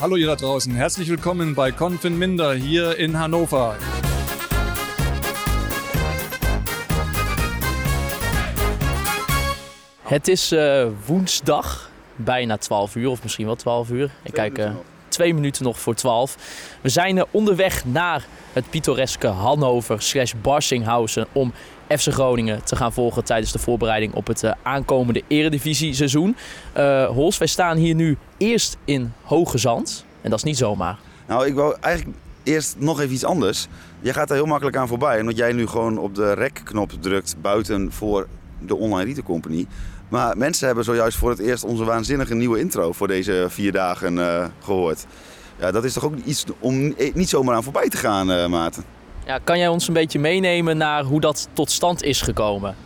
Hallo 0.00 0.16
ihr 0.16 0.26
da 0.28 0.34
draußen, 0.34 0.74
herzlich 0.74 1.08
willkommen 1.10 1.54
bei 1.54 1.72
Confin 1.72 2.16
Minder 2.16 2.54
hier 2.54 2.96
in 2.96 3.18
Hannover. 3.18 3.76
Het 10.02 10.28
is 10.28 10.52
uh, 10.52 10.86
woensdag, 11.06 11.90
bijna 12.16 12.56
12 12.56 12.96
uur 12.96 13.10
of 13.10 13.22
misschien 13.22 13.46
wel 13.46 13.56
12 13.56 13.90
uur. 13.90 14.10
Ik 14.22 14.32
kijk 14.32 14.58
uh, 14.58 14.70
twee 15.08 15.34
minuten 15.34 15.64
nog 15.64 15.80
voor 15.80 15.94
12. 15.94 16.36
We 16.80 16.88
zijn 16.88 17.16
uh, 17.16 17.22
onderweg 17.30 17.84
naar 17.84 18.26
het 18.52 18.70
pittoreske 18.70 19.26
Hannover 19.26 20.02
slash 20.02 20.32
Barsinghausen 20.42 21.26
om 21.32 21.52
FC 21.98 22.12
Groningen 22.12 22.64
te 22.64 22.76
gaan 22.76 22.92
volgen 22.92 23.24
tijdens 23.24 23.52
de 23.52 23.58
voorbereiding 23.58 24.14
op 24.14 24.26
het 24.26 24.44
aankomende 24.62 25.22
eredivisie 25.28 25.94
seizoen. 25.94 26.36
Hols, 27.08 27.38
wij 27.38 27.46
staan 27.46 27.76
hier 27.76 27.94
nu 27.94 28.16
eerst 28.36 28.76
in 28.84 29.12
Hoge 29.22 29.58
Zand 29.58 30.04
en 30.20 30.30
dat 30.30 30.38
is 30.38 30.44
niet 30.44 30.56
zomaar. 30.56 30.98
Nou, 31.26 31.46
ik 31.46 31.54
wou 31.54 31.76
eigenlijk 31.80 32.16
eerst 32.42 32.76
nog 32.78 33.00
even 33.00 33.14
iets 33.14 33.24
anders. 33.24 33.66
Jij 34.00 34.12
gaat 34.12 34.30
er 34.30 34.36
heel 34.36 34.46
makkelijk 34.46 34.76
aan 34.76 34.88
voorbij. 34.88 35.20
Omdat 35.20 35.36
jij 35.36 35.52
nu 35.52 35.66
gewoon 35.66 35.98
op 35.98 36.14
de 36.14 36.32
rek-knop 36.32 36.92
drukt 37.00 37.36
buiten 37.40 37.92
voor 37.92 38.28
de 38.58 38.76
Online 38.76 39.04
Retail 39.04 39.26
Company. 39.26 39.66
Maar 40.08 40.36
mensen 40.36 40.66
hebben 40.66 40.84
zojuist 40.84 41.18
voor 41.18 41.30
het 41.30 41.38
eerst 41.38 41.64
onze 41.64 41.84
waanzinnige 41.84 42.34
nieuwe 42.34 42.58
intro 42.58 42.92
voor 42.92 43.08
deze 43.08 43.46
vier 43.48 43.72
dagen 43.72 44.14
uh, 44.14 44.44
gehoord. 44.60 45.06
Ja, 45.58 45.70
dat 45.70 45.84
is 45.84 45.92
toch 45.92 46.04
ook 46.04 46.14
iets 46.24 46.44
om 46.58 46.94
niet 47.14 47.28
zomaar 47.28 47.54
aan 47.54 47.62
voorbij 47.62 47.88
te 47.88 47.96
gaan, 47.96 48.30
uh, 48.30 48.46
Maarten? 48.46 48.84
Ja, 49.26 49.38
kan 49.44 49.58
jij 49.58 49.68
ons 49.68 49.88
een 49.88 49.94
beetje 49.94 50.18
meenemen 50.18 50.76
naar 50.76 51.04
hoe 51.04 51.20
dat 51.20 51.48
tot 51.52 51.70
stand 51.70 52.02
is 52.02 52.20
gekomen? 52.20 52.76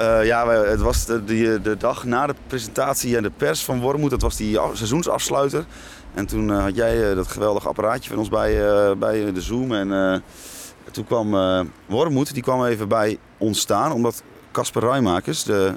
Uh, 0.00 0.24
ja, 0.24 0.48
het 0.48 0.80
was 0.80 1.04
de, 1.04 1.24
de, 1.24 1.60
de, 1.62 1.76
dag 1.76 2.04
na 2.04 2.26
de 2.26 2.34
presentatie 2.46 3.16
en 3.16 3.22
de 3.22 3.30
pers 3.36 3.64
van 3.64 3.80
Wormoed. 3.80 4.10
Dat 4.10 4.22
was 4.22 4.36
die 4.36 4.58
seizoensafsluiter. 4.72 5.64
En 6.14 6.26
toen 6.26 6.50
had 6.50 6.76
jij 6.76 7.14
dat 7.14 7.28
geweldige 7.28 7.68
apparaatje 7.68 8.10
van 8.10 8.18
ons 8.18 8.28
bij, 8.28 8.52
bij 8.98 9.32
de 9.32 9.40
Zoom. 9.40 9.72
En 9.72 10.22
toen 10.90 11.04
kwam 11.04 11.30
Wormoed, 11.86 12.34
die 12.34 12.42
kwam 12.42 12.64
even 12.64 12.88
bij 12.88 13.18
ons 13.38 13.60
staan. 13.60 13.92
Omdat 13.92 14.22
Casper 14.52 14.82
Rijmakers, 14.82 15.44
de 15.44 15.74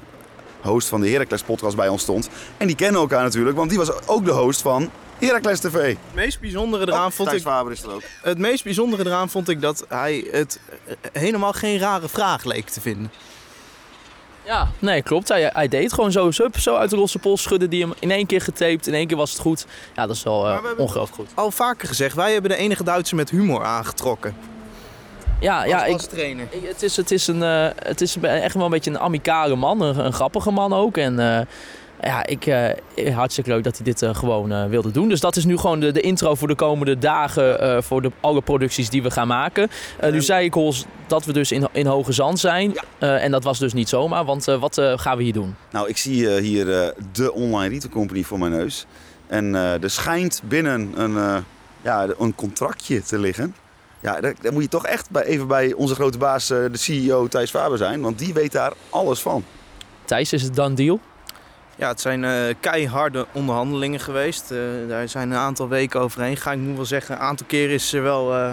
host 0.61 0.87
van 0.87 1.01
de 1.01 1.09
Heracles 1.09 1.41
podcast 1.41 1.75
bij 1.75 1.87
ons 1.87 2.01
stond. 2.01 2.29
En 2.57 2.67
die 2.67 2.75
kennen 2.75 3.01
elkaar 3.01 3.23
natuurlijk, 3.23 3.57
want 3.57 3.69
die 3.69 3.77
was 3.77 4.07
ook 4.07 4.25
de 4.25 4.31
host 4.31 4.61
van 4.61 4.89
Heracles 5.19 5.59
TV. 5.59 5.73
Het 5.73 5.97
meest 6.13 6.39
bijzondere 6.39 6.87
eraan 6.87 7.05
oh, 7.05 7.11
vond 7.11 7.33
ik. 7.33 7.41
Faber 7.41 7.71
is 7.71 7.83
er 7.83 7.91
ook. 7.91 8.01
Het 8.21 8.37
meest 8.37 8.63
bijzondere 8.63 9.05
eraan 9.05 9.29
vond 9.29 9.49
ik 9.49 9.61
dat 9.61 9.85
hij 9.89 10.27
het 10.31 10.59
helemaal 11.13 11.53
geen 11.53 11.79
rare 11.79 12.09
vraag 12.09 12.43
leek 12.43 12.69
te 12.69 12.81
vinden. 12.81 13.11
Ja, 14.45 14.67
nee, 14.79 15.01
klopt. 15.01 15.27
Hij, 15.27 15.49
hij 15.53 15.67
deed 15.67 15.93
gewoon 15.93 16.11
zo, 16.11 16.31
zo 16.31 16.75
uit 16.75 16.89
de 16.89 16.97
losse 16.97 17.19
pols 17.19 17.41
schudden 17.41 17.69
die 17.69 17.81
hem 17.81 17.93
in 17.99 18.11
één 18.11 18.25
keer 18.25 18.41
getaped. 18.41 18.87
In 18.87 18.93
één 18.93 19.07
keer 19.07 19.17
was 19.17 19.31
het 19.31 19.39
goed. 19.39 19.65
Ja, 19.95 20.07
dat 20.07 20.15
is 20.15 20.23
wel 20.23 20.49
uh, 20.49 20.57
ongelooflijk 20.77 21.15
goed. 21.15 21.29
Al 21.33 21.51
vaker 21.51 21.87
gezegd, 21.87 22.15
wij 22.15 22.33
hebben 22.33 22.51
de 22.51 22.57
enige 22.57 22.83
Duitser 22.83 23.15
met 23.15 23.29
humor 23.29 23.63
aangetrokken. 23.63 24.35
Ja, 25.39 25.65
ja 25.65 25.85
ik, 25.85 25.97
trainer. 25.97 26.47
het, 26.63 26.83
is, 26.83 26.97
het, 26.97 27.11
is 27.11 27.27
een, 27.27 27.41
uh, 27.41 27.67
het 27.75 28.01
is 28.01 28.17
echt 28.21 28.53
wel 28.53 28.65
een 28.65 28.71
beetje 28.71 28.89
een 28.89 28.99
amicale 28.99 29.55
man, 29.55 29.81
een, 29.81 30.05
een 30.05 30.13
grappige 30.13 30.51
man 30.51 30.73
ook. 30.73 30.97
En 30.97 31.19
uh, 31.19 31.39
ja, 32.01 32.25
ik, 32.25 32.45
uh, 32.45 33.15
hartstikke 33.15 33.49
leuk 33.49 33.63
dat 33.63 33.75
hij 33.75 33.85
dit 33.85 34.17
gewoon 34.17 34.69
wilde 34.69 34.91
doen. 34.91 35.09
Dus 35.09 35.19
dat 35.19 35.35
is 35.35 35.45
nu 35.45 35.57
gewoon 35.57 35.79
de, 35.79 35.91
de 35.91 36.01
intro 36.01 36.35
voor 36.35 36.47
de 36.47 36.55
komende 36.55 36.97
dagen 36.97 37.83
voor 37.83 38.01
de, 38.01 38.11
alle 38.19 38.41
producties 38.41 38.89
die 38.89 39.03
we 39.03 39.11
gaan 39.11 39.27
maken. 39.27 39.69
nu 40.11 40.21
zei 40.21 40.45
ik 40.45 40.53
Hols 40.53 40.85
dat 41.07 41.25
we 41.25 41.33
dus 41.33 41.51
in, 41.51 41.67
in 41.71 41.85
Hoge 41.85 42.11
Zand 42.11 42.39
zijn. 42.39 42.73
en 42.99 43.31
dat 43.31 43.43
was 43.43 43.59
dus 43.59 43.73
niet 43.73 43.89
zomaar, 43.89 44.25
want 44.25 44.45
wat 44.45 44.81
gaan 44.95 45.17
we 45.17 45.23
hier 45.23 45.33
doen? 45.33 45.55
Nou, 45.71 45.87
ik 45.87 45.97
zie 45.97 46.39
hier 46.39 46.65
de 47.11 47.33
online 47.33 47.73
retail 47.73 47.93
company 47.93 48.23
voor 48.23 48.39
mijn 48.39 48.51
neus. 48.51 48.85
En 49.27 49.55
er 49.55 49.89
schijnt 49.89 50.41
binnen 50.45 50.91
een, 50.95 51.43
ja, 51.81 52.07
een 52.17 52.35
contractje 52.35 53.01
te 53.01 53.19
liggen. 53.19 53.55
Ja, 54.01 54.19
dan, 54.21 54.53
moet 54.53 54.63
je 54.63 54.69
toch 54.69 54.85
echt 54.85 55.09
bij, 55.09 55.23
even 55.23 55.47
bij 55.47 55.73
onze 55.73 55.95
grote 55.95 56.17
baas, 56.17 56.49
eh, 56.49 56.57
de 56.71 56.77
CEO 56.77 57.27
Thijs 57.27 57.49
Faber 57.49 57.77
zijn. 57.77 58.01
Want 58.01 58.19
die 58.19 58.33
weet 58.33 58.51
daar 58.51 58.73
alles 58.89 59.19
van. 59.19 59.43
Thijs, 60.05 60.33
is 60.33 60.41
het 60.41 60.55
dan 60.55 60.75
deal? 60.75 60.99
Ja, 61.79 61.87
het 61.87 62.01
zijn 62.01 62.23
uh, 62.23 62.31
keiharde 62.59 63.25
onderhandelingen 63.31 63.99
geweest. 63.99 64.51
Uh, 64.51 64.59
daar 64.87 65.09
zijn 65.09 65.31
een 65.31 65.37
aantal 65.37 65.67
weken 65.67 65.99
overheen 65.99 66.35
gegaan. 66.35 66.53
Ik 66.53 66.67
moet 66.67 66.75
wel 66.75 66.85
zeggen, 66.85 67.15
een 67.15 67.21
aantal 67.21 67.45
keer 67.45 67.69
is 67.69 67.93
er 67.93 68.03
wel 68.03 68.35
uh, 68.35 68.51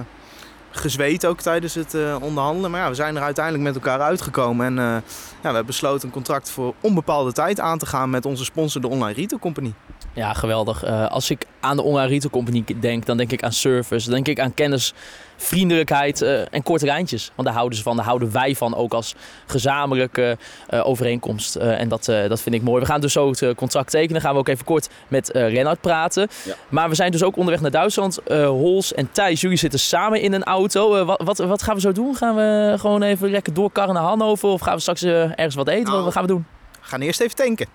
gezweet 0.70 1.26
ook 1.26 1.40
tijdens 1.40 1.74
het 1.74 1.96
onderhandelen. 2.20 2.70
Maar 2.70 2.80
ja, 2.80 2.88
we 2.88 2.94
zijn 2.94 3.16
er 3.16 3.22
uiteindelijk 3.22 3.64
met 3.64 3.74
elkaar 3.74 4.00
uitgekomen. 4.00 4.66
En 4.66 4.74
ja, 4.74 5.02
we 5.40 5.42
hebben 5.42 5.66
besloten 5.66 6.06
een 6.06 6.14
contract 6.14 6.50
voor 6.50 6.74
onbepaalde 6.80 7.32
tijd 7.32 7.60
aan 7.60 7.78
te 7.78 7.86
gaan 7.86 8.10
met 8.10 8.26
onze 8.26 8.44
sponsor, 8.44 8.80
de 8.80 8.88
Online 8.88 9.14
Retail 9.14 9.40
Company. 9.40 9.72
Ja, 10.12 10.32
geweldig. 10.32 10.84
als 10.84 11.30
ik 11.30 11.46
aan 11.60 11.76
de 11.76 11.82
Online 11.82 12.08
Retail 12.08 12.30
Company 12.30 12.64
denk, 12.80 13.06
dan 13.06 13.16
denk 13.16 13.32
ik 13.32 13.42
aan 13.42 13.52
service. 13.52 14.04
Dan 14.04 14.14
denk 14.14 14.28
ik 14.38 14.44
aan 14.44 14.54
kennis 14.54 14.94
vriendelijkheid 15.36 16.22
uh, 16.22 16.40
en 16.50 16.62
korte 16.62 16.84
lijntjes. 16.84 17.30
Want 17.34 17.48
daar 17.48 17.56
houden 17.56 17.78
ze 17.78 17.84
van, 17.84 17.96
daar 17.96 18.04
houden 18.04 18.32
wij 18.32 18.54
van 18.54 18.74
ook 18.74 18.92
als 18.92 19.14
gezamenlijke 19.46 20.36
uh, 20.70 20.86
overeenkomst. 20.86 21.56
Uh, 21.56 21.80
en 21.80 21.88
dat, 21.88 22.04
dat 22.04 22.40
vind 22.40 22.54
ik 22.54 22.62
mooi. 22.62 22.80
We 22.80 22.86
gaan 22.86 23.00
dus 23.00 23.12
zo 23.12 23.30
het 23.30 23.54
contract 23.54 23.90
tekenen. 23.90 24.20
Gaan 24.20 24.32
we 24.32 24.38
ook 24.38 24.48
even 24.48 24.64
kort 24.64 24.88
met 25.08 25.30
Lennart 25.32 25.80
praten. 25.80 26.28
Ja. 26.44 26.54
Maar 26.68 26.88
we 26.88 26.94
zijn 26.94 27.10
dus 27.10 27.22
ook 27.22 27.36
onderweg 27.36 27.60
naar 27.60 27.70
Duitsland. 27.70 28.18
Hols 28.28 28.94
en 28.94 29.12
Thijs, 29.12 29.40
jullie 29.40 29.58
zitten 29.58 29.78
samen 29.78 30.20
in 30.20 30.32
een 30.32 30.44
auto. 30.44 31.04
wat, 31.04 31.22
wat, 31.24 31.38
wat, 31.38 31.62
gaan 31.62 31.74
we 31.74 31.80
zo 31.80 31.92
doen? 31.92 32.16
Gaan 32.16 32.34
we 32.34 32.74
gewoon 32.78 33.02
even 33.02 33.30
lekker 33.30 33.54
doorkarren 33.54 33.94
naar 33.94 34.02
Hannover? 34.02 34.48
Of 34.48 34.60
gaan 34.60 34.74
we 34.74 34.80
straks 34.80 35.02
ergens 35.02 35.54
wat 35.54 35.68
eten? 35.68 35.92
Nou, 35.92 36.04
wat 36.04 36.12
gaan 36.12 36.22
we 36.22 36.28
doen? 36.28 36.46
We 36.72 36.88
gaan 36.88 37.00
eerst 37.00 37.20
even 37.20 37.36
tanken. 37.36 37.66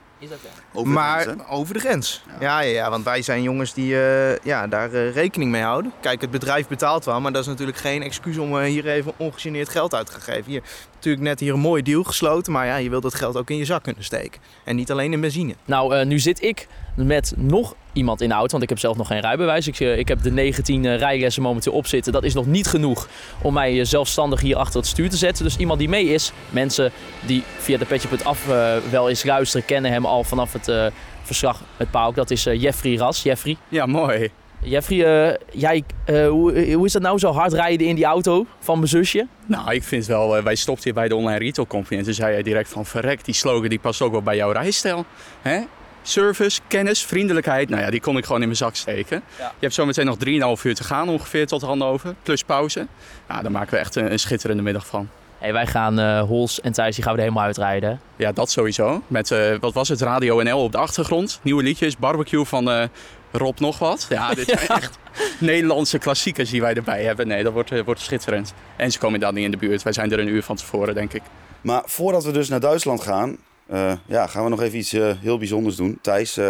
Over 0.73 0.91
maar 0.91 1.17
de 1.17 1.23
grens, 1.23 1.41
over 1.49 1.73
de 1.73 1.79
grens. 1.79 2.23
Ja. 2.39 2.61
Ja, 2.61 2.69
ja, 2.69 2.89
want 2.89 3.03
wij 3.03 3.21
zijn 3.21 3.41
jongens 3.41 3.73
die 3.73 3.93
uh, 3.93 4.37
ja, 4.37 4.67
daar 4.67 4.93
uh, 4.93 5.13
rekening 5.13 5.51
mee 5.51 5.61
houden. 5.61 5.91
Kijk, 6.01 6.21
het 6.21 6.31
bedrijf 6.31 6.67
betaalt 6.67 7.05
wel, 7.05 7.21
maar 7.21 7.31
dat 7.31 7.41
is 7.41 7.47
natuurlijk 7.47 7.77
geen 7.77 8.01
excuus 8.01 8.37
om 8.37 8.55
uh, 8.55 8.63
hier 8.63 8.87
even 8.87 9.13
ongegeneerd 9.17 9.69
geld 9.69 9.93
uit 9.93 10.05
te 10.05 10.21
geven. 10.21 10.51
Hier 10.51 10.63
natuurlijk 10.93 11.23
net 11.23 11.39
hier 11.39 11.53
een 11.53 11.59
mooie 11.59 11.83
deal 11.83 12.03
gesloten, 12.03 12.51
maar 12.51 12.65
ja, 12.65 12.75
je 12.75 12.89
wilt 12.89 13.03
dat 13.03 13.15
geld 13.15 13.37
ook 13.37 13.49
in 13.49 13.57
je 13.57 13.65
zak 13.65 13.83
kunnen 13.83 14.03
steken. 14.03 14.41
En 14.63 14.75
niet 14.75 14.91
alleen 14.91 15.13
in 15.13 15.21
benzine. 15.21 15.55
Nou, 15.65 16.05
nu 16.05 16.19
zit 16.19 16.41
ik 16.41 16.67
met 16.95 17.33
nog 17.37 17.75
iemand 17.93 18.21
in 18.21 18.29
de 18.29 18.33
auto. 18.33 18.51
Want 18.51 18.63
ik 18.63 18.69
heb 18.69 18.79
zelf 18.79 18.97
nog 18.97 19.07
geen 19.07 19.19
rijbewijs. 19.19 19.67
Ik, 19.67 19.79
ik 19.79 20.07
heb 20.07 20.21
de 20.21 20.31
19 20.31 20.83
uh, 20.83 20.97
rijlessen 20.97 21.43
momenteel 21.43 21.73
op 21.73 21.87
zitten. 21.87 22.13
Dat 22.13 22.23
is 22.23 22.33
nog 22.33 22.45
niet 22.45 22.67
genoeg 22.67 23.07
om 23.41 23.53
mij 23.53 23.73
uh, 23.73 23.85
zelfstandig 23.85 24.41
hier 24.41 24.55
achter 24.55 24.79
het 24.79 24.89
stuur 24.89 25.09
te 25.09 25.17
zetten. 25.17 25.43
Dus 25.43 25.57
iemand 25.57 25.79
die 25.79 25.89
mee 25.89 26.05
is. 26.05 26.31
Mensen 26.49 26.91
die 27.25 27.43
via 27.57 27.77
de 27.77 27.85
petje.af 27.85 28.47
uh, 28.47 28.75
wel 28.89 29.09
eens 29.09 29.23
luisteren, 29.23 29.65
kennen 29.65 29.91
hem 29.91 30.05
al 30.05 30.23
vanaf 30.23 30.53
het 30.53 30.67
uh, 30.67 30.85
verslag 31.23 31.61
met 31.77 31.91
Pauk. 31.91 32.15
Dat 32.15 32.31
is 32.31 32.43
Jeffrey 32.43 32.95
Ras. 32.95 33.23
Jeffrey. 33.23 33.57
Ja, 33.69 33.85
mooi. 33.85 34.29
Jeffrey, 34.63 35.37
jij, 35.51 35.83
hoe, 36.05 36.73
hoe, 36.73 36.85
is 36.85 36.91
dat 36.91 37.01
nou 37.01 37.19
zo 37.19 37.31
hard 37.31 37.53
rijden 37.53 37.87
in 37.87 37.95
die 37.95 38.05
auto 38.05 38.45
van 38.59 38.77
mijn 38.77 38.89
zusje? 38.89 39.27
Nou, 39.45 39.73
ik 39.73 39.83
vind 39.83 40.05
wel, 40.05 40.43
wij 40.43 40.55
stopten 40.55 40.83
hier 40.83 40.93
bij 40.93 41.07
de 41.07 41.15
online 41.15 41.39
retail 41.39 41.67
company 41.67 41.99
en 41.99 42.05
toen 42.05 42.13
zei 42.13 42.33
hij 42.33 42.43
direct 42.43 42.69
van 42.69 42.85
verrek, 42.85 43.25
die 43.25 43.33
slogan 43.33 43.69
die 43.69 43.79
past 43.79 44.01
ook 44.01 44.11
wel 44.11 44.21
bij 44.21 44.35
jouw 44.35 44.51
rijstijl. 44.51 45.05
Hè? 45.41 45.59
Service, 46.01 46.59
kennis, 46.67 47.05
vriendelijkheid. 47.05 47.69
Nou 47.69 47.81
ja, 47.81 47.89
die 47.89 48.01
kon 48.01 48.17
ik 48.17 48.25
gewoon 48.25 48.41
in 48.41 48.47
mijn 48.47 48.57
zak 48.57 48.75
steken. 48.75 49.23
Je 49.37 49.43
hebt 49.59 49.73
zometeen 49.73 50.05
nog 50.05 50.17
3,5 50.59 50.63
uur 50.63 50.75
te 50.75 50.83
gaan 50.83 51.09
ongeveer 51.09 51.47
tot 51.47 51.61
Hannover, 51.61 52.15
plus 52.23 52.43
pauze. 52.43 52.87
Ja, 53.29 53.41
daar 53.41 53.51
maken 53.51 53.73
we 53.73 53.79
echt 53.79 53.95
een, 53.95 54.11
een 54.11 54.19
schitterende 54.19 54.63
middag 54.63 54.85
van. 54.85 55.09
Hey, 55.37 55.53
wij 55.53 55.67
gaan 55.67 55.99
uh, 55.99 56.21
Hols 56.21 56.61
en 56.61 56.71
Thijs, 56.71 56.95
die 56.95 57.03
gaan 57.03 57.13
we 57.13 57.19
er 57.19 57.25
helemaal 57.25 57.45
uitrijden. 57.45 58.01
Ja, 58.15 58.31
dat 58.31 58.51
sowieso. 58.51 59.03
Met, 59.07 59.31
uh, 59.31 59.55
wat 59.59 59.73
was 59.73 59.89
het, 59.89 60.01
Radio 60.01 60.41
NL 60.41 60.63
op 60.63 60.71
de 60.71 60.77
achtergrond. 60.77 61.39
Nieuwe 61.43 61.63
liedjes, 61.63 61.97
barbecue 61.97 62.45
van 62.45 62.69
uh, 62.69 62.83
Rob 63.31 63.59
nog 63.59 63.79
wat. 63.79 64.05
Ja, 64.09 64.33
dit 64.33 64.47
zijn 64.47 64.67
echt 64.81 64.97
Nederlandse 65.39 65.97
klassiekers 65.97 66.49
die 66.49 66.61
wij 66.61 66.73
erbij 66.73 67.03
hebben. 67.03 67.27
Nee, 67.27 67.43
dat 67.43 67.53
wordt, 67.53 67.83
wordt 67.83 68.01
schitterend. 68.01 68.53
En 68.75 68.91
ze 68.91 68.99
komen 68.99 69.19
dan 69.19 69.33
niet 69.33 69.45
in 69.45 69.51
de 69.51 69.57
buurt. 69.57 69.83
Wij 69.83 69.93
zijn 69.93 70.11
er 70.11 70.19
een 70.19 70.27
uur 70.27 70.43
van 70.43 70.55
tevoren, 70.55 70.93
denk 70.93 71.13
ik. 71.13 71.21
Maar 71.61 71.81
voordat 71.85 72.23
we 72.23 72.31
dus 72.31 72.49
naar 72.49 72.59
Duitsland 72.59 73.01
gaan, 73.01 73.37
uh, 73.71 73.93
ja, 74.05 74.27
gaan 74.27 74.43
we 74.43 74.49
nog 74.49 74.61
even 74.61 74.77
iets 74.77 74.93
uh, 74.93 75.11
heel 75.19 75.37
bijzonders 75.37 75.75
doen. 75.75 75.99
Thijs, 76.01 76.37
uh, 76.37 76.45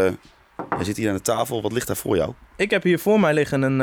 jij 0.70 0.84
zit 0.84 0.98
hier 0.98 1.10
aan 1.10 1.16
de 1.16 1.22
tafel. 1.22 1.62
Wat 1.62 1.72
ligt 1.72 1.88
daar 1.88 1.96
voor 1.96 2.16
jou? 2.16 2.34
Ik 2.56 2.70
heb 2.70 2.84
hier 2.84 3.00
voor 3.00 3.20
mij 3.20 3.34
liggen 3.34 3.62
een, 3.62 3.80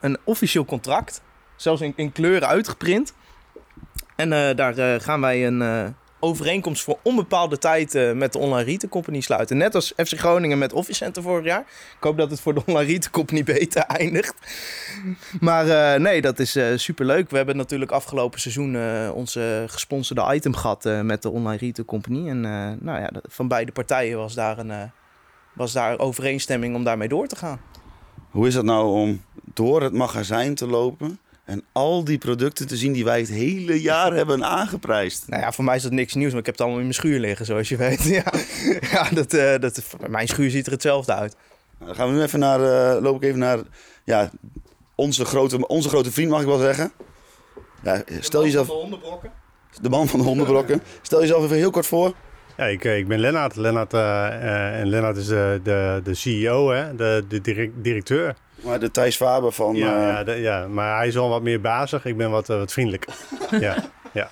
een 0.00 0.18
officieel 0.24 0.64
contract. 0.64 1.22
Zelfs 1.56 1.80
in, 1.80 1.92
in 1.96 2.12
kleuren 2.12 2.48
uitgeprint. 2.48 3.14
En 4.16 4.56
daar 4.56 5.00
gaan 5.00 5.20
wij 5.20 5.46
een 5.46 5.94
overeenkomst 6.24 6.82
voor 6.82 6.98
onbepaalde 7.02 7.58
tijd 7.58 7.94
uh, 7.94 8.12
met 8.12 8.32
de 8.32 8.38
Online 8.38 8.70
Retail 8.70 8.92
Company 8.92 9.20
sluiten. 9.20 9.56
Net 9.56 9.74
als 9.74 9.92
FC 9.96 10.18
Groningen 10.18 10.58
met 10.58 10.72
Office 10.72 11.04
Center 11.04 11.22
vorig 11.22 11.44
jaar. 11.44 11.60
Ik 11.96 12.02
hoop 12.02 12.16
dat 12.16 12.30
het 12.30 12.40
voor 12.40 12.54
de 12.54 12.62
Online 12.66 12.86
Retail 12.92 13.10
Company 13.10 13.44
beter 13.54 13.82
eindigt. 13.82 14.34
Maar 15.40 15.66
uh, 15.66 15.94
nee, 15.94 16.20
dat 16.20 16.38
is 16.38 16.56
uh, 16.56 16.66
superleuk. 16.76 17.30
We 17.30 17.36
hebben 17.36 17.56
natuurlijk 17.56 17.90
afgelopen 17.90 18.40
seizoen 18.40 18.76
onze 19.12 19.64
gesponsorde 19.68 20.34
item 20.34 20.54
gehad 20.54 20.84
met 21.02 21.22
de 21.22 21.30
Online 21.30 21.58
Retail 21.58 21.86
Company. 21.86 22.28
En 22.28 22.40
nou 22.80 23.00
ja, 23.00 23.10
van 23.22 23.48
beide 23.48 23.72
partijen 23.72 24.18
was 24.18 24.34
daar, 24.34 24.58
een, 24.58 24.90
was 25.52 25.72
daar 25.72 25.98
overeenstemming 25.98 26.74
om 26.74 26.84
daarmee 26.84 27.08
door 27.08 27.26
te 27.26 27.36
gaan. 27.36 27.60
Hoe 28.30 28.46
is 28.46 28.54
het 28.54 28.64
nou 28.64 28.86
om 28.86 29.22
door 29.54 29.82
het 29.82 29.92
magazijn 29.92 30.54
te 30.54 30.66
lopen 30.66 31.18
en 31.44 31.64
al 31.72 32.04
die 32.04 32.18
producten 32.18 32.66
te 32.66 32.76
zien 32.76 32.92
die 32.92 33.04
wij 33.04 33.20
het 33.20 33.28
hele 33.28 33.80
jaar 33.80 34.12
hebben 34.12 34.44
aangeprijsd. 34.44 35.28
Nou 35.28 35.42
ja, 35.42 35.52
voor 35.52 35.64
mij 35.64 35.76
is 35.76 35.82
dat 35.82 35.92
niks 35.92 36.14
nieuws, 36.14 36.30
maar 36.30 36.40
ik 36.40 36.46
heb 36.46 36.54
het 36.54 36.62
allemaal 36.64 36.80
in 36.80 36.86
mijn 36.88 36.98
schuur 36.98 37.20
liggen, 37.20 37.46
zoals 37.46 37.68
je 37.68 37.76
weet. 37.76 38.02
ja, 38.18 38.32
ja 38.90 39.08
dat, 39.10 39.34
uh, 39.34 39.58
dat, 39.58 39.82
mijn 40.08 40.28
schuur 40.28 40.50
ziet 40.50 40.66
er 40.66 40.72
hetzelfde 40.72 41.14
uit. 41.14 41.36
Nou, 41.78 41.86
Dan 41.86 41.94
gaan 41.94 42.08
we 42.08 42.14
nu 42.14 42.22
even 42.22 42.38
naar, 42.38 42.60
eh, 42.94 43.02
loop 43.02 43.16
ik 43.16 43.22
even 43.22 43.38
naar 43.38 43.58
ja, 44.04 44.30
onze, 44.94 45.24
grote, 45.24 45.66
onze 45.66 45.88
grote 45.88 46.12
vriend, 46.12 46.30
mag 46.30 46.40
ik 46.40 46.46
wel 46.46 46.58
zeggen. 46.58 46.92
Ja, 47.82 48.02
stel 48.20 48.44
jezelf, 48.44 48.66
hondenbrokken. 48.66 49.30
de 49.80 49.88
man 49.88 50.08
van 50.08 50.18
de 50.20 50.24
hondenbrokken. 50.26 50.82
Stel 51.02 51.20
jezelf 51.20 51.44
even 51.44 51.56
heel 51.56 51.70
kort 51.70 51.86
voor. 51.86 52.14
Ja, 52.56 52.64
ik, 52.64 52.84
eh, 52.84 52.98
ik 52.98 53.08
ben 53.08 53.18
Lennart. 53.18 53.56
Lennart 53.56 53.92
eh, 53.94 54.26
eh, 54.26 54.80
en 54.80 54.88
Lennart 54.88 55.16
is 55.16 55.26
de, 55.26 55.60
de, 55.62 56.00
de 56.04 56.14
CEO, 56.14 56.70
hè? 56.70 56.94
de, 56.94 57.24
de 57.28 57.40
direct- 57.40 57.72
directeur. 57.84 58.34
Maar 58.62 58.80
de 58.80 58.90
Thijs 58.90 59.16
Faber 59.16 59.52
van... 59.52 59.74
Ja, 59.74 59.96
eh, 59.96 60.08
ja, 60.08 60.24
de- 60.24 60.32
ja, 60.40 60.68
maar 60.68 60.96
hij 60.96 61.06
is 61.06 61.14
wel 61.14 61.28
wat 61.28 61.42
meer 61.42 61.60
bazig. 61.60 62.04
Ik 62.04 62.16
ben 62.16 62.30
wat, 62.30 62.48
eh, 62.48 62.56
wat 62.56 62.72
vriendelijk. 62.72 63.06
ja, 63.60 63.76
ja. 64.12 64.28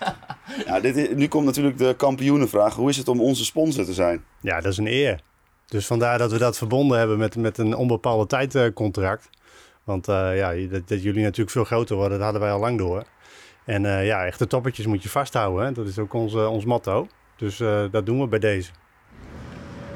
ja, 0.66 0.80
dit 0.80 0.96
is- 0.96 1.08
nu 1.14 1.28
komt 1.28 1.44
natuurlijk 1.44 1.78
de 1.78 1.94
kampioenenvraag. 1.96 2.74
Hoe 2.74 2.88
is 2.90 2.96
het 2.96 3.08
om 3.08 3.20
onze 3.20 3.44
sponsor 3.44 3.84
te 3.84 3.92
zijn? 3.94 4.24
ja, 4.40 4.60
dat 4.60 4.72
is 4.72 4.78
een 4.78 4.86
eer. 4.86 5.20
Dus 5.66 5.86
vandaar 5.86 6.18
dat 6.18 6.32
we 6.32 6.38
dat 6.38 6.58
verbonden 6.58 6.98
hebben 6.98 7.18
met, 7.18 7.36
met 7.36 7.58
een 7.58 7.74
onbepaalde 7.76 8.26
tijdcontract. 8.26 9.28
Want 9.84 10.08
eh, 10.08 10.36
ja, 10.36 10.68
dat, 10.70 10.88
dat 10.88 11.02
jullie 11.02 11.22
natuurlijk 11.22 11.50
veel 11.50 11.64
groter 11.64 11.96
worden, 11.96 12.12
dat 12.16 12.22
hadden 12.22 12.42
wij 12.42 12.52
al 12.52 12.60
lang 12.60 12.78
door. 12.78 13.04
En 13.64 13.82
ja, 14.04 14.24
echte 14.26 14.46
toppertjes 14.46 14.86
moet 14.86 15.02
je 15.02 15.08
vasthouden. 15.08 15.64
Hè? 15.66 15.72
Dat 15.72 15.86
is 15.86 15.98
ook 15.98 16.12
ons, 16.12 16.34
ons 16.34 16.64
motto. 16.64 17.06
Dus 17.36 17.56
dat 17.90 18.06
doen 18.06 18.20
we 18.20 18.26
bij 18.26 18.38
deze. 18.38 18.70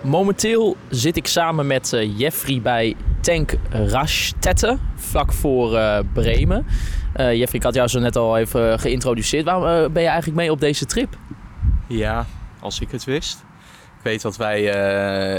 Momenteel 0.03 0.77
zit 0.89 1.17
ik 1.17 1.27
samen 1.27 1.67
met 1.67 1.93
eh, 1.93 2.19
Jeffrey 2.19 2.61
bij 2.61 2.97
Tank 3.21 3.55
Rastette, 3.71 4.79
vlak 4.95 5.33
voor 5.33 5.77
eh, 5.77 5.99
Bremen. 6.13 6.67
Eh, 7.13 7.35
Jeffrey, 7.35 7.59
ik 7.59 7.63
had 7.63 7.75
jou 7.75 7.89
zo 7.89 7.99
net 7.99 8.17
al 8.17 8.37
even 8.37 8.79
geïntroduceerd. 8.79 9.45
Waarom 9.45 9.93
ben 9.93 10.03
je 10.03 10.09
eigenlijk 10.09 10.39
mee 10.39 10.51
op 10.51 10.61
deze 10.61 10.85
trip? 10.85 11.17
Ja, 11.87 12.27
als 12.61 12.81
ik 12.81 12.91
het 12.91 13.05
wist. 13.05 13.45
Ik 13.99 14.13
weet 14.13 14.23
dat 14.23 14.37
wij, 14.37 14.63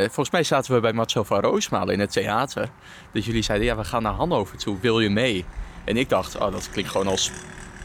volgens 0.04 0.30
mij 0.30 0.44
zaten 0.44 0.74
we 0.74 0.80
bij 0.80 0.94
Marcel 0.94 1.24
van 1.24 1.40
Roosmalen 1.40 1.94
in 1.94 2.00
het 2.00 2.12
theater. 2.12 2.70
Dus 3.12 3.26
jullie 3.26 3.42
zeiden, 3.42 3.68
ja, 3.68 3.76
we 3.76 3.84
gaan 3.84 4.04
naar 4.04 4.14
Hannover 4.14 4.58
toe, 4.58 4.78
wil 4.82 5.00
je 5.00 5.10
mee? 5.10 5.46
En 5.84 5.98
ik 5.98 6.10
dacht, 6.10 6.38
oh, 6.38 6.52
dat 6.52 6.70
klinkt 6.70 6.92
gewoon 6.92 7.08
als 7.08 7.32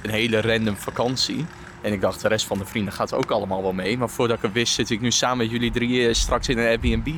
een 0.02 0.10
hele 0.10 0.40
random 0.40 0.76
vakantie. 0.76 1.46
En 1.82 1.92
ik 1.92 2.00
dacht, 2.00 2.20
de 2.20 2.28
rest 2.28 2.46
van 2.46 2.58
de 2.58 2.64
vrienden 2.64 2.92
gaat 2.92 3.14
ook 3.14 3.30
allemaal 3.30 3.62
wel 3.62 3.72
mee. 3.72 3.98
Maar 3.98 4.08
voordat 4.08 4.36
ik 4.36 4.42
het 4.42 4.52
wist, 4.52 4.74
zit 4.74 4.90
ik 4.90 5.00
nu 5.00 5.10
samen 5.10 5.36
met 5.36 5.50
jullie 5.50 5.70
drie 5.70 6.06
eh, 6.06 6.14
straks 6.14 6.48
in 6.48 6.58
een 6.58 6.66
Airbnb 6.66 7.08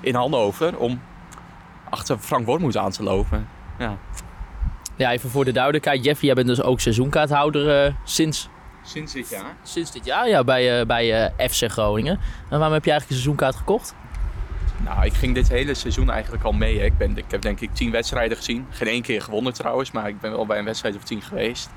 in 0.00 0.14
Hannover 0.14 0.78
om 0.78 1.00
achter 1.90 2.18
Frank 2.18 2.46
Wormoed 2.46 2.76
aan 2.76 2.90
te 2.90 3.02
lopen. 3.02 3.48
Ja. 3.78 3.96
Ja, 4.96 5.12
even 5.12 5.30
voor 5.30 5.44
de 5.44 5.52
duidelijkheid. 5.52 6.04
Jeffrey, 6.04 6.26
jij 6.26 6.34
bent 6.34 6.46
dus 6.46 6.62
ook 6.62 6.80
seizoenkaarthouder 6.80 7.84
eh, 7.84 7.94
sinds, 8.04 8.48
Sinds 8.82 9.12
dit 9.12 9.28
jaar? 9.28 9.56
sinds 9.62 9.92
dit 9.92 10.04
jaar 10.04 10.28
ja, 10.28 10.44
bij, 10.44 10.80
eh, 10.80 10.86
bij 10.86 11.32
FC 11.50 11.70
Groningen. 11.70 12.18
En 12.48 12.58
waarom 12.58 12.72
heb 12.72 12.84
je 12.84 12.90
eigenlijk 12.90 13.10
een 13.10 13.24
seizoenkaart 13.24 13.56
gekocht? 13.56 13.94
Nou, 14.84 15.04
ik 15.04 15.12
ging 15.12 15.34
dit 15.34 15.48
hele 15.48 15.74
seizoen 15.74 16.10
eigenlijk 16.10 16.44
al 16.44 16.52
mee. 16.52 16.78
Hè. 16.78 16.84
Ik, 16.84 16.96
ben, 16.96 17.16
ik 17.16 17.24
heb 17.28 17.42
denk 17.42 17.60
ik 17.60 17.74
tien 17.74 17.90
wedstrijden 17.90 18.36
gezien. 18.36 18.66
Geen 18.70 18.88
één 18.88 19.02
keer 19.02 19.22
gewonnen 19.22 19.52
trouwens, 19.52 19.90
maar 19.90 20.08
ik 20.08 20.20
ben 20.20 20.30
wel 20.30 20.46
bij 20.46 20.58
een 20.58 20.64
wedstrijd 20.64 20.96
of 20.96 21.02
tien 21.02 21.22
geweest. 21.22 21.70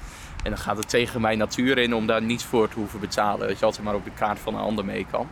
En 0.46 0.52
dan 0.52 0.60
gaat 0.60 0.78
het 0.78 0.90
tegen 0.90 1.22
mijn 1.22 1.38
natuur 1.38 1.78
in 1.78 1.96
om 1.96 2.08
daar 2.08 2.22
niet 2.22 2.44
voor 2.44 2.70
te 2.70 2.76
hoeven 2.76 3.00
betalen. 3.00 3.48
Dat 3.48 3.60
je 3.60 3.66
altijd 3.66 3.84
maar 3.84 3.96
op 3.96 4.04
de 4.04 4.12
kaart 4.12 4.40
van 4.40 4.54
een 4.54 4.62
ander 4.62 4.86
mee 4.86 5.06
kan. 5.12 5.30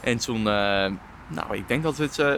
En 0.00 0.18
toen, 0.18 0.38
eh, 0.38 0.90
nou, 1.26 1.50
ik 1.50 1.68
denk 1.68 1.82
dat 1.82 1.96
het 1.96 2.18
eh, 2.18 2.32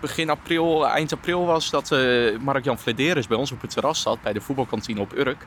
begin 0.00 0.30
april, 0.30 0.88
eind 0.88 1.12
april 1.12 1.46
was 1.46 1.70
dat 1.70 1.92
eh 1.92 2.38
Mark-Jan 2.40 2.78
Flederis 2.78 3.26
bij 3.26 3.36
ons 3.36 3.52
op 3.52 3.60
het 3.60 3.70
terras 3.70 4.00
zat 4.00 4.22
bij 4.22 4.32
de 4.32 4.40
voetbalkantine 4.40 5.00
op 5.00 5.12
Urk. 5.16 5.46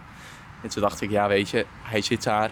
En 0.61 0.69
toen 0.69 0.81
dacht 0.81 1.01
ik, 1.01 1.09
ja 1.09 1.27
weet 1.27 1.49
je, 1.49 1.65
hij 1.81 2.01
zit 2.01 2.23
daar. 2.23 2.51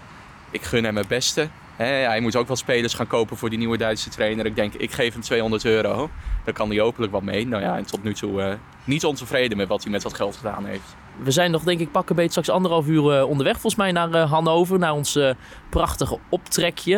Ik 0.51 0.62
gun 0.62 0.83
hem 0.83 0.97
het 0.97 1.07
beste. 1.07 1.50
Hij 1.75 2.19
moet 2.19 2.36
ook 2.36 2.47
wel 2.47 2.56
spelers 2.56 2.94
gaan 2.94 3.07
kopen 3.07 3.38
voor 3.38 3.50
die 3.50 3.57
nieuwe 3.57 3.77
Duitse 3.77 4.09
trainer. 4.09 4.45
Ik 4.45 4.56
denk, 4.56 4.74
ik 4.74 4.92
geef 4.92 5.13
hem 5.13 5.21
200 5.21 5.65
euro. 5.65 6.09
Dan 6.44 6.53
kan 6.53 6.69
hij 6.69 6.80
hopelijk 6.80 7.12
wat 7.12 7.24
mee. 7.24 7.47
Nou 7.47 7.63
ja, 7.63 7.77
en 7.77 7.86
tot 7.86 8.03
nu 8.03 8.13
toe 8.13 8.57
niet 8.83 9.06
ontevreden 9.06 9.57
met 9.57 9.68
wat 9.68 9.83
hij 9.83 9.92
met 9.92 10.01
dat 10.01 10.13
geld 10.13 10.36
gedaan 10.36 10.65
heeft. 10.65 10.95
We 11.24 11.32
zijn 11.32 11.52
nog 11.52 11.64
denk 11.64 11.80
ik 11.80 11.92
pakken 11.92 12.16
beet 12.16 12.30
straks 12.30 12.50
anderhalf 12.50 12.88
uur 12.88 13.18
eh, 13.18 13.28
onderweg 13.28 13.54
volgens 13.54 13.76
mij 13.76 13.92
naar 13.92 14.14
eh, 14.14 14.32
Hannover. 14.32 14.80
Naar 14.80 14.94
ons 14.94 15.16
eh, 15.16 15.30
prachtige 15.70 16.20
optrekje. 16.30 16.98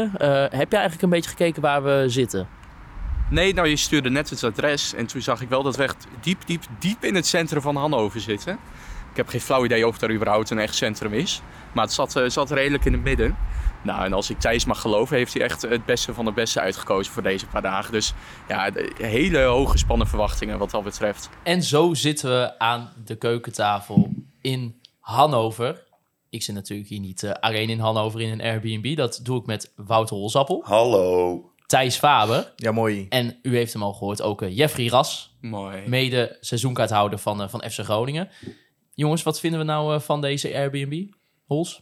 Heb 0.51 0.71
jij 0.71 0.79
eigenlijk 0.79 1.01
een 1.01 1.09
beetje 1.09 1.29
gekeken 1.29 1.61
waar 1.61 1.83
we 1.83 2.03
zitten? 2.07 2.47
Nee, 3.29 3.53
nou 3.53 3.67
je 3.67 3.75
stuurde 3.75 4.09
net 4.09 4.29
het 4.29 4.43
adres. 4.43 4.93
En 4.93 5.07
toen 5.07 5.21
zag 5.21 5.41
ik 5.41 5.49
wel 5.49 5.63
dat 5.63 5.75
we 5.75 5.83
echt 5.83 6.07
diep, 6.21 6.41
diep, 6.45 6.63
diep 6.79 7.03
in 7.03 7.15
het 7.15 7.27
centrum 7.27 7.61
van 7.61 7.75
Hannover 7.75 8.19
zitten. 8.19 8.53
Ik 9.11 9.17
heb 9.17 9.27
geen 9.27 9.41
flauw 9.41 9.65
idee 9.65 9.87
of 9.87 10.01
er 10.01 10.13
überhaupt 10.13 10.49
een 10.49 10.59
echt 10.59 10.75
centrum 10.75 11.13
is. 11.13 11.41
Maar 11.73 11.83
het 11.83 11.93
zat, 11.93 12.21
zat 12.27 12.51
redelijk 12.51 12.85
in 12.85 12.93
het 12.93 13.03
midden. 13.03 13.37
Nou, 13.87 14.05
en 14.05 14.13
als 14.13 14.29
ik 14.29 14.39
Thijs 14.39 14.65
mag 14.65 14.81
geloven, 14.81 15.17
heeft 15.17 15.33
hij 15.33 15.41
echt 15.43 15.61
het 15.61 15.85
beste 15.85 16.13
van 16.13 16.25
het 16.25 16.35
beste 16.35 16.59
uitgekozen 16.59 17.13
voor 17.13 17.23
deze 17.23 17.47
paar 17.47 17.61
dagen. 17.61 17.91
Dus 17.91 18.13
ja, 18.47 18.69
de- 18.69 18.93
hele 18.97 19.39
hoge 19.43 19.77
spannen 19.77 20.07
verwachtingen 20.07 20.57
wat 20.59 20.71
dat 20.71 20.83
betreft. 20.83 21.29
En 21.43 21.63
zo 21.63 21.93
zitten 21.93 22.29
we 22.29 22.59
aan 22.59 22.93
de 23.05 23.15
keukentafel 23.15 24.09
in 24.41 24.81
Hannover. 24.99 25.85
Ik 26.29 26.43
zit 26.43 26.55
natuurlijk 26.55 26.89
hier 26.89 26.99
niet 26.99 27.23
eh, 27.23 27.31
alleen 27.31 27.69
in 27.69 27.79
Hannover 27.79 28.21
in 28.21 28.31
een 28.31 28.41
Airbnb. 28.41 28.95
Dat 28.95 29.19
doe 29.23 29.39
ik 29.39 29.45
met 29.45 29.71
Wouter 29.75 30.15
Holzappel, 30.15 30.61
Hallo. 30.65 31.51
Thijs 31.65 31.97
Faber 31.97 32.53
Ja, 32.55 32.71
mooi. 32.71 33.05
en 33.09 33.39
u 33.41 33.55
heeft 33.55 33.73
hem 33.73 33.83
al 33.83 33.93
gehoord 33.93 34.21
ook 34.21 34.41
eh, 34.41 34.57
Jeffrey 34.57 34.87
Ras, 34.87 35.37
Mooi. 35.41 35.87
mede 35.87 36.37
seizoenkaarthouder 36.39 37.19
van, 37.19 37.41
eh, 37.41 37.47
van 37.49 37.63
FC 37.69 37.79
Groningen. 37.79 38.29
Jongens, 38.93 39.23
wat 39.23 39.39
vinden 39.39 39.59
we 39.59 39.65
nou 39.65 40.01
van 40.01 40.21
deze 40.21 40.53
Airbnb? 40.55 41.09
Hols? 41.45 41.81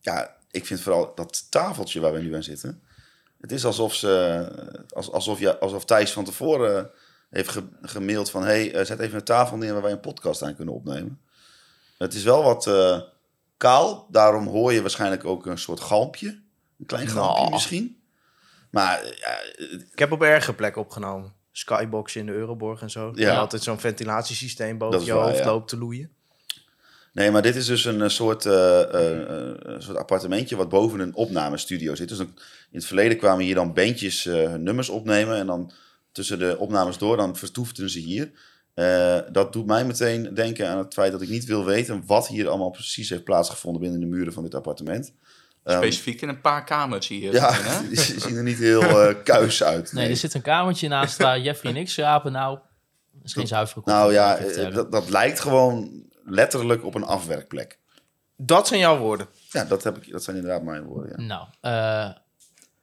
Ja, 0.00 0.30
ik 0.54 0.66
vind 0.66 0.80
vooral 0.80 1.12
dat 1.14 1.50
tafeltje 1.50 2.00
waar 2.00 2.12
we 2.12 2.20
nu 2.20 2.34
aan 2.34 2.42
zitten. 2.42 2.82
Het 3.40 3.52
is 3.52 3.64
alsof, 3.64 3.94
ze, 3.94 4.46
als- 4.94 5.10
alsof, 5.12 5.38
je, 5.38 5.58
alsof 5.58 5.84
Thijs 5.84 6.12
van 6.12 6.24
tevoren 6.24 6.90
heeft 7.30 7.48
ge, 7.48 7.62
gemaild 7.82 8.30
van... 8.30 8.42
hey, 8.44 8.74
eh, 8.74 8.84
zet 8.84 8.98
even 9.00 9.18
een 9.18 9.24
tafel 9.24 9.56
neer 9.56 9.72
waar 9.72 9.82
wij 9.82 9.92
een 9.92 10.00
podcast 10.00 10.42
aan 10.42 10.56
kunnen 10.56 10.74
opnemen. 10.74 11.20
Het 11.98 12.14
is 12.14 12.22
wel 12.22 12.42
wat 12.42 12.66
eh, 12.66 13.00
kaal. 13.56 14.06
Daarom 14.10 14.46
hoor 14.46 14.72
je 14.72 14.80
waarschijnlijk 14.80 15.24
ook 15.24 15.46
een 15.46 15.58
soort 15.58 15.80
galmpje. 15.80 16.28
Een 16.78 16.86
klein 16.86 17.08
galmpje 17.08 17.40
Nou. 17.40 17.52
misschien. 17.52 18.02
Maar 18.70 19.04
ja, 19.04 19.38
Ik 19.92 19.98
heb 19.98 20.12
op 20.12 20.22
erge 20.22 20.54
plekken 20.54 20.82
opgenomen. 20.82 21.32
Skybox 21.52 22.16
in 22.16 22.26
de 22.26 22.32
Euroborg 22.32 22.82
en 22.82 22.90
zo. 22.90 23.12
Ja. 23.14 23.32
Ja. 23.32 23.38
Altijd 23.38 23.62
zo'n 23.62 23.80
ventilatiesysteem 23.80 24.78
boven 24.78 25.04
je 25.04 25.12
hoofd 25.12 25.38
ja. 25.38 25.44
loopt 25.44 25.68
te 25.68 25.76
loeien. 25.78 26.13
Nee, 27.14 27.30
maar 27.30 27.42
dit 27.42 27.56
is 27.56 27.66
dus 27.66 27.84
een 27.84 28.02
eh, 28.02 28.08
soort, 28.08 28.46
eh, 28.46 28.82
eh, 28.82 29.54
een 29.58 29.82
soort 29.82 29.96
appartementje 29.96 30.56
wat 30.56 30.68
boven 30.68 31.00
een 31.00 31.14
opnamestudio 31.14 31.94
zit. 31.94 32.08
Dus 32.08 32.18
dan, 32.18 32.26
in 32.70 32.78
het 32.78 32.84
verleden 32.84 33.16
kwamen 33.18 33.44
hier 33.44 33.54
dan 33.54 33.72
bandjes 33.72 34.26
eh, 34.26 34.34
hun 34.34 34.62
nummers 34.62 34.88
opnemen. 34.88 35.36
En 35.36 35.46
dan 35.46 35.72
tussen 36.12 36.38
de 36.38 36.58
opnames 36.58 36.98
door, 36.98 37.16
dan 37.16 37.36
vertoefden 37.36 37.90
ze 37.90 37.98
hier. 37.98 38.30
Eh, 38.74 39.18
dat 39.32 39.52
doet 39.52 39.66
mij 39.66 39.84
meteen 39.84 40.34
denken 40.34 40.68
aan 40.68 40.78
het 40.78 40.94
feit 40.94 41.12
dat 41.12 41.22
ik 41.22 41.28
niet 41.28 41.44
wil 41.44 41.64
weten 41.64 42.02
wat 42.06 42.28
hier 42.28 42.48
allemaal 42.48 42.70
precies 42.70 43.08
heeft 43.10 43.24
plaatsgevonden 43.24 43.80
binnen 43.80 44.00
de 44.00 44.06
muren 44.06 44.32
van 44.32 44.42
dit 44.42 44.54
appartement. 44.54 45.12
Ehm, 45.64 45.76
Specifiek 45.76 46.22
in 46.22 46.28
een 46.28 46.40
paar 46.40 46.64
kamers 46.64 47.08
hier. 47.08 47.32
ja, 47.32 47.52
hè? 47.52 47.88
die 47.88 48.00
zien 48.00 48.36
er 48.36 48.42
niet 48.42 48.58
heel 48.58 48.82
eh 48.82 49.14
kuis 49.24 49.62
uit. 49.62 49.92
Nee, 49.92 50.08
er 50.08 50.16
zit 50.16 50.34
een 50.34 50.42
kamertje 50.42 50.88
naast 50.88 51.16
waar 51.16 51.40
Jeffrey 51.40 51.72
en 51.72 51.78
ik 51.78 51.88
slapen. 51.88 52.32
Nou, 52.32 52.58
dat 53.12 53.24
is 53.24 53.32
geen 53.32 53.46
zuivere 53.46 53.80
koffie, 53.80 54.00
Nou 54.00 54.12
ja, 54.12 54.38
dat, 54.70 54.92
dat 54.92 55.10
lijkt 55.10 55.40
gewoon 55.40 56.04
letterlijk 56.24 56.84
op 56.84 56.94
een 56.94 57.04
afwerkplek. 57.04 57.78
Dat 58.36 58.68
zijn 58.68 58.80
jouw 58.80 58.98
woorden. 58.98 59.26
Ja, 59.50 59.64
dat, 59.64 59.82
heb 59.82 59.96
ik, 59.96 60.10
dat 60.12 60.22
zijn 60.24 60.36
inderdaad 60.36 60.62
mijn 60.62 60.84
woorden. 60.84 61.20
Ja. 61.20 61.26
Nou, 61.26 61.46
eh, 61.60 62.16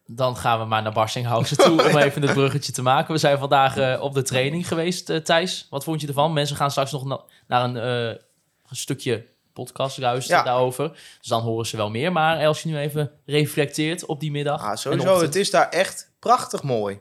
dan 0.06 0.36
gaan 0.36 0.58
we 0.58 0.64
maar 0.64 0.82
naar 0.82 0.92
Barstinghausen 0.92 1.56
toe 1.56 1.82
om 1.90 1.96
even 1.96 2.22
het 2.22 2.32
bruggetje 2.32 2.72
te 2.72 2.82
maken. 2.82 3.12
We 3.14 3.20
zijn 3.20 3.38
vandaag 3.38 3.76
eh, 3.76 4.00
op 4.02 4.14
de 4.14 4.22
training 4.22 4.68
geweest, 4.68 5.10
eh, 5.10 5.16
Thijs. 5.16 5.66
Wat 5.70 5.84
vond 5.84 6.00
je 6.00 6.06
ervan? 6.06 6.32
Mensen 6.32 6.56
gaan 6.56 6.70
straks 6.70 6.92
nog 6.92 7.04
na- 7.04 7.24
naar 7.46 7.64
een, 7.64 7.76
eh, 7.76 8.06
een 8.68 8.76
stukje 8.76 9.26
podcast 9.52 9.98
luisteren 9.98 10.38
Ja. 10.38 10.44
daarover. 10.44 10.88
Dus 11.18 11.28
dan 11.28 11.42
horen 11.42 11.66
ze 11.66 11.76
wel 11.76 11.90
meer. 11.90 12.12
Maar 12.12 12.46
als 12.46 12.62
je 12.62 12.68
nu 12.68 12.78
even 12.78 13.10
reflecteert 13.26 14.04
op 14.06 14.20
die 14.20 14.30
middag. 14.30 14.62
Ah, 14.62 14.76
sowieso, 14.76 15.20
het 15.20 15.34
is 15.36 15.50
daar 15.50 15.68
echt 15.68 16.12
prachtig 16.18 16.62
mooi. 16.62 17.00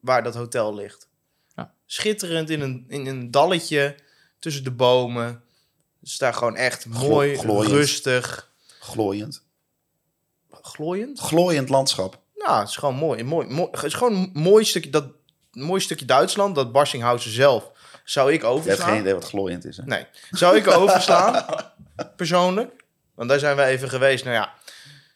Waar 0.00 0.22
dat 0.22 0.34
hotel 0.34 0.74
ligt. 0.74 1.08
Ja. 1.54 1.72
Schitterend 1.86 2.50
in 2.50 2.60
een, 2.60 2.84
in 2.88 3.06
een 3.06 3.30
dalletje 3.30 3.96
tussen 4.44 4.64
de 4.64 4.70
bomen. 4.70 5.26
Het 6.00 6.08
is 6.08 6.18
daar 6.18 6.34
gewoon 6.34 6.56
echt 6.56 6.86
mooi, 6.86 7.36
glooiend. 7.36 7.72
rustig. 7.72 8.50
Glooiend. 8.80 9.42
Glooiend? 10.62 11.20
Glooiend 11.20 11.68
landschap. 11.68 12.18
Nou, 12.34 12.58
het 12.58 12.68
is 12.68 12.76
gewoon 12.76 12.94
mooi. 12.94 13.22
mooi, 13.22 13.46
mooi 13.48 13.68
het 13.70 13.82
is 13.82 13.94
gewoon 13.94 14.14
een 14.14 14.30
mooi 14.32 14.64
stukje, 14.64 14.90
dat, 14.90 15.04
een 15.52 15.62
mooi 15.62 15.80
stukje 15.80 16.04
Duitsland. 16.04 16.54
Dat 16.54 16.72
Barsinghausen 16.72 17.30
zelf 17.30 17.70
zou 18.04 18.32
ik 18.32 18.40
Je 18.40 18.46
hebt 18.46 18.58
overslaan. 18.58 18.88
geen 18.88 19.00
idee 19.00 19.14
wat 19.14 19.24
glooiend 19.24 19.64
is, 19.64 19.76
hè? 19.76 19.84
Nee. 19.84 20.06
Zou 20.30 20.56
ik 20.56 20.66
overslaan, 20.66 21.44
persoonlijk? 22.16 22.84
Want 23.14 23.28
daar 23.28 23.38
zijn 23.38 23.56
we 23.56 23.62
even 23.62 23.88
geweest. 23.88 24.24
Nou 24.24 24.36
ja, 24.36 24.54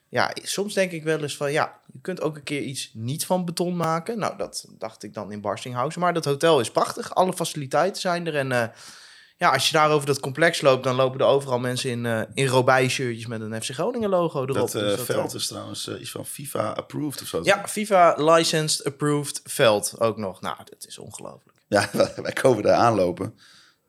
ja, 0.08 0.30
soms 0.42 0.75
denk 0.75 0.92
ik 0.92 1.02
wel 1.04 1.20
eens 1.20 1.37
van... 1.37 1.52
Ja, 1.52 1.80
je 1.92 2.00
kunt 2.00 2.20
ook 2.20 2.37
een 2.37 2.42
keer 2.42 2.62
iets 2.62 2.90
niet 2.94 3.26
van 3.26 3.44
beton 3.44 3.76
maken. 3.76 4.18
Nou, 4.18 4.37
dat 4.37 4.66
dacht 4.68 5.02
ik 5.02 5.14
dan 5.14 5.32
in 5.32 5.40
Barstinghausen. 5.40 6.00
Maar 6.00 6.14
dat 6.14 6.25
hotel 6.25 6.61
is 6.61 6.70
prachtig. 6.70 7.14
Alle 7.14 7.32
faciliteiten 7.32 8.00
zijn 8.00 8.26
er. 8.26 8.37
En 8.37 8.52
eh, 8.52 8.68
ja, 9.38 9.50
als 9.52 9.66
je 9.66 9.73
daar 9.73 9.90
over 9.90 10.07
dat 10.07 10.21
complex 10.21 10.61
loopt... 10.61 10.85
dan 10.85 10.95
lopen 10.95 11.21
er 11.21 11.26
overal 11.26 11.59
mensen 11.59 11.90
in, 11.90 12.07
eh 12.07 12.21
in 12.35 12.47
Robij-shirtjes... 12.47 13.26
met 13.26 13.40
een 13.40 13.62
FC 13.62 13.71
Groningen 13.71 14.09
logo 14.09 14.42
erop. 14.42 14.54
Dat, 14.54 14.75
eh, 14.75 14.80
Dus 14.83 14.97
dat, 14.97 15.04
veld 15.04 15.30
eh, 15.33 15.38
is 15.40 15.47
trouwens 15.47 15.88
iets 15.88 16.11
van 16.11 16.26
FIFA 16.26 16.71
approved 16.71 17.23
of 17.23 17.28
zo. 17.28 17.40
Ja, 17.42 17.68
FIFA 17.68 18.14
licensed 18.16 18.87
approved 18.87 19.40
veld 19.45 19.95
ook 19.99 20.16
nog. 20.16 20.40
Nou, 20.40 20.57
dat 20.64 20.87
is 20.87 20.99
ongelooflijk. 20.99 21.59
Ja, 21.68 21.88
wij 22.23 22.33
komen 22.33 22.62
daar 22.62 22.75
aanlopen. 22.76 23.35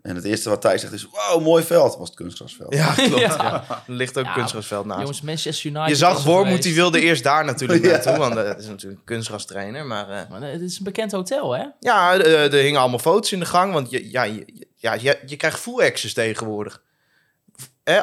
En 0.02 0.16
het 0.16 0.24
eerste 0.24 0.50
wat 0.50 0.62
Thijs 0.62 0.82
zegt 0.82 0.94
is, 0.94 1.08
wow, 1.12 1.42
mooi 1.44 1.64
veld. 1.64 1.98
was 1.98 2.08
het 2.08 2.18
kunstgrasveld. 2.18 2.74
Ja, 2.74 2.94
klopt. 2.94 3.20
Ja. 3.20 3.28
Ja. 3.70 3.84
Er 3.88 3.94
ligt 3.94 4.18
ook 4.18 4.26
Ja, 4.26 4.34
kunstgrasveld 4.34 4.86
naast. 4.86 5.00
Jongens, 5.00 5.22
Manchester 5.22 5.70
United. 5.70 5.90
je 5.90 5.96
zag 5.96 6.24
Wormoed, 6.24 6.64
die 6.64 6.76
wilde 6.76 7.02
eerst 7.02 7.24
daar 7.24 7.46
natuurlijk 7.46 7.84
Ja. 7.86 7.90
naartoe. 7.92 8.18
Want 8.18 8.36
dat 8.36 8.60
is 8.60 8.68
natuurlijk 8.68 9.00
een 9.00 9.06
kunstgrastrainer. 9.06 9.86
Maar 9.86 10.10
eh, 10.10 10.30
Maar, 10.30 10.42
het 10.42 10.62
is 10.62 10.78
een 10.78 10.84
bekend 10.84 11.12
hotel, 11.12 11.52
hè? 11.56 11.64
ja, 11.80 12.18
eh, 12.18 12.54
er 12.54 12.60
hingen 12.64 12.80
allemaal 12.80 13.00
foto's 13.00 13.32
in 13.32 13.40
de 13.40 13.46
gang. 13.46 13.74
Want 13.74 13.90
je, 13.90 14.12
ja, 14.12 14.24
je, 14.24 14.68
ja, 14.80 14.94
je, 14.94 15.20
je 15.26 15.36
krijgt 15.36 15.60
full 15.60 15.84
access 15.86 16.14
tegenwoordig. 16.14 16.82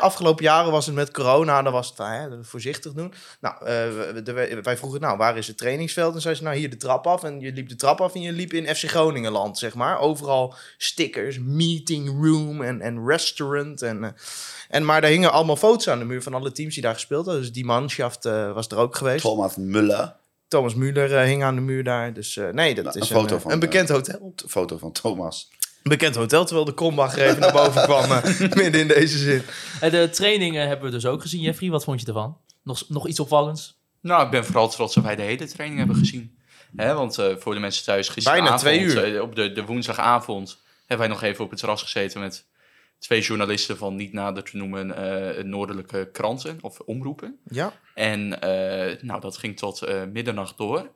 Afgelopen 0.00 0.44
jaren 0.44 0.72
was 0.72 0.86
het 0.86 0.94
met 0.94 1.10
corona, 1.10 1.62
dan 1.62 1.72
was 1.72 1.88
het 1.88 1.98
hè, 1.98 2.44
voorzichtig 2.44 2.92
doen. 2.92 3.12
Nou, 3.40 3.54
eh, 3.60 4.24
de- 4.24 4.58
wij 4.62 4.76
vroegen, 4.76 5.00
nou, 5.00 5.16
waar 5.16 5.36
is 5.36 5.46
het 5.46 5.58
trainingsveld? 5.58 6.14
En 6.14 6.20
zei 6.20 6.34
ze, 6.34 6.42
nou, 6.42 6.56
hier 6.56 6.70
de 6.70 6.76
trap 6.76 7.06
af. 7.06 7.22
En 7.24 7.40
je 7.40 7.52
liep 7.52 7.68
de 7.68 7.76
trap 7.76 8.00
af 8.00 8.14
en 8.14 8.20
je 8.20 8.32
liep 8.32 8.52
in 8.52 8.74
FC 8.74 8.84
Groningenland, 8.88 9.58
zeg 9.58 9.74
maar. 9.74 9.98
Overal 9.98 10.54
stickers, 10.76 11.38
meeting 11.38 12.08
room 12.24 12.62
en, 12.62 12.80
en 12.80 13.06
restaurant. 13.06 13.82
En, 13.82 14.04
eh, 14.04 14.10
en, 14.68 14.84
maar 14.84 15.00
daar 15.00 15.10
hingen 15.10 15.32
allemaal 15.32 15.56
foto's 15.56 15.88
aan 15.88 15.98
de 15.98 16.04
muur 16.04 16.22
van 16.22 16.34
alle 16.34 16.52
teams 16.52 16.74
die 16.74 16.82
daar 16.82 16.94
gespeeld 16.94 17.24
hadden. 17.24 17.42
Dus 17.42 17.52
die 17.52 17.64
manschaft 17.64 18.24
eh, 18.24 18.52
was 18.52 18.68
er 18.68 18.76
ook 18.78 18.96
geweest. 18.96 19.22
Thomas 19.22 19.56
Muller. 19.56 20.14
Thomas 20.48 20.74
Müller 20.74 21.12
eh, 21.12 21.22
hing 21.22 21.42
aan 21.42 21.54
de 21.54 21.60
muur 21.60 21.84
daar. 21.84 22.12
Dus 22.12 22.36
nee, 22.52 22.74
dat 22.74 22.84
Nou, 22.84 22.98
is 22.98 23.10
een 23.10 23.16
een, 23.16 23.22
foto 23.22 23.38
van, 23.38 23.52
een 23.52 23.58
bekend 23.58 23.88
hotel. 23.88 24.32
Een 24.42 24.48
foto 24.48 24.78
van 24.78 24.92
Thomas. 24.92 25.50
Bekend 25.88 26.14
hotel, 26.14 26.44
terwijl 26.44 26.66
de 26.66 26.74
Krombach 26.74 27.16
er 27.16 27.26
even 27.26 27.40
naar 27.40 27.52
boven 27.52 27.82
kwam. 27.90 28.10
eh, 28.12 28.38
midden 28.40 28.80
in 28.80 28.88
deze 28.88 29.18
zin. 29.18 29.42
Eh, 29.80 29.90
De 29.90 30.10
trainingen 30.10 30.66
hebben 30.68 30.86
we 30.86 30.90
dus 30.94 31.06
ook 31.06 31.20
gezien, 31.22 31.40
Jeffrey. 31.40 31.70
Wat 31.70 31.84
vond 31.84 32.00
je 32.00 32.06
ervan? 32.06 32.38
Nog, 32.62 32.88
nog 32.88 33.06
iets 33.06 33.20
opvallends? 33.20 33.78
Nou, 34.00 34.24
ik 34.24 34.30
ben 34.30 34.44
vooral 34.44 34.68
trots 34.68 34.94
dat 34.94 35.04
wij 35.04 35.16
de 35.16 35.22
hele 35.22 35.46
training 35.46 35.78
hebben 35.78 35.96
gezien. 35.96 36.38
Hè, 36.76 36.94
want 36.94 37.18
eh, 37.18 37.36
voor 37.38 37.54
de 37.54 37.60
mensen 37.60 37.84
thuis 37.84 38.08
gisteravond, 38.08 38.44
Bijna 38.48 38.58
twee 38.60 38.80
uur. 38.80 39.22
op 39.22 39.34
de, 39.34 39.52
de 39.52 39.64
woensdagavond, 39.64 40.62
hebben 40.86 41.06
wij 41.08 41.16
nog 41.16 41.24
even 41.24 41.44
op 41.44 41.50
het 41.50 41.58
terras 41.58 41.82
gezeten 41.82 42.20
met 42.20 42.46
twee 42.98 43.20
journalisten 43.20 43.76
van 43.76 43.96
niet 43.96 44.12
nader 44.12 44.42
te 44.42 44.56
noemen 44.56 44.96
eh, 45.36 45.44
noordelijke 45.44 46.08
kranten 46.12 46.58
of 46.60 46.78
omroepen. 46.80 47.38
Ja. 47.44 47.72
En 47.94 48.40
eh, 48.40 49.02
nou, 49.02 49.20
dat 49.20 49.36
ging 49.36 49.56
tot 49.56 49.82
eh, 49.82 50.02
middernacht 50.12 50.56
door. 50.58 50.90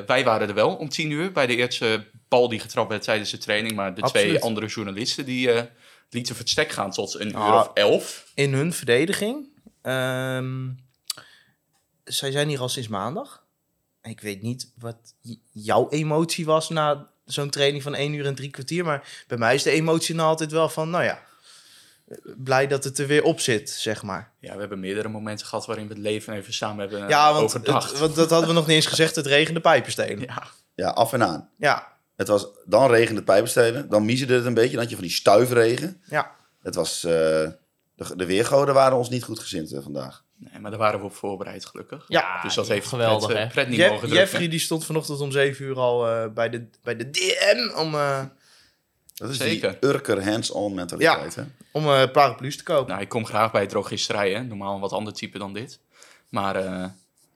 Eh, 0.00 0.06
wij 0.06 0.24
waren 0.24 0.48
er 0.48 0.54
wel 0.54 0.74
om 0.74 0.88
tien 0.88 1.10
uur 1.10 1.32
bij 1.32 1.46
de 1.46 1.56
eerste 1.56 2.06
bal 2.28 2.48
die 2.48 2.60
getrapt 2.60 2.88
werd 2.88 3.02
tijdens 3.02 3.30
de 3.30 3.38
training. 3.38 3.74
Maar 3.74 3.94
de 3.94 4.00
Absoluut. 4.02 4.28
twee 4.28 4.40
andere 4.42 4.66
journalisten 4.66 5.24
die 5.24 5.50
eh, 5.52 5.62
lieten 6.10 6.36
verstek 6.36 6.70
gaan 6.70 6.90
tot 6.90 7.14
een 7.20 7.28
uur 7.28 7.34
Ah. 7.36 7.54
of 7.54 7.70
elf. 7.74 8.30
In 8.34 8.52
hun 8.52 8.72
verdediging. 8.72 9.52
ehm, 9.82 10.68
zij 12.04 12.30
zijn 12.30 12.48
hier 12.48 12.60
al 12.60 12.68
sinds 12.68 12.88
maandag. 12.88 13.44
Ik 14.02 14.20
weet 14.20 14.42
niet 14.42 14.72
wat 14.78 14.96
jouw 15.52 15.88
emotie 15.90 16.44
was 16.44 16.68
na 16.68 17.10
zo'n 17.24 17.50
training 17.50 17.82
van 17.82 17.94
één 17.94 18.12
uur 18.14 18.26
en 18.26 18.34
drie 18.34 18.50
kwartier. 18.50 18.84
Maar 18.84 19.24
bij 19.26 19.38
mij 19.38 19.54
is 19.54 19.62
de 19.62 19.70
emotie 19.70 20.14
nou 20.14 20.28
altijd 20.28 20.50
wel 20.52 20.68
van, 20.68 20.90
nou 20.90 21.04
ja, 21.04 21.22
blij 22.36 22.66
dat 22.66 22.84
het 22.84 22.98
er 22.98 23.06
weer 23.06 23.22
op 23.22 23.40
zit, 23.40 23.70
zeg 23.70 24.02
maar. 24.02 24.32
Ja, 24.38 24.54
we 24.54 24.60
hebben 24.60 24.80
meerdere 24.80 25.08
momenten 25.08 25.46
gehad 25.46 25.66
waarin 25.66 25.86
we 25.88 25.92
het 25.94 26.02
leven 26.02 26.32
even 26.34 26.52
samen 26.52 26.78
hebben 26.88 27.08
ja, 27.08 27.32
want, 27.32 27.44
overdacht. 27.44 27.90
het- 27.90 27.98
want 27.98 28.14
dat 28.14 28.30
hadden 28.30 28.48
we 28.48 28.54
nog 28.54 28.66
niet 28.66 28.76
eens 28.76 28.86
gezegd, 28.86 29.16
het 29.16 29.26
regende 29.26 29.60
pijpenstenen. 29.60 30.20
ja. 30.24 30.42
Ja, 30.74 30.88
af 30.88 31.12
en 31.12 31.22
aan. 31.22 31.48
Ja, 31.58 31.92
Het 32.16 32.28
was, 32.28 32.46
dan 32.64 32.90
regende 32.90 33.16
het 33.16 33.24
pijpenstelen. 33.24 33.88
Dan 33.88 34.04
miezerde 34.04 34.34
het 34.34 34.44
een 34.44 34.54
beetje. 34.54 34.70
Dan 34.70 34.80
had 34.80 34.88
je 34.88 34.96
van 34.96 35.04
die 35.04 35.14
stuifregen. 35.14 36.02
ja. 36.08 36.30
Het 36.62 36.74
was, 36.74 37.04
eh, 37.04 37.10
de, 37.10 38.16
de 38.16 38.26
weergoden 38.26 38.74
waren 38.74 38.96
ons 38.98 39.08
niet 39.08 39.24
goed 39.24 39.38
gezind 39.38 39.72
eh, 39.72 39.82
vandaag. 39.82 40.22
Nee, 40.36 40.60
maar 40.60 40.70
daar 40.70 40.80
waren 40.80 40.98
we 41.00 41.04
op 41.06 41.14
voorbereid, 41.14 41.66
gelukkig. 41.66 42.04
Ja, 42.08 42.42
dus 42.42 42.54
dat 42.54 42.68
heeft 42.68 42.86
geweldig, 42.86 43.48
pret, 43.48 43.68
niet 43.68 43.76
Je- 43.78 43.82
mogen 43.82 43.98
drukken. 43.98 44.18
Jeffrey 44.18 44.48
die 44.48 44.58
stond 44.58 44.84
vanochtend 44.84 45.20
om 45.20 45.30
zeven 45.30 45.64
uur 45.64 45.76
al 45.78 46.08
eh, 46.08 46.28
bij, 46.32 46.50
de, 46.50 46.66
bij 46.82 46.96
de 46.96 47.10
DM 47.10 47.78
om, 47.78 47.94
eh, 47.94 48.22
Dat 49.14 49.30
is 49.30 49.36
Zeker. 49.36 49.76
die 49.80 49.90
Urker 49.90 50.24
hands-on 50.24 50.74
mentaliteit. 50.74 51.34
Hè? 51.34 51.42
om 51.72 51.86
eh 51.88 52.10
paraplu's 52.12 52.56
te 52.56 52.62
kopen. 52.62 52.88
Nou, 52.90 53.00
ik 53.02 53.08
kom 53.08 53.26
graag 53.26 53.52
bij 53.52 53.66
drogisterij, 53.66 54.32
hè. 54.32 54.42
Normaal 54.42 54.74
een 54.74 54.80
wat 54.80 54.92
ander 54.92 55.12
type 55.12 55.38
dan 55.38 55.52
dit. 55.52 55.78
Maar 56.28 56.56
eh, 56.56 56.84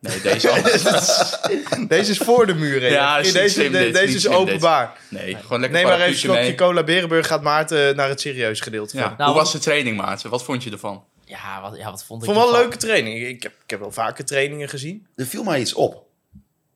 nee, 0.00 0.20
deze 0.20 0.50
alles. 0.50 0.82
Deze 1.88 2.10
is 2.10 2.18
voor 2.18 2.46
de 2.46 2.54
muur. 2.54 2.80
hè. 2.80 2.86
Ja, 2.88 3.18
is 3.18 3.32
deze 3.32 3.48
slim 3.54 3.72
de- 3.72 3.78
dit, 3.78 3.92
deze 3.92 4.06
niet 4.06 4.16
is 4.16 4.22
dit. 4.22 4.32
openbaar. 4.32 4.96
Nee, 5.08 5.34
gewoon 5.36 5.60
lekker 5.60 5.78
Neem 5.78 5.88
maar 5.88 5.98
even 6.00 6.12
een 6.12 6.18
slokje 6.18 6.54
cola 6.54 6.82
Berenburg. 6.82 7.26
Gaat 7.26 7.42
Maarten 7.42 7.96
naar 7.96 8.08
het 8.08 8.20
serieuze 8.20 8.62
gedeelte. 8.62 8.96
Ja. 8.96 9.02
van. 9.08 9.14
Nou, 9.18 9.30
Hoe 9.30 9.40
was 9.40 9.52
de 9.52 9.58
training, 9.58 9.96
Maarten? 9.96 10.30
Wat 10.30 10.44
vond 10.44 10.62
je 10.64 10.70
ervan? 10.70 11.04
Ja, 11.24 11.60
wat, 11.62 11.76
ja, 11.76 11.90
wat 11.90 12.04
vond 12.04 12.22
Ik 12.22 12.28
ik 12.28 12.34
vond 12.34 12.46
wel 12.46 12.54
een 12.54 12.60
leuke 12.60 12.76
training. 12.76 13.26
Ik 13.26 13.42
heb, 13.42 13.52
ik 13.64 13.70
heb 13.70 13.80
wel 13.80 13.92
vaker 13.92 14.24
trainingen 14.24 14.68
gezien. 14.68 15.06
Er 15.16 15.26
viel 15.26 15.42
mij 15.42 15.60
iets 15.60 15.74
op. 15.74 16.06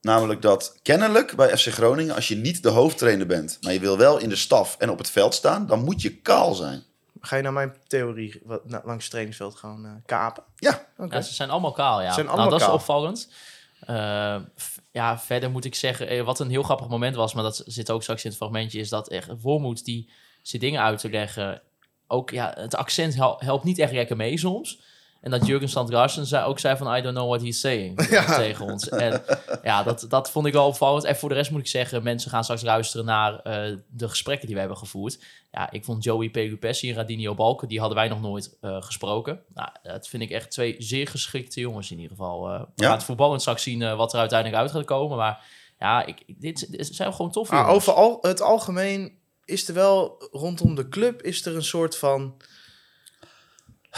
Namelijk 0.03 0.41
dat 0.41 0.77
kennelijk 0.81 1.35
bij 1.35 1.57
FC 1.57 1.67
Groningen, 1.67 2.15
als 2.15 2.27
je 2.27 2.35
niet 2.35 2.63
de 2.63 2.69
hoofdtrainer 2.69 3.27
bent, 3.27 3.57
maar 3.61 3.73
je 3.73 3.79
wil 3.79 3.97
wel 3.97 4.17
in 4.19 4.29
de 4.29 4.35
staf 4.35 4.75
en 4.79 4.89
op 4.89 4.97
het 4.97 5.09
veld 5.09 5.33
staan, 5.33 5.67
dan 5.67 5.83
moet 5.83 6.01
je 6.01 6.15
kaal 6.15 6.53
zijn. 6.53 6.83
Ga 7.21 7.35
je 7.35 7.41
naar 7.41 7.53
mijn 7.53 7.75
theorie 7.87 8.41
wat, 8.43 8.65
na- 8.69 8.81
langs 8.85 9.01
het 9.03 9.09
trainingsveld 9.11 9.55
gewoon 9.55 9.85
eh, 9.85 9.91
kapen? 10.05 10.43
Ja, 10.55 10.87
ze 11.21 11.33
zijn 11.33 11.49
allemaal 11.49 11.71
kaal, 11.71 12.01
ja. 12.01 12.07
Ze 12.07 12.13
zijn 12.13 12.25
nou, 12.25 12.49
dat 12.49 12.59
kaal. 12.59 12.67
is 12.67 12.73
opvallend. 12.75 13.29
Eh, 13.79 14.35
ja, 14.91 15.19
verder 15.19 15.51
moet 15.51 15.65
ik 15.65 15.75
zeggen, 15.75 16.07
eh, 16.07 16.23
wat 16.23 16.39
een 16.39 16.49
heel 16.49 16.63
grappig 16.63 16.87
moment 16.87 17.15
was, 17.15 17.33
maar 17.33 17.43
dat 17.43 17.63
zit 17.65 17.91
ook 17.91 18.01
straks 18.01 18.23
in 18.23 18.29
het 18.29 18.37
fragmentje, 18.39 18.79
is 18.79 18.89
dat 18.89 19.07
echt 19.09 19.29
Wormoed 19.41 19.85
die 19.85 20.09
zit 20.41 20.61
dingen 20.61 20.81
uit 20.81 20.99
te 20.99 21.09
leggen. 21.09 21.61
Ook 22.07 22.29
ja, 22.29 22.53
het 22.57 22.75
accent 22.75 23.15
hel- 23.15 23.39
helpt 23.39 23.63
niet 23.63 23.79
echt 23.79 23.91
lekker 23.91 24.15
mee 24.15 24.37
soms. 24.37 24.81
En 25.23 25.31
dat 25.31 25.45
Jurgen 25.45 25.69
Sandgarsen 25.69 26.25
zei, 26.25 26.45
ook 26.45 26.59
zei 26.59 26.77
van 26.77 26.95
I 26.95 27.01
don't 27.01 27.15
know 27.15 27.27
what 27.29 27.41
he's 27.41 27.59
saying 27.59 28.05
Ja. 28.09 28.35
tegen 28.37 28.65
ons. 28.65 28.89
En 28.89 29.23
ja, 29.63 29.83
dat, 29.83 30.05
dat 30.09 30.31
vond 30.31 30.45
ik 30.47 30.53
wel 30.53 30.67
opvallend. 30.67 31.03
En 31.03 31.15
voor 31.15 31.29
de 31.29 31.35
rest 31.35 31.51
moet 31.51 31.59
ik 31.59 31.67
zeggen, 31.67 32.03
mensen 32.03 32.29
gaan 32.31 32.43
straks 32.43 32.61
luisteren 32.61 33.05
naar 33.05 33.39
eh, 33.39 33.75
de 33.89 34.09
gesprekken 34.09 34.45
die 34.45 34.53
we 34.55 34.59
hebben 34.61 34.79
gevoerd. 34.79 35.19
Ja, 35.51 35.71
ik 35.71 35.85
vond 35.85 36.03
Joey 36.03 36.29
Pelupessi 36.29 36.89
en 36.89 36.95
Radinio 36.95 37.35
Balken, 37.35 37.67
die 37.67 37.79
hadden 37.79 37.97
wij 37.97 38.07
nog 38.07 38.21
nooit 38.21 38.57
eh, 38.61 38.81
gesproken. 38.81 39.39
Nou, 39.53 39.69
dat 39.83 40.07
vind 40.07 40.23
ik 40.23 40.29
echt 40.29 40.51
twee 40.51 40.75
zeer 40.79 41.07
geschikte 41.07 41.59
jongens 41.59 41.91
in 41.91 41.97
ieder 41.99 42.17
geval. 42.17 42.49
Eh, 42.49 42.59
we 42.59 42.65
Ja. 42.75 42.85
gaan 42.87 42.95
het 42.95 43.03
voetballend 43.05 43.41
straks 43.41 43.63
zien 43.63 43.95
wat 43.95 44.13
er 44.13 44.19
uiteindelijk 44.19 44.61
uit 44.61 44.71
gaat 44.71 44.85
komen. 44.85 45.17
Maar 45.17 45.45
ja, 45.79 46.05
ik, 46.05 46.23
dit, 46.27 46.71
dit 46.71 46.89
zijn 46.95 47.13
gewoon 47.13 47.31
tof 47.31 47.49
Maar 47.49 47.59
jongens. 47.59 47.75
over 47.87 47.93
al, 47.93 48.17
het 48.21 48.41
algemeen 48.41 49.17
is 49.45 49.67
er 49.67 49.73
wel 49.73 50.27
rondom 50.31 50.75
de 50.75 50.89
club 50.89 51.21
is 51.21 51.45
er 51.45 51.55
een 51.55 51.63
soort 51.63 51.97
van 51.97 52.35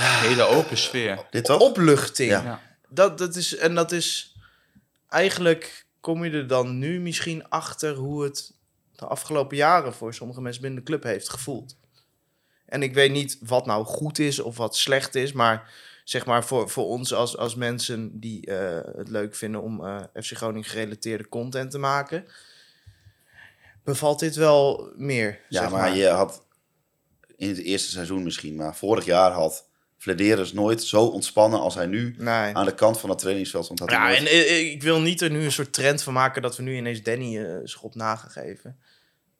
hele 0.03 0.43
open 0.43 0.77
sfeer. 0.77 1.25
dit 1.29 1.45
toch? 1.45 1.61
opluchting. 1.61 2.29
Ja. 2.29 2.43
Ja. 2.43 2.61
Dat, 2.89 3.17
dat 3.17 3.35
is, 3.35 3.55
en 3.55 3.75
dat 3.75 3.91
is 3.91 4.35
eigenlijk 5.09 5.85
kom 5.99 6.23
je 6.23 6.31
er 6.31 6.47
dan 6.47 6.77
nu 6.77 6.99
misschien 6.99 7.49
achter 7.49 7.95
hoe 7.95 8.23
het 8.23 8.53
de 8.95 9.05
afgelopen 9.05 9.57
jaren 9.57 9.93
voor 9.93 10.13
sommige 10.13 10.41
mensen 10.41 10.61
binnen 10.61 10.79
de 10.79 10.85
club 10.85 11.03
heeft 11.03 11.29
gevoeld. 11.29 11.77
En 12.65 12.83
ik 12.83 12.93
weet 12.93 13.11
niet 13.11 13.37
wat 13.39 13.65
nou 13.65 13.85
goed 13.85 14.19
is 14.19 14.39
of 14.39 14.57
wat 14.57 14.75
slecht 14.75 15.15
is, 15.15 15.31
maar 15.31 15.71
zeg 16.03 16.25
maar 16.25 16.45
voor, 16.45 16.69
voor 16.69 16.85
ons 16.85 17.13
als, 17.13 17.37
als 17.37 17.55
mensen 17.55 18.19
die 18.19 18.45
eh, 18.45 18.97
het 18.97 19.09
leuk 19.09 19.35
vinden 19.35 19.61
om 19.61 19.85
eh, 19.85 20.03
FC 20.13 20.31
Groningen 20.31 20.69
gerelateerde 20.69 21.29
content 21.29 21.71
te 21.71 21.77
maken, 21.77 22.25
bevalt 23.83 24.19
dit 24.19 24.35
wel 24.35 24.91
meer. 24.95 25.39
Ja, 25.49 25.61
zeg 25.61 25.71
maar, 25.71 25.95
je 25.95 26.07
had 26.07 26.45
in 27.35 27.49
het 27.49 27.57
eerste 27.57 27.89
seizoen 27.89 28.23
misschien, 28.23 28.55
maar 28.55 28.75
vorig 28.75 29.05
jaar 29.05 29.31
had 29.31 29.64
Flederis 30.05 30.53
nooit 30.53 30.83
zo 30.83 31.01
ontspannen 31.05 31.59
als 31.59 31.75
hij 31.75 31.85
nu 31.85 32.15
Nee. 32.17 32.55
aan 32.55 32.65
de 32.65 32.73
kant 32.75 32.99
van 32.99 33.09
het 33.09 33.19
trainingsveld 33.19 33.63
stond. 33.65 33.79
Ja, 33.85 34.05
nooit- 34.07 34.17
en 34.17 34.25
eh, 34.25 34.71
ik 34.71 34.83
wil 34.83 35.01
niet 35.01 35.21
er 35.21 35.29
nu 35.31 35.43
een 35.43 35.51
soort 35.51 35.73
trend 35.73 36.01
van 36.03 36.13
maken 36.13 36.41
dat 36.41 36.57
we 36.57 36.63
nu 36.63 36.75
ineens 36.75 37.01
Danny 37.03 37.37
eh 37.37 37.55
schop 37.63 37.95
na 37.95 38.15
gaan 38.15 38.29
geven. 38.31 38.77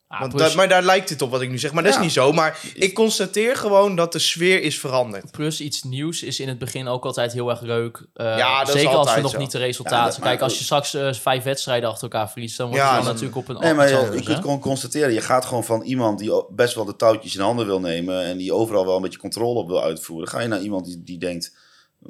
Ah, 0.08 0.20
Want 0.20 0.34
plus, 0.34 0.48
dat, 0.48 0.56
maar 0.56 0.68
daar 0.70 0.84
lijkt 0.84 1.10
het 1.10 1.22
op 1.22 1.32
wat 1.32 1.42
ik 1.42 1.50
nu 1.50 1.58
zeg. 1.58 1.74
Maar 1.74 1.84
dat 1.84 1.92
Ja. 1.94 1.98
is 1.98 2.04
niet 2.06 2.14
zo. 2.14 2.32
Maar 2.32 2.60
ik 2.74 2.94
constateer 2.94 3.56
gewoon 3.56 3.96
dat 3.96 4.12
de 4.12 4.20
sfeer 4.20 4.62
is 4.62 4.80
veranderd. 4.80 5.32
plus 5.32 5.62
iets 5.62 5.84
nieuws 5.84 6.24
is 6.24 6.40
in 6.40 6.48
het 6.48 6.58
begin 6.58 6.88
ook 6.88 7.06
altijd 7.06 7.34
heel 7.34 7.50
erg 7.50 7.62
leuk. 7.62 8.06
Eh, 8.14 8.38
Ja, 8.38 8.60
dat 8.64 8.76
is 8.76 8.82
zeker 8.82 8.96
als 8.98 9.14
we 9.16 9.22
nog 9.22 9.32
zo. 9.32 9.38
niet 9.38 9.52
de 9.52 9.58
Ja, 9.60 9.66
resultaten... 9.66 10.10
dat- 10.10 10.20
maar- 10.20 10.28
Kijk, 10.30 10.42
als 10.42 10.58
je 10.58 10.64
straks 10.64 10.94
eh, 10.94 11.14
vijf 11.14 11.44
wedstrijden 11.44 11.90
achter 11.90 12.04
elkaar 12.04 12.30
verliest... 12.32 12.58
dan 12.58 12.68
wordt 12.68 12.82
Ja, 12.82 12.88
het 12.88 12.96
dan 12.98 13.06
dan- 13.06 13.14
natuurlijk 13.14 13.50
op 13.50 13.56
een 13.56 13.62
Nee, 13.62 13.74
maar 13.74 13.90
je, 13.90 13.98
anders, 13.98 14.18
je 14.20 14.24
kunt 14.24 14.40
gewoon 14.42 14.60
constateren, 14.60 15.14
je 15.14 15.22
gaat 15.22 15.46
gewoon 15.46 15.64
van 15.66 15.82
iemand 15.82 16.20
die 16.20 16.44
best 16.50 16.76
wel 16.76 16.86
de 16.86 16.96
touwtjes 16.96 17.36
in 17.36 17.42
handen 17.42 17.66
wil 17.66 17.80
nemen 17.80 18.24
en 18.24 18.38
die 18.38 18.54
overal 18.54 18.86
wel 18.86 18.96
een 18.96 19.02
beetje 19.02 19.20
controle 19.20 19.60
op 19.60 19.68
wil 19.68 19.84
uitvoeren. 19.84 20.28
Ga 20.28 20.40
je 20.40 20.48
naar 20.48 20.62
iemand 20.62 20.86
die, 20.86 21.04
die 21.04 21.18
denkt, 21.18 21.54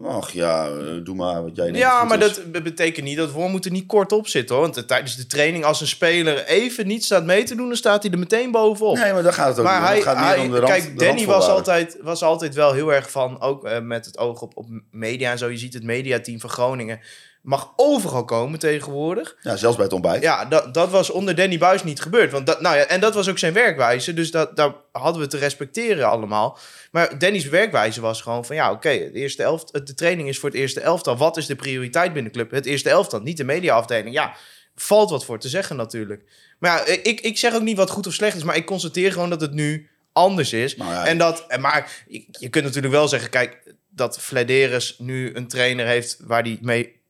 ach 0.04 0.32
ja, 0.32 0.68
eh, 0.68 0.74
doe 1.04 1.16
maar 1.16 1.44
wat 1.44 1.56
jij 1.56 1.66
denkt. 1.66 1.80
Ja, 1.80 2.04
maar 2.04 2.22
is. 2.22 2.36
dat 2.36 2.52
be- 2.52 2.62
betekent 2.62 3.06
niet 3.06 3.18
dat 3.18 3.34
we 3.34 3.48
moeten 3.48 3.72
niet 3.72 3.86
kort 3.86 4.12
op 4.12 4.28
zitten. 4.28 4.56
Hoor. 4.56 4.64
Want 4.64 4.78
eh, 4.78 4.84
tijdens 4.84 5.16
de 5.16 5.28
training, 5.28 5.64
als 5.64 5.82
een 5.82 5.88
speler 5.88 6.46
even 6.46 6.88
niet 6.88 7.04
staat 7.06 7.24
mee 7.26 7.44
te 7.44 7.56
doen, 7.56 7.68
dan 7.68 7.78
staat 7.78 8.04
hij 8.04 8.12
er 8.12 8.20
meteen 8.20 8.52
bovenop. 8.52 8.96
Nee, 8.98 9.14
maar 9.14 9.24
daar 9.24 9.34
gaat 9.34 9.48
het 9.48 9.60
ook 9.60 9.66
maar 9.66 9.80
niet 9.80 9.88
hij, 9.90 10.02
gaat 10.02 10.16
meer 10.18 10.26
hij- 10.26 10.40
om 10.40 10.52
de 10.52 10.58
rand, 10.60 10.72
kijk, 10.72 10.98
de 11.00 11.06
Danny 11.06 11.26
was 11.26 11.48
altijd, 11.48 11.98
was 12.02 12.24
altijd 12.24 12.56
wel 12.56 12.74
heel 12.74 12.94
erg 12.94 13.12
van, 13.12 13.42
ook 13.42 13.66
eh, 13.66 13.80
met 13.80 14.06
het 14.06 14.18
oog 14.18 14.42
op, 14.42 14.58
op 14.58 14.66
media 14.92 15.32
en 15.32 15.38
zo. 15.38 15.50
Je 15.50 15.58
ziet 15.58 15.74
het 15.74 15.84
mediateam 15.84 16.40
van 16.40 16.50
Groningen 16.50 17.00
mag 17.46 17.74
overal 17.76 18.26
komen 18.26 18.60
tegenwoordig. 18.60 19.36
Ja, 19.42 19.56
zelfs 19.56 19.76
bij 19.76 19.86
het 19.86 19.94
ontbijt. 19.94 20.22
Ja, 20.22 20.46
dat, 20.46 20.74
dat 20.74 20.90
was 20.90 21.10
onder 21.10 21.36
Danny 21.36 21.58
Buis 21.58 21.84
niet 21.84 22.02
gebeurd. 22.02 22.32
Want 22.32 22.46
dat, 22.46 22.62
nou 22.62 22.78
ja, 22.78 22.84
en 22.84 23.00
dat 23.00 23.14
was 23.14 23.30
ook 23.30 23.38
zijn 23.38 23.54
werkwijze. 23.54 24.14
Dus 24.14 24.32
dat, 24.32 24.56
daar 24.56 24.74
hadden 24.92 25.22
we 25.22 25.28
te 25.28 25.38
respecteren 25.38 26.10
allemaal. 26.10 26.58
Maar 26.92 27.20
Danny's 27.20 27.46
werkwijze 27.46 28.02
was 28.02 28.22
gewoon 28.22 28.46
van... 28.46 28.56
ja, 28.56 28.72
oké, 28.72 28.90
de 28.90 29.12
eerste 29.12 29.44
elft, 29.44 29.88
de 29.88 29.94
training 29.94 30.28
is 30.28 30.40
voor 30.40 30.50
het 30.50 30.58
eerste 30.58 30.80
elftal. 30.80 31.18
Wat 31.18 31.38
is 31.38 31.46
de 31.46 31.56
prioriteit 31.56 32.14
binnen 32.14 32.32
de 32.32 32.38
club? 32.38 32.52
Het 32.52 32.66
eerste 32.66 32.90
elftal, 32.90 33.22
niet 33.22 33.38
de 33.38 33.44
mediaafdeling. 33.44 34.16
Ja, 34.16 34.36
valt 34.76 35.10
wat 35.10 35.26
voor 35.26 35.40
te 35.40 35.50
zeggen 35.50 35.76
natuurlijk. 35.76 36.24
Maar 36.60 36.90
ja, 36.90 36.96
ik, 37.04 37.22
ik 37.22 37.38
zeg 37.38 37.54
ook 37.56 37.62
niet 37.62 37.78
wat 37.78 37.90
goed 37.90 38.08
of 38.08 38.14
slecht 38.14 38.36
is, 38.36 38.44
maar 38.44 38.56
ik 38.56 38.66
constateer 38.66 39.12
gewoon 39.12 39.30
dat 39.30 39.42
het 39.42 39.54
nu 39.54 39.90
anders 40.14 40.54
is. 40.54 40.76
Nou 40.76 40.92
ja, 40.92 41.06
En 41.06 41.18
dat, 41.18 41.58
maar 41.60 42.04
je 42.32 42.50
kunt 42.50 42.66
natuurlijk 42.66 42.94
wel 42.94 43.08
zeggen, 43.08 43.30
kijk, 43.30 43.74
dat 43.90 44.20
Flederis 44.20 44.96
nu 45.00 45.36
een 45.36 45.48
trainer 45.48 45.86
heeft 45.86 46.18
waar 46.20 46.42
hij 46.42 46.58
mee 46.62 47.04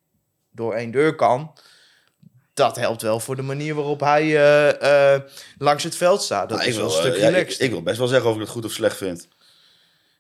door 0.56 0.74
één 0.74 0.92
deur 0.92 1.16
kan. 1.16 1.52
Dat 2.54 2.76
helpt 2.76 3.02
wel 3.02 3.20
voor 3.20 3.36
de 3.36 3.42
manier 3.42 3.76
waarop 3.76 4.00
hij 4.00 4.22
eh, 4.22 5.14
eh, 5.16 5.22
langs 5.58 5.84
het 5.84 5.96
veld 5.96 6.22
staat. 6.24 6.50
Dat 6.50 6.58
Nou, 6.58 6.70
is 6.70 6.76
wel 6.76 6.86
een 6.86 6.92
eh, 6.92 7.00
stuk 7.00 7.16
ja, 7.58 7.66
ik, 7.66 7.72
wil 7.72 7.82
best 7.84 7.98
wel 7.98 8.08
zeggen 8.08 8.30
of 8.30 8.36
ik 8.36 8.42
het 8.42 8.50
goed 8.50 8.66
of 8.66 8.72
slecht 8.72 8.98
vind. 8.98 9.28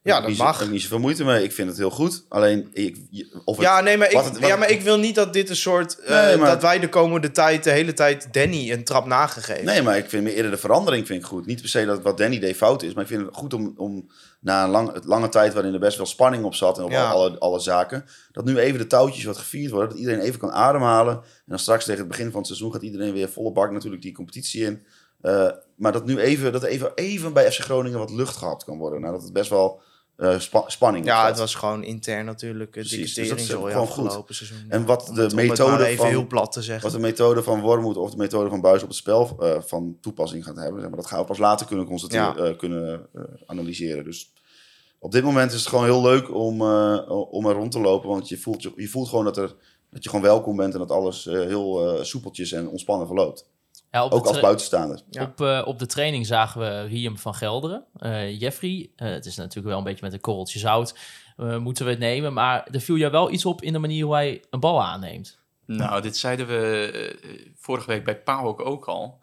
Ja, 0.01 0.20
dat 0.20 0.30
niet 0.30 0.38
mag. 0.38 0.54
Ik 0.56 0.60
heb 0.62 0.70
niet 0.70 0.82
zoveel 0.82 1.00
moeite 1.00 1.24
mee. 1.24 1.44
Ik 1.44 1.51
vind 1.51 1.68
het 1.70 1.77
heel 1.77 1.89
goed. 1.89 2.25
Alleen, 2.30 2.70
ik, 2.74 2.98
of 3.46 3.56
het, 3.58 3.65
Ja, 3.65 3.82
nee, 3.82 3.98
maar 3.98 4.12
ik, 4.12 4.18
het- 4.18 4.39
ja, 4.39 4.56
maar 4.56 4.70
ik 4.70 4.82
wil 4.82 4.98
niet 5.00 5.15
dat 5.15 5.34
dit 5.34 5.50
een 5.50 5.56
soort... 5.56 5.98
Nee, 6.08 6.38
maar- 6.38 6.50
Dat 6.50 6.62
wij 6.62 6.80
de 6.80 6.89
komende 6.89 7.32
tijd, 7.32 7.63
de 7.63 7.72
hele 7.72 7.94
tijd 7.94 8.27
Danny 8.34 8.72
een 8.72 8.84
trap 8.84 9.06
nagegeven. 9.06 9.65
Nee, 9.65 9.82
maar 9.82 9.98
ik 9.98 10.10
vind 10.10 10.24
meer 10.24 10.34
eerder 10.34 10.51
de 10.51 10.58
verandering 10.58 11.08
vind 11.08 11.20
ik 11.22 11.25
goed. 11.27 11.46
Niet 11.46 11.62
per 11.62 11.70
se 11.70 11.86
dat 11.86 12.01
wat 12.01 12.18
Danny 12.18 12.39
deed 12.39 12.56
fout 12.56 12.84
is. 12.84 12.94
Maar 12.94 13.04
ik 13.04 13.10
vind 13.10 13.25
het 13.25 13.36
goed 13.36 13.54
om, 13.54 13.74
om 13.77 14.10
na 14.46 14.64
een 14.64 14.70
lang, 14.70 14.94
het 14.94 15.06
lange 15.06 15.30
tijd 15.30 15.54
waarin 15.54 15.74
er 15.74 15.80
best 15.80 15.98
wel 15.98 16.06
spanning 16.06 16.44
op 16.44 16.54
zat. 16.56 16.78
En 16.78 16.84
op 16.84 16.92
Ja. 16.92 17.10
alle, 17.12 17.40
alle 17.40 17.60
zaken. 17.60 18.06
Dat 18.32 18.46
nu 18.46 18.58
even 18.58 18.80
de 18.80 18.88
touwtjes 18.88 19.24
wat 19.24 19.38
gevierd 19.38 19.72
worden. 19.72 19.90
Dat 19.90 19.98
iedereen 20.00 20.20
even 20.20 20.40
kan 20.40 20.52
ademhalen. 20.52 21.14
En 21.16 21.22
dan 21.46 21.60
straks 21.60 21.86
tegen 21.86 22.00
het 22.00 22.10
begin 22.10 22.28
van 22.28 22.38
het 22.38 22.48
seizoen 22.48 22.72
gaat 22.72 22.82
iedereen 22.82 23.14
weer 23.14 23.30
volle 23.30 23.52
bak 23.52 23.72
natuurlijk 23.72 24.02
die 24.02 24.14
competitie 24.14 24.64
in. 24.64 24.84
Eh, 25.22 25.48
maar 25.75 25.92
dat 25.92 26.06
nu 26.06 26.20
even, 26.20 26.52
dat 26.52 26.64
even, 26.64 26.92
even 26.96 27.34
bij 27.34 27.52
FC 27.52 27.60
Groningen 27.62 28.00
wat 28.00 28.12
lucht 28.12 28.36
gehad 28.38 28.64
kan 28.64 28.78
worden. 28.78 29.02
Nou, 29.02 29.14
dat 29.14 29.24
het 29.24 29.34
best 29.34 29.50
wel 29.50 29.82
eh, 30.16 30.40
spa- 30.40 30.64
spanning 30.70 31.06
Ja, 31.06 31.25
het 31.28 31.38
was 31.38 31.56
gewoon 31.56 31.84
intern 31.84 32.25
natuurlijk. 32.25 32.75
Het 32.75 32.88
Precies, 32.88 33.14
dikke 33.14 33.36
dus 33.36 33.48
dat 33.48 33.60
is 33.60 33.72
gewoon 33.72 33.88
goed. 33.88 34.36
seizoen. 34.36 34.66
En 34.70 34.86
wat 34.86 35.12
de 35.14 35.30
methode 35.36 35.86
even 35.86 35.98
van- 35.98 36.08
heel 36.08 36.28
plat 36.28 36.52
te 36.52 36.62
zeggen. 36.62 36.84
Wat 36.84 36.92
de 36.92 37.00
methode 37.08 37.44
van 37.44 37.62
Wormoed 37.62 37.98
of 37.98 38.12
de 38.12 38.18
methode 38.18 38.50
van 38.50 38.62
Buis 38.62 38.82
op 38.82 38.88
het 38.88 38.98
spel 38.98 39.36
eh, 39.40 39.62
van 39.62 39.98
toepassing 40.02 40.44
gaat 40.44 40.56
hebben. 40.56 40.80
Zeg 40.82 40.90
maar 40.90 41.00
dat 41.00 41.08
gaan 41.10 41.20
we 41.20 41.25
pas 41.25 41.38
later 41.38 41.66
kunnen, 41.68 41.86
constateren, 41.86 42.38
eh, 42.52 42.58
kunnen 42.58 43.08
eh, 43.14 43.22
analyseren. 43.46 44.04
Dus 44.04 44.34
op 45.05 45.12
dit 45.12 45.24
moment 45.24 45.51
is 45.51 45.59
het 45.59 45.67
gewoon 45.67 45.85
heel 45.85 46.01
leuk 46.01 46.33
om, 46.33 46.62
eh, 46.62 47.09
om 47.31 47.45
er 47.45 47.53
rond 47.53 47.71
te 47.71 47.79
lopen. 47.79 48.09
Want 48.09 48.29
je 48.29 48.38
voelt, 48.38 48.62
je, 48.62 48.71
je 48.75 48.88
voelt 48.88 49.09
gewoon 49.09 49.25
dat, 49.25 49.38
er, 49.38 49.55
dat 49.89 50.03
je 50.03 50.09
gewoon 50.09 50.25
welkom 50.25 50.55
bent 50.55 50.74
en 50.74 50.79
dat 50.79 50.91
alles 50.91 51.27
eh, 51.27 51.33
heel 51.33 51.97
eh, 51.97 52.03
soepeltjes 52.03 52.51
en 52.51 52.69
ontspannen 52.69 53.07
verloopt. 53.07 53.45
Ja, 53.95 54.01
Ook 54.01 54.25
als 54.25 54.39
buitenstaander. 54.39 55.01
Ja. 55.09 55.24
Op, 55.24 55.41
eh, 55.41 55.62
op 55.65 55.79
de 55.79 55.85
training 55.85 56.25
zagen 56.25 56.62
we 56.62 56.81
Riem 56.81 57.17
van 57.17 57.33
Gelderen. 57.33 57.85
Eh, 57.97 58.39
Jeffrey, 58.39 58.89
eh, 58.95 59.09
het 59.09 59.25
is 59.25 59.35
natuurlijk 59.35 59.67
wel 59.67 59.77
een 59.77 59.83
beetje 59.83 60.03
met 60.03 60.13
een 60.13 60.19
korreltje 60.19 60.59
zout, 60.59 60.95
eh, 61.38 61.57
moeten 61.57 61.85
we 61.85 61.91
het 61.91 62.00
nemen. 62.00 62.33
Maar 62.33 62.67
er 62.71 62.81
viel 62.81 62.95
jou 62.95 63.12
wel 63.12 63.31
iets 63.31 63.45
op 63.45 63.62
in 63.62 63.74
de 63.74 63.79
manier 63.79 64.05
hoe 64.05 64.13
hij 64.13 64.43
een 64.50 64.59
bal 64.59 64.83
aanneemt. 64.83 65.39
Nou, 65.65 66.01
dit 66.01 66.17
zeiden 66.17 66.47
we 66.47 67.51
vorige 67.55 67.88
week 67.88 68.03
bij 68.03 68.21
Pauw 68.21 68.57
ook 68.57 68.85
al. 68.85 69.19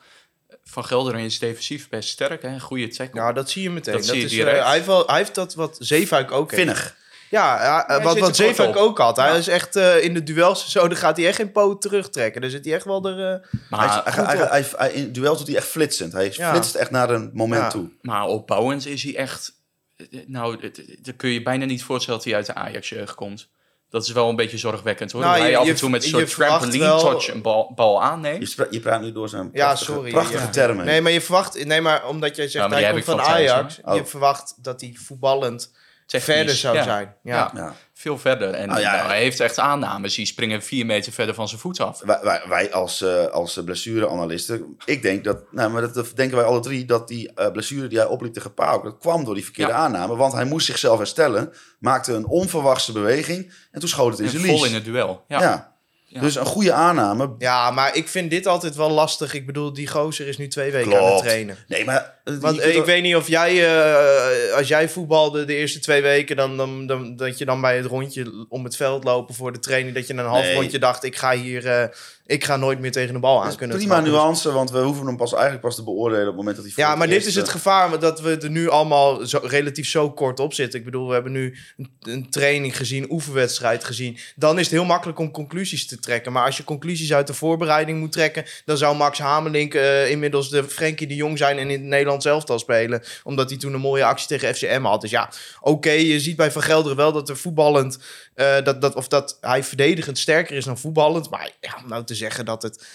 Van 0.72 0.84
Gelderen 0.84 1.20
is 1.20 1.38
defensief 1.38 1.88
best 1.88 2.08
sterk, 2.08 2.42
hè? 2.42 2.60
goede 2.60 2.88
tackle. 2.88 3.20
Nou, 3.20 3.34
dat 3.34 3.50
zie 3.50 3.62
je 3.62 3.70
meteen. 3.70 3.94
Dat 3.94 4.04
zie 4.04 4.18
je 4.18 4.24
is, 4.24 4.30
direct. 4.30 4.56
eh, 4.58 4.64
hij, 4.64 4.74
heeft 4.74 4.86
wel, 4.86 5.06
hij 5.06 5.16
heeft 5.16 5.34
dat 5.34 5.54
wat 5.54 5.76
Zeefuik 5.80 6.30
ook 6.32 6.50
heeft. 6.50 6.62
Vinnig. 6.62 6.96
Ja, 7.30 7.84
hij 7.86 8.02
wat, 8.02 8.18
wat 8.18 8.36
Zeefuik 8.36 8.76
ook 8.76 8.98
had. 8.98 9.16
Hij 9.16 9.30
Ja. 9.30 9.36
is 9.36 9.48
echt 9.48 9.76
eh, 9.76 10.02
in 10.04 10.14
de 10.14 10.22
duels 10.22 10.70
zo, 10.70 10.88
dan 10.88 10.96
gaat 10.96 11.16
hij 11.16 11.26
echt 11.26 11.36
geen 11.36 11.52
poot 11.52 11.82
terugtrekken. 11.82 12.40
Dan 12.40 12.50
zit 12.50 12.64
hij 12.64 12.74
echt 12.74 12.84
wel 12.84 13.04
er... 13.06 13.18
eh, 13.18 13.48
Hij, 13.50 13.60
maar, 13.70 14.02
is- 14.06 14.14
hij, 14.14 14.24
hij, 14.24 14.46
hij, 14.46 14.64
hij- 14.76 14.92
in 14.92 15.12
duels 15.12 15.38
doet 15.38 15.46
hij 15.46 15.56
echt 15.56 15.66
flitsend. 15.66 16.12
Hij 16.12 16.32
Ja. 16.34 16.50
flitst 16.50 16.74
echt 16.74 16.90
naar 16.90 17.10
een 17.10 17.30
moment 17.34 17.62
Ja. 17.62 17.68
toe. 17.70 17.90
maar 18.02 18.26
opbouwend 18.26 18.86
is 18.86 19.02
hij 19.02 19.16
echt... 19.16 19.52
eh, 19.96 20.06
Nou, 20.26 20.70
dan 21.02 21.16
kun 21.16 21.28
je 21.28 21.34
je 21.34 21.42
bijna 21.42 21.64
niet 21.64 21.82
voorstellen 21.82 22.18
dat 22.20 22.28
hij 22.28 22.36
uit 22.36 22.46
de 22.46 22.54
Ajax-jeugd 22.54 23.14
komt. 23.14 23.48
Dat 23.92 24.02
is 24.06 24.12
wel 24.12 24.28
een 24.28 24.36
beetje 24.36 24.58
zorgwekkend 24.58 25.12
hoor. 25.12 25.20
Nou, 25.22 25.38
hij 25.38 25.50
je- 25.50 25.56
af 25.56 25.64
je- 25.64 25.70
en 25.70 25.76
toe 25.76 25.90
met 25.90 26.02
een 26.04 26.08
je 26.18 26.26
soort 26.26 26.30
trampoline 26.48 26.84
wel- 26.84 26.98
touch 26.98 27.28
een 27.32 27.42
bal, 27.42 27.72
bal 27.74 27.94
Je, 27.94 28.00
aanneemt. 28.00 28.48
spra- 28.50 28.66
je 28.70 28.80
praat 28.80 29.00
nu 29.00 29.12
door 29.12 29.28
zijn 29.28 29.48
Ja, 29.52 29.64
prachtige, 29.66 29.92
sorry, 29.92 30.10
prachtige 30.10 30.42
ja. 30.42 30.48
termen. 30.50 30.84
Nee, 30.84 31.00
maar 31.00 31.12
je 31.12 31.20
verwacht... 31.20 31.64
Nee, 31.64 31.80
maar 31.80 32.08
omdat 32.08 32.36
jij 32.36 32.48
zegt, 32.48 32.70
hij 32.70 32.90
komt 32.90 33.04
van 33.04 33.20
Ajax. 33.20 33.76
Je 33.76 33.82
Oh. 33.84 34.04
verwacht 34.04 34.54
dat 34.58 34.80
hij 34.80 34.94
voetballend 35.04 35.72
verder 36.06 36.54
zou 36.54 36.76
ja. 36.76 36.82
zijn. 36.82 37.16
Ja. 37.22 37.36
Ja. 37.36 37.50
Ja. 37.54 37.74
Veel 37.94 38.18
verder. 38.18 38.50
En 38.54 38.68
Nou 38.68 38.80
ja, 38.80 38.96
nou, 38.96 39.06
hij 39.06 39.18
heeft 39.18 39.40
echt 39.40 39.58
aannames. 39.58 40.14
Die 40.14 40.26
springen 40.26 40.62
vier 40.62 40.86
meter 40.86 41.12
verder 41.12 41.34
van 41.34 41.48
zijn 41.48 41.60
voet 41.60 41.80
af. 41.80 42.00
Wij, 42.04 42.18
wij, 42.22 42.42
wij 42.48 42.72
als, 42.72 43.00
eh 43.02 43.26
als 43.26 43.60
blessureanalisten, 43.64 44.76
ik 44.84 45.02
denk 45.02 45.24
dat, 45.24 45.42
nou, 45.50 45.70
maar 45.70 45.92
dat, 45.92 46.12
denken 46.14 46.36
wij 46.36 46.46
alle 46.46 46.60
drie, 46.60 46.84
dat 46.84 47.08
die 47.08 47.32
eh, 47.34 47.50
blessure 47.50 47.86
die 47.86 47.98
hij 47.98 48.06
opliep 48.06 48.32
tegen 48.32 48.54
Pauk, 48.54 48.82
dat 48.84 48.98
kwam 48.98 49.24
door 49.24 49.34
die 49.34 49.44
verkeerde 49.44 49.72
Ja. 49.72 49.78
aanname. 49.78 50.16
Want 50.16 50.32
hij 50.32 50.44
moest 50.44 50.66
zichzelf 50.66 50.98
herstellen, 50.98 51.52
maakte 51.78 52.12
een 52.12 52.26
onverwachte 52.26 52.92
beweging 52.92 53.52
en 53.70 53.80
toen 53.80 53.88
schoot 53.88 54.10
het 54.10 54.18
in 54.18 54.24
En 54.24 54.30
zijn 54.30 54.44
vol 54.44 54.54
lies. 54.60 54.68
in 54.68 54.74
het 54.74 54.84
duel. 54.84 55.24
ja. 55.28 55.40
Ja. 55.40 55.70
Ja. 56.06 56.20
Dus 56.20 56.34
een 56.34 56.46
goede 56.46 56.72
aanname. 56.72 57.34
Ja, 57.38 57.70
maar 57.70 57.96
ik 57.96 58.08
vind 58.08 58.30
dit 58.30 58.46
altijd 58.46 58.74
wel 58.74 58.90
lastig. 58.90 59.34
Ik 59.34 59.46
bedoel, 59.46 59.72
die 59.72 59.86
gozer 59.88 60.28
is 60.28 60.38
nu 60.38 60.48
twee 60.48 60.72
weken 60.72 60.98
aan 60.98 61.12
het 61.12 61.18
trainen. 61.22 61.56
Nee, 61.68 61.84
maar... 61.84 62.20
eh, 62.24 62.34
Want 62.40 62.58
eh, 62.58 62.64
kunt 62.64 62.76
ik 62.76 62.84
weet 62.84 63.02
niet 63.02 63.16
of 63.16 63.28
jij, 63.28 63.64
eh, 63.66 64.56
als 64.56 64.68
jij 64.68 64.88
voetbalde 64.88 65.44
de 65.44 65.54
eerste 65.54 65.78
twee 65.78 66.02
weken, 66.02 66.36
dan, 66.36 66.56
dan, 66.56 66.86
dan, 66.86 67.16
dat 67.16 67.38
je 67.38 67.44
dan 67.44 67.60
bij 67.60 67.76
het 67.76 67.86
rondje 67.86 68.46
om 68.48 68.64
het 68.64 68.76
veld 68.76 69.04
lopen 69.04 69.34
voor 69.34 69.52
de 69.52 69.58
training, 69.58 69.94
dat 69.94 70.06
je 70.06 70.14
een 70.14 70.24
half 70.24 70.42
Nee. 70.42 70.54
rondje 70.54 70.78
dacht, 70.78 71.04
ik 71.04 71.16
ga 71.16 71.36
hier, 71.36 71.66
eh, 71.66 71.84
ik 72.26 72.44
ga 72.44 72.56
nooit 72.56 72.78
meer 72.78 72.92
tegen 72.92 73.14
de 73.14 73.20
bal 73.20 73.40
aan 73.40 73.46
dat 73.46 73.56
kunnen 73.56 73.76
prima 73.76 73.92
trappen. 73.92 74.12
Nuance, 74.12 74.52
want 74.52 74.70
we 74.70 74.78
hoeven 74.78 75.06
hem 75.06 75.16
pas 75.16 75.32
eigenlijk 75.32 75.62
pas 75.62 75.74
te 75.74 75.84
beoordelen 75.84 76.22
op 76.22 76.26
het 76.26 76.36
moment 76.36 76.56
dat 76.56 76.64
hij 76.64 76.74
Ja, 76.76 76.94
maar 76.94 77.06
dit 77.08 77.26
is 77.26 77.34
het 77.34 77.46
eh, 77.46 77.52
gevaar 77.52 77.98
dat 77.98 78.20
we 78.20 78.36
er 78.36 78.50
nu 78.50 78.68
allemaal 78.68 79.26
zo, 79.26 79.40
relatief 79.42 79.88
zo 79.88 80.10
kort 80.10 80.40
op 80.40 80.54
zitten. 80.54 80.78
Ik 80.78 80.84
bedoel, 80.84 81.06
we 81.06 81.12
hebben 81.12 81.32
nu 81.32 81.56
een, 81.76 81.90
een 82.00 82.30
training 82.30 82.76
gezien, 82.76 83.10
oefenwedstrijd 83.10 83.84
gezien. 83.84 84.18
Dan 84.36 84.58
is 84.58 84.64
het 84.64 84.74
heel 84.74 84.84
makkelijk 84.84 85.18
om 85.18 85.30
conclusies 85.30 85.86
te 85.86 85.98
trekken. 85.98 86.32
Maar 86.32 86.44
als 86.44 86.56
je 86.56 86.64
conclusies 86.64 87.12
uit 87.12 87.26
de 87.26 87.34
voorbereiding 87.34 87.98
moet 87.98 88.12
trekken, 88.12 88.44
dan 88.64 88.76
zou 88.76 88.96
Max 88.96 89.18
Hamelink 89.18 89.74
eh, 89.74 90.10
inmiddels 90.10 90.50
de 90.50 90.64
Frenkie 90.64 91.06
de 91.06 91.14
Jong 91.14 91.38
zijn 91.38 91.58
en 91.58 91.70
in 91.70 91.88
het 92.14 92.24
Nederlands 92.24 92.26
elftal 92.26 92.58
spelen. 92.58 93.02
Omdat 93.24 93.50
hij 93.50 93.58
toen 93.58 93.74
een 93.74 93.80
mooie 93.80 94.04
actie 94.04 94.28
tegen 94.28 94.54
FCM 94.54 94.82
had. 94.82 95.00
Dus 95.00 95.10
ja, 95.10 95.30
oké, 95.60 95.90
je 95.90 96.20
ziet 96.20 96.36
bij 96.36 96.50
Van 96.52 96.62
Gelderen 96.62 96.96
wel 96.96 97.12
dat 97.12 97.28
er 97.28 97.36
voetballend, 97.36 97.98
eh, 98.34 98.62
dat, 98.64 98.80
dat, 98.80 98.94
of 98.94 99.08
dat 99.08 99.38
hij 99.40 99.64
verdedigend 99.64 100.18
sterker 100.18 100.56
is 100.56 100.64
dan 100.64 100.78
voetballend. 100.78 101.30
Maar 101.30 101.50
ja, 101.60 101.78
om 101.82 101.88
nou 101.88 102.04
te 102.04 102.14
zeggen 102.14 102.44
dat 102.44 102.62
het. 102.62 102.86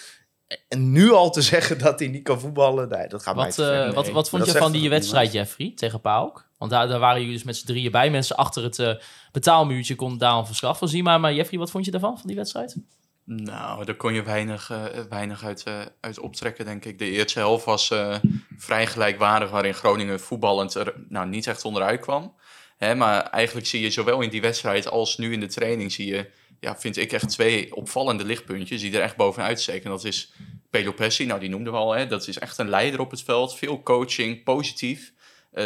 En 0.67 0.91
nu 0.91 1.11
al 1.11 1.29
te 1.31 1.41
zeggen 1.51 1.77
dat 1.79 1.99
hij 1.99 2.07
niet 2.07 2.23
kan 2.23 2.39
voetballen, 2.39 2.89
nee, 2.89 3.07
dat 3.07 3.23
gaat 3.23 3.35
mij 3.35 3.45
Wat, 3.45 3.55
te 3.55 3.63
ver. 3.63 3.73
eh, 3.79 3.85
Nee. 3.85 3.93
wat, 3.93 4.09
wat 4.09 4.29
vond 4.29 4.45
Dat 4.45 4.53
je 4.53 4.59
van 4.59 4.71
die 4.71 4.89
wedstrijd, 4.89 5.31
Jeffrey, 5.31 5.71
tegen 5.75 6.01
Pauk? 6.01 6.45
Want 6.57 6.71
daar, 6.71 6.87
daar 6.87 6.99
waren 6.99 7.19
jullie 7.19 7.35
dus 7.35 7.43
met 7.43 7.57
z'n 7.57 7.65
drieën 7.65 7.91
bij. 7.91 8.09
Mensen 8.09 8.35
achter 8.35 8.63
het 8.63 8.79
eh, 8.79 8.93
betaalmuurtje 9.31 9.95
konden 9.95 10.17
daar 10.17 10.37
een 10.37 10.45
verslag 10.45 10.77
van 10.77 10.87
zien. 10.87 11.03
Maar, 11.03 11.19
maar 11.19 11.33
Jeffrey, 11.33 11.59
wat 11.59 11.71
vond 11.71 11.85
je 11.85 11.91
daarvan, 11.91 12.17
van 12.17 12.27
die 12.27 12.35
wedstrijd? 12.35 12.75
Nou, 13.29 13.85
daar 13.85 13.95
kon 13.95 14.13
je 14.13 14.23
weinig, 14.23 14.69
eh, 14.69 14.85
weinig 15.09 15.43
uit, 15.43 15.63
eh, 15.63 15.81
uit 16.01 16.19
optrekken, 16.19 16.65
denk 16.65 16.85
ik. 16.85 16.99
De 16.99 17.09
eerste 17.09 17.39
helft 17.39 17.65
was 17.65 17.91
eh, 17.91 18.15
vrij 18.57 18.87
gelijkwaardig, 18.87 19.49
waarin 19.49 19.73
Groningen 19.73 20.19
voetballend 20.19 20.73
er 20.73 20.93
nou, 21.09 21.27
niet 21.27 21.47
echt 21.47 21.65
onderuit 21.65 21.99
kwam. 21.99 22.35
Hè, 22.77 22.95
maar 22.95 23.21
eigenlijk 23.21 23.67
zie 23.67 23.81
je 23.81 23.89
zowel 23.89 24.21
in 24.21 24.29
die 24.29 24.41
wedstrijd 24.41 24.89
als 24.89 25.17
nu 25.17 25.33
in 25.33 25.39
de 25.39 25.47
training, 25.47 25.91
zie 25.91 26.07
je, 26.07 26.29
ja, 26.59 26.77
vind 26.77 26.97
ik 26.97 27.11
echt 27.11 27.29
twee 27.29 27.75
opvallende 27.75 28.23
lichtpuntjes 28.23 28.81
die 28.81 28.95
er 28.95 29.01
echt 29.01 29.15
bovenuit 29.15 29.61
steken. 29.61 29.89
Dat 29.89 30.03
is 30.03 30.33
Pelopessi, 30.69 31.25
nou 31.25 31.39
die 31.39 31.49
noemden 31.49 31.73
we 31.73 31.79
al, 31.79 31.91
hè, 31.91 32.07
dat 32.07 32.27
is 32.27 32.39
echt 32.39 32.57
een 32.57 32.69
leider 32.69 32.99
op 32.99 33.11
het 33.11 33.23
veld. 33.23 33.57
Veel 33.57 33.83
coaching, 33.83 34.43
positief, 34.43 35.13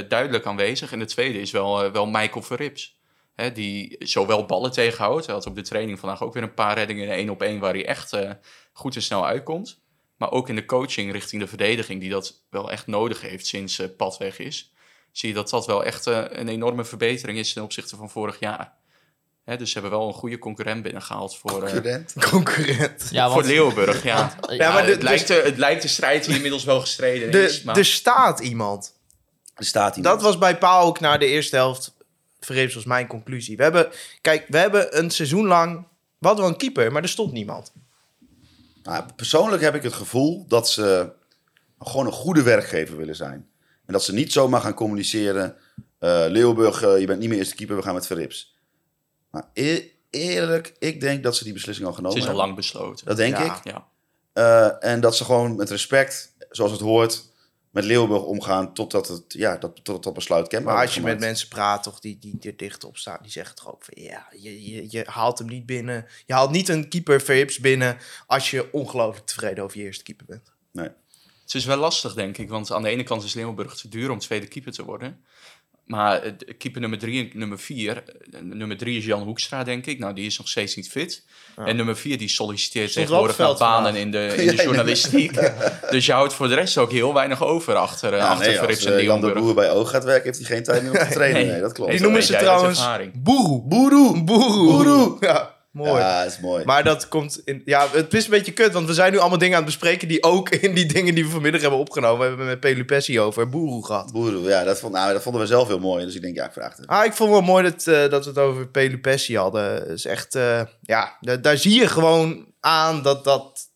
duidelijk 0.07 0.45
aanwezig. 0.45 0.91
En 0.91 0.99
de 0.99 1.05
tweede 1.05 1.39
is 1.39 1.51
wel, 1.51 1.91
wel 1.91 2.05
Michael 2.05 2.41
Verrips. 2.41 3.00
Hè, 3.35 3.51
die 3.51 3.95
zowel 3.99 4.45
ballen 4.45 4.71
tegenhoudt. 4.71 5.25
Hij 5.25 5.35
had 5.35 5.45
op 5.45 5.55
de 5.55 5.61
training 5.61 5.99
vandaag 5.99 6.23
ook 6.23 6.33
weer 6.33 6.43
een 6.43 6.53
paar 6.53 6.75
reddingen 6.77 7.05
in 7.05 7.11
één 7.11 7.29
op 7.29 7.41
één 7.41 7.59
waar 7.59 7.73
hij 7.73 7.85
echt 7.85 8.13
eh, 8.13 8.31
goed 8.73 8.95
en 8.95 9.01
snel 9.01 9.25
uitkomt. 9.25 9.79
Maar 10.17 10.31
ook 10.31 10.49
in 10.49 10.55
de 10.55 10.65
coaching 10.65 11.11
richting 11.11 11.41
de 11.41 11.47
verdediging, 11.47 11.99
die 12.01 12.09
dat 12.09 12.41
wel 12.49 12.71
echt 12.71 12.87
nodig 12.87 13.21
heeft 13.21 13.47
sinds 13.47 13.79
eh 13.79 13.87
Pat 13.97 14.17
weg 14.17 14.39
is. 14.39 14.73
Zie 15.11 15.29
je 15.29 15.35
dat 15.35 15.49
dat 15.49 15.65
wel 15.65 15.83
echt 15.85 16.07
eh, 16.07 16.23
een 16.29 16.47
enorme 16.47 16.83
verbetering 16.85 17.37
is 17.37 17.53
ten 17.53 17.63
opzichte 17.63 17.95
van 17.95 18.09
vorig 18.09 18.39
jaar. 18.39 18.73
Hè, 19.45 19.57
dus 19.57 19.71
ze 19.71 19.79
hebben 19.79 19.97
wel 19.99 20.07
een 20.07 20.13
goede 20.13 20.39
concurrent 20.39 20.83
binnengehaald 20.83 21.37
voor, 21.37 21.49
eh, 21.63 21.71
Concurrent. 21.71 22.13
concurrent. 22.31 23.07
Ja, 23.11 23.29
voor 23.31 23.43
Leeuwenburg. 23.43 24.03
Ja. 24.03 24.35
eh, 24.47 24.57
Ja, 24.57 24.73
maar 24.73 24.85
de- 24.85 24.91
het, 24.91 25.01
lijkt, 25.03 25.27
de, 25.27 25.33
het 25.33 25.57
lijkt 25.57 25.81
de 25.81 25.87
strijd 25.87 26.25
die 26.25 26.35
inmiddels 26.35 26.63
wel 26.63 26.79
gestreden 26.79 27.43
is. 27.43 27.59
De, 27.59 27.65
Maar... 27.65 27.77
Er 27.77 27.85
staat 27.85 28.39
iemand. 28.39 28.93
Er 29.55 29.65
staat 29.65 29.93
hij. 29.93 30.03
Dat 30.03 30.21
was 30.21 30.37
bij 30.37 30.57
Paul 30.57 30.85
ook 30.87 30.99
na 30.99 31.17
de 31.17 31.25
eerste 31.25 31.55
helft. 31.55 31.93
Verreeps 32.45 32.73
was 32.73 32.85
mijn 32.85 33.07
conclusie. 33.07 33.57
We 33.57 33.63
hebben, 33.63 33.89
kijk, 34.21 34.45
we 34.49 34.57
hebben 34.57 34.97
een 34.99 35.09
seizoen 35.11 35.45
lang. 35.47 35.85
We 36.17 36.27
hadden 36.27 36.43
wel 36.45 36.53
een 36.53 36.59
keeper, 36.59 36.91
maar 36.91 37.01
er 37.01 37.09
stond 37.09 37.31
niemand. 37.31 37.73
Nou, 38.83 39.03
persoonlijk 39.15 39.61
heb 39.61 39.75
ik 39.75 39.83
het 39.83 39.93
gevoel 39.93 40.45
dat 40.47 40.69
ze 40.69 41.11
gewoon 41.79 42.05
een 42.05 42.11
goede 42.11 42.43
werkgever 42.43 42.97
willen 42.97 43.15
zijn. 43.15 43.47
En 43.85 43.93
dat 43.93 44.03
ze 44.03 44.13
niet 44.13 44.31
zomaar 44.31 44.61
gaan 44.61 44.73
communiceren. 44.73 45.55
eh 45.99 46.25
Leeuwburg, 46.27 46.81
eh, 46.83 46.99
je 46.99 47.05
bent 47.05 47.19
niet 47.19 47.29
meer 47.29 47.37
eerste 47.37 47.55
keeper, 47.55 47.75
we 47.75 47.81
gaan 47.81 47.93
met 47.93 48.07
Verrips. 48.07 48.55
Maar 49.31 49.49
e- 49.53 49.83
eerlijk, 50.09 50.73
ik 50.79 51.01
denk 51.01 51.23
dat 51.23 51.35
ze 51.35 51.43
die 51.43 51.53
beslissing 51.53 51.87
al 51.87 51.93
Het 51.93 52.01
genomen 52.01 52.17
is 52.21 52.27
al 52.27 52.29
hebben. 52.29 52.45
lang 52.47 52.57
besloten. 52.59 53.05
Dat 53.05 53.17
denk 53.17 53.37
Ja. 53.37 53.55
ik. 53.55 53.63
Ja. 53.63 53.87
Eh, 54.33 54.91
en 54.91 54.99
dat 55.01 55.15
ze 55.17 55.23
gewoon 55.25 55.55
met 55.55 55.69
respect, 55.69 56.35
zoals 56.49 56.71
het 56.71 56.81
hoort, 56.81 57.23
met 57.71 57.83
Leeuwenburg 57.83 58.23
omgaan 58.23 58.73
totdat 58.73 59.07
het, 59.07 59.23
ja, 59.27 59.57
dat, 59.57 59.75
tot 59.75 59.87
het 59.93 60.01
tot 60.01 60.13
besluit 60.13 60.47
kenbaar 60.47 60.73
Maar 60.73 60.83
als 60.83 60.95
je 60.95 61.01
met 61.01 61.19
mensen 61.19 61.47
praat, 61.47 61.83
toch, 61.83 61.99
die, 61.99 62.17
die 62.19 62.37
er 62.41 62.57
dicht 62.57 62.83
op 62.83 62.97
staan, 62.97 63.17
die 63.21 63.31
zeggen 63.31 63.55
toch 63.55 63.73
ook 63.73 63.83
van 63.83 64.03
ja, 64.03 64.27
je, 64.37 64.71
je, 64.71 64.85
je 64.89 65.05
haalt 65.09 65.37
hem 65.39 65.47
niet 65.47 65.65
binnen. 65.65 66.05
Je 66.25 66.33
haalt 66.33 66.51
niet 66.51 66.69
een 66.69 66.89
keeper 66.89 67.21
Verhips 67.21 67.59
binnen 67.59 67.97
als 68.27 68.51
je 68.51 68.73
ongelooflijk 68.73 69.25
tevreden 69.25 69.63
over 69.63 69.77
je 69.77 69.83
eerste 69.83 70.03
keeper 70.03 70.25
bent. 70.25 70.51
Het 71.51 71.59
is 71.59 71.65
wel 71.65 71.77
lastig, 71.77 72.13
denk 72.13 72.37
ik. 72.37 72.49
Want 72.49 72.71
aan 72.71 72.81
de 72.81 72.89
ene 72.89 73.03
kant 73.03 73.23
is 73.23 73.33
Leeuwenburg 73.33 73.75
te 73.75 73.89
duur 73.89 74.11
om 74.11 74.19
tweede 74.19 74.47
keeper 74.47 74.71
te 74.71 74.85
worden. 74.85 75.23
Maar 75.91 76.21
keeper 76.57 76.81
nummer 76.81 76.99
drie 76.99 77.29
en 77.31 77.39
nummer 77.39 77.59
vier... 77.59 78.03
Nummer 78.41 78.77
drie 78.77 78.97
is 78.97 79.05
Jan 79.05 79.21
Hoekstra, 79.21 79.63
denk 79.63 79.85
ik. 79.85 79.99
Nou, 79.99 80.13
die 80.13 80.25
is 80.25 80.37
nog 80.37 80.47
steeds 80.47 80.75
niet 80.75 80.89
fit. 80.89 81.23
Ja. 81.57 81.65
En 81.65 81.75
nummer 81.75 81.97
vier, 81.97 82.17
die 82.17 82.27
solliciteert 82.29 82.93
tegenwoordig 82.93 83.37
naar 83.37 83.57
banen 83.57 83.95
in 83.95 84.11
de, 84.11 84.33
in 84.37 84.43
Ja, 84.45 84.51
de 84.51 84.57
ja, 84.57 84.63
journalistiek. 84.63 85.39
dus 85.89 86.05
je 86.05 86.11
houdt 86.11 86.33
voor 86.33 86.47
de 86.47 86.55
rest 86.55 86.77
ook 86.77 86.91
heel 86.91 87.13
weinig 87.13 87.43
over 87.43 87.75
achter, 87.75 88.13
eh, 88.13 88.19
Ja, 88.19 88.27
achter 88.27 88.47
nee, 88.47 88.57
Verrips 88.57 88.85
als 88.85 88.93
en 88.93 88.99
eh, 88.99 89.05
Jan 89.05 89.21
de. 89.21 89.31
Boer 89.31 89.53
bij 89.53 89.71
Oog 89.71 89.89
gaat 89.89 90.03
werken, 90.03 90.23
heeft 90.23 90.37
hij 90.37 90.47
geen 90.47 90.63
tijd 90.63 90.81
meer 90.81 90.91
om 90.91 91.07
te 91.07 91.13
trainen. 91.19 91.47
Nee, 91.47 91.61
dat 91.61 91.71
klopt. 91.71 91.91
Die 91.91 92.01
noemen 92.01 92.23
ze 92.23 92.35
trouwens. 92.35 92.87
Boeroe! 93.13 93.61
Boeroe. 93.67 94.23
Boeroe. 94.23 95.17
Ja, 95.19 95.55
mooi. 95.71 96.01
Ja, 96.01 96.23
dat 96.23 96.31
is 96.31 96.39
mooi. 96.39 96.65
Maar 96.65 96.83
dat 96.83 97.07
komt 97.07 97.41
in. 97.45 97.61
Ja, 97.65 97.87
het 97.91 98.13
is 98.13 98.23
een 98.23 98.29
beetje 98.29 98.51
kut, 98.51 98.73
want 98.73 98.87
we 98.87 98.93
zijn 98.93 99.11
nu 99.11 99.17
allemaal 99.17 99.37
dingen 99.37 99.57
aan 99.57 99.63
het 99.63 99.71
bespreken 99.71 100.07
die 100.07 100.23
ook 100.23 100.49
in 100.65 100.73
die 100.73 100.85
dingen 100.85 101.15
die 101.15 101.25
we 101.25 101.29
vanmiddag 101.31 101.61
hebben 101.61 101.79
opgenomen. 101.79 102.19
We 102.19 102.25
hebben 102.27 102.45
met 102.45 102.59
Pelupessi 102.59 103.19
over 103.19 103.49
Boeroe 103.49 103.85
gehad. 103.85 104.11
Boeroe, 104.11 104.49
ja, 104.49 104.63
dat, 104.63 104.79
vond, 104.79 104.93
nou, 104.93 105.13
dat 105.13 105.21
vonden 105.21 105.41
we 105.41 105.47
zelf 105.47 105.67
heel 105.67 105.79
mooi. 105.79 106.05
Dus 106.05 106.15
ik 106.15 106.21
denk, 106.21 106.35
ja, 106.35 106.45
ik 106.45 106.53
vraag 106.53 106.77
het. 106.77 106.87
Ah, 106.87 107.05
ik 107.05 107.13
vond 107.13 107.29
wel 107.29 107.41
mooi 107.41 107.63
dat, 107.63 107.87
eh, 107.87 108.09
dat 108.09 108.23
we 108.23 108.29
het 108.29 108.39
over 108.39 108.67
Pelupessi 108.67 109.37
hadden. 109.37 109.87
Is 109.87 110.05
echt, 110.05 110.35
eh, 110.35 110.61
ja, 110.81 111.17
da- 111.21 111.37
daar 111.37 111.57
zie 111.57 111.79
je 111.79 111.87
gewoon 111.87 112.45
aan 112.59 113.01
dat 113.03 113.23
dat 113.23 113.69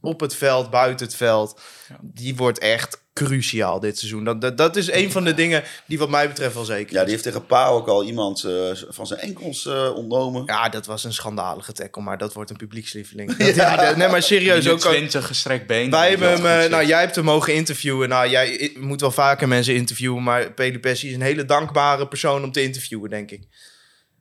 op 0.00 0.20
het 0.20 0.34
veld, 0.34 0.70
buiten 0.70 1.06
het 1.06 1.14
veld, 1.16 1.60
Ja. 1.88 1.96
die 2.02 2.36
wordt 2.36 2.58
echt 2.58 2.99
cruciaal 3.12 3.80
dit 3.80 3.98
seizoen. 3.98 4.24
Dat, 4.24 4.40
dat, 4.40 4.56
dat 4.56 4.76
is 4.76 4.90
een 4.92 5.10
van 5.12 5.24
de 5.24 5.34
dingen 5.34 5.62
die 5.86 5.98
wat 5.98 6.08
mij 6.10 6.28
betreft 6.28 6.54
wel 6.54 6.64
zeker 6.64 6.94
Ja, 6.94 7.00
die 7.02 7.10
heeft 7.10 7.22
tegen 7.22 7.46
Pa 7.46 7.66
ook 7.66 7.86
al 7.88 8.04
iemand 8.04 8.44
eh, 8.44 8.52
van 8.88 9.06
zijn 9.06 9.20
enkels 9.20 9.66
eh, 9.66 9.90
ontnomen. 9.96 10.42
Ja, 10.46 10.68
dat 10.68 10.86
was 10.86 11.04
een 11.04 11.12
schandalige 11.12 11.72
tackle, 11.72 12.02
maar 12.02 12.18
dat 12.18 12.32
wordt 12.32 12.50
een 12.50 12.56
publiekslieveling. 12.56 13.36
Dat- 13.36 13.54
ja, 13.54 13.96
nee, 13.96 14.08
maar 14.08 14.22
serieus 14.22 14.68
ook. 14.68 14.78
20 14.80 15.26
gestrekt 15.26 15.66
been. 15.66 15.90
Wij 15.90 16.08
hebben 16.10 16.30
hem, 16.30 16.46
eh, 16.64 16.70
nou 16.70 16.86
jij 16.86 17.00
hebt 17.00 17.14
hem 17.14 17.24
mogen 17.24 17.54
interviewen. 17.54 18.08
Nou, 18.08 18.28
jij 18.28 18.72
moet 18.78 19.00
wel 19.00 19.10
vaker 19.10 19.48
mensen 19.48 19.74
interviewen, 19.74 20.22
maar 20.22 20.52
Pelupessi 20.52 21.08
is 21.08 21.14
een 21.14 21.20
hele 21.22 21.44
dankbare 21.44 22.08
persoon 22.08 22.44
om 22.44 22.52
te 22.52 22.62
interviewen, 22.62 23.10
denk 23.10 23.30
ik. 23.30 23.42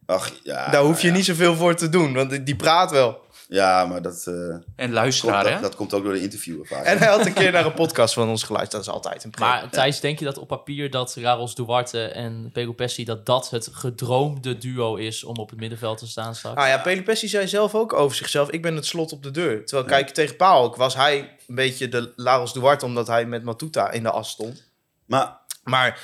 Ach, 0.05 0.31
ja. 0.43 0.69
Daar 0.69 0.81
hoef 0.83 1.01
je 1.01 1.07
ja. 1.07 1.13
niet 1.13 1.25
zoveel 1.25 1.55
voor 1.55 1.75
te 1.75 1.89
doen, 1.89 2.13
want 2.13 2.29
die- 2.29 2.43
die 2.43 2.55
praat 2.55 2.91
wel. 2.91 3.27
Ja, 3.51 3.85
maar 3.85 4.01
dat, 4.01 4.23
eh, 4.27 4.33
En 4.33 4.63
komt, 4.75 4.91
luisteraar, 4.91 5.45
hè? 5.45 5.51
dat, 5.51 5.61
dat 5.61 5.75
komt 5.75 5.93
ook 5.93 6.03
door 6.03 6.13
de 6.13 6.21
interviewer 6.21 6.67
vaak. 6.67 6.83
En 6.83 6.97
hij 6.97 7.07
had 7.07 7.25
een 7.25 7.33
keer 7.33 7.51
naar 7.55 7.65
een 7.65 7.73
podcast 7.73 8.13
van 8.13 8.29
ons 8.29 8.43
geluisterd. 8.43 8.83
Dat 8.83 8.95
is 8.95 9.01
altijd 9.01 9.23
een 9.23 9.29
premie. 9.29 9.53
Maar 9.53 9.69
Thijs, 9.69 9.99
denk 9.99 10.19
je 10.19 10.25
dat 10.25 10.37
op 10.37 10.47
papier 10.47 10.89
dat 10.89 11.15
Raros 11.15 11.55
Duarte 11.55 12.03
en 12.03 12.49
Pedro 12.53 12.71
Pessi... 12.73 13.05
dat 13.05 13.25
dat 13.25 13.49
het 13.49 13.69
gedroomde 13.71 14.57
duo 14.57 14.95
is 14.95 15.23
om 15.23 15.35
op 15.35 15.49
het 15.49 15.59
middenveld 15.59 15.97
te 15.97 16.07
staan 16.07 16.35
straks? 16.35 16.57
Ah 16.57 16.67
ja, 16.67 16.77
Pelupessi 16.77 17.27
zei 17.27 17.47
zelf 17.47 17.75
ook 17.75 17.93
over 17.93 18.17
zichzelf: 18.17 18.49
ik 18.49 18.61
ben 18.61 18.75
het 18.75 18.85
slot 18.85 19.11
op 19.11 19.23
de 19.23 19.31
deur. 19.31 19.65
Terwijl, 19.65 19.87
kijk, 19.87 20.09
tegen 20.09 20.35
Paok 20.35 20.75
was 20.75 20.95
hij 20.95 21.35
een 21.47 21.55
beetje 21.55 21.89
de 21.89 22.13
Laros 22.15 22.53
Duarte, 22.53 22.85
omdat 22.85 23.07
hij 23.07 23.25
met 23.25 23.43
Matuta 23.43 23.91
in 23.91 24.03
de 24.03 24.11
as 24.11 24.29
stond. 24.29 24.63
Maar 25.05 25.37
Maar 25.63 25.99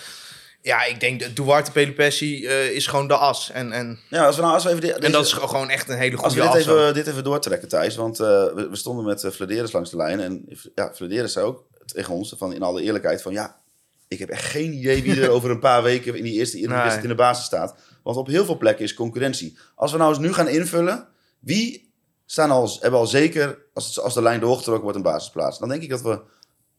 ja, 0.66 0.84
ik 0.86 1.00
denk 1.00 1.20
dat 1.20 1.36
Duarte 1.36 1.72
Pelupessi 1.72 2.46
eh 2.48 2.70
is 2.72 2.88
gewoon 2.88 3.08
de 3.08 3.16
as. 3.16 3.50
En, 3.52 3.72
en, 3.72 4.00
ja, 4.10 4.26
als 4.26 4.36
we 4.36 4.42
nou 4.42 4.54
als 4.54 4.64
we 4.64 4.70
even 4.70 4.82
de- 4.82 4.94
en 4.94 5.00
deze- 5.00 5.12
dat 5.12 5.26
is 5.26 5.34
gewoon 5.34 5.70
echt 5.70 5.90
een 5.90 5.98
hele 5.98 6.18
Als 6.18 6.34
goede 6.34 6.48
we 6.48 6.54
dit 6.58 6.68
as. 6.68 6.74
ook. 6.74 6.80
even, 6.80 6.94
dit 6.94 7.08
even 7.08 7.24
doortrekken, 7.24 7.68
Thijs. 7.68 7.96
Want 7.96 8.20
eh, 8.20 8.26
we, 8.28 8.68
we 8.70 8.76
stonden 8.76 9.06
met 9.06 9.24
uh, 9.24 9.32
Flederis 9.32 9.72
langs 9.72 9.90
de 9.90 9.98
lijn. 9.98 10.20
En 10.20 10.46
ja, 10.76 10.92
Flederis 10.96 11.34
zei 11.34 11.46
ook 11.46 11.64
tegen 11.86 12.14
ons, 12.14 12.34
van, 12.38 12.54
in 12.54 12.62
alle 12.62 12.82
eerlijkheid, 12.82 13.22
van 13.22 13.34
ja... 13.34 13.64
Ik 14.08 14.20
heb 14.20 14.30
echt 14.30 14.44
geen 14.44 14.74
idee 14.74 15.04
wie 15.04 15.22
er 15.22 15.30
over 15.36 15.50
een 15.50 15.60
paar 15.60 15.84
weken 15.84 16.16
in 16.16 16.24
die 16.24 16.34
eerste 16.34 16.60
in, 16.60 16.70
Nee. 16.70 17.02
in 17.02 17.08
de 17.08 17.16
basis 17.16 17.46
staat. 17.46 17.76
Want 18.04 18.18
op 18.18 18.28
heel 18.28 18.46
veel 18.46 18.58
plekken 18.58 18.84
is 18.86 18.94
concurrentie. 18.94 19.58
Als 19.76 19.92
we 19.92 19.98
nou 19.98 20.10
eens 20.10 20.20
nu 20.20 20.34
gaan 20.34 20.48
invullen, 20.48 21.08
wie 21.40 21.94
staan 22.26 22.52
al, 22.52 22.78
hebben 22.80 23.00
al 23.00 23.08
zeker, 23.08 23.58
als, 23.74 23.88
het, 23.88 24.00
als 24.00 24.14
de 24.14 24.22
lijn 24.22 24.40
doorgetrokken 24.40 24.84
wordt, 24.84 24.98
een 24.98 25.04
basisplaats? 25.04 25.60
Dan 25.60 25.70
denk 25.70 25.82
ik 25.84 25.90
dat 25.90 26.02
we 26.02 26.20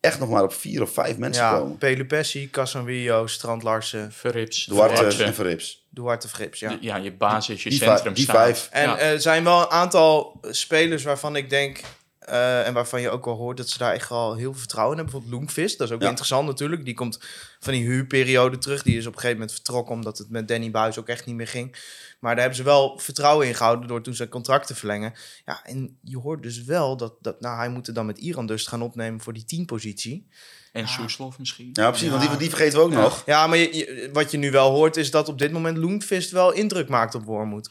echt 0.07 0.19
nog 0.19 0.29
maar 0.29 0.43
op 0.43 0.53
vier 0.53 0.83
of 0.83 0.91
vijf 0.93 1.17
mensen 1.17 1.45
Ja, 1.45 1.59
komen. 1.59 1.79
Pelupessi, 1.79 2.51
Casanvillo, 2.51 3.27
Strand 3.27 3.63
Larsen, 3.63 4.13
Verrips. 4.13 4.65
Duarte 4.65 5.25
en 5.25 5.35
Verrips. 5.35 5.85
Duarte 5.91 6.29
Frips. 6.29 6.61
Ja. 6.61 6.77
Ja. 6.81 6.97
je 6.97 7.13
basis, 7.13 7.63
je 7.63 7.71
Die, 7.71 7.79
centrum 7.79 8.13
die 8.15 8.23
staan. 8.25 8.37
vijf. 8.37 8.69
En 8.71 8.89
Ja. 8.89 8.99
eh, 8.99 9.11
er 9.11 9.21
zijn 9.21 9.45
wel 9.45 9.61
een 9.61 9.71
aantal 9.71 10.41
spelers 10.51 11.03
waarvan 11.03 11.37
ik 11.37 11.51
denk... 11.51 11.81
eh, 12.27 12.67
en 12.67 12.75
waarvan 12.75 13.01
je 13.01 13.11
ook 13.11 13.25
wel 13.25 13.35
hoort 13.35 13.57
dat 13.57 13.69
ze 13.69 13.79
daar 13.79 13.93
echt 13.93 14.09
wel 14.09 14.35
heel 14.35 14.51
veel 14.51 14.59
vertrouwen 14.61 14.97
in 14.97 15.03
hebben. 15.03 15.21
Bijvoorbeeld 15.21 15.41
Loenvist, 15.55 15.79
dat 15.79 15.89
is 15.89 15.95
ook 15.95 16.01
Ja. 16.03 16.09
interessant 16.09 16.47
natuurlijk. 16.49 16.85
Die 16.85 16.95
komt 16.95 17.21
van 17.61 17.73
die 17.73 17.85
huurperiode 17.85 18.59
terug. 18.59 18.83
Die 18.83 18.97
is 18.97 19.07
op 19.07 19.13
een 19.13 19.19
gegeven 19.21 19.39
moment 19.39 19.55
vertrokken 19.55 19.95
omdat 19.95 20.19
het 20.19 20.31
met 20.31 20.49
Danny 20.49 20.71
Buis 20.71 20.99
ook 20.99 21.09
echt 21.09 21.27
niet 21.27 21.35
meer 21.37 21.49
ging. 21.49 21.77
Maar 22.21 22.31
daar 22.31 22.41
hebben 22.41 22.57
ze 22.57 22.63
wel 22.65 22.99
vertrouwen 22.99 23.47
in 23.47 23.55
gehouden 23.55 23.89
door 23.89 24.03
toen 24.03 24.15
zijn 24.15 24.29
contract 24.29 24.67
te 24.67 24.75
verlengen. 24.75 25.13
Ja, 25.45 25.65
en 25.65 25.99
je 26.03 26.19
hoort 26.19 26.43
dus 26.43 26.65
wel 26.65 26.97
dat, 26.97 27.15
dat 27.21 27.41
nou, 27.41 27.57
hij 27.57 27.69
moet 27.69 27.87
er 27.89 27.95
dan 27.95 28.07
met 28.07 28.19
Iran 28.19 28.47
dus 28.47 28.67
gaan 28.67 28.83
opnemen 28.83 29.21
voor 29.21 29.33
die 29.33 29.45
teampositie. 29.45 30.29
En 30.73 30.89
Soeslof 30.89 31.39
misschien. 31.39 31.71
Ja, 31.73 31.91
precies, 31.91 32.09
want 32.11 32.21
die, 32.29 32.37
die 32.37 32.49
vergeten 32.49 32.79
we 32.79 32.85
ook 32.85 32.91
nog. 32.93 33.23
Ja, 33.27 33.47
maar 33.47 33.59
je- 33.59 33.77
je- 33.77 34.11
wat 34.13 34.31
je 34.31 34.37
nu 34.39 34.51
wel 34.51 34.71
hoort 34.71 34.97
is 34.97 35.11
dat 35.11 35.29
op 35.29 35.39
dit 35.39 35.53
moment 35.53 35.77
Loenvist 35.77 36.31
wel 36.31 36.53
indruk 36.53 36.89
maakt 36.89 37.15
op 37.15 37.25
Wormoed. 37.25 37.71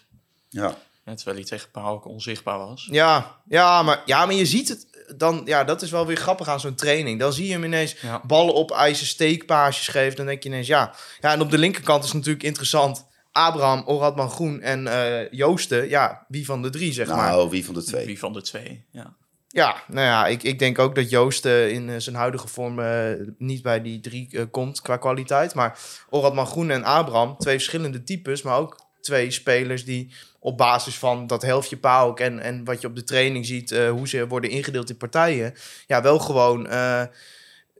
Ja. 0.49 0.77
Ja, 1.05 1.15
terwijl 1.15 1.37
hij 1.37 1.45
tegen 1.45 1.83
ook 1.83 2.05
onzichtbaar 2.07 2.57
was. 2.57 2.87
Ja, 2.91 3.35
ja, 3.47 3.83
maar, 3.83 4.01
ja, 4.05 4.25
maar 4.25 4.35
je 4.35 4.45
ziet 4.45 4.69
het 4.69 4.87
dan. 5.17 5.41
Ja, 5.45 5.63
dat 5.63 5.81
is 5.81 5.91
wel 5.91 6.05
weer 6.05 6.17
grappig 6.17 6.47
aan 6.47 6.59
zo'n 6.59 6.75
training. 6.75 7.19
Dan 7.19 7.33
zie 7.33 7.45
je 7.47 7.51
hem 7.53 7.63
ineens 7.63 7.95
Ja. 8.01 8.21
ballen 8.27 8.53
op 8.53 8.71
ijzer, 8.71 9.07
steekpaasjes 9.07 9.87
geven. 9.87 10.15
Dan 10.15 10.25
denk 10.25 10.43
je 10.43 10.49
ineens, 10.49 10.67
ja. 10.67 10.93
Ja, 11.19 11.31
en 11.31 11.41
op 11.41 11.51
de 11.51 11.57
linkerkant 11.57 12.03
is 12.03 12.13
natuurlijk 12.13 12.43
interessant. 12.43 13.05
Abraham, 13.31 13.83
Oradman 13.85 14.29
Groen 14.29 14.61
en 14.61 14.87
eh, 14.87 15.31
Joosten. 15.31 15.89
Ja, 15.89 16.25
wie 16.27 16.45
van 16.45 16.61
de 16.61 16.69
drie, 16.69 16.93
zeg 16.93 17.07
maar. 17.07 17.31
Nou, 17.31 17.49
wie 17.49 17.65
van 17.65 17.73
de 17.73 17.83
twee? 17.83 18.05
Wie 18.05 18.19
van 18.19 18.33
de 18.33 18.41
twee? 18.41 18.85
Ja. 18.91 19.13
Ja, 19.47 19.75
nou 19.87 20.05
ja, 20.07 20.27
ik, 20.27 20.43
ik 20.43 20.59
denk 20.59 20.79
ook 20.79 20.95
dat 20.95 21.09
Joosten 21.09 21.71
in 21.71 21.89
eh, 21.89 21.95
zijn 21.97 22.15
huidige 22.15 22.47
vorm 22.47 22.79
eh, 22.79 23.09
niet 23.37 23.61
bij 23.61 23.81
die 23.81 23.99
drie 23.99 24.27
eh, 24.31 24.43
komt 24.51 24.81
qua 24.81 24.97
kwaliteit. 24.97 25.53
Maar 25.53 25.79
Oradman 26.09 26.47
Groen 26.47 26.69
en 26.69 26.83
Abraham, 26.83 27.37
twee 27.37 27.55
verschillende 27.55 28.03
types, 28.03 28.41
maar 28.41 28.57
ook 28.57 28.79
twee 29.05 29.31
spelers 29.31 29.85
die 29.85 30.11
op 30.39 30.57
basis 30.57 30.97
van 30.97 31.27
dat 31.27 31.41
helftje 31.41 31.77
PAOK 31.77 32.19
en, 32.19 32.39
en 32.39 32.63
wat 32.63 32.81
je 32.81 32.87
op 32.87 32.95
de 32.95 33.03
training 33.03 33.45
ziet, 33.45 33.71
eh, 33.71 33.89
hoe 33.89 34.07
ze 34.07 34.27
worden 34.27 34.49
ingedeeld 34.49 34.89
in 34.89 34.97
partijen, 34.97 35.53
ja, 35.87 36.01
wel 36.01 36.19
gewoon 36.19 36.67
eh, 36.67 37.03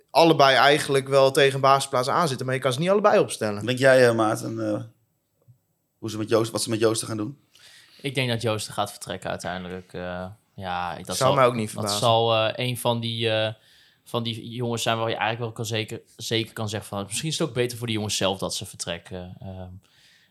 allebei 0.10 0.56
eigenlijk 0.56 1.08
wel 1.08 1.32
tegen 1.32 1.56
een 1.56 1.62
basisplaats 1.62 2.10
aanzitten. 2.10 2.46
Maar 2.46 2.56
je 2.56 2.62
kan 2.62 2.74
ze 2.74 2.80
niet 2.80 2.90
allebei 2.90 3.20
opstellen. 3.20 3.66
Denk 3.66 3.80
jij, 3.80 4.08
eh, 4.10 4.16
Maarten, 4.16 4.92
hoe 5.98 6.10
ze 6.10 6.18
met 6.18 6.30
Joost, 6.30 6.52
wat 6.52 6.64
ze 6.64 6.70
met 6.70 6.80
Joosten 6.80 7.08
gaan 7.08 7.18
doen? 7.18 7.38
Ik 8.02 8.16
denk 8.16 8.30
dat 8.30 8.42
Joost 8.42 8.70
gaat 8.70 8.92
vertrekken 8.92 9.30
uiteindelijk. 9.30 9.94
eh, 9.94 10.26
ja, 10.56 10.96
dat 10.96 11.06
zou 11.06 11.18
zal, 11.18 11.34
mij 11.34 11.46
ook 11.46 11.54
niet 11.56 11.64
Dat 11.64 11.72
verbazen. 11.74 12.00
zal 12.00 12.34
eh, 12.36 12.66
een 12.68 12.78
van 12.78 13.00
die, 13.00 13.30
eh, 13.30 13.54
van 14.04 14.24
die 14.24 14.50
jongens 14.50 14.84
zijn 14.84 14.98
waar 14.98 15.10
je 15.10 15.16
eigenlijk 15.16 15.42
wel 15.44 15.52
kan 15.52 15.66
zeker, 15.66 16.02
zeker 16.18 16.54
kan 16.54 16.70
zeggen 16.70 16.90
van... 16.90 17.04
Misschien 17.04 17.30
is 17.30 17.38
het 17.40 17.48
ook 17.48 17.54
beter 17.54 17.78
voor 17.78 17.88
die 17.88 17.96
jongens 17.96 18.18
zelf 18.18 18.38
dat 18.38 18.56
ze 18.56 18.66
vertrekken. 18.66 19.36
Ehm, 19.40 19.70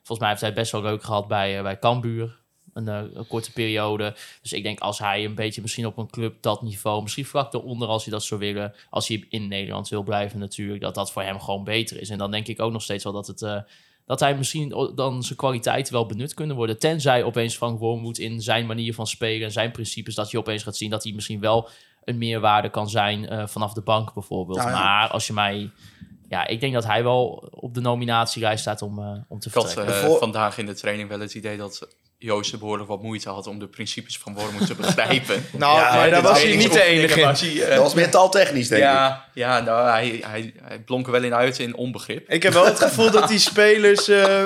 volgens 0.05 0.19
mij 0.19 0.29
heeft 0.29 0.41
hij 0.41 0.53
best 0.53 0.73
wel 0.73 0.83
leuk 0.83 1.03
gehad 1.03 1.29
bij, 1.29 1.57
eh, 1.57 1.63
bij 1.63 1.79
Cambuur. 1.79 2.43
Een, 2.73 2.89
eh, 2.89 3.03
een 3.15 3.27
korte 3.27 3.53
periode. 3.53 4.17
Dus 4.43 4.53
ik 4.53 4.63
denk 4.63 4.81
als 4.81 4.99
hij 4.99 5.25
een 5.25 5.35
beetje 5.35 5.63
misschien 5.63 5.87
op 5.87 5.99
een 5.99 6.11
club 6.11 6.43
dat 6.43 6.63
niveau... 6.63 7.03
Misschien 7.03 7.25
vlak 7.25 7.55
eronder 7.55 7.89
als 7.89 8.05
hij 8.05 8.13
dat 8.13 8.23
zou 8.25 8.41
willen. 8.41 8.75
Als 8.91 9.09
hij 9.09 9.27
in 9.29 9.49
Nederland 9.49 9.89
wil 9.89 10.03
blijven 10.03 10.39
natuurlijk. 10.39 10.81
Dat 10.81 10.95
dat 10.95 11.13
voor 11.13 11.23
hem 11.23 11.41
gewoon 11.41 11.65
beter 11.65 12.01
is. 12.01 12.11
En 12.11 12.19
dan 12.19 12.31
denk 12.31 12.47
ik 12.47 12.61
ook 12.61 12.73
nog 12.73 12.83
steeds 12.83 13.05
wel 13.05 13.13
dat 13.13 13.27
het... 13.27 13.43
eh, 13.43 13.59
dat 14.07 14.21
hij 14.21 14.37
misschien 14.37 14.93
dan 14.95 15.23
zijn 15.23 15.39
kwaliteiten 15.39 15.93
wel 15.93 16.07
benut 16.07 16.35
kunnen 16.35 16.57
worden. 16.57 16.79
Tenzij 16.79 17.23
opeens 17.23 17.57
Frank 17.57 17.79
Wormoed 17.79 18.19
in 18.19 18.41
zijn 18.41 18.67
manier 18.67 18.95
van 18.95 19.07
spelen 19.07 19.47
en 19.47 19.53
zijn 19.53 19.71
principes, 19.71 20.15
dat 20.15 20.31
je 20.31 20.39
opeens 20.39 20.63
gaat 20.63 20.77
zien 20.77 20.91
dat 20.91 21.05
hij 21.05 21.13
misschien 21.13 21.41
wel 21.41 21.69
een 22.05 22.19
meerwaarde 22.19 22.71
kan 22.71 22.89
zijn 22.89 23.49
vanaf 23.49 23.73
de 23.73 23.83
bank 23.83 24.15
bijvoorbeeld. 24.15 24.59
Nou 24.59 24.71
ja. 24.71 24.75
Maar 24.75 25.09
als 25.09 25.27
je 25.27 25.33
mij. 25.33 25.71
Ja, 26.29 26.47
ik 26.47 26.61
denk 26.61 26.73
dat 26.75 26.85
hij 26.85 27.03
wel 27.03 27.49
op 27.51 27.75
de 27.75 27.81
nominatielijst 27.81 28.61
staat 28.61 28.83
om, 28.83 28.99
eh, 28.99 29.05
om 29.29 29.39
te 29.39 29.49
Ik 29.49 29.55
had 29.55 29.65
vertrekken. 29.65 29.95
eh, 30.03 30.07
Voor- 30.07 30.19
vandaag 30.19 30.59
in 30.59 30.67
de 30.67 30.75
training 30.75 31.09
wel 31.09 31.21
het 31.21 31.35
idee 31.35 31.57
dat 31.57 31.89
Joost 32.19 32.59
behoorlijk 32.59 32.89
wat 32.89 33.03
moeite 33.03 33.29
had 33.29 33.47
om 33.47 33.59
de 33.59 33.67
principes 33.69 34.19
van 34.19 34.35
Wormoed 34.35 34.67
te 34.67 34.75
begrijpen. 34.75 35.45
Nou, 35.53 35.79
Ja, 35.79 35.95
maar 35.95 36.05
de 36.05 36.11
daar 36.11 36.23
was 36.23 36.43
hij 36.43 36.57
niet 36.57 36.73
de 36.73 36.83
enige 36.83 37.21
in. 37.21 37.27
Was 37.27 37.41
hij, 37.41 37.63
eh, 37.63 37.69
Dat 37.69 37.79
was 37.79 37.95
meer 37.95 38.11
taaltechnisch, 38.11 38.69
denk 38.69 38.83
ik. 38.83 38.89
ja, 38.89 39.25
ja 39.35 39.61
nou, 39.61 39.89
hij, 39.89 40.21
hij, 40.27 40.55
hij 40.63 40.81
blonk 40.81 41.07
er 41.07 41.13
wel 41.13 41.23
in 41.23 41.35
uit 41.35 41.59
in 41.59 41.77
onbegrip. 41.77 42.29
Ik 42.31 42.43
heb 42.43 42.53
wel 42.53 42.65
het 42.65 42.81
gevoel 42.81 43.11
dat 43.11 43.29
die 43.29 43.39
spelers, 43.39 44.09
eh, 44.09 44.45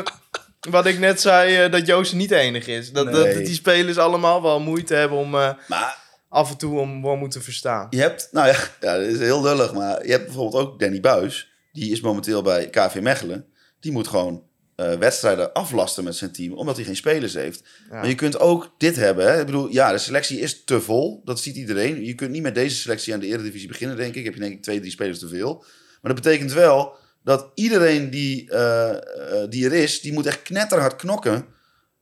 wat 0.70 0.86
ik 0.86 0.98
net 0.98 1.20
zei, 1.20 1.68
dat 1.68 1.86
Joost 1.86 2.14
niet 2.14 2.28
de 2.28 2.36
enige 2.36 2.72
is. 2.72 2.92
Dat, 2.92 3.12
dat 3.12 3.32
die 3.32 3.54
spelers 3.54 3.98
allemaal 3.98 4.42
wel 4.42 4.60
moeite 4.60 4.94
hebben 4.94 5.18
om 5.18 5.34
eh, 5.34 5.50
Maar 5.66 5.98
af 6.28 6.50
en 6.50 6.56
toe 6.56 6.78
om 6.80 7.02
Wormoed 7.02 7.30
te 7.30 7.40
verstaan. 7.40 7.86
je 7.90 8.00
hebt, 8.00 8.28
nou 8.32 8.46
ja, 8.46 8.54
ja, 8.80 8.92
dat 8.96 9.06
is 9.06 9.18
heel 9.18 9.42
lullig, 9.42 9.72
maar 9.72 10.04
je 10.06 10.10
hebt 10.12 10.24
bijvoorbeeld 10.24 10.62
ook 10.66 10.80
Danny 10.80 11.00
Buis. 11.00 11.47
Die 11.78 11.92
is 11.92 12.00
momenteel 12.00 12.42
bij 12.42 12.70
KV 12.70 13.00
Mechelen. 13.00 13.46
Die 13.80 13.92
moet 13.92 14.08
gewoon 14.08 14.46
eh, 14.74 14.92
wedstrijden 14.94 15.52
aflasten 15.52 16.04
met 16.04 16.16
zijn 16.16 16.32
team, 16.32 16.52
omdat 16.52 16.76
hij 16.76 16.84
geen 16.84 16.96
spelers 16.96 17.34
heeft. 17.34 17.62
Ja. 17.90 17.94
Maar 17.94 18.08
je 18.08 18.14
kunt 18.14 18.40
ook 18.40 18.74
dit 18.78 18.96
hebben. 18.96 19.26
Hè? 19.26 19.40
Ik 19.40 19.46
bedoel, 19.46 19.68
ja, 19.68 19.92
de 19.92 19.98
selectie 19.98 20.40
is 20.40 20.64
te 20.64 20.80
vol. 20.80 21.20
Dat 21.24 21.40
ziet 21.40 21.56
iedereen. 21.56 22.04
Je 22.04 22.14
kunt 22.14 22.30
niet 22.30 22.42
met 22.42 22.54
deze 22.54 22.76
selectie 22.76 23.14
aan 23.14 23.20
de 23.20 23.26
Eredivisie 23.26 23.68
beginnen, 23.68 23.96
denk 23.96 24.14
ik. 24.14 24.24
Heb 24.24 24.34
je 24.34 24.40
denk 24.40 24.52
ik 24.52 24.62
twee, 24.62 24.80
drie 24.80 24.90
spelers 24.90 25.18
te 25.18 25.28
veel. 25.28 25.64
Maar 26.00 26.14
dat 26.14 26.22
betekent 26.22 26.52
wel 26.52 26.96
dat 27.24 27.50
iedereen 27.54 28.10
die, 28.10 28.50
eh, 28.50 28.90
eh, 28.90 29.50
die 29.50 29.64
er 29.64 29.72
is, 29.72 30.00
die 30.00 30.12
moet 30.12 30.26
echt 30.26 30.42
knetterhard 30.42 30.96
knokken 30.96 31.46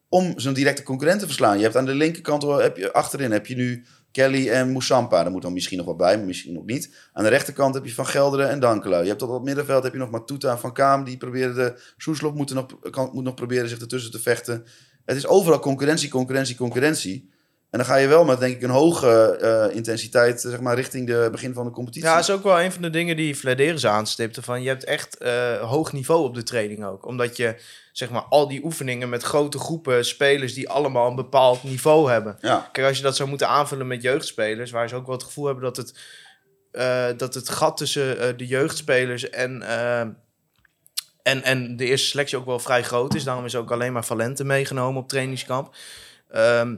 om 0.09 0.33
zijn 0.37 0.55
directe 0.55 0.83
concurrent 0.83 1.21
te 1.21 1.27
verslaan. 1.27 1.57
Je 1.57 1.63
hebt 1.63 1.77
aan 1.77 1.85
de 1.85 1.95
linkerkant, 1.95 2.43
heb 2.43 2.77
je, 2.77 2.93
achterin 2.93 3.31
heb 3.31 3.47
je 3.47 3.57
nu 3.57 3.85
Kelly 4.17 4.49
en 4.49 4.73
Moussampa. 4.73 5.23
Daar 5.23 5.33
moet 5.33 5.43
dan 5.43 5.53
misschien 5.53 5.77
nog 5.77 5.87
wat 5.87 5.97
bij, 5.97 6.17
maar 6.17 6.27
misschien 6.27 6.53
nog 6.53 6.65
niet. 6.65 6.95
Aan 7.13 7.23
de 7.23 7.29
rechterkant 7.31 7.75
heb 7.75 7.85
je 7.85 7.95
Van 7.95 8.07
Gelderen 8.07 8.49
en 8.49 8.61
Dankelui. 8.61 9.03
Je 9.03 9.09
hebt 9.09 9.23
op 9.23 9.33
het 9.33 9.43
middenveld 9.43 9.83
heb 9.83 9.93
je 9.93 9.99
nog 9.99 10.11
Matuta 10.11 10.59
Van 10.59 10.73
Kaam. 10.73 11.05
Die 11.05 11.17
proberen 11.17 11.55
de... 11.55 11.81
Soeslof 11.97 12.35
moet, 12.35 12.55
nog, 12.55 12.67
moet 13.13 13.25
nog 13.25 13.35
proberen 13.35 13.69
zich 13.69 13.79
ertussen 13.79 14.11
te 14.11 14.19
vechten. 14.19 14.65
Het 15.05 15.17
is 15.17 15.27
overal 15.27 15.59
concurrentie, 15.59 16.09
concurrentie, 16.09 16.57
concurrentie. 16.57 17.31
En 17.71 17.79
dan 17.79 17.85
ga 17.85 17.97
je 17.97 18.07
wel 18.07 18.25
met, 18.25 18.39
denk 18.39 18.57
ik, 18.57 18.63
een 18.63 18.71
hoge 18.71 19.37
eh, 19.37 19.77
intensiteit 19.77 20.41
zeg 20.41 20.61
maar, 20.61 20.75
richting 20.75 21.07
de 21.07 21.29
begin 21.31 21.55
van 21.55 21.65
de 21.65 21.71
competitie. 21.71 22.09
Ja, 22.09 22.15
dat 22.15 22.29
is 22.29 22.35
ook 22.35 22.43
wel 22.43 22.61
een 22.61 22.73
van 22.73 22.83
de 22.83 22.91
dingen 22.91 23.17
die 23.17 23.35
Flederis 23.35 23.87
aanstipte. 23.87 24.43
Van, 24.43 24.63
je 24.63 24.69
hebt 24.69 24.85
echt 24.85 25.19
eh, 25.19 25.61
hoog 25.61 25.93
niveau 25.93 26.25
op 26.25 26.35
de 26.35 26.43
training 26.43 26.85
ook. 26.85 27.07
Omdat 27.07 27.37
je 27.37 27.57
zeg 27.97 28.11
maar, 28.11 28.23
al 28.23 28.49
die 28.49 28.65
oefeningen 28.65 29.09
met 29.09 29.23
grote 29.23 29.59
groepen 29.59 30.05
spelers 30.05 30.55
die 30.55 30.69
allemaal 30.69 31.09
een 31.09 31.17
bepaald 31.17 31.63
niveau 31.63 32.11
hebben. 32.11 32.37
Ja. 32.41 32.69
Kijk, 32.73 32.87
als 32.87 32.97
je 32.97 33.03
dat 33.03 33.17
zou 33.17 33.29
moeten 33.29 33.49
aanvullen 33.49 33.87
met 33.87 34.03
jeugdspelers, 34.03 34.71
waar 34.71 34.89
ze 34.89 34.95
ook 34.95 35.07
wel 35.07 35.15
het 35.15 35.25
gevoel 35.25 35.45
hebben 35.45 35.65
dat 35.65 35.77
het, 35.77 35.99
eh, 36.71 37.09
dat 37.17 37.35
het 37.35 37.49
gat 37.49 37.77
tussen 37.77 38.19
eh, 38.19 38.29
de 38.37 38.47
jeugdspelers 38.47 39.31
en, 39.31 39.63
eh, 39.63 40.01
en, 41.23 41.43
en 41.43 41.77
de 41.77 41.85
eerste 41.85 42.07
selectie 42.07 42.39
ook 42.39 42.47
wel 42.47 42.59
vrij 42.59 42.83
groot 42.83 43.15
is. 43.15 43.25
Daarom 43.25 43.45
is 43.45 43.57
ook 43.57 43.71
alleen 43.71 43.93
maar 43.93 44.05
Valente 44.05 44.45
meegenomen 44.45 45.03
op 45.03 45.09
trainingskamp. 45.09 45.75
Ehm, 46.31 46.77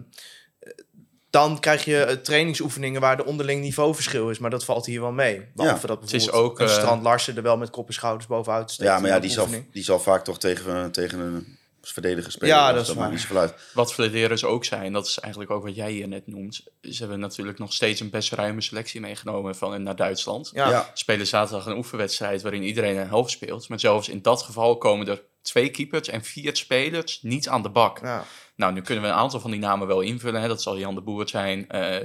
dan 1.39 1.61
krijg 1.61 1.85
je 1.85 2.03
eh, 2.03 2.17
trainingsoefeningen 2.17 3.01
waar 3.01 3.17
de 3.17 3.25
onderling 3.25 3.61
niveauverschil 3.61 4.31
is. 4.31 4.39
Maar 4.39 4.51
dat 4.51 4.65
valt 4.65 4.87
hier 4.87 5.01
wel 5.01 5.13
mee. 5.13 5.47
Behalve 5.55 5.87
dat 5.87 6.03
is 6.03 6.11
bijvoorbeeld 6.11 6.45
ook, 6.45 6.61
een 6.61 6.67
eh, 6.67 6.73
Strand 6.73 7.03
Larsen 7.03 7.37
er 7.37 7.43
wel 7.43 7.57
met 7.57 7.71
kop 7.71 7.87
en 7.87 7.95
schouders 7.95 8.27
bovenuit 8.27 8.71
steekt. 8.71 8.91
Ja, 8.91 8.99
maar 8.99 9.11
ja, 9.11 9.19
die 9.19 9.31
zal, 9.31 9.49
die 9.73 9.83
zal 9.83 10.01
vaak 10.01 10.25
toch 10.25 10.39
tegen, 10.39 10.93
tegen 10.93 11.19
een 11.19 11.59
verdediger 11.81 12.33
spelen. 12.33 12.55
Ja, 12.55 12.73
dat 12.73 12.89
is 12.89 12.95
waar. 12.95 13.11
niet 13.11 13.21
zoveel 13.21 13.37
uit. 13.37 13.55
Wat 13.75 13.95
Flederis 13.95 14.45
ook 14.45 14.65
zijn, 14.65 14.93
dat 14.93 15.07
is 15.07 15.19
eigenlijk 15.19 15.53
ook 15.53 15.63
wat 15.63 15.75
jij 15.75 15.91
hier 15.91 16.09
net 16.09 16.27
noemt. 16.27 16.63
Ze 16.81 16.99
hebben 16.99 17.21
natuurlijk 17.21 17.59
nog 17.59 17.73
steeds 17.73 18.01
een 18.01 18.11
best 18.11 18.33
ruime 18.33 18.61
selectie 18.61 19.01
meegenomen 19.01 19.57
van 19.57 19.83
naar 19.83 19.97
Duitsland. 19.97 20.51
Ja. 20.55 20.71
Ja. 20.71 20.91
Spelen 20.95 21.27
zaterdag 21.27 21.67
een 21.67 21.77
oefenwedstrijd 21.77 22.43
waarin 22.43 22.63
iedereen 22.63 22.97
een 22.97 23.09
helft 23.09 23.31
speelt. 23.31 23.69
Maar 23.69 23.81
zelfs 23.81 24.09
in 24.09 24.23
dat 24.23 24.43
geval 24.43 24.79
komen 24.79 25.09
er 25.09 25.23
twee 25.43 25.71
keepers 25.71 26.09
en 26.09 26.25
vier 26.25 26.57
spelers 26.57 27.23
niet 27.23 27.49
aan 27.49 27.63
de 27.63 27.71
bak. 27.71 28.01
Ja. 28.03 28.25
Nou, 28.59 28.73
nu 28.73 28.81
kunnen 28.81 29.05
we 29.05 29.11
een 29.11 29.17
aantal 29.17 29.41
van 29.41 29.51
die 29.51 29.61
namen 29.61 29.87
wel 29.87 30.01
invullen. 30.01 30.41
Hè. 30.41 30.49
Dat 30.49 30.63
zal 30.63 30.79
Jan 30.79 30.95
de 30.95 31.01
Boer 31.01 31.29
zijn. 31.29 31.69
eh, 31.69 31.97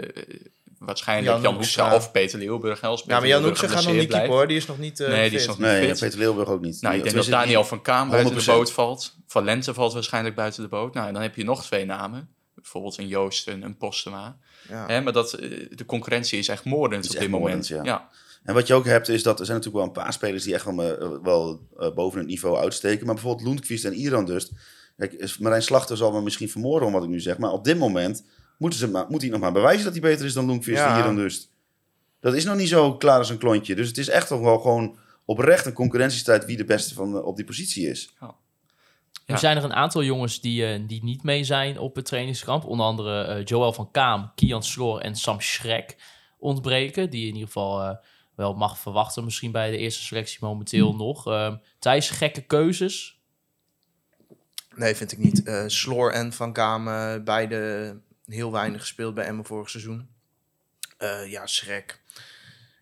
waarschijnlijk 0.77 1.31
Jan 1.31 1.41
Jan, 1.41 1.53
Hoekstra. 1.53 1.95
Of 1.95 2.11
Peter 2.11 2.39
Leeuwburg. 2.39 2.81
ja, 2.81 2.95
maar 3.07 3.27
Jan 3.27 3.43
Hoekstra 3.43 3.67
gaat 3.67 3.83
nog 3.83 3.93
niet 3.93 4.09
keeper 4.09 4.29
hoor. 4.29 4.47
Die 4.47 4.57
is 4.57 4.65
nog 4.65 4.79
niet 4.79 4.99
eh, 4.99 5.07
Nee, 5.07 5.29
die 5.29 5.39
is 5.39 5.47
nog 5.47 5.57
niet 5.57 5.65
Nee, 5.67 5.87
fit. 5.87 5.99
Peter 5.99 6.19
Leeuwburg 6.19 6.49
ook 6.49 6.61
niet. 6.61 6.81
Nou, 6.81 6.95
ik 6.95 7.03
denk 7.03 7.15
dat 7.15 7.25
Daniel 7.25 7.63
van 7.63 7.81
Kaam 7.81 8.09
buiten 8.09 8.35
de 8.35 8.41
100%. 8.41 8.45
boot 8.45 8.71
valt. 8.71 9.15
Valente 9.27 9.73
valt 9.73 9.93
waarschijnlijk 9.93 10.35
buiten 10.35 10.61
de 10.63 10.69
boot. 10.69 10.93
Nou, 10.93 11.13
dan 11.13 11.21
heb 11.21 11.35
je 11.35 11.43
nog 11.43 11.63
twee 11.63 11.85
namen. 11.85 12.29
Bijvoorbeeld 12.55 12.97
een 12.97 13.07
Joost 13.07 13.47
en 13.47 13.61
een 13.61 13.77
Postema. 13.77 14.37
Ja. 14.69 14.85
Hè, 14.87 15.01
maar 15.01 15.13
dat, 15.13 15.33
eh, 15.33 15.49
de 15.69 15.85
concurrentie 15.85 16.39
is 16.39 16.47
echt 16.47 16.65
moordend 16.65 17.03
Is 17.03 17.09
op 17.09 17.15
echt 17.15 17.23
dit 17.23 17.33
moment. 17.39 17.69
moordend, 17.69 17.85
ja. 17.87 17.93
ja. 17.93 18.09
En 18.43 18.53
wat 18.53 18.67
je 18.67 18.73
ook 18.73 18.85
hebt, 18.85 19.07
is 19.09 19.23
dat 19.23 19.39
er 19.39 19.45
zijn 19.45 19.57
natuurlijk 19.57 19.85
wel 19.85 19.95
een 19.95 20.03
paar 20.03 20.13
spelers 20.13 20.43
die 20.43 20.53
echt 20.53 20.65
wel, 20.65 21.21
wel 21.23 21.67
boven 21.95 22.19
het 22.19 22.27
niveau 22.27 22.57
uitsteken. 22.57 23.05
Maar 23.05 23.15
bijvoorbeeld 23.15 23.47
Lundqvist 23.47 23.85
en 23.85 23.93
Iran 23.93 24.25
dus. 24.25 24.51
Kijk, 24.97 25.13
is- 25.13 25.37
Marijn 25.37 25.61
Slachter 25.63 25.97
zal 25.97 26.11
me 26.11 26.21
misschien 26.21 26.49
vermoorden 26.49 26.87
om 26.87 26.93
wat 26.93 27.03
ik 27.03 27.09
nu 27.09 27.19
zeg. 27.19 27.37
Maar 27.37 27.51
op 27.51 27.63
dit 27.63 27.77
moment 27.77 28.25
moeten 28.57 28.79
ze 28.79 28.87
maar, 28.87 29.05
moet 29.09 29.21
hij 29.21 29.29
nog 29.29 29.39
maar 29.39 29.51
bewijzen 29.51 29.83
dat 29.83 29.93
hij 29.93 30.01
beter 30.01 30.25
is 30.25 30.33
dan 30.33 30.45
Lundqvist 30.45 30.77
Ja. 30.77 30.93
en 30.93 30.99
Iran 30.99 31.15
dus. 31.15 31.49
Dat 32.19 32.33
is 32.33 32.43
nog 32.45 32.55
niet 32.55 32.69
zo 32.69 32.97
klaar 32.97 33.17
als 33.17 33.29
een 33.29 33.37
klontje. 33.37 33.75
Dus 33.75 33.87
het 33.87 33.97
is 33.97 34.09
echt 34.09 34.27
toch 34.27 34.39
wel 34.39 34.59
gewoon 34.59 34.97
oprecht 35.25 35.65
een 35.65 35.73
concurrentiestrijd 35.73 36.45
wie 36.45 36.57
de 36.57 36.65
beste 36.65 36.93
van, 36.93 37.23
op 37.23 37.35
die 37.35 37.45
positie 37.45 37.89
is. 37.89 38.13
Ja. 38.19 38.35
Er 39.25 39.37
zijn 39.37 39.57
er 39.57 39.63
een 39.63 39.73
aantal 39.73 40.03
jongens 40.03 40.41
die, 40.41 40.65
eh, 40.65 40.79
die 40.87 41.03
niet 41.03 41.23
mee 41.23 41.43
zijn 41.43 41.79
op 41.79 41.95
het 41.95 42.05
trainingskamp. 42.05 42.63
Onder 42.65 42.85
andere 42.85 43.21
eh, 43.23 43.45
Joël 43.45 43.73
van 43.73 43.91
Kaam, 43.91 44.31
Kian 44.35 44.63
Sloor 44.63 44.99
en 44.99 45.15
Sam 45.15 45.41
Schrek 45.41 45.95
ontbreken. 46.37 47.09
Die 47.09 47.19
je 47.21 47.27
in 47.27 47.33
ieder 47.33 47.47
geval 47.47 47.81
eh, 47.81 47.95
wel 48.35 48.53
mag 48.53 48.77
verwachten 48.77 49.23
misschien 49.23 49.51
bij 49.51 49.71
de 49.71 49.77
eerste 49.77 50.03
selectie 50.03 50.37
momenteel 50.41 50.95
nog. 50.95 51.27
Ehm 51.27 51.55
Thijs, 51.79 52.09
gekke 52.09 52.41
keuzes. 52.41 53.12
Nee, 54.75 54.95
vind 54.95 55.11
ik 55.11 55.17
niet. 55.17 55.43
Eh 55.43 55.63
Sloor 55.67 56.11
en 56.11 56.33
Van 56.33 56.53
Kamen, 56.53 57.23
beide 57.23 57.95
heel 58.25 58.51
weinig 58.51 58.81
gespeeld 58.81 59.13
bij 59.13 59.25
Emmen 59.25 59.45
vorig 59.45 59.69
seizoen. 59.69 60.07
Eh, 60.97 61.31
ja, 61.31 61.47
Schrek. 61.47 61.99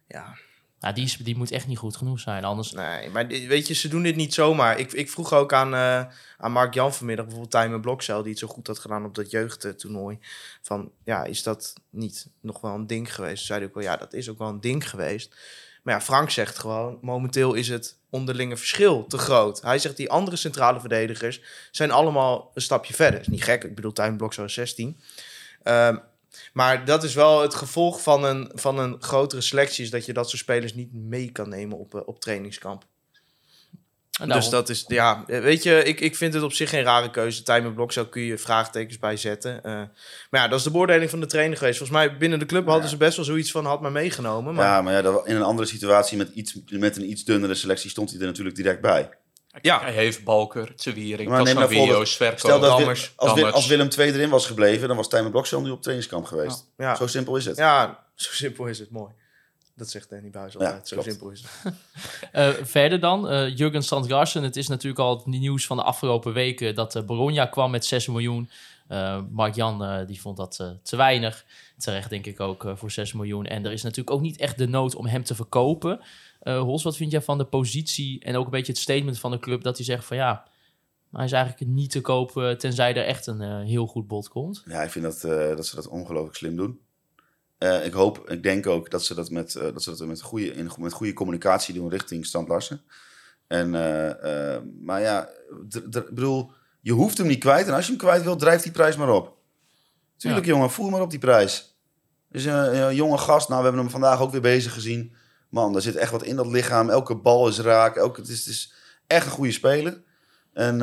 Ja, 0.08 0.38
Nou, 0.80 0.94
die, 0.94 1.04
is, 1.04 1.18
die 1.18 1.36
moet 1.38 1.52
echt 1.52 1.68
niet 1.68 1.78
goed 1.78 1.96
genoeg 1.96 2.20
zijn. 2.20 2.44
Anders 2.44 2.72
nee. 2.72 3.10
Maar 3.10 3.28
weet 3.28 3.68
je, 3.68 3.74
ze 3.74 3.88
doen 3.88 4.04
dit 4.04 4.16
niet 4.16 4.34
zomaar. 4.34 4.80
Ik, 4.80 4.92
ik 4.92 5.10
vroeg 5.10 5.34
ook 5.34 5.54
aan, 5.54 5.74
eh, 5.74 6.06
aan 6.38 6.52
Mark 6.52 6.74
Jan 6.74 6.94
vanmiddag, 6.94 7.26
bijvoorbeeld 7.26 7.54
Tijmen 7.54 7.82
Blokcel, 7.82 8.22
die 8.22 8.32
het 8.32 8.40
zo 8.40 8.48
goed 8.48 8.68
had 8.68 8.80
gedaan 8.80 9.06
op 9.06 9.16
dat 9.16 9.32
jeugdtoernooi. 9.32 10.20
Van, 10.62 10.92
ja, 11.04 11.24
is 11.24 11.44
dat 11.44 11.74
niet 11.90 12.28
nog 12.42 12.62
wel 12.62 12.74
een 12.74 12.88
ding 12.88 13.16
geweest? 13.16 13.38
Toen 13.38 13.46
zei 13.46 13.60
hij 13.60 13.68
ook 13.68 13.74
wel, 13.74 13.84
ja, 13.84 13.98
dat 13.98 14.14
is 14.14 14.30
ook 14.30 14.38
wel 14.38 14.50
een 14.50 14.62
ding 14.62 14.90
geweest. 14.90 15.36
Maar 15.82 15.94
ja, 15.94 16.02
Frank 16.02 16.30
zegt 16.30 16.60
gewoon, 16.60 16.98
momenteel 17.02 17.54
is 17.54 17.68
het 17.68 18.00
onderlinge 18.10 18.58
verschil 18.58 19.08
te 19.08 19.18
groot. 19.18 19.62
Hij 19.62 19.80
zegt, 19.80 19.98
die 19.98 20.10
andere 20.10 20.36
centrale 20.36 20.80
verdedigers 20.80 21.42
zijn 21.72 21.92
allemaal 21.92 22.52
een 22.54 22.62
stapje 22.62 22.94
verder. 22.94 23.20
Is 23.20 23.28
niet 23.28 23.44
gek, 23.44 23.64
ik 23.64 23.76
bedoel, 23.76 24.16
Blokcel 24.18 24.44
is 24.44 24.54
16. 24.54 25.00
Ehm, 25.64 25.98
maar 26.54 26.86
dat 26.86 27.04
is 27.04 27.14
wel 27.14 27.42
het 27.42 27.56
gevolg 27.56 28.02
van 28.02 28.24
een, 28.24 28.52
van 28.54 28.80
een 28.80 28.96
grotere 29.00 29.42
selectie... 29.42 29.84
is 29.84 29.90
dat 29.90 30.06
je 30.06 30.14
dat 30.14 30.30
soort 30.30 30.42
spelers 30.42 30.74
niet 30.74 30.94
mee 30.94 31.32
kan 31.32 31.50
nemen 31.50 31.78
op, 31.78 31.96
eh, 31.96 32.02
op 32.06 32.20
trainingskamp. 32.20 32.86
Dus 34.28 34.50
dat 34.50 34.70
is, 34.70 34.84
ja, 34.88 35.24
weet 35.28 35.64
je, 35.64 35.84
ik, 35.84 36.00
ik 36.00 36.16
vind 36.16 36.34
het 36.34 36.44
op 36.44 36.54
zich 36.54 36.70
geen 36.70 36.84
rare 36.84 37.10
keuze. 37.12 37.44
Timer 37.44 37.74
Blok 37.74 37.92
zou 37.92 38.08
kun 38.08 38.22
je 38.22 38.38
vraagtekens 38.38 39.00
bij 39.00 39.18
zetten. 39.18 39.64
Eh, 39.64 39.72
maar 40.30 40.42
ja, 40.42 40.48
dat 40.48 40.58
is 40.58 40.64
de 40.64 40.72
beoordeling 40.72 41.10
van 41.10 41.20
de 41.20 41.26
trainer 41.26 41.58
geweest. 41.58 41.78
Volgens 41.78 41.98
mij 41.98 42.18
binnen 42.18 42.40
de 42.40 42.46
club 42.46 42.66
hadden 42.66 42.84
Ja. 42.84 42.90
ze 42.90 42.98
best 42.98 43.16
wel 43.16 43.26
zoiets 43.26 43.52
van, 43.52 43.66
had 43.66 43.82
maar 43.82 43.92
meegenomen. 43.92 44.54
Maar 44.54 44.66
Ja, 44.66 44.82
maar 44.82 44.94
ja, 44.94 45.02
dat- 45.02 45.28
in 45.28 45.36
een 45.36 45.42
andere 45.44 45.68
situatie 45.68 46.18
met, 46.18 46.30
iets, 46.34 46.56
met 46.70 46.98
een 46.98 47.10
iets 47.10 47.24
dunnere 47.24 47.56
selectie 47.56 47.90
stond 47.90 48.12
hij 48.12 48.20
er 48.20 48.26
natuurlijk 48.26 48.56
direct 48.56 48.82
bij. 48.82 49.10
Ja. 49.62 49.82
Hij 49.82 49.92
heeft 49.92 50.24
Balker, 50.24 50.76
Tewiering, 50.76 51.30
Maar 51.30 51.44
neem 51.44 51.56
nou 51.56 52.06
Sverko. 52.06 52.38
Stel 52.38 52.60
dat 52.60 52.78
Dammers. 52.78 53.14
als, 53.16 53.30
Dammers. 53.34 53.54
als 53.54 53.68
Willem 53.68 53.88
II 53.98 54.12
erin 54.12 54.30
was 54.30 54.46
gebleven, 54.48 54.88
dan 54.88 54.98
was 54.98 55.10
Tijmen 55.10 55.32
Blokcel 55.32 55.62
nu 55.62 55.70
op 55.70 55.82
trainingskamp 55.82 56.26
geweest. 56.26 56.66
ja, 56.78 56.96
Zo 56.96 57.08
simpel 57.08 57.36
is 57.36 57.46
het. 57.46 57.58
ja, 57.58 58.06
zo 58.16 58.32
simpel 58.34 58.66
is 58.66 58.80
het, 58.80 58.92
mooi. 58.92 59.12
Dat 59.82 59.90
zegt 59.90 60.10
Danny 60.10 60.30
Buis 60.30 60.54
altijd, 60.58 60.74
Ja, 60.74 60.86
zo 60.86 60.96
klopt. 60.96 61.10
simpel 61.10 61.30
is 61.30 61.42
het. 61.42 61.74
Eh, 62.32 62.50
verder 62.50 63.00
dan, 63.00 63.30
eh 63.30 63.58
Jurgen 63.58 63.84
Strand-Larsen. 63.84 64.44
Het 64.44 64.56
is 64.56 64.68
natuurlijk 64.68 65.00
al 65.00 65.16
het 65.18 65.26
nieuws 65.26 65.66
van 65.66 65.78
de 65.78 65.84
afgelopen 65.84 66.34
weken 66.34 66.76
dat 66.76 66.96
eh 66.96 67.04
Bologna 67.04 67.46
kwam 67.46 67.72
met 67.72 67.86
6 67.86 68.08
miljoen. 68.08 68.50
Eh 68.88 69.22
Mark-Jan 69.32 69.84
eh, 69.84 70.08
die 70.08 70.22
vond 70.22 70.38
dat 70.38 70.60
eh, 70.60 70.70
te 70.84 70.96
weinig. 70.96 71.46
Terecht 71.78 72.10
denk 72.10 72.26
ik 72.26 72.40
ook 72.40 72.74
voor 72.76 72.92
6 72.92 73.14
miljoen. 73.14 73.46
En 73.46 73.66
er 73.66 73.72
is 73.72 73.84
natuurlijk 73.84 74.16
ook 74.16 74.22
niet 74.22 74.38
echt 74.38 74.58
de 74.58 74.68
nood 74.68 74.96
om 74.96 75.06
hem 75.06 75.24
te 75.24 75.36
verkopen. 75.36 76.00
Eh 76.40 76.60
Hols, 76.60 76.84
wat 76.84 76.98
vind 76.98 77.12
jij 77.12 77.22
van 77.22 77.38
de 77.38 77.46
positie 77.46 78.20
en 78.24 78.36
ook 78.36 78.46
een 78.46 78.52
beetje 78.52 78.72
het 78.72 78.82
statement 78.82 79.20
van 79.20 79.32
de 79.32 79.40
club 79.40 79.64
dat 79.64 79.76
hij 79.78 79.86
zegt 79.86 80.06
van 80.06 80.18
ja, 80.18 80.44
hij 81.12 81.26
is 81.26 81.32
eigenlijk 81.32 81.72
niet 81.72 81.92
te 81.92 82.02
koop 82.02 82.38
eh, 82.38 82.52
tenzij 82.52 82.96
er 82.96 83.06
echt 83.06 83.28
een 83.28 83.42
heel 83.66 83.88
goed 83.88 84.08
bod 84.08 84.28
komt. 84.30 84.64
Ja, 84.66 84.82
ik 84.82 84.90
vind 84.90 85.06
dat, 85.06 85.24
eh, 85.24 85.56
dat 85.56 85.68
ze 85.68 85.76
dat 85.76 85.88
ongelooflijk 85.88 86.36
slim 86.36 86.56
doen. 86.56 86.80
Eh, 87.62 87.86
ik 87.86 87.94
hoop, 87.94 88.30
ik 88.30 88.44
denk 88.44 88.68
ook 88.68 88.90
dat 88.90 89.04
ze 89.04 89.14
dat 89.14 89.30
met, 89.30 89.56
eh, 89.56 89.64
dat 89.74 89.84
ze 89.84 89.96
dat 89.96 90.08
met, 90.08 90.22
goede, 90.22 90.54
in, 90.54 90.72
met 90.78 90.94
goede 90.94 91.14
communicatie 91.14 91.74
doen 91.74 91.90
richting 91.90 92.26
Strand 92.26 92.48
Larsen. 92.48 92.82
En, 93.48 93.66
eh, 93.76 94.58
maar 94.82 95.02
ja, 95.02 95.30
ik 95.70 95.92
bedoel, 95.92 96.52
je 96.80 96.92
hoeft 96.92 97.18
hem 97.18 97.28
niet 97.28 97.40
kwijt. 97.40 97.68
En 97.68 97.74
als 97.74 97.86
je 97.86 97.92
hem 97.92 98.00
kwijt 98.00 98.24
wilt, 98.24 98.40
drijf 98.40 98.62
die 98.62 98.72
prijs 98.72 98.96
maar 98.96 99.10
op. 99.10 99.38
Tuurlijk, 100.18 100.46
jongen, 100.46 100.72
voer 100.72 100.92
maar 100.92 101.02
op 101.02 101.10
die 101.10 101.20
prijs. 101.20 101.78
Dus 102.30 102.46
een, 102.46 102.82
een 102.82 102.96
jonge 102.96 103.18
gast, 103.18 103.48
nou, 103.48 103.60
we 103.60 103.66
hebben 103.66 103.84
hem 103.84 103.92
vandaag 103.92 104.22
ook 104.22 104.32
weer 104.32 104.42
bezig 104.42 104.74
gezien. 104.74 105.14
Man, 105.50 105.74
daar 105.74 105.82
zit 105.82 105.96
echt 105.96 106.12
wat 106.12 106.24
in 106.24 106.36
dat 106.36 106.48
lichaam. 106.48 106.90
Elke 106.90 107.16
bal 107.16 107.48
is 107.48 107.60
raak. 107.60 107.96
Elke, 107.96 108.22
het, 108.22 108.30
is, 108.30 108.40
het 108.40 108.48
is 108.48 108.74
echt 109.08 109.26
een 109.26 109.32
goede 109.32 109.52
speler. 109.52 110.02
En 110.54 110.80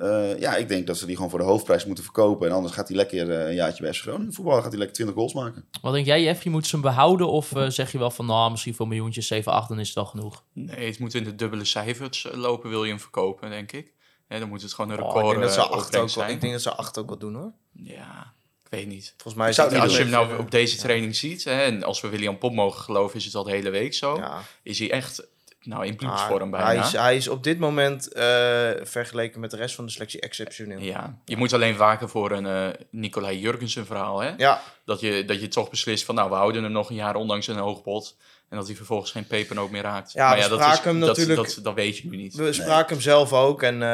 eh, 0.00 0.38
ja, 0.38 0.56
ik 0.56 0.68
denk 0.68 0.86
dat 0.86 0.98
ze 0.98 1.06
die 1.06 1.14
gewoon 1.14 1.30
voor 1.30 1.38
de 1.38 1.44
hoofdprijs 1.44 1.84
moeten 1.84 2.04
verkopen. 2.04 2.48
En 2.48 2.54
anders 2.54 2.74
gaat 2.74 2.88
hij 2.88 2.96
lekker 2.96 3.30
eh, 3.30 3.46
een 3.48 3.54
jaartje 3.54 3.82
bij 3.82 3.92
FC 3.92 4.00
Groningen 4.00 4.32
voetballen. 4.32 4.60
Gaat 4.60 4.70
hij 4.70 4.78
lekker 4.78 4.96
20 4.96 5.16
goals 5.16 5.34
maken. 5.34 5.64
Wat 5.82 5.92
denk 5.92 6.06
jij, 6.06 6.22
Jeff? 6.22 6.42
Je 6.44 6.50
moet 6.50 6.66
ze 6.66 6.72
hem 6.72 6.80
behouden 6.84 7.28
of 7.28 7.54
eh, 7.54 7.68
zeg 7.68 7.92
je 7.92 7.98
wel 7.98 8.10
van 8.10 8.26
nou, 8.26 8.50
misschien 8.50 8.74
voor 8.74 8.84
een 8.86 8.92
miljoentje 8.92 9.20
7, 9.20 9.52
8, 9.52 9.68
dan 9.68 9.80
is 9.80 9.88
het 9.88 9.96
al 9.96 10.04
genoeg? 10.04 10.44
Nee, 10.52 10.86
het 10.86 10.98
moet 10.98 11.14
in 11.14 11.24
de 11.24 11.34
dubbele 11.34 11.64
cijfers 11.64 12.28
lopen, 12.32 12.70
wil 12.70 12.84
je 12.84 12.90
hem 12.90 13.00
verkopen, 13.00 13.50
denk 13.50 13.72
ik. 13.72 13.92
Hè, 14.26 14.38
dan 14.38 14.48
moet 14.48 14.62
het 14.62 14.72
gewoon 14.72 14.90
een 14.90 15.02
Oh, 15.02 15.06
record 15.06 15.24
ik, 15.24 15.30
denk 15.30 15.42
dat 15.42 15.52
ze 15.52 15.60
acht 15.60 15.86
ook 15.86 15.92
wel, 15.92 16.08
zijn. 16.08 16.30
ik 16.30 16.40
denk 16.40 16.52
dat 16.52 16.62
ze 16.62 16.74
acht 16.74 16.98
ook 16.98 17.08
wel 17.08 17.18
doen 17.18 17.34
hoor. 17.34 17.52
Ja, 17.72 18.32
ik 18.64 18.70
weet 18.70 18.86
niet. 18.86 19.14
Volgens 19.16 19.42
mij 19.42 19.52
zou 19.52 19.68
is 19.68 19.74
het 19.74 19.82
Als 19.82 19.92
je 19.96 20.02
hem 20.02 20.10
nou 20.10 20.38
op 20.38 20.50
deze 20.50 20.76
training 20.76 21.16
ziet, 21.16 21.44
hè, 21.44 21.62
en 21.62 21.82
als 21.82 22.00
we 22.00 22.08
William 22.08 22.38
Pop 22.38 22.52
mogen 22.52 22.82
geloven, 22.82 23.16
is 23.16 23.24
het 23.24 23.34
al 23.34 23.44
de 23.44 23.50
hele 23.50 23.70
week 23.70 23.94
zo. 23.94 24.16
Ja. 24.16 24.42
Is 24.62 24.78
hij 24.78 24.90
echt 24.90 25.26
nou, 25.64 25.86
in 25.86 25.92
Ah, 25.92 25.98
bloedsvorm 25.98 26.50
bijna. 26.50 26.66
hij, 26.66 26.76
is, 26.78 26.92
hij 26.92 27.16
is 27.16 27.28
op 27.28 27.44
dit 27.44 27.58
moment 27.58 28.12
eh, 28.12 28.70
vergeleken 28.82 29.40
met 29.40 29.50
de 29.50 29.56
rest 29.56 29.74
van 29.74 29.84
de 29.86 29.90
selectie 29.92 30.20
exceptioneel. 30.20 30.78
Ja, 30.78 31.18
je 31.24 31.36
moet 31.36 31.52
alleen 31.52 31.76
waken 31.76 32.08
voor 32.08 32.30
een 32.30 32.46
eh 32.46 32.68
Nicolai 32.90 33.38
Jurgensen 33.38 33.86
verhaal. 33.86 34.20
Hè? 34.20 34.32
Ja, 34.36 34.60
Dat, 34.84 35.00
je, 35.00 35.24
dat 35.24 35.40
je 35.40 35.48
toch 35.48 35.70
beslist 35.70 36.04
van, 36.04 36.14
nou, 36.14 36.30
we 36.30 36.36
houden 36.36 36.62
hem 36.62 36.72
nog 36.72 36.88
een 36.90 36.96
jaar 36.96 37.14
ondanks 37.14 37.46
een 37.46 37.56
hoog 37.56 37.82
bod. 37.82 38.16
En 38.48 38.56
dat 38.56 38.66
hij 38.66 38.76
vervolgens 38.76 39.10
geen 39.10 39.26
pepernoot 39.26 39.70
meer 39.70 39.82
raakt. 39.82 40.12
Ja, 40.12 40.26
maar 40.26 40.36
we 40.36 40.42
ja, 40.42 40.48
dat, 40.48 40.58
is, 40.58 40.64
spraken 40.64 40.90
hem 40.90 41.00
dat, 41.00 41.08
natuurlijk- 41.16 41.54
dat, 41.54 41.64
dat 41.64 41.74
weet 41.74 41.98
je 41.98 42.08
nu 42.08 42.16
niet. 42.16 42.34
We 42.34 42.52
spraken 42.52 42.88
hem 42.94 43.00
zelf 43.00 43.32
ook. 43.32 43.62
En 43.62 43.74
eh, 43.74 43.88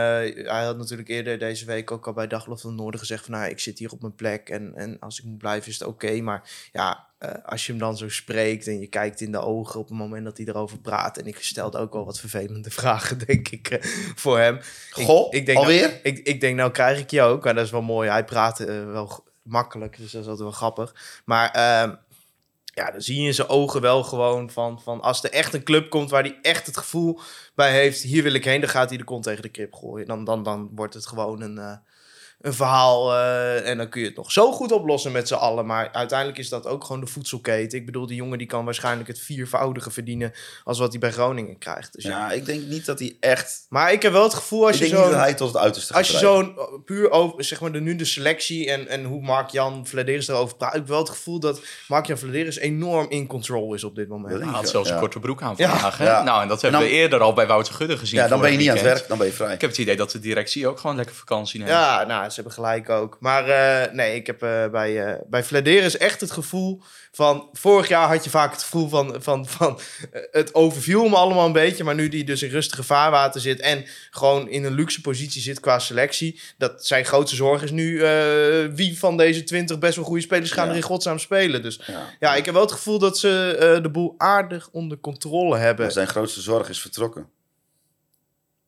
hij 0.50 0.64
had 0.64 0.76
natuurlijk 0.78 1.08
eerder 1.08 1.38
deze 1.38 1.64
week 1.64 1.90
ook 1.90 2.06
al 2.06 2.12
bij 2.12 2.26
Dagblad 2.26 2.60
van 2.60 2.74
Noorden 2.74 3.00
gezegd 3.00 3.24
van... 3.24 3.34
Nou, 3.34 3.50
ik 3.50 3.60
zit 3.60 3.78
hier 3.78 3.90
op 3.90 4.00
mijn 4.00 4.14
plek 4.14 4.48
en, 4.48 4.72
en 4.74 4.96
als 5.00 5.18
ik 5.18 5.24
moet 5.24 5.38
blijven 5.38 5.70
is 5.70 5.78
het 5.78 5.88
oké. 5.88 6.20
Maar 6.20 6.50
ja, 6.72 7.05
eh, 7.18 7.30
als 7.44 7.66
je 7.66 7.72
hem 7.72 7.80
dan 7.80 7.96
zo 7.96 8.08
spreekt 8.08 8.66
en 8.66 8.80
je 8.80 8.86
kijkt 8.86 9.20
in 9.20 9.32
de 9.32 9.40
ogen 9.40 9.80
op 9.80 9.88
het 9.88 9.98
moment 9.98 10.24
dat 10.24 10.36
hij 10.36 10.46
erover 10.46 10.78
praat... 10.78 11.18
En 11.18 11.26
ik 11.26 11.38
stelde 11.38 11.78
ook 11.78 11.92
wel 11.92 12.04
wat 12.04 12.20
vervelende 12.20 12.70
vragen, 12.80 13.18
denk 13.26 13.48
ik, 13.48 13.68
eh, 13.68 13.82
voor 14.14 14.38
hem. 14.38 14.60
Goh, 14.90 15.26
ik, 15.26 15.32
ik 15.32 15.46
denk 15.46 15.58
alweer? 15.58 15.88
Nou, 15.88 16.00
ik, 16.02 16.18
ik 16.18 16.40
denk, 16.40 16.56
nou 16.56 16.70
krijg 16.70 16.98
ik 16.98 17.10
je 17.10 17.22
ook. 17.22 17.44
Maar 17.44 17.54
dat 17.54 17.64
is 17.64 17.70
wel 17.70 17.82
mooi. 17.82 18.10
Hij 18.10 18.24
praat 18.24 18.60
eh, 18.60 18.66
wel 18.66 19.24
makkelijk, 19.42 19.96
dus 19.96 20.10
dat 20.12 20.22
is 20.22 20.28
altijd 20.28 20.48
wel 20.48 20.56
grappig. 20.56 21.22
Maar 21.24 21.50
ehm, 21.50 21.94
ja, 22.64 22.90
dan 22.90 23.00
zie 23.00 23.20
je 23.20 23.26
in 23.26 23.34
zijn 23.34 23.48
ogen 23.48 23.80
wel 23.80 24.02
gewoon 24.02 24.50
van, 24.50 24.80
van... 24.82 25.00
als 25.00 25.24
er 25.24 25.30
echt 25.30 25.54
een 25.54 25.64
club 25.64 25.90
komt 25.90 26.10
waar 26.10 26.22
hij 26.22 26.38
echt 26.42 26.66
het 26.66 26.76
gevoel 26.76 27.20
bij 27.54 27.72
heeft... 27.72 28.02
hier 28.02 28.22
wil 28.22 28.34
ik 28.34 28.44
heen, 28.44 28.60
dan 28.60 28.70
gaat 28.70 28.88
hij 28.88 28.98
de 28.98 29.04
kont 29.04 29.22
tegen 29.22 29.42
de 29.42 29.48
krip 29.48 29.74
gooien. 29.74 30.06
Dan, 30.06 30.24
dan, 30.24 30.42
dan 30.42 30.70
wordt 30.74 30.94
het 30.94 31.06
gewoon 31.06 31.40
een, 31.40 31.80
een 32.46 32.54
verhaal 32.54 33.14
eh, 33.14 33.68
en 33.68 33.76
dan 33.76 33.88
kun 33.88 34.00
je 34.00 34.06
het 34.06 34.16
nog 34.16 34.32
zo 34.32 34.52
goed 34.52 34.72
oplossen 34.72 35.12
met 35.12 35.28
z'n 35.28 35.34
allen. 35.34 35.66
Maar 35.66 35.88
uiteindelijk 35.92 36.38
is 36.38 36.48
dat 36.48 36.66
ook 36.66 36.84
gewoon 36.84 37.00
de 37.00 37.06
voedselketen. 37.06 37.78
Ik 37.78 37.86
bedoel, 37.86 38.06
die 38.06 38.16
jongen 38.16 38.38
die 38.38 38.46
kan 38.46 38.64
waarschijnlijk 38.64 39.08
het 39.08 39.18
viervoudige 39.18 39.90
verdienen... 39.90 40.32
als 40.64 40.78
wat 40.78 40.90
hij 40.90 40.98
bij 40.98 41.12
Groningen 41.12 41.58
krijgt. 41.58 41.92
Dus 41.92 42.04
ja. 42.04 42.10
Ja, 42.10 42.32
ik 42.32 42.44
denk 42.46 42.62
niet 42.62 42.86
dat 42.86 42.98
hij 42.98 43.16
echt... 43.20 43.66
Maar 43.68 43.92
ik 43.92 44.02
heb 44.02 44.12
wel 44.12 44.22
het 44.22 44.34
gevoel 44.34 44.66
als 44.66 44.76
ik 44.76 44.82
je 44.82 44.88
denk 44.88 44.94
niet 44.96 45.04
zo... 45.04 45.10
dat 45.10 45.20
hij 45.20 45.34
tot 45.34 45.48
het 45.48 45.56
uiterste 45.56 45.92
gaat 45.92 46.02
Als 46.02 46.12
je 46.12 46.18
zo'n 46.18 46.54
uh, 46.56 46.62
puur 46.84 47.10
over, 47.10 47.44
zeg 47.44 47.60
maar, 47.60 47.72
de, 47.72 47.80
nu 47.80 47.96
de 47.96 48.04
selectie 48.04 48.70
en, 48.70 48.88
en 48.88 49.04
hoe 49.04 49.22
Mark-Jan 49.22 49.86
Vladeris 49.86 50.28
erover 50.28 50.56
praat, 50.56 50.72
heb 50.72 50.82
ik 50.82 50.88
wel 50.88 50.98
het 50.98 51.08
gevoel 51.08 51.40
dat 51.40 51.60
Mark-Jan 51.88 52.18
Vladeris 52.18 52.58
enorm 52.58 53.06
in 53.10 53.26
control 53.26 53.74
is 53.74 53.84
op 53.84 53.94
dit 53.94 54.08
moment. 54.08 54.42
Hij 54.42 54.52
had 54.52 54.68
zelfs 54.68 54.90
een 54.90 54.98
korte 54.98 55.18
broek 55.18 55.42
aan 55.42 55.56
vandaag. 55.56 55.98
Ja. 55.98 56.22
Nou, 56.22 56.42
en 56.42 56.48
dat 56.48 56.56
En 56.56 56.62
hebben 56.62 56.80
dan- 56.80 56.90
we 56.90 56.96
eerder 56.96 57.20
al 57.20 57.32
bij 57.32 57.46
Wouter 57.46 57.74
Gudde 57.74 57.98
gezien. 57.98 58.20
Ja, 58.20 58.28
dan 58.28 58.40
ben 58.40 58.52
je 58.52 58.58
niet 58.58 58.68
aan 58.68 58.74
het 58.74 58.84
werk, 58.84 59.08
dan 59.08 59.18
ben 59.18 59.26
je 59.26 59.32
vrij. 59.32 59.54
Ik 59.54 59.60
heb 59.60 59.70
het 59.70 59.78
idee 59.78 59.96
dat 59.96 60.10
de 60.10 60.18
directie 60.20 60.68
ook 60.68 60.78
gewoon 60.78 60.96
lekker 60.96 61.14
vakantie 61.14 61.58
neemt. 61.58 61.70
Ja, 61.70 62.04
nou, 62.04 62.30
hebben 62.36 62.54
gelijk 62.54 62.90
ook. 62.90 63.16
Maar 63.20 63.48
eh, 63.48 63.92
nee, 63.92 64.14
ik 64.14 64.26
heb 64.26 64.42
eh, 64.42 64.68
bij, 64.68 65.04
eh 65.04 65.20
bij 65.26 65.44
Vladeris 65.44 65.96
echt 65.96 66.20
het 66.20 66.30
gevoel 66.30 66.82
van... 67.12 67.48
Vorig 67.52 67.88
jaar 67.88 68.08
had 68.08 68.24
je 68.24 68.30
vaak 68.30 68.52
het 68.52 68.62
gevoel 68.62 68.88
van... 68.88 69.16
van, 69.18 69.46
van 69.46 69.80
het 70.30 70.54
overviel 70.54 71.08
me 71.08 71.16
allemaal 71.16 71.46
een 71.46 71.52
beetje. 71.52 71.84
Maar 71.84 71.94
nu 71.94 72.08
die 72.08 72.24
dus 72.24 72.42
in 72.42 72.50
rustige 72.50 72.82
vaarwater 72.82 73.40
zit... 73.40 73.60
en 73.60 73.84
gewoon 74.10 74.48
in 74.48 74.64
een 74.64 74.74
luxe 74.74 75.00
positie 75.00 75.42
zit 75.42 75.60
qua 75.60 75.78
selectie... 75.78 76.40
dat 76.58 76.86
zijn 76.86 77.04
grootste 77.04 77.36
zorg 77.36 77.62
is 77.62 77.70
nu... 77.70 78.00
wie 78.74 78.98
van 78.98 79.16
deze 79.16 79.44
20 79.44 79.78
best 79.78 79.96
wel 79.96 80.04
goede 80.04 80.22
spelers 80.22 80.50
gaan 80.50 80.64
Ja. 80.64 80.70
er 80.70 80.76
in 80.76 80.82
godsnaam 80.82 81.18
spelen. 81.18 81.62
Dus 81.62 81.80
Ja. 81.86 82.12
ja, 82.20 82.34
ik 82.34 82.44
heb 82.44 82.54
wel 82.54 82.62
het 82.62 82.72
gevoel 82.72 82.98
dat 82.98 83.18
ze 83.18 83.78
de 83.82 83.90
boel 83.90 84.14
aardig 84.16 84.68
onder 84.72 84.98
controle 84.98 85.56
hebben. 85.56 85.84
Maar 85.84 85.94
zijn 85.94 86.08
grootste 86.08 86.40
zorg 86.40 86.68
is 86.68 86.80
vertrokken. 86.80 87.28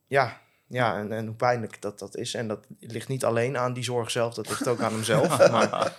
Ja, 0.06 0.40
ja 0.68 0.98
en, 0.98 1.12
en 1.12 1.26
hoe 1.26 1.34
pijnlijk 1.36 1.82
dat 1.82 1.98
dat 1.98 2.16
is. 2.16 2.34
En 2.34 2.48
dat 2.48 2.58
ligt 2.80 3.08
niet 3.08 3.24
alleen 3.24 3.58
aan 3.58 3.72
die 3.72 3.84
zorg 3.84 4.10
zelf, 4.10 4.34
dat 4.34 4.48
ligt 4.48 4.68
ook 4.68 4.80
aan 4.80 4.92
hemzelf. 4.92 5.38
maar, 5.50 5.96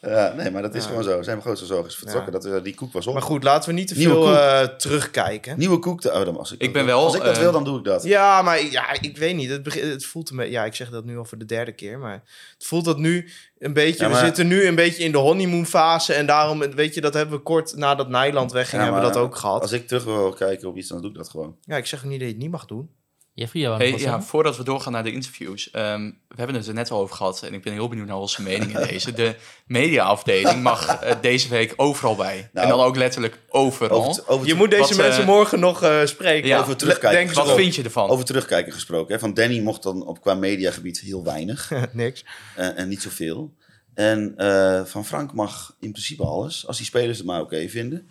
Ja, 0.00 0.32
nee, 0.36 0.50
maar 0.50 0.62
dat 0.62 0.74
is 0.74 0.82
Ja. 0.82 0.88
gewoon 0.88 1.04
zo. 1.04 1.22
Zijn 1.22 1.40
grootste 1.40 1.66
zorg 1.66 1.86
is 1.86 1.96
vertrokken. 1.96 2.32
Ja. 2.32 2.38
Dat, 2.38 2.44
eh, 2.52 2.62
die 2.62 2.74
koek 2.74 2.92
was 2.92 3.06
op. 3.06 3.12
maar 3.12 3.22
goed, 3.22 3.42
laten 3.42 3.68
we 3.68 3.74
niet 3.74 3.88
te 3.88 3.94
veel 3.94 4.34
eh, 4.38 4.62
terugkijken. 4.64 5.58
Nieuwe 5.58 5.78
koek. 5.78 6.00
Te, 6.00 6.12
oh, 6.12 6.24
dan 6.24 6.36
als 6.38 6.52
ik, 6.52 6.60
Ik 6.60 6.64
dat 6.64 6.72
ben 6.72 6.84
wil. 6.84 6.94
wel, 6.96 7.04
Als 7.04 7.14
ik 7.14 7.22
dat 7.22 7.34
eh, 7.36 7.40
wil, 7.42 7.52
dan 7.52 7.64
doe 7.64 7.78
ik 7.78 7.84
dat. 7.84 8.02
Ja, 8.02 8.42
maar 8.42 8.62
ja, 8.64 9.00
ik 9.00 9.16
weet 9.16 9.36
niet. 9.36 9.50
Het, 9.50 9.74
het 9.74 10.04
voelt 10.04 10.30
een 10.30 10.36
beetje... 10.36 10.52
Ja, 10.52 10.64
ik 10.64 10.74
zeg 10.74 10.90
dat 10.90 11.04
nu 11.04 11.18
al 11.18 11.24
voor 11.24 11.38
de 11.38 11.44
derde 11.44 11.72
keer, 11.72 11.98
maar 11.98 12.22
het 12.58 12.66
voelt 12.66 12.84
dat 12.84 12.98
nu 12.98 13.30
een 13.58 13.72
beetje... 13.72 14.02
Ja, 14.04 14.08
maar- 14.10 14.20
We 14.20 14.26
zitten 14.26 14.46
nu 14.46 14.66
een 14.66 14.74
beetje 14.74 15.04
in 15.04 15.12
de 15.12 15.18
honeymoon 15.18 15.66
fase 15.66 16.12
en 16.14 16.26
daarom, 16.26 16.58
weet 16.58 16.94
je, 16.94 17.00
dat 17.00 17.14
hebben 17.14 17.36
we 17.36 17.42
kort 17.42 17.76
nadat 17.76 18.08
Nijland 18.08 18.52
wegging, 18.52 18.82
Ja, 18.82 18.88
hebben 18.88 19.08
we 19.08 19.14
dat 19.14 19.22
ook 19.24 19.36
gehad. 19.36 19.60
Als 19.62 19.72
ik 19.72 19.86
terug 19.88 20.04
wil 20.04 20.32
kijken 20.32 20.68
op 20.68 20.76
iets, 20.76 20.88
dan 20.88 21.00
doe 21.00 21.10
ik 21.10 21.16
dat 21.16 21.28
gewoon. 21.30 21.56
Ja, 21.62 21.76
ik 21.76 21.86
zeg 21.86 22.04
niet 22.04 22.18
dat 22.18 22.28
je 22.28 22.34
het 22.34 22.42
niet 22.42 22.50
mag 22.50 22.64
doen. 22.66 22.90
Jeffrey, 23.38 23.62
Hey, 23.62 23.98
ja, 23.98 24.22
voordat 24.22 24.56
we 24.56 24.64
doorgaan 24.64 24.92
naar 24.92 25.02
de 25.04 25.12
interviews. 25.12 25.70
ehm, 25.70 26.04
we 26.28 26.34
hebben 26.36 26.56
het 26.56 26.66
er 26.66 26.74
net 26.74 26.90
al 26.90 27.00
over 27.00 27.16
gehad 27.16 27.42
en 27.42 27.54
ik 27.54 27.62
ben 27.62 27.72
heel 27.72 27.88
benieuwd 27.88 28.06
naar 28.06 28.16
onze 28.16 28.42
mening 28.42 28.78
in 28.78 28.86
deze. 28.86 29.12
De 29.12 29.34
mediaafdeling 29.66 30.62
mag 30.62 30.86
eh, 31.00 31.16
deze 31.20 31.48
week 31.48 31.74
overal 31.76 32.16
bij. 32.16 32.48
Nou, 32.52 32.66
en 32.66 32.76
dan 32.76 32.86
ook 32.86 32.96
letterlijk 32.96 33.38
overal. 33.48 34.04
Over, 34.08 34.28
over, 34.28 34.46
Je 34.46 34.54
moet 34.54 34.70
deze 34.70 34.82
Wat, 34.82 34.96
mensen 34.96 35.20
eh, 35.22 35.28
morgen 35.28 35.60
nog 35.60 35.82
eh, 35.82 36.04
spreken. 36.04 36.48
Ja, 36.48 36.60
over 36.60 36.76
terugkijken. 36.76 37.18
Denk 37.18 37.32
Wat 37.32 37.54
vind 37.54 37.74
je 37.74 37.82
ervan? 37.82 38.08
over 38.08 38.24
terugkijken 38.24 38.72
gesproken. 38.72 39.14
Hè? 39.14 39.20
Van 39.20 39.34
Danny 39.34 39.60
mocht 39.60 39.82
dan 39.82 40.06
op 40.06 40.20
qua 40.20 40.34
mediagebied 40.34 41.00
heel 41.00 41.24
weinig. 41.24 41.70
Niks. 41.92 42.24
eh, 42.56 42.78
en 42.78 42.88
niet 42.88 43.02
zoveel. 43.02 43.54
En 43.94 44.34
eh, 44.36 44.84
van 44.84 45.04
Frank 45.06 45.32
mag 45.34 45.76
in 45.80 45.90
principe 45.92 46.24
alles. 46.24 46.66
Als 46.66 46.76
die 46.76 46.86
spelers 46.86 47.18
het 47.18 47.26
maar 47.26 47.40
oké 47.40 47.68
vinden. 47.68 48.08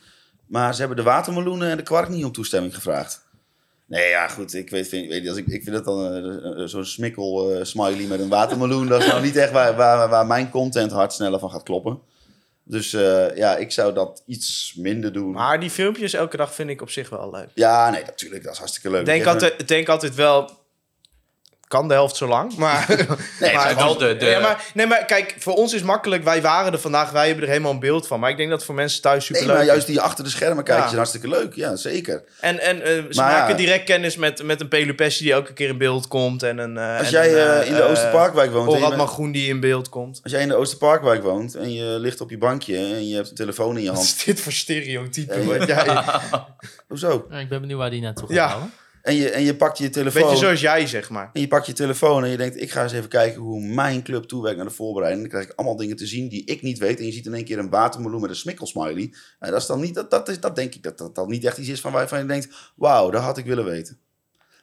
Maar 0.48 0.74
ze 0.74 0.80
hebben 0.80 0.98
de 0.98 1.04
watermeloenen 1.04 1.70
en 1.70 1.78
de 1.78 1.84
kwark 1.84 2.10
niet 2.10 2.26
om 2.26 2.32
toestemming 2.32 2.76
gevraagd. 2.76 3.26
Nee, 3.88 4.10
ja, 4.10 4.28
goed. 4.28 4.54
Ik 4.54 4.70
weet, 4.70 4.88
vind, 4.88 5.08
weet 5.08 5.28
als 5.28 5.38
ik, 5.38 5.48
ik 5.48 5.64
vind 5.64 5.76
het 5.76 5.86
dan 5.86 6.14
eh, 6.14 6.62
eh, 6.62 6.68
zo'n 6.68 6.86
smikkel 6.86 7.54
eh, 7.54 7.64
smiley 7.64 8.06
met 8.06 8.20
een 8.20 8.30
watermeloen. 8.30 8.88
dat 8.88 9.02
is 9.02 9.08
nou 9.08 9.22
niet 9.22 9.36
echt 9.36 9.52
waar, 9.52 9.76
waar, 9.76 10.10
waar 10.10 10.26
mijn 10.26 10.50
content 10.50 10.92
hard 10.92 11.14
sneller 11.14 11.40
van 11.40 11.52
gaat 11.52 11.64
kloppen. 11.64 12.00
Dus 12.64 12.94
eh, 12.94 13.36
ja, 13.36 13.56
ik 13.56 13.72
zou 13.72 13.94
dat 13.94 14.24
iets 14.26 14.74
minder 14.78 15.14
doen. 15.14 15.32
Maar 15.32 15.60
die 15.60 15.70
filmpjes 15.70 16.14
elke 16.14 16.38
dag 16.38 16.54
vind 16.54 16.70
ik 16.70 16.82
op 16.82 16.90
zich 16.90 17.10
wel 17.10 17.32
leuk. 17.32 17.50
Ja, 17.54 17.90
nee, 17.90 18.04
natuurlijk. 18.04 18.44
Dat 18.44 18.54
is 18.54 18.58
hartstikke 18.60 18.90
leuk. 18.90 19.06
denk 19.06 19.26
altijd, 19.26 19.68
denk 19.68 19.90
altijd 19.90 20.16
wel. 20.16 20.66
Kan 21.68 21.88
de 21.88 21.94
helft 21.94 22.16
zo 22.16 22.28
lang, 22.28 22.56
maar... 22.56 22.86
Nee, 23.40 23.54
maar, 23.56 23.76
wel 23.76 23.98
de- 23.98 24.18
de- 24.18 24.26
Ja, 24.26 24.40
maar, 24.40 24.64
nee, 24.74 24.86
maar 24.86 25.06
kijk, 25.06 25.36
voor 25.40 25.54
ons 25.54 25.74
is 25.74 25.82
makkelijk. 25.82 26.24
Wij 26.24 26.42
waren 26.42 26.74
er 26.74 26.80
vandaag, 26.80 27.12
wij 27.12 27.26
hebben 27.26 27.44
er 27.44 27.50
helemaal 27.50 27.72
een 27.72 27.80
beeld 27.80 28.08
van. 28.08 28.20
Maar 28.20 28.30
ik 28.30 28.38
denk 28.38 28.50
dat 28.50 28.58
het 28.58 28.68
voor 28.68 28.76
mensen 28.76 29.02
thuis 29.02 29.26
super 29.26 29.42
Nee, 29.42 29.48
leuk 29.52 29.58
maar 29.58 29.66
is. 29.68 29.72
juist 29.74 29.88
die 29.88 30.02
achter 30.02 30.24
de 30.24 30.30
schermen 30.30 30.64
kijken 30.64 30.90
Ja. 30.90 30.96
hartstikke 30.96 31.28
leuk. 31.28 31.54
Ja, 31.56 31.76
zeker. 31.76 32.24
En, 32.40 32.60
en 32.60 32.82
eh, 32.82 32.90
ze 32.92 33.08
Maar 33.22 33.32
maken 33.32 33.58
direct 33.58 33.84
kennis 33.84 34.16
met, 34.16 34.44
met 34.44 34.62
een 34.62 34.68
Pelupessi 34.68 35.24
die 35.24 35.34
elke 35.34 35.54
keer 35.54 35.70
in 35.70 35.78
beeld 35.78 36.08
komt. 36.08 36.44
En 36.44 36.58
een, 36.58 36.78
eh, 36.78 36.98
Als 36.98 37.06
en 37.06 37.12
jij 37.12 37.34
een, 37.34 37.62
eh, 37.62 37.68
in 37.68 37.74
de 37.76 37.84
Oosterparkwijk 37.84 38.52
woont... 38.52 38.66
en 38.68 38.72
je 38.74 38.78
Orad 38.78 38.90
bent- 38.90 39.02
Magroen 39.02 39.32
die 39.32 39.48
in 39.50 39.60
beeld 39.60 39.90
komt. 39.90 40.20
Als 40.24 40.32
jij 40.32 40.42
in 40.42 40.48
de 40.48 40.56
Oosterparkwijk 40.56 41.24
woont 41.24 41.56
en 41.56 41.74
je 41.74 42.00
ligt 42.00 42.22
op 42.22 42.30
je 42.30 42.38
bankje 42.38 42.76
en 42.78 43.08
je 43.08 43.16
hebt 43.16 43.30
een 43.30 43.36
telefoon 43.36 43.76
in 43.78 43.82
je 43.84 43.88
Wat 43.88 43.96
hand. 43.98 44.08
is 44.10 44.24
dit 44.24 44.42
voor 44.42 44.52
stereotype? 44.52 45.40
Ja, 45.40 45.58
wat 45.58 45.68
jij- 45.68 46.04
Hoezo? 46.88 47.28
Ja, 47.30 47.38
ik 47.40 47.50
ben 47.50 47.60
benieuwd 47.62 47.80
waar 47.80 47.90
die 47.90 48.02
naartoe 48.02 48.28
gaat 48.28 48.36
Ja. 48.36 48.48
houden. 48.48 48.74
En 49.08 49.16
je, 49.16 49.30
en 49.30 49.44
je 49.44 49.56
pakt 49.56 49.78
je 49.78 49.90
telefoon. 49.90 50.22
Beetje 50.22 50.38
zoals 50.38 50.62
jij, 50.62 50.88
zeg 50.88 51.10
maar. 51.10 51.30
En 51.34 51.42
je 51.42 51.48
pakt 51.48 51.66
je 51.66 51.74
telefoon 51.74 52.24
en 52.24 52.30
je 52.30 52.38
denkt, 52.38 52.62
ik 52.62 52.72
ga 52.72 52.84
eens 52.84 52.92
even 52.92 53.10
kijken 53.10 53.42
hoe 53.42 53.62
mijn 53.62 54.04
club 54.04 54.24
toewerkt 54.24 54.58
naar 54.58 54.68
de 54.68 54.74
voorbereiding. 54.74 55.22
Dan 55.22 55.32
krijg 55.32 55.52
ik 55.52 55.58
allemaal 55.58 55.76
dingen 55.78 55.96
te 55.96 56.06
zien 56.06 56.30
die 56.30 56.46
ik 56.46 56.62
niet 56.62 56.78
weet. 56.78 57.00
En 57.00 57.06
je 57.06 57.12
ziet 57.12 57.26
in 57.26 57.34
één 57.34 57.44
keer 57.44 57.60
een 57.60 57.70
watermeloen 57.70 58.22
met 58.22 58.30
een 58.30 58.36
smikkelsmiley. 58.36 59.14
En 59.40 59.52
dat 59.52 59.62
is 59.62 59.68
dan 59.68 59.80
niet, 59.80 59.96
dat, 59.96 60.12
dat, 60.12 60.30
is, 60.30 60.40
dat 60.40 60.56
denk 60.56 60.76
ik 60.76 60.84
dat 60.84 60.98
dat 60.98 61.16
dan 61.16 61.30
niet 61.30 61.46
echt 61.46 61.58
iets 61.58 61.70
is 61.70 61.82
van 61.82 61.92
waarvan 61.92 62.20
je 62.20 62.26
denkt, 62.26 62.72
wauw, 62.76 63.10
dat 63.10 63.22
had 63.22 63.38
ik 63.38 63.46
willen 63.46 63.66
weten. 63.66 64.00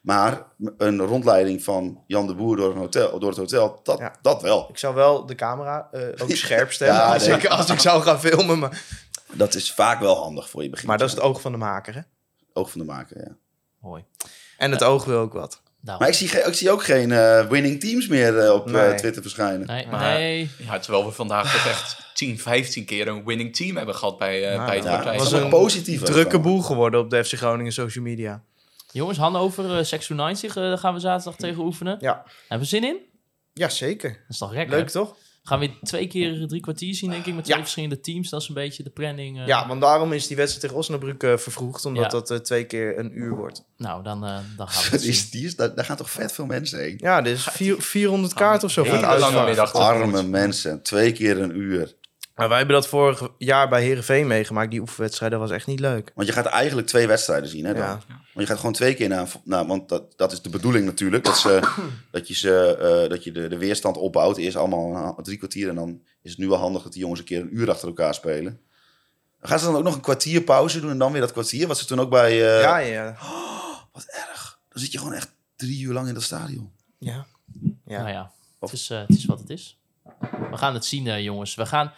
Maar 0.03 0.43
een 0.79 1.01
rondleiding 1.01 1.63
van 1.63 2.03
Jan 2.07 2.27
de 2.27 2.35
Boer 2.35 2.57
door, 2.57 2.71
een 2.71 2.79
hotel, 2.79 3.19
door 3.19 3.29
het 3.29 3.39
hotel, 3.39 3.81
dat, 3.83 3.99
Ja. 3.99 4.15
dat 4.23 4.43
wel. 4.43 4.69
Ik 4.69 4.79
zou 4.79 4.95
wel 4.95 5.27
de 5.27 5.35
camera 5.35 5.89
eh, 5.93 6.01
ook 6.23 6.31
scherp 6.47 6.73
stellen 6.73 6.95
Ja, 6.95 7.13
als, 7.13 7.27
nee. 7.27 7.37
ik, 7.37 7.47
als 7.47 7.71
ik 7.71 7.81
zou 7.81 8.03
gaan 8.03 8.21
filmen. 8.21 8.59
Maar, 8.59 8.83
Dat 9.33 9.55
is 9.55 9.73
vaak 9.73 10.01
wel 10.01 10.17
handig 10.17 10.51
voor 10.51 10.63
je 10.63 10.71
begin. 10.71 10.87
maar 10.87 10.99
dat 10.99 11.09
is 11.09 11.15
het 11.15 11.23
oog 11.23 11.41
van 11.41 11.53
de 11.53 11.59
maker, 11.59 11.95
hè? 11.95 12.01
oog 12.53 12.71
van 12.71 12.81
de 12.81 12.87
maker, 12.87 13.21
ja. 13.21 13.37
Mooi. 13.85 14.05
En 14.59 14.71
het 14.71 14.83
oog 14.83 15.05
wil 15.05 15.19
ook 15.19 15.33
wat. 15.33 15.63
Nou, 15.81 15.99
Maar 15.99 16.09
ik 16.09 16.15
zie, 16.15 16.31
ik 16.31 16.55
zie 16.55 16.71
ook 16.71 16.85
geen 16.85 17.13
eh, 17.13 17.47
winning 17.49 17.81
teams 17.81 18.07
meer 18.07 18.39
eh, 18.39 18.53
op 18.53 18.73
eh. 18.75 18.91
Twitter 18.95 19.23
verschijnen. 19.23 19.67
nee, 19.67 19.87
Maar- 19.87 20.15
nee. 20.19 20.51
Ja, 20.59 20.79
terwijl 20.79 21.07
we 21.07 21.13
vandaag 21.13 21.53
toch 21.53 21.67
echt 21.67 21.97
10, 22.15 22.39
15 22.39 22.85
keer 22.85 23.09
een 23.09 23.25
winning 23.25 23.57
team 23.57 23.77
hebben 23.77 23.95
gehad 23.95 24.19
bij, 24.19 24.45
eh 24.49 24.55
Nou, 24.55 24.67
bij 24.67 24.75
het 24.77 24.85
ja, 24.85 24.95
partij. 24.95 25.17
was 25.17 25.27
is 25.27 25.33
een 25.33 25.53
ook 25.53 26.05
Drukke 26.05 26.39
boel 26.39 26.61
geworden 26.63 27.01
op 27.01 27.11
de 27.11 27.25
FC 27.25 27.33
Groningen 27.33 27.73
social 27.73 28.05
media. 28.05 28.43
Jongens, 28.93 29.19
Hannover, 29.19 29.79
uh, 29.79 29.85
96, 29.85 30.57
eh, 30.57 30.63
daar 30.63 30.79
gaan 30.79 30.95
we 30.95 31.01
zaterdag 31.01 31.37
tegen 31.37 31.63
oefenen. 31.63 31.97
Ja. 32.01 32.23
Hebben 32.41 32.59
we 32.59 32.65
zin 32.77 32.85
in? 32.85 32.97
Ja, 33.53 33.69
zeker. 33.69 34.11
Dat 34.11 34.21
is 34.29 34.39
toch 34.39 34.53
gek, 34.53 34.69
Leuk 34.69 34.85
hè? 34.85 34.91
toch? 34.91 35.17
Gaan 35.47 35.59
we 35.59 35.71
twee 35.83 36.07
keer 36.07 36.47
drie 36.47 36.61
kwartier 36.61 36.95
zien, 36.95 37.11
denk 37.11 37.27
ik, 37.27 37.35
met 37.35 37.45
twee 37.45 37.57
Ja. 37.57 37.63
verschillende 37.63 38.01
teams. 38.01 38.29
Dat 38.31 38.41
is 38.43 38.49
een 38.49 38.55
beetje 38.55 38.83
de 38.83 38.91
planning. 38.91 39.39
eh. 39.41 39.47
Ja, 39.47 39.69
want 39.69 39.81
daarom 39.81 40.13
is 40.13 40.27
die 40.27 40.37
wedstrijd 40.37 40.63
tegen 40.63 40.77
Osnabrück 40.77 41.23
eh, 41.23 41.37
vervroegd. 41.37 41.85
Omdat 41.85 42.03
Ja. 42.03 42.09
dat 42.09 42.31
eh, 42.31 42.37
twee 42.39 42.65
keer 42.65 42.99
een 42.99 43.19
uur 43.19 43.35
wordt. 43.37 43.65
Nou, 43.77 44.03
dan, 44.03 44.25
eh, 44.25 44.39
dan 44.57 44.69
gaan 44.69 44.83
we 44.85 44.91
het 44.97 45.05
is, 45.05 45.31
die 45.31 45.45
is, 45.47 45.57
daar, 45.57 45.75
daar 45.75 45.85
gaan 45.85 45.97
toch 45.97 46.11
vet 46.11 46.33
veel 46.33 46.47
mensen 46.47 46.79
heen. 46.79 46.95
Ja, 46.99 47.23
dus 47.23 47.45
vier, 47.45 47.81
400 47.83 48.35
kaarten 48.35 48.67
of 48.67 48.73
zo 48.73 48.83
Hele 48.83 49.19
lange 49.19 49.45
middag. 49.45 49.73
Arme 49.75 50.23
mensen. 50.23 50.83
Twee 50.83 51.13
keer 51.13 51.39
een 51.39 51.57
uur. 51.57 51.95
Maar 52.35 52.49
wij 52.49 52.59
hebben 52.59 52.75
dat 52.77 52.89
vorig 52.89 53.29
jaar 53.39 53.69
bij 53.69 53.83
Herenveen 53.83 54.27
meegemaakt. 54.27 54.71
Die 54.71 54.81
oefenwedstrijd, 54.81 55.31
dat 55.33 55.41
was 55.41 55.51
echt 55.51 55.67
niet 55.67 55.81
leuk. 55.81 56.13
Want 56.15 56.27
je 56.29 56.33
gaat 56.35 56.47
eigenlijk 56.47 56.87
twee 56.87 57.07
wedstrijden 57.07 57.49
zien. 57.49 57.65
Hè, 57.65 57.73
dan. 57.75 57.83
Ja. 57.83 58.01
Want 58.09 58.21
je 58.35 58.47
gaat 58.47 58.57
gewoon 58.57 58.73
twee 58.73 58.95
keer 58.95 59.09
naar... 59.09 59.29
naar 59.45 59.67
want 59.67 59.89
dat, 59.89 60.13
dat 60.17 60.33
is 60.33 60.43
de 60.43 60.49
bedoeling 60.49 60.85
natuurlijk. 60.85 61.25
Dat, 61.25 61.39
ze, 61.39 61.61
dat 62.11 62.29
je, 62.29 62.35
ze, 62.35 62.77
eh, 62.77 63.11
dat 63.11 63.25
je 63.25 63.33
de, 63.33 63.49
de 63.49 63.59
weerstand 63.59 63.97
opbouwt. 63.97 64.37
Eerst 64.37 64.57
allemaal 64.57 65.15
een- 65.19 65.25
drie 65.25 65.37
kwartier. 65.39 65.69
En 65.69 65.75
dan 65.75 66.01
is 66.23 66.31
het 66.31 66.41
nu 66.41 66.49
wel 66.49 66.59
handig 66.59 66.83
dat 66.83 66.93
die 66.93 67.01
jongens 67.01 67.21
een 67.21 67.27
keer 67.27 67.41
een 67.41 67.57
uur 67.57 67.71
achter 67.71 67.89
elkaar 67.89 68.15
spelen. 68.15 68.61
Gaan 69.41 69.59
ze 69.59 69.65
dan 69.65 69.77
ook 69.77 69.83
nog 69.85 69.95
een 69.95 70.01
kwartier 70.01 70.41
pauze 70.43 70.81
doen 70.81 70.91
en 70.91 70.99
dan 70.99 71.13
weer 71.13 71.21
dat 71.21 71.33
kwartier? 71.33 71.67
Wat 71.67 71.79
ze 71.79 71.85
toen 71.87 72.01
ook 72.01 72.11
bij... 72.11 72.31
eh, 72.31 72.61
ja, 72.63 72.77
ja, 72.79 73.17
Wat 73.93 74.05
erg. 74.29 74.59
Dan 74.69 74.83
zit 74.83 74.93
je 74.93 74.99
gewoon 74.99 75.13
echt 75.15 75.33
drie 75.57 75.83
uur 75.83 75.93
lang 75.93 76.09
in 76.09 76.15
dat 76.15 76.23
stadion. 76.23 76.73
ja. 76.99 77.27
ja. 77.87 77.99
Nou 77.99 78.09
ja, 78.09 78.31
het 78.61 78.73
is, 78.73 78.91
eh, 78.91 78.99
het 78.99 79.17
is 79.17 79.25
wat 79.25 79.39
het 79.41 79.51
is. 79.51 79.79
We 80.51 80.57
gaan 80.57 80.75
het 80.75 80.85
zien, 80.85 81.23
jongens. 81.23 81.55
We 81.55 81.67
gaan 81.67 81.93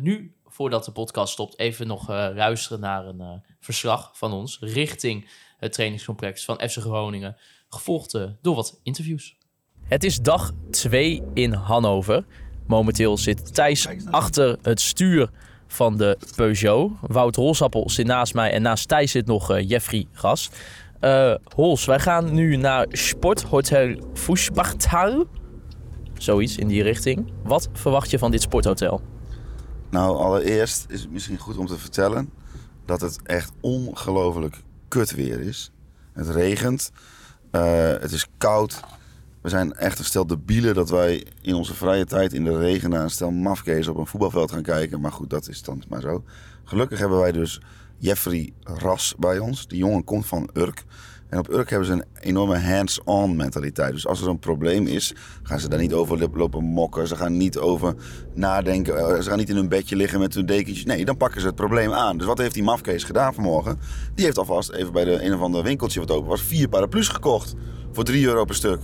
nu 0.00 0.34
voordat 0.46 0.84
de 0.84 0.92
podcast 0.92 1.32
stopt, 1.32 1.58
even 1.58 1.86
nog 1.86 2.10
eh, 2.10 2.28
luisteren 2.34 2.80
naar 2.80 3.06
een 3.06 3.20
eh, 3.20 3.30
verslag 3.60 4.10
van 4.14 4.32
ons 4.32 4.58
richting 4.60 5.28
het 5.62 5.72
trainingscomplex 5.72 6.44
van 6.44 6.60
FC 6.68 6.76
Groningen, 6.76 7.36
gevolgd 7.68 8.14
eh, 8.14 8.24
door 8.42 8.54
wat 8.54 8.80
interviews. 8.82 9.36
Het 9.82 10.04
is 10.04 10.20
dag 10.20 10.50
2 10.70 11.22
in 11.34 11.52
Hannover. 11.52 12.24
Momenteel 12.66 13.16
zit 13.16 13.54
Thijs 13.54 13.88
achter 14.10 14.58
het 14.62 14.80
stuur 14.80 15.30
van 15.66 15.96
de 15.96 16.18
Peugeot. 16.36 16.90
Wout 17.00 17.36
Holsappel 17.36 17.90
zit 17.90 18.06
naast 18.06 18.34
mij 18.34 18.50
en 18.50 18.62
naast 18.62 18.88
Thijs 18.88 19.10
zit 19.10 19.26
nog 19.26 19.50
eh, 19.50 19.68
Jeffrey 19.68 20.06
Gas. 20.12 20.50
Eh 21.00 21.34
Hols, 21.54 21.84
wij 21.84 21.98
gaan 21.98 22.34
nu 22.34 22.56
naar 22.56 22.86
Sporthotel 22.90 23.96
Fußbachtal. 24.14 25.26
Zoiets 26.18 26.56
in 26.56 26.68
die 26.68 26.82
richting. 26.82 27.32
Wat 27.42 27.68
verwacht 27.72 28.10
je 28.10 28.18
van 28.18 28.30
dit 28.30 28.42
sporthotel? 28.42 29.00
Nou, 29.92 30.16
allereerst 30.16 30.84
is 30.88 31.00
het 31.00 31.10
misschien 31.10 31.38
goed 31.38 31.56
om 31.56 31.66
te 31.66 31.78
vertellen 31.78 32.30
dat 32.84 33.00
het 33.00 33.22
echt 33.22 33.52
ongelooflijk 33.60 34.62
kut 34.88 35.14
weer 35.14 35.40
is. 35.40 35.72
Het 36.12 36.28
regent, 36.28 36.92
eh, 37.50 37.88
het 37.88 38.12
is 38.12 38.26
koud. 38.38 38.80
We 39.40 39.48
zijn 39.48 39.72
echt 39.74 39.98
een 39.98 40.04
stel 40.04 40.26
debielen 40.26 40.74
dat 40.74 40.90
wij 40.90 41.26
in 41.40 41.54
onze 41.54 41.74
vrije 41.74 42.04
tijd 42.04 42.32
in 42.32 42.44
de 42.44 42.58
regen 42.58 42.90
naar 42.90 43.02
een 43.02 43.10
stel 43.10 43.30
mafkees 43.30 43.88
op 43.88 43.96
een 43.96 44.06
voetbalveld 44.06 44.52
gaan 44.52 44.62
kijken. 44.62 45.00
Maar 45.00 45.12
goed, 45.12 45.30
dat 45.30 45.48
is 45.48 45.62
dan 45.62 45.82
maar 45.88 46.00
zo. 46.00 46.24
Gelukkig 46.64 46.98
hebben 46.98 47.18
wij 47.18 47.32
dus 47.32 47.60
Jeffrey 47.98 48.52
Ras 48.62 49.14
bij 49.18 49.38
ons. 49.38 49.66
Die 49.68 49.78
jongen 49.78 50.04
komt 50.04 50.26
van 50.26 50.50
Urk. 50.52 50.84
En 51.32 51.38
op 51.38 51.52
Urk 51.52 51.70
hebben 51.70 51.86
ze 51.86 51.92
een 51.92 52.04
enorme 52.20 52.58
hands-on 52.58 53.36
mentaliteit. 53.36 53.92
Dus 53.92 54.06
als 54.06 54.20
er 54.22 54.28
een 54.28 54.38
probleem 54.38 54.86
is, 54.86 55.14
gaan 55.42 55.60
ze 55.60 55.68
daar 55.68 55.78
niet 55.78 55.92
over 55.92 56.28
lopen 56.34 56.64
mokken. 56.64 57.08
Ze 57.08 57.16
gaan 57.16 57.36
niet 57.36 57.58
over 57.58 57.94
nadenken. 58.34 58.98
Eh, 58.98 59.20
Ze 59.20 59.28
gaan 59.28 59.38
niet 59.38 59.48
in 59.48 59.56
hun 59.56 59.68
bedje 59.68 59.96
liggen 59.96 60.20
met 60.20 60.34
hun 60.34 60.46
dekentjes. 60.46 60.84
Nee, 60.84 61.04
dan 61.04 61.16
pakken 61.16 61.40
ze 61.40 61.46
het 61.46 61.56
probleem 61.56 61.92
aan. 61.92 62.16
Dus 62.16 62.26
wat 62.26 62.38
heeft 62.38 62.54
die 62.54 62.62
mafkees 62.62 63.04
gedaan 63.04 63.34
vanmorgen? 63.34 63.78
Die 64.14 64.24
heeft 64.24 64.38
alvast 64.38 64.70
even 64.70 64.92
bij 64.92 65.04
de 65.04 65.24
een 65.24 65.34
of 65.34 65.40
andere 65.40 65.64
winkeltje 65.64 66.00
wat 66.00 66.10
open 66.10 66.28
was, 66.28 66.42
vier 66.42 66.68
paraplu's 66.68 67.08
gekocht. 67.08 67.54
Voor 67.92 68.04
3 68.04 68.26
euro 68.26 68.44
per 68.44 68.54
stuk. 68.54 68.80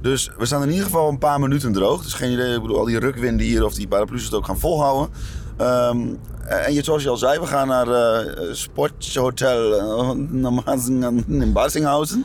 Dus 0.00 0.30
we 0.38 0.46
staan 0.46 0.62
in 0.62 0.70
ieder 0.70 0.84
geval 0.84 1.08
een 1.08 1.18
paar 1.18 1.40
minuten 1.40 1.72
droog. 1.72 2.02
Dus 2.02 2.14
geen 2.14 2.32
idee, 2.32 2.54
ik 2.54 2.62
bedoel, 2.62 2.78
al 2.78 2.84
die 2.84 2.98
rukwinden 2.98 3.46
hier 3.46 3.64
of 3.64 3.74
die 3.74 3.88
paraplu's 3.88 4.24
het 4.24 4.34
ook 4.34 4.46
gaan 4.46 4.58
volhouden. 4.58 5.14
Ehm, 5.56 5.98
en 6.48 6.84
zoals 6.84 7.02
je 7.02 7.08
al 7.08 7.16
zei, 7.16 7.40
we 7.40 7.46
gaan 7.46 7.68
naar 7.68 7.88
eh 7.88 8.52
Sporthotel 8.52 9.78
eh, 9.78 10.10
in 11.26 11.52
Barsinghausen. 11.52 12.24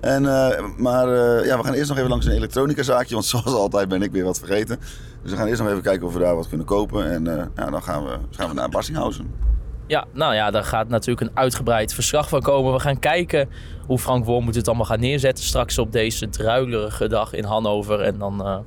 En, 0.00 0.26
eh, 0.26 0.64
maar 0.76 1.08
ja, 1.44 1.56
we 1.58 1.64
gaan 1.64 1.74
eerst 1.74 1.88
nog 1.88 1.98
even 1.98 2.10
langs 2.10 2.26
een 2.26 2.32
elektronica 2.32 2.82
zaakje, 2.82 3.14
want 3.14 3.26
zoals 3.32 3.52
altijd 3.52 3.88
ben 3.88 4.02
ik 4.02 4.12
weer 4.12 4.24
wat 4.24 4.38
vergeten. 4.38 4.78
Dus 5.22 5.30
we 5.30 5.36
gaan 5.36 5.46
eerst 5.46 5.60
nog 5.60 5.70
even 5.70 5.82
kijken 5.82 6.06
of 6.06 6.12
we 6.12 6.18
daar 6.18 6.36
wat 6.36 6.48
kunnen 6.48 6.66
kopen. 6.66 7.10
En 7.10 7.50
ja, 7.56 7.70
dan 7.70 7.82
gaan 7.82 8.04
we, 8.04 8.18
gaan 8.30 8.48
we 8.48 8.54
naar 8.54 8.68
Barsinghausen. 8.68 9.44
Ja, 9.86 10.04
nou 10.12 10.34
ja, 10.34 10.50
daar 10.50 10.64
gaat 10.64 10.88
natuurlijk 10.88 11.30
een 11.30 11.36
uitgebreid 11.36 11.94
verslag 11.94 12.28
van 12.28 12.40
komen. 12.40 12.72
We 12.72 12.80
gaan 12.80 12.98
kijken 12.98 13.48
hoe 13.86 13.98
Frank 13.98 14.24
Wormoed 14.24 14.54
het 14.54 14.68
allemaal 14.68 14.86
gaat 14.86 15.00
neerzetten 15.00 15.44
straks 15.44 15.78
op 15.78 15.92
deze 15.92 16.28
druilerige 16.28 17.08
dag 17.08 17.32
in 17.32 17.44
Hannover. 17.44 18.00
En 18.00 18.18
dan 18.18 18.64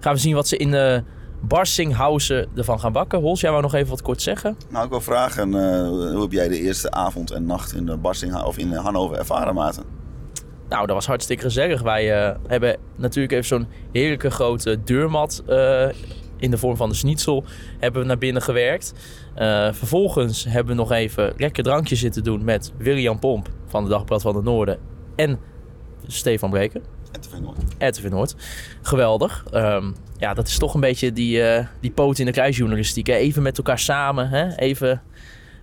gaan 0.00 0.14
we 0.14 0.20
zien 0.20 0.34
wat 0.34 0.48
ze 0.48 0.56
in 0.56 0.72
uh, 0.72 0.98
Barsinghausen 1.40 2.48
ervan 2.56 2.80
gaan 2.80 2.92
bakken. 2.92 3.20
Hols, 3.20 3.40
jij 3.40 3.50
wou 3.50 3.62
nog 3.62 3.74
even 3.74 3.88
wat 3.88 4.02
kort 4.02 4.22
zeggen? 4.22 4.56
Nou, 4.70 4.84
ik 4.84 4.90
wil 4.90 5.00
vragen, 5.00 5.54
eh, 5.54 5.88
hoe 5.88 6.20
heb 6.20 6.32
jij 6.32 6.48
de 6.48 6.60
eerste 6.60 6.90
avond 6.90 7.30
en 7.30 7.46
nacht 7.46 7.74
in, 7.74 7.86
de 7.86 7.96
Barsingha 7.96 8.44
of 8.44 8.58
in 8.58 8.72
Hannover 8.72 9.18
ervaren, 9.18 9.54
Maarten? 9.54 9.82
Nou, 10.68 10.86
dat 10.86 10.94
was 10.94 11.06
hartstikke 11.06 11.42
gezellig. 11.42 11.82
Wij 11.82 12.14
eh, 12.14 12.36
hebben 12.46 12.76
natuurlijk 12.96 13.32
even 13.32 13.46
zo'n 13.46 13.66
heerlijke 13.92 14.30
grote 14.30 14.82
deurmat 14.84 15.42
eh, 15.46 15.88
in 16.36 16.50
de 16.50 16.58
vorm 16.58 16.76
van 16.76 16.88
de 16.88 16.94
schnitzel 16.94 17.44
hebben 17.78 18.00
we 18.00 18.06
naar 18.06 18.18
binnen 18.18 18.42
gewerkt. 18.42 18.92
Vervolgens 19.72 20.44
hebben 20.44 20.76
we 20.76 20.80
nog 20.80 20.92
even 20.92 21.32
lekker 21.36 21.62
drankje 21.62 21.96
zitten 21.96 22.24
doen 22.24 22.44
met 22.44 22.72
William 22.76 23.18
Pomp 23.18 23.48
van 23.66 23.84
de 23.84 23.90
Dagblad 23.90 24.22
van 24.22 24.36
het 24.36 24.44
Noorden 24.44 24.78
en 25.16 25.38
Stefan 26.06 26.50
Breken. 26.50 26.82
RTV 27.78 28.08
Noord. 28.08 28.34
Geweldig. 28.82 29.44
Ehm, 29.52 29.92
ja, 30.18 30.34
dat 30.34 30.46
is 30.48 30.58
toch 30.58 30.74
een 30.74 30.80
beetje 30.80 31.12
die, 31.12 31.42
eh, 31.42 31.66
die 31.80 31.90
poot 31.90 32.18
in 32.18 32.26
de 32.26 32.32
kruisjournalistiek. 32.32 33.06
Hè? 33.06 33.14
Even 33.14 33.42
met 33.42 33.56
elkaar 33.58 33.78
samen. 33.78 34.28
Hè? 34.28 34.56
Even 34.56 35.02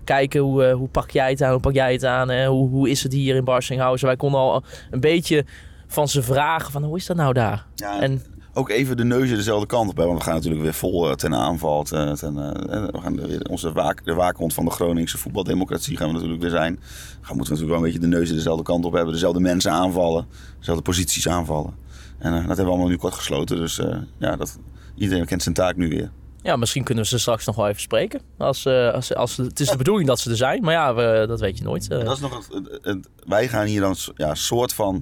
kijken 0.03 0.41
hoe, 0.41 0.65
eh, 0.65 0.73
hoe 0.73 0.87
pak 0.87 1.11
jij 1.11 1.29
het 1.29 1.41
aan, 1.41 1.51
hoe 1.51 1.59
pak 1.59 1.73
jij 1.73 1.91
het 1.91 2.05
aan. 2.05 2.29
Hè? 2.29 2.47
Hoe, 2.47 2.69
hoe 2.69 2.89
is 2.89 3.03
het 3.03 3.13
hier 3.13 3.35
in 3.35 3.43
Barsinghausen? 3.43 4.07
Wij 4.07 4.15
konden 4.15 4.39
al 4.39 4.63
een 4.91 4.99
beetje 4.99 5.45
van 5.87 6.07
ze 6.07 6.23
vragen 6.23 6.71
van 6.71 6.83
hoe 6.83 6.97
is 6.97 7.05
dat 7.05 7.17
nou 7.17 7.33
daar? 7.33 7.65
Ja, 7.75 8.01
En 8.01 8.21
ook 8.57 8.69
even 8.69 8.97
de 8.97 9.03
neuzen 9.03 9.35
dezelfde 9.37 9.65
kant 9.67 9.89
op. 9.89 9.97
Hè? 9.97 10.05
Want 10.05 10.17
we 10.17 10.23
gaan 10.23 10.33
natuurlijk 10.33 10.63
weer 10.63 10.73
vol 10.73 11.09
eh, 11.09 11.15
ten 11.15 11.35
aanval. 11.35 11.83
Ten, 11.83 12.15
ten, 12.15 12.37
eh, 12.69 12.85
we 12.85 12.99
gaan 13.01 13.15
weer 13.27 13.41
onze 13.49 13.71
waak, 13.71 14.05
de 14.05 14.13
waakhond 14.13 14.53
van 14.53 14.65
de 14.65 14.71
Groningse 14.71 15.17
voetbaldemocratie 15.17 15.97
gaan 15.97 16.07
we 16.07 16.13
natuurlijk 16.13 16.41
weer 16.41 16.49
zijn. 16.51 16.73
Dan 16.75 17.35
moeten 17.35 17.37
we 17.37 17.41
natuurlijk 17.43 17.69
wel 17.69 17.77
een 17.77 17.83
beetje 17.83 17.99
de 17.99 18.07
neuzen 18.07 18.35
dezelfde 18.35 18.63
kant 18.63 18.85
op 18.85 18.93
hebben. 18.93 19.13
Dezelfde 19.13 19.39
mensen 19.39 19.71
aanvallen. 19.71 20.27
Dezelfde 20.59 20.83
posities 20.83 21.27
aanvallen. 21.27 21.73
En 22.17 22.31
eh, 22.33 22.37
dat 22.37 22.47
hebben 22.47 22.65
we 22.65 22.71
allemaal 22.71 22.87
nu 22.87 22.97
kort 22.97 23.13
gesloten. 23.13 23.57
Dus 23.57 23.81
ja, 24.17 24.35
dat, 24.35 24.59
iedereen 24.95 25.25
kent 25.25 25.43
zijn 25.43 25.55
taak 25.55 25.75
nu 25.75 25.89
weer. 25.89 26.11
ja, 26.41 26.55
misschien 26.55 26.83
kunnen 26.83 27.03
we 27.03 27.09
ze 27.09 27.19
straks 27.19 27.45
nog 27.45 27.55
wel 27.55 27.67
even 27.67 27.81
spreken. 27.81 28.21
Als, 28.37 28.67
als, 28.67 29.15
als, 29.15 29.37
het 29.37 29.59
is 29.59 29.69
de 29.69 29.77
bedoeling 29.77 30.07
dat 30.07 30.19
ze 30.19 30.29
er 30.29 30.37
zijn, 30.37 30.61
maar 30.61 30.73
ja, 30.73 30.95
we, 30.95 31.25
dat 31.27 31.39
weet 31.39 31.57
je 31.57 31.63
nooit. 31.63 31.89
Dat 31.89 32.11
is 32.15 32.19
nog 32.19 32.35
het, 32.47 32.53
het- 32.71 32.79
het- 32.85 33.09
wij 33.27 33.47
gaan 33.47 33.65
hier 33.65 33.81
dan 33.81 33.95
ja, 34.15 34.35
soort 34.35 34.73
van. 34.73 34.93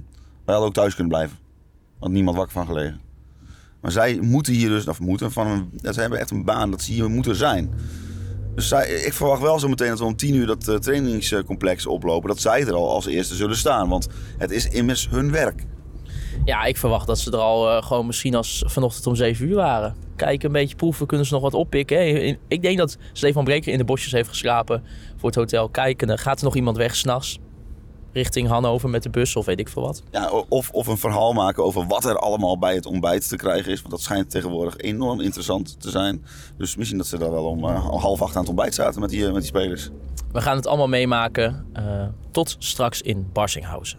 Wij 0.44 0.54
hadden 0.54 0.66
ook 0.66 0.74
thuis 0.74 0.94
kunnen 0.94 1.12
blijven. 1.12 1.36
Want 1.98 2.12
niemand 2.12 2.36
wakker 2.36 2.54
van 2.54 2.66
gelegen. 2.66 3.00
Maar 3.84 3.92
zij 3.92 4.18
moeten 4.20 4.52
hier 4.52 4.68
dus, 4.68 4.88
of 4.88 5.00
moeten, 5.00 5.32
van 5.32 5.46
een, 5.46 5.94
hebben 5.94 6.18
echt 6.18 6.30
een 6.30 6.44
baan 6.44 6.70
dat 6.70 6.82
ze 6.82 6.92
hier 6.92 7.10
moeten 7.10 7.36
zijn. 7.36 7.74
Dus 8.54 8.68
zij, 8.68 8.88
ik 8.88 9.12
verwacht 9.12 9.42
wel 9.42 9.58
zo 9.58 9.68
meteen 9.68 9.88
dat 9.88 9.98
we 9.98 10.04
om 10.04 10.16
tien 10.16 10.34
uur 10.34 10.46
dat 10.46 10.68
eh, 10.68 10.74
trainingscomplex 10.74 11.86
oplopen. 11.86 12.28
Dat 12.28 12.40
zij 12.40 12.60
er 12.60 12.74
al 12.74 12.90
als 12.90 13.06
eerste 13.06 13.34
zullen 13.34 13.56
staan. 13.56 13.88
Want 13.88 14.08
het 14.38 14.50
is 14.50 14.68
immers 14.68 15.08
hun 15.10 15.30
werk. 15.30 15.64
Ja, 16.44 16.64
ik 16.64 16.76
verwacht 16.76 17.06
dat 17.06 17.18
ze 17.18 17.30
er 17.30 17.38
al 17.38 17.70
eh, 17.70 17.82
gewoon 17.82 18.06
misschien 18.06 18.34
als 18.34 18.64
vanochtend 18.66 19.06
om 19.06 19.14
7 19.14 19.46
uur 19.46 19.54
waren. 19.54 19.94
Kijken, 20.16 20.46
een 20.46 20.52
beetje 20.52 20.76
proeven, 20.76 21.06
kunnen 21.06 21.26
ze 21.26 21.32
nog 21.32 21.42
wat 21.42 21.54
oppikken. 21.54 22.38
Ik 22.48 22.62
denk 22.62 22.78
dat 22.78 22.96
Stefan 23.12 23.44
Breker 23.44 23.72
in 23.72 23.78
de 23.78 23.84
bosjes 23.84 24.12
heeft 24.12 24.28
geslapen 24.28 24.82
voor 25.16 25.28
het 25.28 25.38
hotel. 25.38 25.68
Kijken, 25.68 26.18
gaat 26.18 26.38
er 26.38 26.44
nog 26.44 26.56
iemand 26.56 26.76
weg 26.76 26.96
s'nachts 26.96 27.38
richting 28.14 28.48
Hannover 28.48 28.88
met 28.88 29.02
de 29.02 29.10
bus 29.10 29.36
of 29.36 29.46
weet 29.46 29.58
ik 29.58 29.68
veel 29.68 29.82
wat. 29.82 30.02
Ja, 30.10 30.30
of, 30.48 30.70
of 30.70 30.86
een 30.86 30.98
verhaal 30.98 31.32
maken 31.32 31.64
over 31.64 31.86
wat 31.86 32.04
er 32.04 32.18
allemaal 32.18 32.58
bij 32.58 32.74
het 32.74 32.86
ontbijt 32.86 33.28
te 33.28 33.36
krijgen 33.36 33.72
is. 33.72 33.78
Want 33.78 33.90
dat 33.90 34.02
schijnt 34.02 34.30
tegenwoordig 34.30 34.76
enorm 34.76 35.20
interessant 35.20 35.80
te 35.80 35.90
zijn. 35.90 36.24
Dus 36.58 36.76
misschien 36.76 36.98
dat 36.98 37.06
ze 37.06 37.18
daar 37.18 37.30
wel 37.30 37.44
om 37.44 37.64
eh, 37.64 37.88
half 37.88 38.22
acht 38.22 38.34
aan 38.34 38.40
het 38.40 38.48
ontbijt 38.48 38.74
zaten 38.74 39.00
met 39.00 39.10
die, 39.10 39.26
eh, 39.26 39.32
met 39.32 39.42
die 39.42 39.50
spelers. 39.50 39.90
We 40.32 40.40
gaan 40.40 40.56
het 40.56 40.66
allemaal 40.66 40.88
meemaken 40.88 41.66
eh, 41.72 42.06
tot 42.30 42.56
straks 42.58 43.02
in 43.02 43.28
Barsinghausen. 43.32 43.98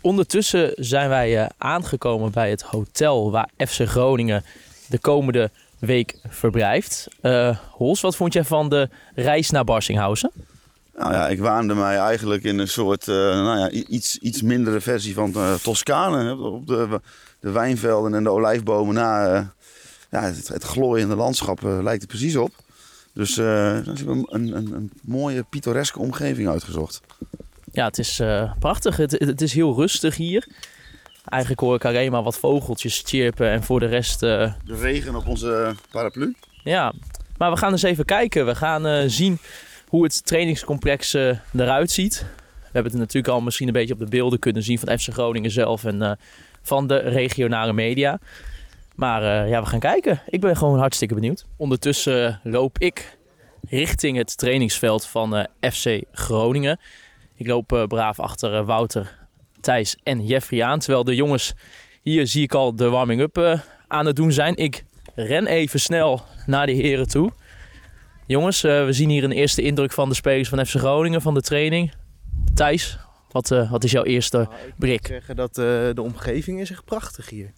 Ondertussen 0.00 0.72
zijn 0.74 1.08
wij 1.08 1.38
eh, 1.38 1.46
aangekomen 1.58 2.32
bij 2.32 2.50
het 2.50 2.62
hotel 2.62 3.30
waar 3.30 3.50
FC 3.56 3.80
Groningen 3.80 4.44
de 4.86 4.98
komende 4.98 5.50
week 5.78 6.18
verblijft. 6.28 7.08
Eh 7.20 7.58
Hols, 7.70 8.00
wat 8.00 8.16
vond 8.16 8.32
jij 8.32 8.44
van 8.44 8.68
de 8.68 8.88
reis 9.14 9.50
naar 9.50 9.64
Barsinghausen? 9.64 10.30
Nou 10.96 11.12
ja, 11.12 11.28
ik 11.28 11.40
waande 11.40 11.74
mij 11.74 11.96
eigenlijk 11.98 12.42
in 12.42 12.58
een 12.58 12.68
soort 12.68 13.08
eh, 13.08 13.14
nou 13.14 13.58
ja, 13.58 13.70
iets, 13.70 14.18
iets 14.18 14.42
mindere 14.42 14.80
versie 14.80 15.14
van 15.14 15.32
uh, 15.36 15.54
Toscane. 15.54 16.36
Op 16.36 16.66
de, 16.66 17.00
de 17.40 17.50
wijnvelden 17.50 18.14
en 18.14 18.22
de 18.22 18.30
olijfbomen 18.30 18.94
na. 18.94 19.26
eh, 19.34 19.46
ja, 20.10 20.20
het, 20.22 20.48
het 20.48 20.62
glooiende 20.64 21.14
landschap 21.14 21.64
eh, 21.64 21.78
lijkt 21.82 22.02
er 22.02 22.08
precies 22.08 22.36
op. 22.36 22.50
Dus 23.12 23.36
eh 23.38 23.44
dan 23.84 23.94
hebben 23.96 24.20
we 24.20 24.26
een, 24.28 24.56
een, 24.56 24.72
een 24.72 24.90
mooie 25.02 25.42
pittoreske 25.50 25.98
omgeving 25.98 26.48
uitgezocht. 26.48 27.00
Ja, 27.72 27.84
het 27.84 27.98
is 27.98 28.20
eh, 28.20 28.52
prachtig. 28.58 28.96
Het, 28.96 29.10
het 29.10 29.40
is 29.40 29.52
heel 29.52 29.74
rustig 29.74 30.16
hier. 30.16 30.48
Eigenlijk 31.24 31.62
hoor 31.62 31.74
ik 31.74 31.84
alleen 31.84 32.10
maar 32.10 32.22
wat 32.22 32.38
vogeltjes 32.38 33.02
chirpen 33.06 33.50
en 33.50 33.62
voor 33.62 33.80
de 33.80 33.86
rest... 33.86 34.22
eh, 34.22 34.52
De 34.64 34.76
regen 34.76 35.14
op 35.14 35.26
onze 35.26 35.74
paraplu. 35.90 36.34
Ja, 36.64 36.92
maar 37.36 37.50
we 37.50 37.56
gaan 37.56 37.72
eens 37.72 37.82
even 37.82 38.04
kijken. 38.04 38.46
We 38.46 38.54
gaan 38.54 38.86
eh, 38.86 39.04
zien 39.06 39.38
hoe 39.94 40.04
het 40.04 40.24
trainingscomplex 40.24 41.14
eh, 41.14 41.36
eruit 41.52 41.90
ziet. 41.90 42.26
We 42.58 42.70
hebben 42.72 42.92
het 42.92 43.00
natuurlijk 43.00 43.34
al 43.34 43.40
misschien 43.40 43.66
een 43.66 43.72
beetje 43.72 43.92
op 43.92 43.98
de 43.98 44.08
beelden 44.08 44.38
kunnen 44.38 44.62
zien 44.62 44.78
van 44.78 44.98
FC 44.98 45.12
Groningen 45.12 45.50
zelf 45.50 45.84
en 45.84 46.02
eh, 46.02 46.12
van 46.62 46.86
de 46.86 46.96
regionale 46.96 47.72
media. 47.72 48.18
Maar 48.94 49.22
eh, 49.22 49.50
ja, 49.50 49.60
we 49.60 49.66
gaan 49.66 49.78
kijken. 49.80 50.20
Ik 50.26 50.40
ben 50.40 50.56
gewoon 50.56 50.78
hartstikke 50.78 51.14
benieuwd. 51.14 51.44
Ondertussen 51.56 52.40
loop 52.42 52.78
ik 52.78 53.18
richting 53.68 54.16
het 54.16 54.38
trainingsveld 54.38 55.06
van 55.06 55.46
FC 55.60 56.02
Groningen. 56.12 56.80
Ik 57.34 57.46
loop 57.46 57.84
braaf 57.88 58.20
achter 58.20 58.64
Wouter, 58.64 59.18
Thijs 59.60 59.96
en 60.02 60.26
Jeffrey 60.26 60.62
aan. 60.62 60.78
Terwijl 60.78 61.04
de 61.04 61.14
jongens 61.14 61.52
hier 62.02 62.26
zie 62.26 62.42
ik 62.42 62.54
al 62.54 62.76
de 62.76 62.88
warming-up 62.88 63.62
aan 63.88 64.06
het 64.06 64.16
doen 64.16 64.32
zijn. 64.32 64.56
Ik 64.56 64.84
ren 65.14 65.46
even 65.46 65.80
snel 65.80 66.22
naar 66.46 66.66
de 66.66 66.72
heren 66.72 67.08
toe. 67.08 67.32
Jongens, 68.26 68.64
eh, 68.64 68.84
we 68.84 68.92
zien 68.92 69.08
hier 69.08 69.24
een 69.24 69.32
eerste 69.32 69.62
indruk 69.62 69.92
van 69.92 70.08
de 70.08 70.14
spelers 70.14 70.48
van 70.48 70.66
FC 70.66 70.74
Groningen, 70.74 71.22
van 71.22 71.34
de 71.34 71.40
training. 71.40 71.92
Thijs, 72.54 72.98
wat, 73.30 73.50
eh, 73.50 73.70
wat 73.70 73.84
is 73.84 73.90
jouw 73.90 74.04
eerste 74.04 74.36
Nou, 74.36 74.66
ik 74.66 74.74
blik? 74.78 75.00
moet 75.00 75.06
zeggen 75.06 75.36
dat 75.36 75.58
eh, 75.58 75.64
de 75.94 76.02
omgeving 76.02 76.60
is 76.60 76.70
echt 76.70 76.84
prachtig 76.84 77.30
hier. 77.30 77.52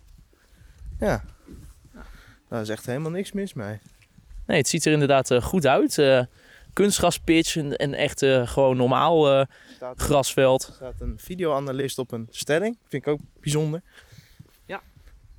Ja. 0.98 1.24
Daar 2.48 2.60
is 2.60 2.68
echt 2.68 2.86
helemaal 2.86 3.10
niks 3.10 3.32
mis 3.32 3.54
mee. 3.54 3.78
nee, 4.46 4.58
het 4.58 4.68
ziet 4.68 4.86
er 4.86 4.92
inderdaad 4.92 5.34
goed 5.42 5.66
uit. 5.66 5.98
Uh, 5.98 6.22
kunstgraspitch 6.72 7.56
en, 7.56 7.76
en 7.76 7.94
echt 7.94 8.22
uh, 8.22 8.46
gewoon 8.46 8.76
normaal 8.76 9.38
uh, 9.38 9.44
staat, 9.74 10.00
grasveld. 10.00 10.66
er 10.66 10.72
staat 10.72 11.00
een 11.00 11.18
videoanalist 11.18 11.98
op 11.98 12.12
een 12.12 12.26
stelling. 12.30 12.78
Vind 12.88 13.06
ik 13.06 13.12
ook 13.12 13.20
bijzonder. 13.40 13.82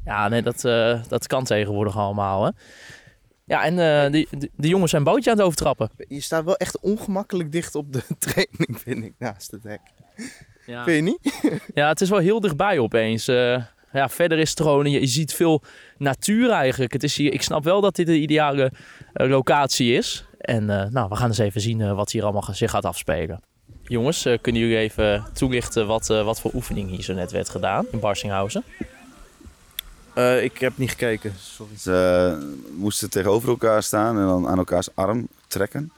Ja, 0.07 0.27
nee, 0.27 0.41
dat, 0.41 0.63
uh, 0.63 1.03
dat 1.07 1.27
kan 1.27 1.43
tegenwoordig 1.43 1.97
allemaal. 1.97 2.45
Hè. 2.45 2.51
Ja, 3.47 3.63
en 3.63 3.77
uh, 3.77 4.11
die, 4.11 4.27
die, 4.37 4.51
die, 4.55 4.69
jongens 4.69 4.91
zijn 4.91 5.03
bootje 5.03 5.31
aan 5.31 5.37
het 5.37 5.45
overtrappen. 5.45 5.89
Je 6.07 6.21
staat 6.21 6.43
wel 6.43 6.57
echt 6.57 6.79
ongemakkelijk 6.79 7.51
dicht 7.51 7.75
op 7.75 7.93
de 7.93 8.03
training, 8.19 8.79
vind 8.79 9.03
ik, 9.03 9.13
naast 9.17 9.51
het 9.51 9.63
hek. 9.63 9.81
Ja. 10.65 10.83
Vind 10.83 10.95
je 10.95 11.01
niet? 11.11 11.61
ja, 11.73 11.87
het 11.87 12.01
is 12.01 12.09
wel 12.09 12.19
heel 12.19 12.39
dichtbij 12.39 12.79
opeens. 12.79 13.27
Uh, 13.27 13.63
ja, 13.91 14.09
verder 14.09 14.37
is 14.37 14.49
het 14.49 14.61
gewoon, 14.61 14.91
je, 14.91 14.99
je, 14.99 15.07
ziet 15.07 15.33
veel 15.33 15.63
natuur 15.97 16.49
eigenlijk. 16.49 16.93
Het 16.93 17.03
is 17.03 17.17
hier, 17.17 17.33
ik 17.33 17.41
snap 17.41 17.63
wel 17.63 17.81
dat 17.81 17.95
dit 17.95 18.05
de 18.05 18.19
ideale 18.19 18.71
locatie 19.13 19.93
is. 19.93 20.25
En 20.37 20.65
nou, 20.65 21.09
we 21.09 21.15
gaan 21.15 21.27
eens 21.27 21.37
even 21.37 21.61
zien 21.61 21.95
wat 21.95 22.11
hier 22.11 22.23
allemaal 22.23 22.47
zich 22.51 22.71
gaat 22.71 22.85
afspelen. 22.85 23.41
Jongens, 23.83 24.27
kunnen 24.41 24.61
jullie 24.61 24.77
even 24.77 25.25
toelichten 25.33 25.87
wat, 25.87 26.07
wat 26.07 26.41
voor 26.41 26.51
oefening 26.53 26.89
hier 26.89 27.03
zo 27.03 27.13
net 27.13 27.31
werd 27.31 27.49
gedaan 27.49 27.85
in 27.91 27.99
Barsinghausen? 27.99 28.63
Uh, 30.17 30.43
ik 30.43 30.57
heb 30.57 30.77
niet 30.77 30.89
gekeken, 30.89 31.33
sorry. 31.37 31.77
Ze 31.77 32.37
uh, 32.41 32.77
moesten 32.77 33.09
tegenover 33.09 33.49
elkaar 33.49 33.83
staan 33.83 34.17
en 34.19 34.25
dan 34.25 34.47
aan 34.47 34.57
elkaars 34.57 34.95
arm 34.95 35.27
trekken. 35.47 35.91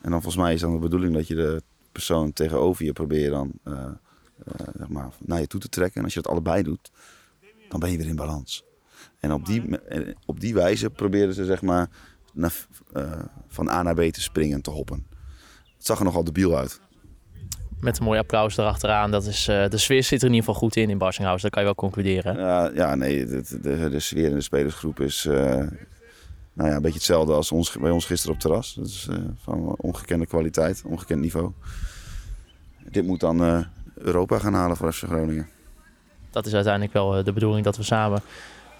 En 0.00 0.10
dan 0.10 0.22
volgens 0.22 0.42
mij 0.42 0.54
is 0.54 0.60
dan 0.60 0.72
de 0.72 0.78
bedoeling 0.78 1.14
dat 1.14 1.26
je 1.26 1.34
de 1.34 1.62
persoon 1.92 2.32
tegenover 2.32 2.84
je 2.84 2.92
probeert 2.92 3.30
dan 3.30 3.52
uh, 3.64 3.84
zeg 4.78 4.88
maar 4.88 5.10
naar 5.18 5.40
je 5.40 5.46
toe 5.46 5.60
te 5.60 5.68
trekken. 5.68 5.98
En 5.98 6.04
als 6.04 6.14
je 6.14 6.20
dat 6.22 6.32
allebei 6.32 6.62
doet, 6.62 6.90
dan 7.68 7.80
ben 7.80 7.90
je 7.90 7.96
weer 7.96 8.06
in 8.06 8.16
balans. 8.16 8.64
En 9.20 9.32
op 9.32 9.46
die, 9.46 9.80
op 10.26 10.40
die 10.40 10.54
wijze 10.54 10.90
proberen 10.90 11.34
ze 11.34 11.44
zeg 11.44 11.62
maar 11.62 11.88
naar, 12.32 12.66
van 13.48 13.68
A 13.68 13.82
naar 13.82 13.94
B 13.94 14.00
te 14.12 14.20
springen 14.20 14.56
en 14.56 14.62
te 14.62 14.70
hoppen. 14.70 15.06
Het 15.76 15.86
zag 15.86 15.98
er 15.98 16.04
nogal 16.04 16.24
debiel 16.24 16.56
uit. 16.56 16.80
Met 17.84 17.98
een 17.98 18.04
mooi 18.04 18.18
applaus 18.18 18.56
erachteraan. 18.56 19.10
Dat 19.10 19.26
is, 19.26 19.48
uh, 19.48 19.68
de 19.68 19.78
sfeer 19.78 20.02
zit 20.02 20.20
er 20.20 20.28
in 20.28 20.34
ieder 20.34 20.46
geval 20.46 20.60
goed 20.60 20.76
in 20.76 20.90
in 20.90 20.98
Barsinghausen. 20.98 21.42
Dat 21.42 21.50
kan 21.50 21.62
je 21.62 21.68
wel 21.68 21.90
concluderen. 21.90 22.36
Ja, 22.36 22.70
ja 22.74 22.94
nee, 22.94 23.26
de, 23.26 23.42
de, 23.62 23.90
de 23.90 24.00
sfeer 24.00 24.28
in 24.28 24.34
de 24.34 24.40
spelersgroep 24.40 25.00
is 25.00 25.24
uh, 25.24 25.34
nou 26.52 26.68
ja, 26.68 26.74
een 26.74 26.82
beetje 26.82 26.98
hetzelfde 26.98 27.32
als 27.32 27.52
ons, 27.52 27.76
bij 27.80 27.90
ons 27.90 28.04
gisteren 28.04 28.34
op 28.34 28.42
het 28.42 28.50
terras. 28.50 28.74
Dat 28.74 28.86
is 28.86 29.06
uh, 29.10 29.16
van 29.42 29.74
ongekende 29.76 30.26
kwaliteit, 30.26 30.82
ongekend 30.86 31.20
niveau. 31.20 31.50
Dit 32.90 33.06
moet 33.06 33.20
dan 33.20 33.66
Europa 33.94 34.38
gaan 34.38 34.54
halen 34.54 34.76
voor 34.76 34.92
FC 34.92 35.04
Groningen. 35.04 35.48
Dat 36.30 36.46
is 36.46 36.54
uiteindelijk 36.54 36.92
wel 36.92 37.24
de 37.24 37.32
bedoeling 37.32 37.64
dat 37.64 37.76
we 37.76 37.82
samen 37.82 38.22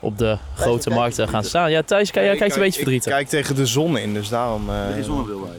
op 0.01 0.19
de 0.19 0.39
grote 0.55 0.91
markten 0.91 1.29
gaan 1.29 1.45
staan. 1.45 1.71
Ja, 1.71 1.83
Thijs, 1.83 2.11
kijk, 2.11 2.27
jij 2.27 2.37
kijkt 2.37 2.55
een 2.55 2.61
beetje 2.61 2.81
verdrietig. 2.81 3.07
Ik 3.07 3.19
kijk 3.19 3.29
tegen 3.29 3.55
de 3.55 3.67
zon 3.67 3.99
in, 3.99 4.15
dus 4.15 4.29
daarom... 4.29 4.69
Uh, 4.69 4.93
geen 4.93 5.05
zonnebril 5.05 5.41
bij? 5.41 5.59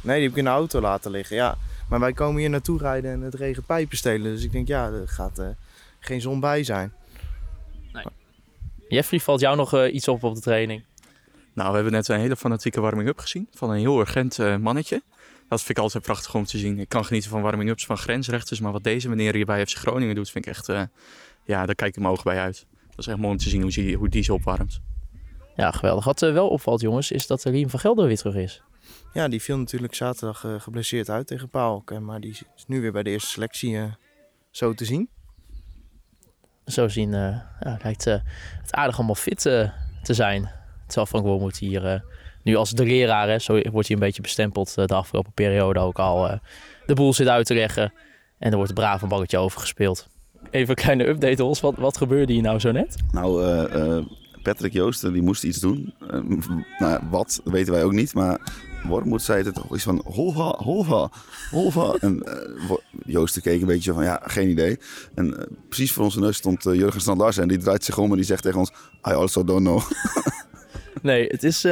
Nee, 0.00 0.14
die 0.14 0.22
heb 0.22 0.32
ik 0.32 0.36
in 0.36 0.44
de 0.44 0.50
auto 0.50 0.80
laten 0.80 1.10
liggen, 1.10 1.36
ja. 1.36 1.56
Maar 1.94 2.02
wij 2.02 2.12
komen 2.12 2.40
hier 2.40 2.50
naartoe 2.50 2.78
rijden 2.78 3.12
en 3.12 3.20
het 3.20 3.34
regent 3.34 3.66
pijpen 3.66 3.96
stelen. 3.96 4.32
Dus 4.32 4.44
ik 4.44 4.52
denk, 4.52 4.68
ja, 4.68 4.90
er 4.90 5.08
gaat 5.08 5.38
uh, 5.38 5.48
geen 5.98 6.20
zon 6.20 6.40
bij 6.40 6.64
zijn. 6.64 6.92
Nee. 7.92 8.04
Jeffrey, 8.88 9.20
valt 9.20 9.40
jou 9.40 9.56
nog 9.56 9.74
uh, 9.74 9.94
iets 9.94 10.08
op 10.08 10.22
op 10.22 10.34
de 10.34 10.40
training? 10.40 10.84
Nou, 11.52 11.68
we 11.68 11.74
hebben 11.74 11.92
net 11.92 12.08
een 12.08 12.18
hele 12.18 12.36
fanatieke 12.36 12.80
warming-up 12.80 13.18
gezien 13.18 13.48
van 13.50 13.70
een 13.70 13.78
heel 13.78 14.00
urgent 14.00 14.38
uh, 14.38 14.56
mannetje. 14.56 15.02
Dat 15.48 15.58
vind 15.62 15.78
ik 15.78 15.84
altijd 15.84 16.04
prachtig 16.04 16.34
om 16.34 16.44
te 16.44 16.58
zien. 16.58 16.78
Ik 16.78 16.88
kan 16.88 17.04
genieten 17.04 17.30
van 17.30 17.42
warming-ups 17.42 17.86
van 17.86 17.98
grensrechters, 17.98 18.60
maar 18.60 18.72
wat 18.72 18.84
deze 18.84 19.08
meneer 19.08 19.34
hier 19.34 19.46
bij 19.46 19.66
FC 19.66 19.76
Groningen 19.76 20.14
doet, 20.14 20.30
vind 20.30 20.46
ik 20.46 20.52
echt, 20.52 20.66
ja, 21.44 21.66
daar 21.66 21.74
kijk 21.74 21.96
ik 21.96 22.00
mijn 22.00 22.12
ogen 22.12 22.24
bij 22.24 22.38
uit. 22.38 22.66
Dat 22.88 22.98
is 22.98 23.06
echt 23.06 23.18
mooi 23.18 23.32
om 23.32 23.38
te 23.38 23.48
zien 23.48 23.62
hoe, 23.62 23.70
die, 23.70 23.96
hoe 23.96 24.08
die 24.08 24.22
ze 24.22 24.34
opwarmt. 24.34 24.80
Ja, 25.56 25.70
geweldig. 25.70 26.04
Wat 26.04 26.20
wel 26.20 26.48
opvalt, 26.48 26.80
jongens, 26.80 27.10
is 27.10 27.26
dat 27.26 27.42
Riem 27.42 27.70
van 27.70 27.80
Gelder 27.80 28.06
weer 28.06 28.16
terug 28.16 28.34
is. 28.34 28.62
Ja, 29.14 29.28
die 29.28 29.42
viel 29.42 29.58
natuurlijk 29.58 29.94
zaterdag 29.94 30.44
uh, 30.44 30.60
geblesseerd 30.60 31.10
uit 31.10 31.26
tegen 31.26 31.48
Paalk. 31.48 32.00
Maar 32.00 32.20
die 32.20 32.30
is 32.30 32.64
nu 32.66 32.80
weer 32.80 32.92
bij 32.92 33.02
de 33.02 33.10
eerste 33.10 33.30
selectie 33.30 33.72
uh, 33.72 33.84
zo 34.50 34.72
te 34.74 34.84
zien. 34.84 35.08
Zo 36.66 36.88
zien 36.88 37.08
uh, 37.08 37.38
ja, 37.60 37.78
lijkt 37.82 38.04
het 38.04 38.22
aardig 38.70 38.96
allemaal 38.96 39.14
fit 39.14 39.40
te 39.40 40.14
zijn. 40.14 40.50
Terwijl 40.86 41.06
Frank 41.06 41.24
Wormoed 41.24 41.58
hier 41.58 42.04
nu 42.42 42.56
als 42.56 42.70
de 42.70 42.84
leraar, 42.84 43.28
hè, 43.28 43.38
zo 43.38 43.52
wordt 43.52 43.88
hij 43.88 43.96
een 43.96 44.02
beetje 44.02 44.22
bestempeld 44.22 44.74
de 44.74 44.94
afgelopen 44.94 45.32
periode 45.32 45.78
ook 45.78 45.98
al, 45.98 46.38
de 46.86 46.94
boel 46.94 47.12
zit 47.12 47.28
uit 47.28 47.46
te 47.46 47.54
leggen. 47.54 47.92
En 48.38 48.50
er 48.50 48.56
wordt 48.56 48.74
braaf 48.74 49.02
een 49.02 49.08
balletje 49.08 49.38
over 49.38 49.60
gespeeld. 49.60 50.08
Even 50.50 50.68
een 50.68 50.82
kleine 50.82 51.06
update, 51.08 51.42
Hols. 51.42 51.60
Wat, 51.60 51.76
wat 51.76 51.96
gebeurde 51.96 52.32
hier 52.32 52.42
nou 52.42 52.58
zo 52.58 52.72
net? 52.72 52.96
Nou, 53.12 54.04
Patrick 54.42 54.72
Joosten 54.72 55.12
die 55.12 55.22
moest 55.22 55.44
iets 55.44 55.60
doen. 55.60 55.94
nou, 56.78 57.00
wat, 57.10 57.40
weten 57.44 57.72
wij 57.72 57.84
ook 57.84 57.92
niet. 57.92 58.14
Maar 58.14 58.40
Wormoed 58.88 59.22
zei 59.22 59.42
het 59.42 59.54
toch 59.54 59.74
iets 59.74 59.82
van 59.82 60.02
holva, 60.04 60.54
holva, 60.56 61.10
holva. 61.50 61.94
En 62.00 62.22
uh, 62.24 62.76
Joosten 63.06 63.42
keek 63.42 63.60
een 63.60 63.66
beetje 63.66 63.92
van 63.92 64.04
ja, 64.04 64.20
geen 64.24 64.48
idee. 64.48 64.78
En 65.14 65.26
uh, 65.26 65.38
precies 65.68 65.92
voor 65.92 66.04
onze 66.04 66.20
neus 66.20 66.36
stond 66.36 66.66
uh, 66.66 66.74
Jurgen 66.74 67.00
Strand 67.00 67.18
Larsen 67.18 67.42
en 67.42 67.48
die 67.48 67.58
draait 67.58 67.84
zich 67.84 67.98
om 67.98 68.10
en 68.10 68.16
die 68.16 68.24
zegt 68.24 68.42
tegen 68.42 68.58
ons, 68.58 68.70
I 69.08 69.12
also 69.12 69.44
don't 69.44 69.60
know. 69.60 69.82
nee, 71.02 71.26
het 71.26 71.42
is, 71.42 71.64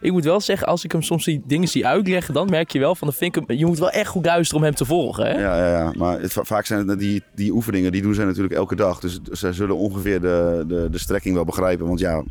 ik 0.00 0.12
moet 0.12 0.24
wel 0.24 0.40
zeggen, 0.40 0.66
als 0.66 0.84
ik 0.84 0.92
hem 0.92 1.02
soms 1.02 1.24
die 1.24 1.42
dingen 1.46 1.68
zie 1.68 1.86
uitleggen, 1.86 2.34
dan 2.34 2.50
merk 2.50 2.70
je 2.70 2.78
wel 2.78 2.94
van, 2.94 3.08
de 3.08 3.14
vind 3.14 3.36
ik, 3.36 3.52
je 3.52 3.66
moet 3.66 3.78
wel 3.78 3.90
echt 3.90 4.10
goed 4.10 4.24
luisteren 4.24 4.60
om 4.60 4.66
hem 4.66 4.76
te 4.76 4.84
volgen. 4.84 5.26
Hè? 5.26 5.32
Ja, 5.32 5.56
ja, 5.56 5.78
ja, 5.78 5.92
maar 5.96 6.20
het, 6.20 6.32
vaak 6.32 6.66
zijn 6.66 6.88
het 6.88 6.98
die, 6.98 7.22
die 7.34 7.52
oefeningen, 7.52 7.92
die 7.92 8.02
doen 8.02 8.14
zij 8.14 8.24
natuurlijk 8.24 8.54
elke 8.54 8.76
dag. 8.76 9.00
Dus 9.00 9.20
zij 9.22 9.52
zullen 9.52 9.76
ongeveer 9.76 10.20
de, 10.20 10.64
de, 10.68 10.88
de 10.90 10.98
strekking 10.98 11.34
wel 11.34 11.44
begrijpen. 11.44 11.86
Want 11.86 11.98
ja, 11.98 12.24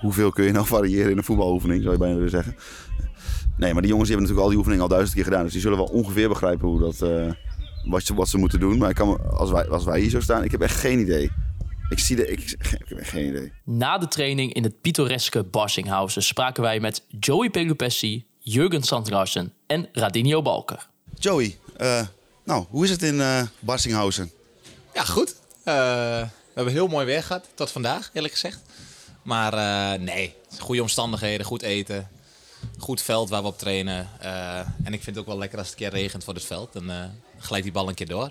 hoeveel 0.00 0.30
kun 0.30 0.44
je 0.44 0.52
nou 0.52 0.66
variëren 0.66 1.10
in 1.10 1.16
een 1.16 1.24
voetbaloefening, 1.24 1.80
zou 1.82 1.92
je 1.92 1.98
bijna 1.98 2.14
willen 2.14 2.30
zeggen. 2.30 2.54
Nee, 3.58 3.72
maar 3.72 3.82
die 3.82 3.90
jongens 3.90 4.08
die 4.08 4.16
hebben 4.16 4.36
natuurlijk 4.36 4.40
al 4.40 4.48
die 4.48 4.58
oefeningen 4.58 4.82
al 4.82 4.88
duizend 4.88 5.14
keer 5.14 5.24
gedaan. 5.24 5.42
Dus 5.42 5.52
die 5.52 5.60
zullen 5.60 5.78
wel 5.78 5.86
ongeveer 5.86 6.28
begrijpen 6.28 6.68
hoe 6.68 6.80
dat, 6.80 7.00
uh, 7.02 7.32
wat, 7.84 8.02
ze, 8.02 8.14
wat 8.14 8.28
ze 8.28 8.38
moeten 8.38 8.60
doen. 8.60 8.78
Maar 8.78 8.90
ik 8.90 8.94
kan, 8.94 9.30
als, 9.30 9.50
wij, 9.50 9.68
als 9.68 9.84
wij 9.84 10.00
hier 10.00 10.10
zo 10.10 10.20
staan, 10.20 10.44
ik 10.44 10.50
heb 10.50 10.60
echt 10.60 10.76
geen 10.76 10.98
idee. 10.98 11.30
Ik 11.88 11.98
zie 11.98 12.16
de, 12.16 12.26
ik, 12.30 12.40
ik 12.80 12.88
heb 12.88 12.98
echt 12.98 13.10
geen 13.10 13.28
idee. 13.28 13.52
Na 13.64 13.98
de 13.98 14.08
training 14.08 14.52
in 14.52 14.62
het 14.62 14.80
pittoreske 14.80 15.42
Barsinghausen 15.42 16.22
spraken 16.22 16.62
wij 16.62 16.80
met 16.80 17.04
Joey 17.20 17.50
Pelupessi, 17.50 18.26
Jurgen 18.38 18.82
Sandlarsen 18.82 19.52
en 19.66 19.88
Radinio 19.92 20.42
Balker. 20.42 20.88
Joey, 21.18 21.58
uh, 21.80 22.06
nou, 22.44 22.64
hoe 22.68 22.84
is 22.84 22.90
het 22.90 23.02
in 23.02 23.14
uh, 23.14 23.42
Barsinghausen? 23.60 24.30
Ja, 24.94 25.04
goed. 25.04 25.36
we 25.64 26.28
hebben 26.54 26.72
heel 26.72 26.88
mooi 26.88 27.06
weer 27.06 27.22
gehad, 27.22 27.48
tot 27.54 27.70
vandaag 27.70 28.10
eerlijk 28.12 28.32
gezegd. 28.32 28.60
Maar 29.22 29.52
nee, 30.00 30.34
goede 30.58 30.82
omstandigheden, 30.82 31.46
goed 31.46 31.62
eten, 31.62 32.08
goed 32.78 33.02
veld 33.02 33.28
waar 33.28 33.42
we 33.42 33.48
op 33.48 33.58
trainen. 33.58 34.08
Uh, 34.22 34.58
en 34.58 34.92
ik 34.92 35.02
vind 35.02 35.06
het 35.06 35.18
ook 35.18 35.26
wel 35.26 35.38
lekker 35.38 35.58
als 35.58 35.70
het 35.70 35.80
een 35.80 35.90
keer 35.90 36.00
regent 36.00 36.24
voor 36.24 36.34
het 36.34 36.44
veld. 36.44 36.72
Dan 36.72 36.90
uh, 36.90 37.04
glijdt 37.38 37.64
die 37.64 37.72
bal 37.72 37.88
een 37.88 37.94
keer 37.94 38.08
door. 38.08 38.30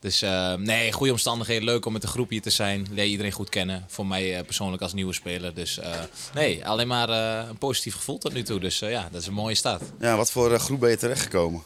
Dus 0.00 0.22
uh, 0.22 0.54
nee, 0.54 0.92
goede 0.92 1.12
omstandigheden. 1.12 1.64
Leuk 1.64 1.86
om 1.86 1.92
met 1.92 2.02
de 2.02 2.08
groep 2.08 2.30
hier 2.30 2.42
te 2.42 2.50
zijn. 2.50 2.86
Leer 2.90 3.04
iedereen 3.04 3.32
goed 3.32 3.48
kennen. 3.48 3.84
Voor 3.88 4.06
mij 4.06 4.44
persoonlijk 4.44 4.82
als 4.82 4.92
nieuwe 4.92 5.12
speler. 5.12 5.54
Dus 5.54 5.80
nee, 6.34 6.66
alleen 6.66 6.88
maar 6.88 7.08
een 7.48 7.58
positief 7.58 7.94
gevoel 7.94 8.18
tot 8.18 8.32
nu 8.32 8.42
toe. 8.42 8.60
Dus 8.60 8.78
ja, 8.78 9.08
dat 9.12 9.20
is 9.20 9.26
een 9.26 9.32
mooie 9.32 9.54
start. 9.54 9.82
Ja, 10.00 10.16
wat 10.16 10.30
voor 10.30 10.58
groep 10.58 10.80
ben 10.80 10.90
je 10.90 10.96
terechtgekomen? 10.96 11.62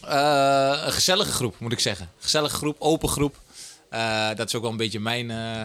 een 0.00 0.92
gezellige 0.92 1.32
groep, 1.32 1.54
moet 1.58 1.72
ik 1.72 1.80
zeggen. 1.80 2.10
Gezellige 2.18 2.56
groep, 2.56 2.76
open 2.78 3.08
groep. 3.08 3.36
Uh, 3.94 4.28
dat 4.34 4.46
is 4.46 4.54
ook 4.54 4.62
wel 4.62 4.70
een 4.70 4.76
beetje 4.76 5.00
mijn, 5.00 5.30
uh, 5.30 5.62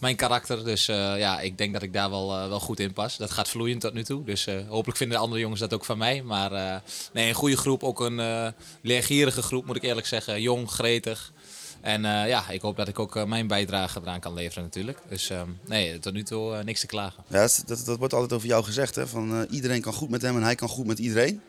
mijn 0.00 0.16
karakter. 0.16 0.64
Dus 0.64 0.88
uh, 0.88 1.18
ja, 1.18 1.40
ik 1.40 1.58
denk 1.58 1.72
dat 1.72 1.82
ik 1.82 1.92
daar 1.92 2.10
wel, 2.10 2.28
wel 2.48 2.60
goed 2.60 2.80
in 2.80 2.92
pas. 2.92 3.16
Dat 3.16 3.30
gaat 3.30 3.48
vloeiend 3.48 3.80
tot 3.80 3.94
nu 3.94 4.04
toe. 4.04 4.24
Dus 4.24 4.46
hopelijk 4.68 4.98
vinden 4.98 5.16
de 5.16 5.22
andere 5.22 5.40
jongens 5.40 5.60
dat 5.60 5.74
ook 5.74 5.84
van 5.84 5.98
mij. 5.98 6.22
Maar 6.22 6.82
nee, 7.12 7.28
een 7.28 7.34
goede 7.34 7.56
groep. 7.56 7.82
Ook 7.82 8.00
een 8.00 8.52
leergierige 8.80 9.42
groep, 9.42 9.66
moet 9.66 9.76
ik 9.76 9.82
eerlijk 9.82 10.06
zeggen. 10.06 10.42
Jong, 10.42 10.70
gretig. 10.70 11.32
En 11.80 12.02
ja, 12.02 12.48
ik 12.48 12.60
hoop 12.60 12.76
dat 12.76 12.88
ik 12.88 12.98
ook 12.98 13.26
mijn 13.26 13.46
bijdrage 13.46 14.00
eraan 14.00 14.20
kan 14.20 14.34
leveren 14.34 14.62
natuurlijk. 14.62 14.98
Dus 15.08 15.30
nee, 15.66 15.98
tot 15.98 16.12
nu 16.12 16.22
toe 16.22 16.62
niks 16.62 16.80
te 16.80 16.86
klagen. 16.86 17.24
Ja, 17.28 17.40
dat, 17.40 17.62
dat, 17.66 17.82
dat, 17.84 17.98
wordt 17.98 18.14
altijd 18.14 18.32
over 18.32 18.48
jou 18.48 18.64
gezegd. 18.64 18.94
Hè? 18.94 19.06
Van, 19.06 19.46
iedereen 19.50 19.80
kan 19.80 19.92
goed 19.92 20.10
met 20.10 20.22
hem 20.22 20.36
en 20.36 20.42
hij 20.42 20.54
kan 20.54 20.68
goed 20.68 20.86
met 20.86 20.98
iedereen. 20.98 21.40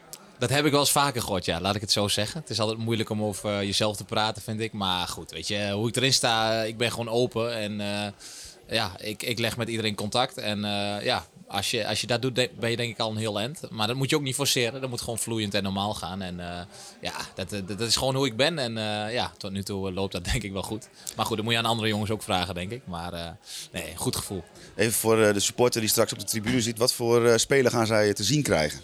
Dat 0.44 0.52
heb 0.52 0.66
ik 0.66 0.72
wel 0.72 0.80
eens 0.80 0.92
vaker 0.92 1.22
gehoord, 1.22 1.46
ja. 1.46 1.62
Laat 1.62 1.76
ik 1.76 1.82
het 1.82 1.92
zo 1.92 2.08
zeggen. 2.08 2.40
Het 2.42 2.50
is 2.50 2.60
altijd 2.60 2.78
moeilijk 2.78 3.10
om 3.10 3.24
over 3.24 3.52
uh, 3.52 3.62
jezelf 3.62 3.98
te 3.98 4.04
praten, 4.04 4.42
vind 4.42 4.60
ik. 4.60 4.74
Maar 4.74 5.08
goed, 5.08 5.32
weet 5.32 5.48
je, 5.48 5.72
hoe 5.72 5.88
ik 5.88 5.96
erin 5.96 6.14
sta, 6.14 6.62
ik 6.62 6.78
ben 6.78 6.92
gewoon 6.92 7.10
open. 7.10 7.56
En 7.56 7.80
uh, 7.80 8.08
ja, 8.78 9.00
ik, 9.00 9.24
ik 9.24 9.40
leg 9.40 9.58
met 9.58 9.68
iedereen 9.68 9.96
contact. 9.96 10.38
En 10.38 10.58
uh, 10.58 11.04
ja, 11.04 11.26
als 11.48 11.72
je, 11.72 11.88
als 11.88 12.02
je 12.02 12.08
dat 12.08 12.22
doet, 12.22 12.34
ben 12.34 12.70
je 12.70 12.76
denk 12.76 12.92
ik 12.92 13.00
al 13.00 13.12
een 13.12 13.18
heel 13.18 13.40
eind. 13.40 13.62
Maar 13.70 13.88
dat 13.88 13.96
moet 13.96 14.10
je 14.10 14.16
ook 14.16 14.22
niet 14.22 14.36
forceren. 14.36 14.82
Dat 14.82 14.90
moet 14.90 15.02
gewoon 15.02 15.20
vloeiend 15.20 15.54
en 15.54 15.64
normaal 15.64 15.94
gaan. 15.94 16.22
En 16.22 16.38
ja, 17.02 17.16
dat, 17.36 17.50
dat, 17.68 17.80
is 17.80 17.96
gewoon 17.96 18.16
hoe 18.16 18.26
ik 18.26 18.36
ben. 18.36 18.60
En 18.60 18.74
ja, 19.12 19.32
tot 19.38 19.52
nu 19.52 19.64
toe 19.64 19.92
loopt 19.92 20.14
dat 20.14 20.26
denk 20.32 20.44
ik 20.44 20.52
wel 20.52 20.64
goed. 20.64 20.90
Maar 21.16 21.26
goed, 21.26 21.36
dat 21.36 21.46
moet 21.46 21.54
je 21.54 21.60
aan 21.60 21.66
andere 21.66 21.88
jongens 21.88 22.12
ook 22.12 22.24
vragen, 22.24 22.56
denk 22.56 22.72
ik. 22.72 22.82
Maar 22.86 23.38
nee, 23.72 23.96
goed 23.96 24.16
gevoel. 24.16 24.44
Even 24.76 24.94
voor 24.94 25.16
de 25.16 25.40
supporter 25.40 25.82
die 25.82 25.90
straks 25.90 26.12
op 26.12 26.20
de 26.20 26.26
tribune 26.26 26.62
zit. 26.62 26.78
Wat 26.78 26.94
voor 26.94 27.40
speler 27.40 27.72
gaan 27.72 27.88
zij 27.88 28.14
te 28.14 28.24
zien 28.24 28.44
krijgen? 28.44 28.82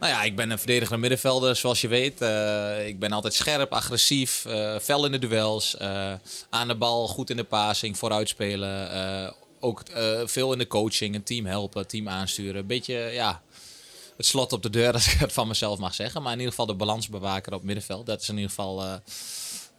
Nou 0.00 0.12
ja, 0.12 0.22
ik 0.22 0.36
ben 0.36 0.50
een 0.50 0.58
verdedigende 0.58 1.00
middenvelder, 1.00 1.56
zoals 1.56 1.80
je 1.80 1.88
weet. 1.88 2.22
Uh, 2.22 2.86
ik 2.86 2.98
ben 2.98 3.12
altijd 3.12 3.34
scherp, 3.34 3.72
agressief, 3.72 4.44
uh, 4.48 4.78
fel 4.78 5.04
in 5.04 5.12
de 5.12 5.18
duels. 5.18 5.76
Uh, 5.82 6.12
aan 6.50 6.68
de 6.68 6.76
bal, 6.76 7.08
goed 7.08 7.30
in 7.30 7.36
de 7.36 7.44
passing, 7.44 7.98
vooruitspelen. 7.98 9.34
ook 9.60 9.82
veel 10.24 10.52
in 10.52 10.58
de 10.58 10.66
coaching, 10.66 11.14
een 11.14 11.22
team 11.22 11.46
helpen, 11.46 11.86
team 11.86 12.08
aansturen. 12.08 12.60
Een 12.60 12.66
beetje, 12.66 12.94
ja, 12.94 13.42
het 14.16 14.26
slot 14.26 14.52
op 14.52 14.62
de 14.62 14.70
deur, 14.70 14.92
als 14.98 15.12
ik 15.12 15.18
het 15.18 15.32
van 15.32 15.48
mezelf 15.48 15.78
mag 15.78 15.94
zeggen. 15.94 16.22
Maar 16.22 16.32
in 16.32 16.38
ieder 16.38 16.54
geval 16.54 16.66
de 16.66 16.74
balans 16.74 17.08
bewaken 17.08 17.52
op 17.52 17.62
middenveld. 17.62 18.06
Dat 18.06 18.20
is 18.20 18.28
in 18.28 18.34
ieder 18.34 18.50
geval 18.50 18.82
eh, 18.82 18.94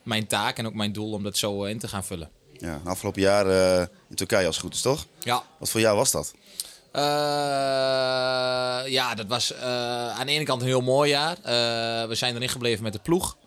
mijn 0.03 0.27
taak 0.27 0.57
en 0.57 0.65
ook 0.65 0.73
mijn 0.73 0.91
doel 0.91 1.11
om 1.11 1.23
dat 1.23 1.37
zo 1.37 1.63
eh, 1.63 1.71
in 1.71 1.79
te 1.79 1.87
gaan 1.87 2.05
vullen. 2.05 2.29
Ja, 2.57 2.81
afgelopen 2.83 3.21
jaar 3.21 3.47
eh, 3.49 3.87
in 4.09 4.15
Turkije 4.15 4.45
als 4.45 4.55
het 4.55 4.65
goed 4.65 4.73
is, 4.73 4.81
toch? 4.81 5.05
Ja. 5.19 5.43
Wat 5.59 5.69
voor 5.69 5.79
jou 5.79 5.97
was 5.97 6.11
dat? 6.11 6.33
Uh, 6.97 7.03
ja, 8.87 9.15
dat 9.15 9.25
was 9.27 9.51
uh, 9.51 9.59
aan 10.09 10.25
de 10.25 10.31
ene 10.31 10.43
kant 10.43 10.61
een 10.61 10.67
heel 10.67 10.81
mooi 10.81 11.09
jaar. 11.09 11.37
Uh, 11.37 12.07
we 12.07 12.15
zijn 12.15 12.35
erin 12.35 12.49
gebleven 12.49 12.83
met 12.83 12.93
de 12.93 12.99
ploeg. 12.99 13.37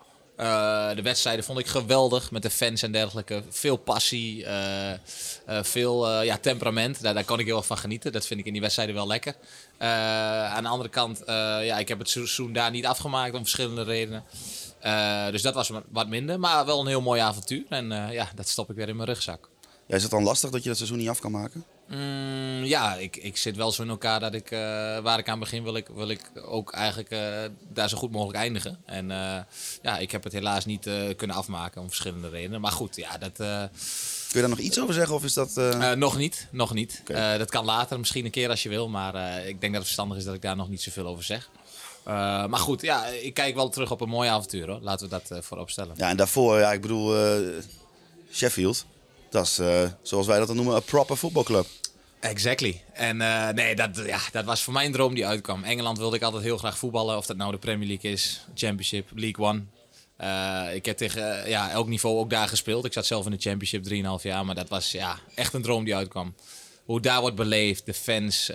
de 0.95 1.01
wedstrijden 1.03 1.45
vond 1.45 1.59
ik 1.59 1.67
geweldig 1.67 2.31
met 2.31 2.41
de 2.41 2.49
fans 2.49 2.81
en 2.81 2.91
dergelijke. 2.91 3.43
Veel 3.49 3.77
passie, 3.77 4.45
veel 5.45 6.21
ja, 6.21 6.37
temperament. 6.37 7.01
Daar, 7.01 7.13
daar 7.13 7.23
kon 7.23 7.39
ik 7.39 7.45
heel 7.45 7.57
erg 7.57 7.65
van 7.65 7.77
genieten. 7.77 8.11
Dat 8.11 8.25
vind 8.25 8.39
ik 8.39 8.45
in 8.45 8.51
die 8.51 8.61
wedstrijden 8.61 8.95
wel 8.95 9.07
lekker. 9.07 9.35
aan 10.47 10.63
de 10.63 10.69
andere 10.69 10.89
kant, 10.89 11.23
ja, 11.25 11.79
ik 11.79 11.87
heb 11.87 11.99
het 11.99 12.09
seizoen 12.09 12.53
daar 12.53 12.71
niet 12.71 12.85
afgemaakt 12.85 13.33
om 13.33 13.39
verschillende 13.39 13.83
redenen. 13.83 14.23
dus 15.31 15.41
dat 15.41 15.53
was 15.53 15.71
wat 15.89 16.07
minder, 16.07 16.39
maar 16.39 16.65
wel 16.65 16.79
een 16.79 16.87
heel 16.87 17.01
mooi 17.01 17.21
avontuur. 17.21 17.63
En 17.69 17.89
ja, 18.11 18.29
dat 18.35 18.47
stop 18.47 18.69
ik 18.69 18.75
weer 18.75 18.89
in 18.89 18.95
mijn 18.95 19.09
rugzak. 19.09 19.49
Is 19.87 20.01
het 20.01 20.11
dan 20.11 20.23
lastig 20.23 20.49
dat 20.49 20.61
je 20.63 20.67
dat 20.67 20.77
seizoen 20.77 20.97
niet 20.97 21.09
af 21.09 21.19
kan 21.19 21.31
maken? 21.31 21.65
Mm, 21.91 22.63
ja, 22.63 22.95
ik, 22.95 23.17
ik 23.17 23.37
zit 23.37 23.55
wel 23.55 23.71
zo 23.71 23.81
in 23.81 23.89
elkaar 23.89 24.19
dat 24.19 24.33
ik, 24.33 24.51
uh, 24.51 24.59
waar 24.99 25.19
ik 25.19 25.29
aan 25.29 25.39
begin, 25.39 25.63
wil 25.63 25.75
ik, 25.75 25.87
wil 25.87 26.09
ik 26.09 26.21
ook 26.45 26.71
eigenlijk 26.71 27.11
uh, 27.11 27.19
daar 27.73 27.89
zo 27.89 27.97
goed 27.97 28.11
mogelijk 28.11 28.37
eindigen. 28.37 28.77
En 28.85 29.09
uh, 29.09 29.37
ja, 29.81 29.97
ik 29.97 30.11
heb 30.11 30.23
het 30.23 30.33
helaas 30.33 30.65
niet 30.65 30.89
kunnen 31.15 31.35
afmaken 31.35 31.81
om 31.81 31.87
verschillende 31.87 32.29
redenen. 32.29 32.61
Maar 32.61 32.71
goed, 32.71 32.95
ja, 32.95 33.17
dat... 33.17 33.35
Kun 33.35 34.39
je 34.39 34.47
daar 34.47 34.49
nog 34.49 34.59
iets 34.59 34.79
over 34.79 34.93
zeggen 34.93 35.15
of 35.15 35.23
is 35.23 35.33
dat... 35.33 35.55
nog 35.95 36.17
niet, 36.17 36.47
nog 36.51 36.73
niet. 36.73 37.01
Okay. 37.01 37.37
dat 37.37 37.49
kan 37.49 37.65
later, 37.65 37.99
misschien 37.99 38.25
een 38.25 38.31
keer 38.31 38.49
als 38.49 38.63
je 38.63 38.69
wil. 38.69 38.89
Maar 38.89 39.15
ik 39.45 39.61
denk 39.61 39.61
dat 39.61 39.71
het 39.71 39.83
verstandig 39.83 40.17
is 40.17 40.23
dat 40.23 40.35
ik 40.35 40.41
daar 40.41 40.55
nog 40.55 40.69
niet 40.69 40.81
zoveel 40.81 41.07
over 41.07 41.23
zeg. 41.23 41.49
maar 42.03 42.57
goed, 42.57 42.81
ja, 42.81 43.05
ik 43.05 43.33
kijk 43.33 43.55
wel 43.55 43.69
terug 43.69 43.91
op 43.91 44.01
een 44.01 44.09
mooi 44.09 44.29
avontuur 44.29 44.67
hoor. 44.67 44.79
Laten 44.81 45.09
we 45.09 45.19
dat 45.27 45.45
voorop 45.45 45.69
stellen. 45.69 45.93
Ja, 45.97 46.09
en 46.09 46.17
daarvoor, 46.17 46.59
ja, 46.59 46.71
ik 46.71 46.81
bedoel, 46.81 47.15
Sheffield. 48.31 48.85
Dat 49.29 49.45
is, 49.45 49.59
zoals 50.01 50.27
wij 50.27 50.37
dat 50.37 50.47
dan 50.47 50.55
noemen, 50.55 50.75
een 50.75 50.83
proper 50.83 51.17
voetbalclub. 51.17 51.65
Exactly. 52.21 52.81
En 52.93 53.21
uh, 53.21 53.49
nee, 53.49 53.75
dat, 53.75 54.01
ja, 54.05 54.19
dat 54.31 54.45
was 54.45 54.63
voor 54.63 54.73
mij 54.73 54.85
een 54.85 54.91
droom 54.91 55.13
die 55.13 55.27
uitkwam. 55.27 55.63
Engeland 55.63 55.97
wilde 55.97 56.15
ik 56.15 56.21
altijd 56.21 56.43
heel 56.43 56.57
graag 56.57 56.77
voetballen. 56.77 57.17
Of 57.17 57.25
dat 57.25 57.37
nou 57.37 57.51
de 57.51 57.57
Premier 57.57 57.87
League 57.87 58.11
is, 58.11 58.45
Championship, 58.55 59.09
League 59.15 59.45
One. 59.45 59.63
Uh, 60.21 60.75
ik 60.75 60.85
heb 60.85 60.97
tegen 60.97 61.49
ja, 61.49 61.69
elk 61.69 61.87
niveau 61.87 62.17
ook 62.17 62.29
daar 62.29 62.47
gespeeld. 62.47 62.85
Ik 62.85 62.93
zat 62.93 63.05
zelf 63.05 63.25
in 63.25 63.31
de 63.31 63.37
Championship 63.39 64.19
3,5 64.19 64.23
jaar. 64.23 64.45
Maar 64.45 64.55
dat 64.55 64.69
was 64.69 64.91
ja, 64.91 65.19
echt 65.35 65.53
een 65.53 65.61
droom 65.61 65.83
die 65.83 65.95
uitkwam. 65.95 66.35
Hoe 66.91 67.01
daar 67.01 67.21
wordt 67.21 67.35
beleefd, 67.35 67.85
de 67.85 67.93
fans. 67.93 68.51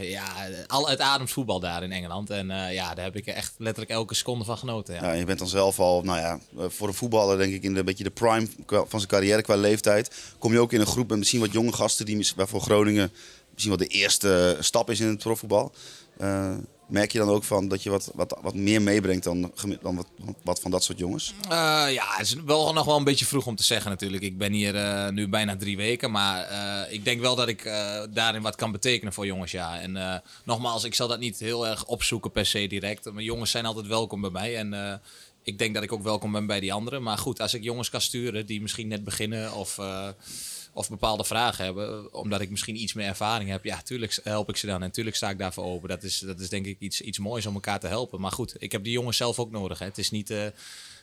ja, 0.00 0.48
al 0.66 0.88
het 0.88 1.00
ademt 1.00 1.30
voetbal 1.30 1.60
daar 1.60 1.82
in 1.82 1.92
Engeland. 1.92 2.30
En 2.30 2.46
ja, 2.72 2.94
daar 2.94 3.04
heb 3.04 3.16
ik 3.16 3.26
echt 3.26 3.54
letterlijk 3.58 3.90
elke 3.90 4.14
seconde 4.14 4.44
van 4.44 4.58
genoten. 4.58 4.94
Ja. 4.94 5.02
ja. 5.02 5.12
je 5.12 5.24
bent 5.24 5.38
dan 5.38 5.48
zelf 5.48 5.78
al, 5.78 6.02
nou 6.02 6.18
ja, 6.18 6.38
voor 6.68 6.88
een 6.88 6.94
voetballer 6.94 7.38
denk 7.38 7.52
ik 7.52 7.62
in 7.62 7.74
de 7.74 7.84
beetje 7.84 8.04
de 8.04 8.10
prime 8.10 8.46
van 8.66 8.86
zijn 9.00 9.06
carrière 9.06 9.42
qua 9.42 9.56
leeftijd. 9.56 10.14
Kom 10.38 10.52
je 10.52 10.58
ook 10.60 10.72
in 10.72 10.80
een 10.80 10.86
groep 10.86 11.08
met 11.08 11.18
misschien 11.18 11.40
wat 11.40 11.52
jonge 11.52 11.72
gasten 11.72 12.06
die 12.06 12.32
waarvoor 12.36 12.60
Groningen 12.60 13.12
misschien 13.54 13.76
wel 13.76 13.88
de 13.88 13.94
eerste 13.94 14.56
stap 14.60 14.90
is 14.90 15.00
in 15.00 15.08
het 15.08 15.18
profvoetbal. 15.18 15.72
Uh, 16.20 16.56
merk 16.86 17.12
je 17.12 17.18
dan 17.18 17.28
ook 17.28 17.44
van 17.44 17.68
dat 17.68 17.82
je 17.82 17.90
wat, 17.90 18.10
wat, 18.14 18.38
wat 18.42 18.54
meer 18.54 18.82
meebrengt 18.82 19.24
dan, 19.24 19.52
dan 19.82 19.96
wat, 19.96 20.06
wat 20.42 20.60
van 20.60 20.70
dat 20.70 20.84
soort 20.84 20.98
jongens? 20.98 21.34
Uh, 21.44 21.48
ja, 21.90 22.04
het 22.16 22.26
is 22.26 22.34
wel 22.34 22.72
nog 22.72 22.84
wel 22.84 22.96
een 22.96 23.04
beetje 23.04 23.24
vroeg 23.24 23.46
om 23.46 23.56
te 23.56 23.62
zeggen 23.62 23.90
natuurlijk. 23.90 24.22
Ik 24.22 24.38
ben 24.38 24.52
hier 24.52 24.74
uh, 24.74 25.08
nu 25.08 25.28
bijna 25.28 25.56
drie 25.56 25.76
weken, 25.76 26.10
maar 26.10 26.48
ik 26.90 27.04
denk 27.04 27.20
wel 27.20 27.36
dat 27.36 27.48
ik 27.48 27.64
daarin 28.10 28.42
wat 28.42 28.56
kan 28.56 28.72
betekenen 28.72 29.12
voor 29.12 29.26
jongens, 29.26 29.50
ja. 29.50 29.80
En 29.80 30.22
nogmaals, 30.44 30.84
ik 30.84 30.94
zal 30.94 31.08
dat 31.08 31.18
niet 31.18 31.38
heel 31.38 31.66
erg 31.66 31.86
opzoeken 31.86 32.30
per 32.30 32.46
se 32.46 32.66
direct. 32.66 33.12
Maar 33.12 33.22
jongens 33.22 33.50
zijn 33.50 33.66
altijd 33.66 33.86
welkom 33.86 34.20
bij 34.20 34.30
mij 34.30 34.56
en 34.56 35.00
ik 35.42 35.58
denk 35.58 35.74
dat 35.74 35.82
ik 35.82 35.92
ook 35.92 36.02
welkom 36.02 36.32
ben 36.32 36.46
bij 36.46 36.60
die 36.60 36.72
anderen. 36.72 37.02
Maar 37.02 37.18
goed, 37.18 37.40
als 37.40 37.54
ik 37.54 37.62
jongens 37.62 37.90
kan 37.90 38.00
sturen 38.00 38.46
die 38.46 38.62
misschien 38.62 38.88
net 38.88 39.04
beginnen 39.04 39.52
of 39.52 39.78
of 40.74 40.88
bepaalde 40.88 41.24
vragen 41.24 41.64
hebben, 41.64 42.14
omdat 42.14 42.40
ik 42.40 42.50
misschien 42.50 42.82
iets 42.82 42.92
meer 42.92 43.06
ervaring 43.06 43.50
heb, 43.50 43.64
ja, 43.64 43.82
tuurlijk 43.82 44.18
help 44.22 44.48
ik 44.48 44.56
ze 44.56 44.66
dan. 44.66 44.82
En 44.82 44.90
tuurlijk 44.90 45.16
sta 45.16 45.30
ik 45.30 45.38
daarvoor 45.38 45.64
open. 45.64 45.88
Dat 45.88 46.02
is, 46.02 46.18
dat 46.18 46.40
is 46.40 46.48
denk 46.48 46.66
ik 46.66 46.76
iets, 46.78 47.00
iets 47.00 47.18
moois 47.18 47.46
om 47.46 47.54
elkaar 47.54 47.80
te 47.80 47.86
helpen. 47.86 48.20
Maar 48.20 48.32
goed, 48.32 48.54
ik 48.58 48.72
heb 48.72 48.84
die 48.84 48.92
jongens 48.92 49.16
zelf 49.16 49.38
ook 49.38 49.50
nodig. 49.50 49.78
Hè. 49.78 49.84
Het 49.84 49.98
is 49.98 50.10
niet 50.10 50.30
uh, 50.30 50.44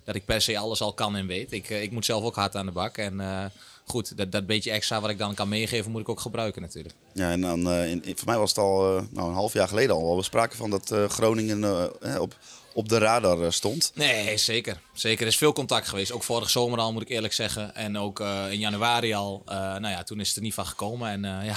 dat 0.03 0.15
ik 0.15 0.25
per 0.25 0.41
se 0.41 0.57
alles 0.57 0.81
al 0.81 0.93
kan 0.93 1.15
en 1.15 1.27
weet. 1.27 1.51
Ik, 1.51 1.69
uh, 1.69 1.81
ik 1.81 1.91
moet 1.91 2.05
zelf 2.05 2.23
ook 2.23 2.35
hard 2.35 2.55
aan 2.55 2.65
de 2.65 2.71
bak. 2.71 2.97
En 2.97 3.51
goed, 3.85 4.17
dat, 4.17 4.31
dat 4.31 4.45
beetje 4.45 4.71
extra 4.71 5.01
wat 5.01 5.09
ik 5.09 5.17
dan 5.17 5.33
kan 5.33 5.49
meegeven, 5.49 5.91
moet 5.91 6.01
ik 6.01 6.09
ook 6.09 6.19
gebruiken 6.19 6.61
natuurlijk. 6.61 6.95
Ja, 7.13 7.31
en 7.31 7.41
dan, 7.41 7.63
voor 8.03 8.25
mij 8.25 8.37
was 8.37 8.49
het 8.49 8.59
al 8.59 8.81
nou, 9.11 9.27
een 9.27 9.33
half 9.33 9.53
jaar 9.53 9.67
geleden 9.67 9.95
al. 9.95 10.17
We 10.17 10.23
spraken 10.23 10.57
van 10.57 10.69
dat 10.69 10.93
Groningen 11.07 11.91
op 12.21 12.37
op 12.73 12.89
de 12.89 12.97
radar 12.97 13.43
eh, 13.43 13.51
stond. 13.51 13.91
Nee, 13.95 14.37
zeker. 14.37 14.79
Zeker. 14.93 15.21
Er 15.21 15.27
is 15.27 15.37
veel 15.37 15.53
contact 15.53 15.87
geweest. 15.87 16.11
Ook 16.11 16.23
vorige 16.23 16.51
zomer 16.51 16.79
al, 16.79 16.93
moet 16.93 17.01
ik 17.01 17.09
eerlijk 17.09 17.33
zeggen. 17.33 17.75
En 17.75 17.97
ook 17.97 18.19
uh, 18.19 18.51
in 18.51 18.59
januari 18.59 19.13
al. 19.13 19.43
Uh, 19.45 19.55
nou 19.55 19.87
ja, 19.87 20.03
toen 20.03 20.19
is 20.19 20.27
het 20.27 20.37
er 20.37 20.43
niet 20.43 20.53
van 20.53 20.65
gekomen. 20.65 21.09
En 21.09 21.45
ja, 21.45 21.55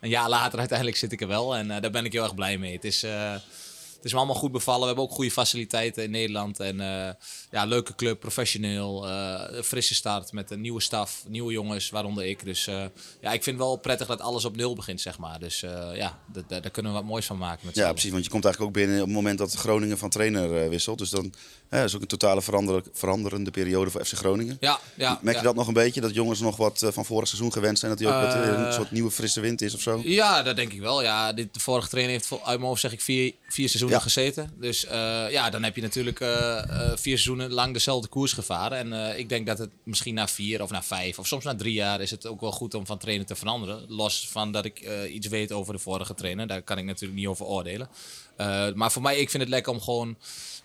een 0.00 0.08
jaar 0.08 0.28
later 0.28 0.58
uiteindelijk 0.58 0.96
zit 0.96 1.12
ik 1.12 1.20
er 1.20 1.28
wel. 1.28 1.56
En 1.56 1.68
daar 1.68 1.90
ben 1.90 2.04
ik 2.04 2.12
heel 2.12 2.22
erg 2.22 2.34
blij 2.34 2.58
mee. 2.58 2.72
Het 2.72 2.84
is 2.84 3.04
het 4.00 4.08
is 4.08 4.14
me 4.14 4.18
allemaal 4.24 4.40
goed 4.40 4.52
bevallen. 4.52 4.80
We 4.80 4.86
hebben 4.86 5.04
ook 5.04 5.10
goede 5.10 5.30
faciliteiten 5.30 6.02
in 6.02 6.10
Nederland. 6.10 6.60
En 6.60 6.80
uh, 6.80 7.10
ja, 7.50 7.64
leuke 7.64 7.94
club, 7.94 8.20
professioneel. 8.20 9.08
Uh, 9.08 9.62
frisse 9.62 9.94
start 9.94 10.32
met 10.32 10.50
een 10.50 10.60
nieuwe 10.60 10.80
staf, 10.80 11.24
nieuwe 11.28 11.52
jongens, 11.52 11.90
waaronder 11.90 12.26
ik. 12.26 12.44
Dus 12.44 12.68
uh, 12.68 12.84
ja, 13.20 13.32
ik 13.32 13.42
vind 13.42 13.58
het 13.58 13.66
wel 13.66 13.76
prettig 13.76 14.06
dat 14.06 14.20
alles 14.20 14.44
op 14.44 14.56
nul 14.56 14.74
begint, 14.74 15.00
zeg 15.00 15.18
maar. 15.18 15.38
Dus 15.38 15.60
ja, 15.94 16.18
daar 16.46 16.70
kunnen 16.70 16.92
we 16.92 16.98
wat 16.98 17.06
moois 17.06 17.26
van 17.26 17.38
maken. 17.38 17.66
Met 17.66 17.74
ja, 17.74 17.90
precies. 17.92 18.10
Want 18.10 18.24
je 18.24 18.30
komt 18.30 18.44
eigenlijk 18.44 18.76
ook 18.76 18.82
binnen 18.82 19.00
op 19.00 19.06
het 19.06 19.16
moment 19.16 19.38
dat 19.38 19.54
Groningen 19.54 19.98
van 19.98 20.10
trainer 20.10 20.70
wisselt. 20.70 20.98
Dus 20.98 21.10
dan 21.10 21.32
ja, 21.70 21.84
is 21.84 21.94
ook 21.94 22.00
een 22.00 22.06
totale 22.06 22.42
verander, 22.42 22.82
veranderende 22.92 23.50
periode 23.50 23.90
voor 23.90 24.04
FC 24.04 24.12
Groningen. 24.12 24.56
Ja, 24.60 24.80
ja, 24.94 25.18
Merk 25.22 25.36
je 25.36 25.42
ja. 25.42 25.48
dat 25.48 25.56
nog 25.56 25.66
een 25.66 25.74
beetje? 25.74 26.00
Dat 26.00 26.14
jongens 26.14 26.40
nog 26.40 26.56
wat 26.56 26.86
van 26.92 27.04
vorig 27.04 27.28
seizoen 27.28 27.52
gewend 27.52 27.78
zijn? 27.78 27.90
Dat 27.90 28.00
hij 28.00 28.08
ook 28.08 28.26
wat, 28.26 28.56
een 28.56 28.72
soort 28.72 28.90
nieuwe 28.90 29.10
frisse 29.10 29.40
wind 29.40 29.62
is 29.62 29.74
of 29.74 29.80
zo? 29.80 30.00
Ja, 30.04 30.42
dat 30.42 30.56
denk 30.56 30.72
ik 30.72 30.80
wel. 30.80 31.02
Ja, 31.02 31.32
dit, 31.32 31.54
de 31.54 31.60
vorige 31.60 31.88
trainer 31.88 32.12
heeft 32.12 32.32
uit 32.32 32.58
mijn 32.58 32.60
hoofd 32.60 32.80
zeg 32.80 32.92
ik 32.92 33.00
vier, 33.00 33.32
vier 33.48 33.68
seizoenen 33.68 33.98
ja. 33.98 34.02
gezeten. 34.02 34.52
Dus 34.58 34.84
uh, 34.84 34.90
ja, 35.30 35.50
dan 35.50 35.62
heb 35.62 35.76
je 35.76 35.82
natuurlijk 35.82 36.20
uh, 36.20 36.62
vier 36.88 37.18
seizoenen 37.18 37.52
lang 37.52 37.72
dezelfde 37.72 38.08
koers 38.08 38.32
gevaren. 38.32 38.92
En 38.92 39.18
ik 39.18 39.28
denk 39.28 39.46
dat 39.46 39.58
het 39.58 39.70
misschien 39.82 40.14
na 40.14 40.28
vier 40.28 40.62
of 40.62 40.70
na 40.70 40.82
vijf 40.82 41.18
of 41.18 41.26
soms 41.26 41.44
na 41.44 41.54
drie 41.54 41.74
jaar 41.74 42.00
is 42.00 42.10
het 42.10 42.26
ook 42.26 42.40
wel 42.40 42.52
goed 42.52 42.74
om 42.74 42.86
van 42.86 42.98
trainer 42.98 43.26
te 43.26 43.36
veranderen. 43.36 43.84
Los 43.88 44.28
van 44.30 44.52
dat 44.52 44.64
ik 44.64 44.88
iets 45.10 45.26
weet 45.26 45.52
over 45.52 45.72
de 45.72 45.78
vorige 45.78 46.14
trainer. 46.14 46.46
Daar 46.46 46.62
kan 46.62 46.78
ik 46.78 46.84
natuurlijk 46.84 47.20
niet 47.20 47.28
over 47.28 47.46
oordelen. 47.46 47.88
maar 48.74 48.92
voor 48.92 49.02
mij, 49.02 49.18
ik 49.18 49.30
vind 49.30 49.42
het 49.42 49.52
lekker 49.52 49.72
om 49.72 49.80
gewoon 49.80 50.16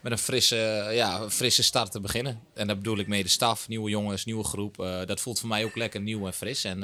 met 0.06 0.14
een 0.14 0.18
frisse, 0.18 0.88
ja, 0.96 1.30
frisse 1.30 1.64
start 1.64 1.92
te 1.92 2.00
beginnen. 2.00 2.40
En 2.54 2.68
daar 2.68 2.78
bedoel 2.78 2.98
ik 2.98 3.08
mee 3.08 3.24
de 3.24 3.30
staf, 3.30 3.68
nieuwe 3.68 3.90
jongens, 3.90 4.26
nieuwe 4.26 4.44
groep. 4.44 4.76
dat 5.06 5.22
voelt 5.22 5.40
voor 5.40 5.50
mij 5.50 5.64
ook 5.66 5.76
lekker 5.76 6.02
nieuw 6.02 6.26
en 6.26 6.34
fris. 6.34 6.64
En 6.64 6.80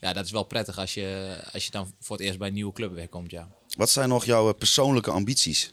ja, 0.00 0.12
dat 0.12 0.24
is 0.24 0.30
wel 0.30 0.44
prettig 0.44 0.78
als 0.78 0.94
je, 0.94 1.36
als 1.52 1.64
je 1.64 1.70
dan 1.70 1.92
voor 2.00 2.16
het 2.16 2.24
eerst 2.24 2.38
bij 2.38 2.48
een 2.48 2.54
nieuwe 2.54 2.72
club 2.72 2.94
wegkomt, 2.94 3.30
ja. 3.30 3.48
Wat 3.76 3.90
zijn 3.90 4.08
nog 4.08 4.24
jouw 4.24 4.52
persoonlijke 4.52 5.10
ambities? 5.10 5.72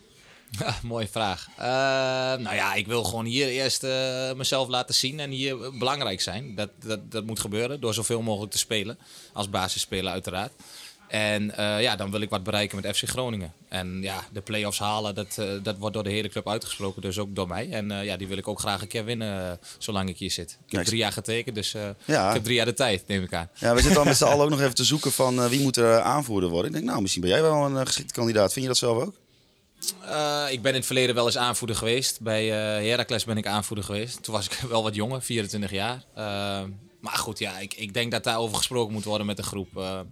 Mooie 0.84 1.08
vraag. 1.08 1.48
Uh, 1.60 1.64
nou 2.44 2.56
ja, 2.56 2.74
ik 2.74 2.88
wil 2.88 3.04
gewoon 3.04 3.26
hier 3.26 3.48
eerst 3.48 3.84
uh, 3.84 4.34
mezelf 4.34 4.68
laten 4.68 4.96
zien 4.96 5.20
en 5.20 5.30
hier 5.30 5.78
belangrijk 5.78 6.22
zijn. 6.22 6.56
Dat, 6.56 6.70
dat, 6.80 7.12
dat 7.12 7.26
moet 7.26 7.40
gebeuren 7.40 7.80
door 7.80 7.94
zoveel 7.94 8.22
mogelijk 8.22 8.52
te 8.52 8.58
spelen. 8.58 8.98
Als 9.34 9.50
basisspeler 9.50 10.12
uiteraard. 10.12 10.52
En 11.08 11.44
uh, 11.44 11.82
ja, 11.82 11.96
dan 11.96 12.12
wil 12.12 12.22
ik 12.22 12.30
wat 12.30 12.44
bereiken 12.44 12.80
met 12.82 12.98
FC 12.98 13.08
Groningen. 13.10 13.54
En 13.70 14.02
ja, 14.02 14.24
de 14.32 14.42
play-offs 14.42 14.80
halen, 14.80 15.16
dat, 15.16 15.42
dat 15.64 15.78
wordt 15.78 15.94
door 15.94 16.04
de 16.04 16.10
hele 16.10 16.30
club 16.30 16.50
uitgesproken. 16.50 17.02
Dus 17.02 17.20
ook 17.20 17.36
door 17.36 17.48
mij. 17.48 17.70
En 17.70 17.90
ja, 17.90 18.18
die 18.18 18.28
wil 18.28 18.38
ik 18.38 18.48
ook 18.48 18.60
graag 18.60 18.82
een 18.82 18.88
keer 18.88 19.06
winnen 19.06 19.60
zolang 19.78 20.10
ik 20.10 20.18
hier 20.18 20.32
zit. 20.32 20.58
Ik 20.66 20.72
heb 20.72 20.86
drie 20.86 20.98
jaar 20.98 21.12
getekend, 21.12 21.56
dus 21.56 21.72
ja. 22.06 22.28
ik 22.28 22.34
heb 22.34 22.44
drie 22.44 22.56
jaar 22.56 22.66
de 22.66 22.74
tijd, 22.74 23.08
neem 23.08 23.24
ik 23.24 23.34
aan. 23.34 23.50
Ja, 23.54 23.74
we 23.74 23.78
zitten 23.78 23.96
dan 23.96 24.08
met 24.08 24.18
z'n 24.18 24.24
allen 24.24 24.44
ook 24.46 24.50
nog 24.50 24.62
even 24.62 24.76
te 24.76 24.84
zoeken 24.84 25.12
van 25.12 25.50
wie 25.50 25.62
moet 25.62 25.78
er 25.78 26.00
aanvoerder 26.02 26.50
worden. 26.50 26.68
Ik 26.68 26.78
denk, 26.78 26.90
nou, 26.90 27.02
misschien 27.02 27.22
ben 27.22 27.32
jij 27.32 27.42
wel 27.42 27.66
een 27.66 27.86
geschikte 27.88 28.14
kandidaat. 28.14 28.54
Vind 28.54 28.66
je 28.66 28.72
dat 28.72 28.80
zelf 28.80 29.04
ook? 29.04 29.14
Uh, 30.04 30.46
ik 30.50 30.62
ben 30.62 30.72
in 30.72 30.78
het 30.78 30.86
verleden 30.86 31.16
wel 31.16 31.26
eens 31.26 31.38
aanvoerder 31.38 31.76
geweest. 31.76 32.22
Bij 32.22 32.46
uh, 32.46 32.90
Heracles 32.90 33.26
ben 33.26 33.38
ik 33.38 33.48
aanvoerder 33.48 33.86
geweest. 33.86 34.24
Toen 34.24 34.34
was 34.34 34.46
ik 34.46 34.60
wel 34.70 34.84
wat 34.84 34.96
jonger, 34.96 35.22
24 35.22 35.72
jaar. 35.72 36.04
Uh, 36.18 36.24
maar 37.00 37.16
goed, 37.16 37.40
ja, 37.40 37.60
ik, 37.60 37.74
ik 37.74 37.94
denk 37.94 38.12
dat 38.12 38.24
daarover 38.24 38.58
gesproken 38.58 38.94
moet 38.94 39.04
worden 39.04 39.28
met 39.28 39.38
de 39.38 39.44
groep. 39.44 40.06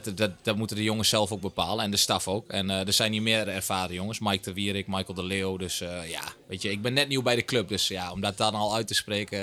Dat, 0.00 0.16
dat, 0.16 0.30
dat 0.42 0.56
moeten 0.56 0.76
de 0.76 0.82
jongens 0.82 1.08
zelf 1.08 1.32
ook 1.32 1.40
bepalen 1.40 1.84
en 1.84 1.90
de 1.90 1.96
staf 1.96 2.28
ook. 2.28 2.48
En 2.48 2.70
er 2.70 2.92
zijn 2.92 3.12
hier 3.12 3.22
meer 3.22 3.48
ervaren 3.48 3.94
jongens. 3.94 4.18
Mike 4.18 4.42
de 4.42 4.52
Wierik, 4.52 4.86
Michael 4.86 5.14
de 5.14 5.24
Leeuw. 5.24 5.56
Dus 5.56 5.78
ja, 6.08 6.22
weet 6.46 6.62
je, 6.62 6.70
ik 6.70 6.82
ben 6.82 6.92
net 6.92 7.08
nieuw 7.08 7.22
bij 7.22 7.34
de 7.34 7.44
club. 7.44 7.68
Dus 7.68 7.88
ja, 7.88 8.12
om 8.12 8.20
dat 8.20 8.36
dan 8.36 8.54
al 8.54 8.74
uit 8.74 8.86
te 8.86 8.94
spreken 8.94 9.40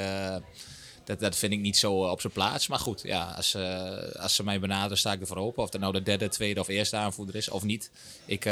dat, 1.04 1.20
dat 1.20 1.36
vind 1.36 1.54
ik 1.54 1.60
niet 1.60 1.78
zo 1.78 1.93
op 1.93 2.22
zijn 2.22 2.34
plaats. 2.34 2.68
Maar 2.68 2.80
goed, 2.80 3.02
ja, 3.04 3.34
als, 3.38 3.56
als 4.20 4.36
ze 4.36 4.43
mij 4.43 4.60
benaderen, 4.60 4.97
sta 4.97 5.12
ik 5.12 5.22
ervoor 5.22 5.38
open. 5.38 5.64
Of 5.64 5.70
dat 5.70 5.82
nou 5.82 5.93
de 5.93 6.04
derde, 6.04 6.30
tweede 6.30 6.60
of 6.60 6.68
eerste 6.68 6.95
aanvoerder 6.95 7.36
is 7.36 7.50
of 7.50 7.64
niet. 7.64 7.91
Ik, 8.26 8.45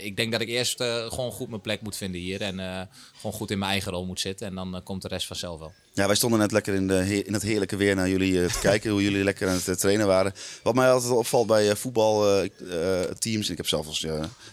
ik 0.00 0.16
denk 0.16 0.32
dat 0.32 0.40
ik 0.40 0.48
eerst 0.48 0.82
gewoon 0.82 1.32
goed 1.32 1.48
mijn 1.48 1.60
plek 1.60 1.80
moet 1.80 1.96
vinden 1.96 2.20
hier. 2.20 2.40
En 2.40 2.88
gewoon 3.22 3.36
goed 3.36 3.50
in 3.50 3.58
mijn 3.58 3.70
eigen 3.70 3.92
rol 3.92 4.06
moet 4.06 4.20
zitten. 4.20 4.46
En 4.46 4.54
dan 4.54 4.80
komt 4.84 5.02
de 5.02 5.08
rest 5.08 5.26
vanzelf 5.26 5.58
wel. 5.58 5.72
Ja, 5.94 6.06
wij 6.06 6.14
stonden 6.16 6.38
net 6.38 6.52
lekker 6.52 6.74
in, 6.74 6.88
de, 6.88 7.24
in 7.24 7.32
het 7.32 7.42
heerlijke 7.42 7.76
weer 7.76 7.94
naar 7.96 8.08
jullie 8.08 8.46
te 8.46 8.58
kijken. 8.68 8.90
hoe 8.90 9.02
jullie 9.02 9.24
lekker 9.24 9.48
aan 9.48 9.60
het 9.64 9.80
trainen 9.80 10.06
waren. 10.06 10.32
Wat 10.62 10.74
mij 10.74 10.90
altijd 10.90 11.12
opvalt 11.12 11.46
bij 11.46 11.76
voetbalteams. 11.76 13.50
ik 13.50 13.56
heb 13.56 13.68
zelf 13.68 13.86
als 13.86 14.06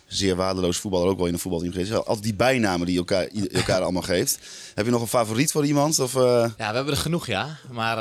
zeer 0.08 0.36
waardeloos 0.36 0.78
voetballer 0.78 1.08
ook 1.08 1.18
wel 1.18 1.28
in 1.28 1.34
een 1.34 1.40
voetbalteam 1.40 1.74
gezeten. 1.74 2.06
Altijd 2.06 2.24
die 2.24 2.34
bijnamen 2.36 2.86
die 2.88 2.98
elkaar, 2.98 3.28
elkaar 3.52 3.82
allemaal 3.82 4.02
geeft. 4.02 4.40
Heb 4.76 4.86
je 4.86 4.92
nog 4.92 5.02
een 5.02 5.08
favoriet 5.08 5.52
voor 5.52 5.66
iemand? 5.66 6.00
Of, 6.00 6.14
Ja, 6.14 6.54
we 6.58 6.64
hebben 6.64 6.94
er 6.94 6.98
genoeg, 7.00 7.28
ja. 7.28 7.58
Maar 7.72 7.96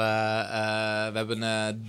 we 1.12 1.18
hebben 1.18 1.40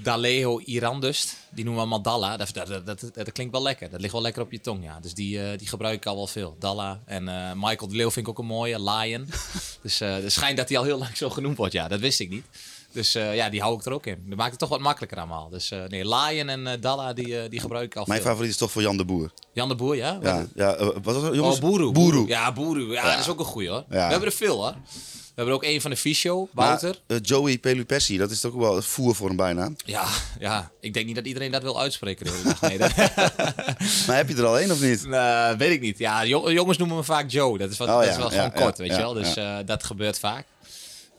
Daleho 0.04 0.60
Irandust. 0.60 1.36
Die 1.52 1.66
noemen 1.66 1.84
we 1.84 1.90
Mandala. 1.90 2.38
Dat, 2.38 2.52
dat, 2.54 3.12
dat, 3.14 3.32
klinkt 3.32 3.52
wel 3.54 3.62
lekker. 3.62 3.90
Dat 3.90 4.02
ligt 4.02 4.14
wel 4.14 4.22
lekker 4.22 4.42
op 4.42 4.52
je 4.52 4.62
tong, 4.62 4.84
ja. 4.84 5.00
Dus 5.00 5.14
die, 5.14 5.56
die 5.56 5.68
gebruik 5.68 5.96
ik 5.96 6.06
al 6.06 6.16
wel 6.16 6.28
veel. 6.28 6.56
Dalla. 6.60 7.02
En 7.06 7.24
Michael 7.60 7.88
de 7.88 7.96
Leeuw 7.96 8.12
vind 8.12 8.26
ik 8.26 8.32
ook 8.32 8.40
een 8.40 8.46
mooie. 8.46 8.84
Lion. 8.84 9.28
dus 9.82 10.00
het 10.00 10.32
schijnt 10.32 10.58
dat 10.58 10.70
hij 10.70 10.78
al 10.78 10.84
heel 10.84 10.98
lang 10.98 11.18
zo 11.18 11.30
genoemd 11.30 11.58
wordt. 11.58 11.74
Ja, 11.74 11.88
dat 11.88 12.00
wist 12.00 12.20
ik 12.20 12.30
niet. 12.30 12.46
Dus 12.92 13.16
uh, 13.16 13.36
ja, 13.36 13.50
die 13.50 13.62
hou 13.62 13.76
ik 13.76 13.86
er 13.86 13.94
ook 13.94 14.06
in. 14.06 14.24
Dat 14.26 14.38
maakt 14.38 14.50
het 14.50 14.60
toch 14.60 14.70
wat 14.70 14.80
makkelijker 14.80 15.18
allemaal. 15.18 15.50
Dus 15.50 15.72
uh, 15.72 15.84
nee, 15.88 16.16
Lion 16.16 16.50
en 16.50 16.60
uh, 16.60 16.72
Dalla, 16.80 17.14
die, 17.14 17.50
die 17.50 17.60
gebruik 17.60 17.86
ik 17.86 17.96
al 17.96 18.04
Mijn 18.08 18.22
veel. 18.22 18.30
favoriet 18.30 18.52
is 18.52 18.58
toch 18.58 18.72
voor 18.72 18.82
Jan 18.82 18.98
de 18.98 19.06
Boer. 19.06 19.32
Jan 19.54 19.68
de 19.70 19.76
Boer, 19.76 19.96
ja? 19.96 20.20
Ja, 20.22 20.46
ja 20.56 20.78
wat 20.78 21.04
was 21.04 21.24
het, 21.24 21.36
jongens? 21.36 21.60
Oh. 21.60 21.92
Boeroe. 21.92 22.28
Ja, 22.28 22.54
Boeroe. 22.54 22.88
Ja, 22.88 23.06
ja, 23.06 23.12
dat 23.12 23.20
is 23.20 23.30
ook 23.30 23.40
een 23.40 23.46
goeie 23.46 23.70
hoor. 23.70 23.84
Ja. 23.90 24.06
We 24.06 24.12
hebben 24.12 24.30
er 24.30 24.32
veel 24.32 24.56
hoor. 24.56 24.76
We 25.40 25.46
hebben 25.46 25.54
er 25.54 25.68
ook 25.70 25.74
een 25.74 25.82
van 25.82 25.92
de 25.92 25.98
Fysio, 25.98 26.50
Wouter. 26.52 27.02
Maar, 27.08 27.20
Joey 27.20 27.58
Pelupessi, 27.58 28.18
dat 28.18 28.32
is 28.32 28.40
toch 28.40 28.54
ook 28.54 28.60
wel 28.60 28.82
voer 28.82 29.16
voor 29.16 29.30
een 29.30 29.36
bijnaam? 29.36 29.76
Ja, 29.86 30.06
ja, 30.40 30.72
ik 30.80 30.94
denk 30.94 31.06
niet 31.06 31.16
dat 31.16 31.26
iedereen 31.26 31.52
dat 31.52 31.62
wil 31.62 31.82
uitspreken. 31.82 32.28
Nee, 32.62 32.78
maar 34.08 34.16
heb 34.16 34.30
je 34.30 34.36
er 34.36 34.46
al 34.46 34.60
één 34.60 34.72
of 34.72 34.82
niet? 34.82 35.02
Weet 35.58 35.72
ik 35.72 35.82
niet. 35.82 35.98
Ja, 35.98 36.26
jongens 36.26 36.78
noemen 36.78 36.98
me 36.98 37.04
vaak 37.04 37.32
Joe. 37.32 37.58
Dat 37.58 37.72
is, 37.72 37.78
wat, 37.78 37.88
oh, 37.88 38.00
dat 38.00 38.08
is 38.08 38.18
wel 38.18 38.30
gewoon 38.30 38.52
kort, 38.52 38.78
weet 38.78 38.90
je 38.90 38.98
wel. 38.98 39.14
Dus 39.14 39.34
dat 39.66 39.84
gebeurt 39.84 40.20
vaak. 40.20 40.46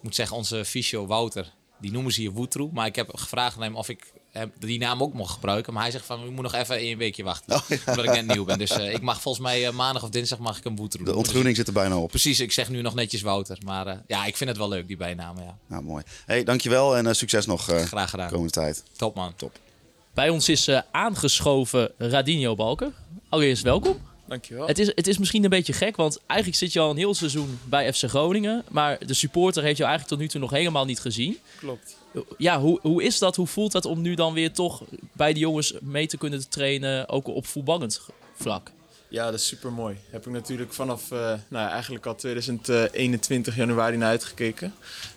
Ik 0.00 0.06
moet 0.06 0.14
zeggen, 0.14 0.36
onze 0.36 0.64
Fysio 0.64 1.06
Wouter, 1.06 1.52
die 1.80 1.92
noemen 1.92 2.12
ze 2.12 2.20
hier 2.20 2.30
Woetroe. 2.30 2.70
Maar 2.72 2.86
ik 2.86 2.96
heb 2.96 3.16
gevraagd 3.16 3.56
aan 3.56 3.62
hem 3.62 3.76
of 3.76 3.88
ik 3.88 4.12
hem 4.30 4.52
die 4.58 4.78
naam 4.78 5.02
ook 5.02 5.12
mocht 5.12 5.32
gebruiken. 5.32 5.72
Maar 5.72 5.82
hij 5.82 5.90
zegt 5.90 6.06
van, 6.06 6.24
je 6.24 6.30
moet 6.30 6.42
nog 6.42 6.54
even 6.54 6.84
een 6.84 6.98
weekje 6.98 7.24
wachten. 7.24 7.54
Oh, 7.56 7.62
ja. 7.68 7.76
Omdat 7.86 8.04
ik 8.04 8.10
net 8.10 8.26
nieuw 8.26 8.44
ben. 8.44 8.58
Dus 8.58 8.78
uh, 8.78 8.92
ik 8.92 9.00
mag 9.00 9.20
volgens 9.20 9.44
mij 9.44 9.66
uh, 9.66 9.72
maandag 9.72 10.02
of 10.02 10.10
dinsdag 10.10 10.38
mag 10.38 10.58
ik 10.58 10.64
een 10.64 10.76
Woetroe 10.76 11.04
De 11.04 11.14
ontgroening 11.14 11.56
dus, 11.56 11.56
zit 11.56 11.66
er 11.66 11.80
bijna 11.80 11.96
op. 11.96 12.08
Precies, 12.08 12.40
ik 12.40 12.52
zeg 12.52 12.68
nu 12.68 12.82
nog 12.82 12.94
netjes 12.94 13.22
Wouter. 13.22 13.58
Maar 13.64 13.86
uh, 13.86 13.94
ja, 14.06 14.24
ik 14.24 14.36
vind 14.36 14.50
het 14.50 14.58
wel 14.58 14.68
leuk, 14.68 14.86
die 14.86 14.96
bijnamen. 14.96 15.44
Ja. 15.44 15.58
Nou, 15.66 15.82
mooi. 15.82 16.02
hey, 16.26 16.44
dankjewel 16.44 16.96
en 16.96 17.16
succes 17.16 17.46
nog 17.46 17.64
Graag 17.64 18.10
gedaan. 18.10 18.28
komende 18.28 18.52
tijd. 18.52 18.82
Top 18.96 19.14
man. 19.14 19.34
Top. 19.36 19.58
Bij 20.14 20.28
ons 20.28 20.48
is 20.48 20.70
aangeschoven 20.90 21.92
Radinho 21.98 22.54
Balker. 22.54 22.92
Allereerst 23.28 23.62
welkom. 23.62 24.09
Dankjewel. 24.30 24.66
Het 24.66 24.78
is, 24.78 24.86
het 24.86 25.06
is 25.06 25.18
misschien 25.18 25.44
een 25.44 25.50
beetje 25.50 25.72
gek, 25.72 25.96
want 25.96 26.20
eigenlijk 26.26 26.60
zit 26.60 26.72
je 26.72 26.80
al 26.80 26.90
een 26.90 26.96
heel 26.96 27.14
seizoen 27.14 27.58
bij 27.64 27.92
FC 27.92 28.08
Groningen. 28.08 28.64
Maar 28.68 29.06
de 29.06 29.14
supporter 29.14 29.62
heeft 29.62 29.76
je 29.76 29.84
eigenlijk 29.84 30.12
tot 30.12 30.22
nu 30.22 30.28
toe 30.28 30.40
nog 30.40 30.50
helemaal 30.50 30.84
niet 30.84 31.00
gezien. 31.00 31.38
Klopt. 31.58 31.96
Ja, 32.38 32.60
hoe, 32.60 32.78
hoe 32.82 33.02
is 33.02 33.18
dat? 33.18 33.36
Hoe 33.36 33.46
voelt 33.46 33.72
dat 33.72 33.84
om 33.84 34.00
nu 34.00 34.14
dan 34.14 34.32
weer 34.32 34.52
toch 34.52 34.82
bij 35.12 35.32
de 35.32 35.38
jongens 35.38 35.74
mee 35.80 36.06
te 36.06 36.16
kunnen 36.16 36.48
trainen, 36.48 37.08
ook 37.08 37.26
op 37.26 37.46
voetballend 37.46 38.00
vlak? 38.34 38.70
Ja, 39.08 39.24
dat 39.24 39.34
is 39.34 39.46
super 39.46 39.72
mooi. 39.72 39.96
Heb 40.10 40.26
ik 40.26 40.32
natuurlijk 40.32 40.72
vanaf, 40.72 41.10
uh, 41.10 41.18
nou 41.18 41.38
ja, 41.48 41.70
eigenlijk 41.70 42.06
al 42.06 42.14
2021 42.14 43.56
januari 43.56 43.96
naar 43.96 44.08
uitgekeken. 44.08 44.74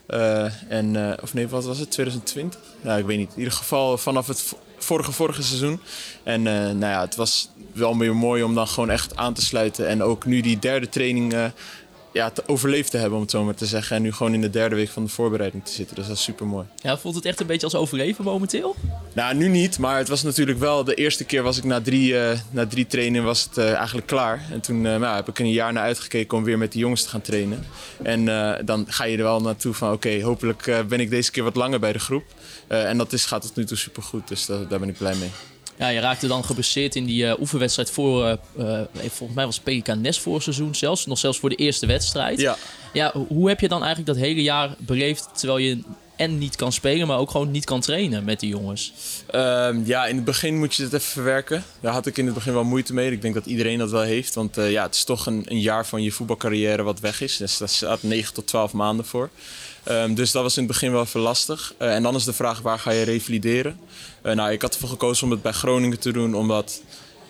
Uh, 0.10 0.72
en, 0.72 0.94
uh, 0.94 1.14
of 1.22 1.34
nee, 1.34 1.48
wat 1.48 1.66
was 1.66 1.78
het? 1.78 1.92
2020? 1.92 2.60
Nou, 2.82 3.00
ik 3.00 3.06
weet 3.06 3.18
niet. 3.18 3.32
In 3.32 3.38
ieder 3.38 3.54
geval 3.54 3.98
vanaf 3.98 4.28
het 4.28 4.54
vorige, 4.84 5.12
vorige 5.12 5.44
seizoen. 5.44 5.80
En 6.24 6.42
nou 6.42 6.80
ja, 6.80 7.02
het 7.02 7.16
was 7.16 7.50
wel 7.74 7.98
weer 7.98 8.16
mooi 8.16 8.44
om 8.44 8.56
dan 8.56 8.68
gewoon 8.68 8.90
echt 8.90 9.16
aan 9.16 9.34
te 9.34 9.42
sluiten. 9.42 9.88
En 9.88 10.04
ook 10.04 10.26
nu 10.26 10.42
die 10.42 10.60
derde 10.60 10.90
training 10.90 11.34
ja, 12.14 12.30
te 12.30 12.44
overleefd 12.48 12.92
te 12.92 12.98
hebben, 12.98 13.16
om 13.16 13.22
het 13.22 13.32
zo 13.32 13.44
maar 13.44 13.56
te 13.56 13.66
zeggen. 13.66 13.96
En 13.96 14.02
nu 14.02 14.12
gewoon 14.12 14.34
in 14.34 14.42
de 14.42 14.50
derde 14.50 14.76
week 14.76 14.90
van 14.90 15.04
de 15.04 15.10
voorbereiding 15.10 15.66
te 15.66 15.72
zitten. 15.72 15.96
Dus 15.96 16.08
dat 16.08 16.16
is 16.16 16.24
super 16.24 16.48
mooi. 16.48 16.66
Ja, 16.76 16.98
voelt 16.98 17.16
het 17.16 17.26
echt 17.26 17.40
een 17.40 17.48
beetje 17.48 17.66
als 17.66 17.76
overleven 17.76 18.24
momenteel? 18.24 18.76
Nou, 19.14 19.36
nu 19.36 19.48
niet. 19.48 19.80
Maar 19.80 19.98
het 19.98 20.08
was 20.08 20.24
natuurlijk 20.24 20.60
wel... 20.60 20.84
De 20.84 20.94
eerste 20.94 21.24
keer 21.24 21.44
was 21.44 21.58
ik 21.58 21.64
na 21.64 21.82
drie, 21.82 22.14
uh, 22.14 22.32
na 22.50 22.68
drie 22.68 22.88
trainingen 22.88 23.24
was 23.24 23.44
het 23.44 23.58
uh, 23.58 23.74
eigenlijk 23.74 24.08
klaar. 24.08 24.46
En 24.52 24.62
toen 24.62 24.76
uh, 24.76 24.98
nou, 24.98 25.16
heb 25.16 25.28
ik 25.28 25.40
een 25.40 25.52
jaar 25.52 25.74
naar 25.74 25.84
uitgekeken 25.84 26.38
om 26.38 26.44
weer 26.44 26.58
met 26.58 26.72
de 26.72 26.80
jongens 26.80 27.04
te 27.04 27.10
gaan 27.10 27.22
trainen. 27.22 27.66
En 28.04 28.26
dan 28.66 28.86
ga 28.88 29.04
je 29.04 29.18
er 29.18 29.24
wel 29.24 29.42
naartoe 29.42 29.74
van... 29.74 29.88
Oké, 29.88 30.08
okay, 30.08 30.24
hopelijk 30.24 30.84
ben 30.88 31.00
ik 31.00 31.10
deze 31.10 31.32
keer 31.32 31.44
wat 31.44 31.56
langer 31.56 31.80
bij 31.80 31.94
de 31.94 32.00
groep. 32.00 32.24
en 32.68 32.98
dat 32.98 33.14
is, 33.14 33.26
gaat 33.26 33.42
tot 33.42 33.56
nu 33.56 33.66
toe 33.66 33.78
super 33.78 34.04
goed. 34.04 34.28
Dus 34.28 34.46
daar 34.46 34.80
ben 34.80 34.90
ik 34.90 34.98
blij 34.98 35.16
mee. 35.16 35.30
Ja, 35.84 35.90
je 35.90 36.00
raakte 36.00 36.28
dan 36.28 36.44
geblesseerd 36.44 36.96
in 36.96 37.06
die 37.06 37.24
uh, 37.24 37.40
oefenwedstrijd 37.40 37.92
voor, 37.92 38.26
uh, 38.26 38.34
uh, 38.58 38.80
volgens 38.98 39.36
mij 39.36 39.46
was 39.46 39.60
PK 39.60 39.96
Nes 39.96 40.20
voor 40.20 40.42
seizoen 40.42 40.76
zelfs. 40.76 41.06
Nog 41.06 41.18
zelfs 41.18 41.40
voor 41.40 41.50
de 41.50 41.56
eerste 41.56 41.86
wedstrijd. 41.86 42.40
Ja. 42.40 42.58
ja. 42.94 43.14
Hoe 43.28 43.48
heb 43.48 43.60
je 43.60 43.68
dan 43.68 43.84
eigenlijk 43.84 44.14
dat 44.14 44.26
hele 44.26 44.42
jaar 44.42 44.76
beleefd 44.78 45.30
terwijl 45.34 45.58
je 45.58 45.82
en 46.16 46.38
niet 46.38 46.56
kan 46.56 46.72
spelen, 46.72 47.08
maar 47.08 47.18
ook 47.18 47.32
gewoon 47.32 47.52
niet 47.52 47.66
kan 47.66 47.82
trainen 47.82 48.24
met 48.24 48.40
die 48.40 48.50
jongens? 48.50 48.94
Um, 49.36 49.86
ja, 49.86 50.06
in 50.06 50.16
het 50.16 50.26
begin 50.26 50.58
moet 50.58 50.76
je 50.76 50.84
het 50.84 50.94
even 50.94 51.12
verwerken. 51.12 51.64
Daar 51.80 51.94
had 51.94 52.06
ik 52.06 52.18
in 52.18 52.26
het 52.26 52.34
begin 52.34 52.54
wel 52.54 52.64
moeite 52.64 52.94
mee. 52.94 53.12
Ik 53.12 53.22
denk 53.22 53.34
dat 53.34 53.46
iedereen 53.46 53.78
dat 53.78 53.92
wel 53.92 54.02
heeft. 54.02 54.34
Want 54.34 54.56
ja, 54.56 54.84
het 54.84 54.96
is 54.96 55.04
toch 55.04 55.26
een, 55.26 55.44
een, 55.48 55.60
jaar 55.60 55.86
van 55.86 56.04
je 56.04 56.12
voetbalcarrière 56.12 56.84
wat 56.84 57.00
weg 57.00 57.22
is. 57.22 57.38
Dus 57.38 57.58
daar 57.58 57.70
staat 57.70 58.04
9 58.04 58.34
tot 58.34 58.48
12 58.48 58.74
maanden 58.74 59.06
voor. 59.06 59.30
Um, 59.90 60.16
dus 60.16 60.32
dat 60.32 60.44
was 60.44 60.58
in 60.58 60.64
het 60.64 60.72
begin 60.72 60.92
wel 60.92 61.02
even 61.02 61.20
lastig. 61.20 61.74
Uh, 61.82 61.96
en 61.96 62.04
dan 62.04 62.16
is 62.16 62.24
de 62.24 62.34
vraag, 62.34 62.62
waar 62.62 62.80
ga 62.80 62.92
je 62.92 63.04
revalideren? 63.04 63.80
Uh, 64.24 64.34
nou, 64.34 64.52
ik 64.52 64.62
had 64.62 64.74
ervoor 64.74 64.90
gekozen 64.90 65.24
om 65.24 65.32
het 65.32 65.42
bij 65.42 65.52
Groningen 65.52 66.00
te 66.00 66.12
doen, 66.12 66.36
omdat... 66.36 66.82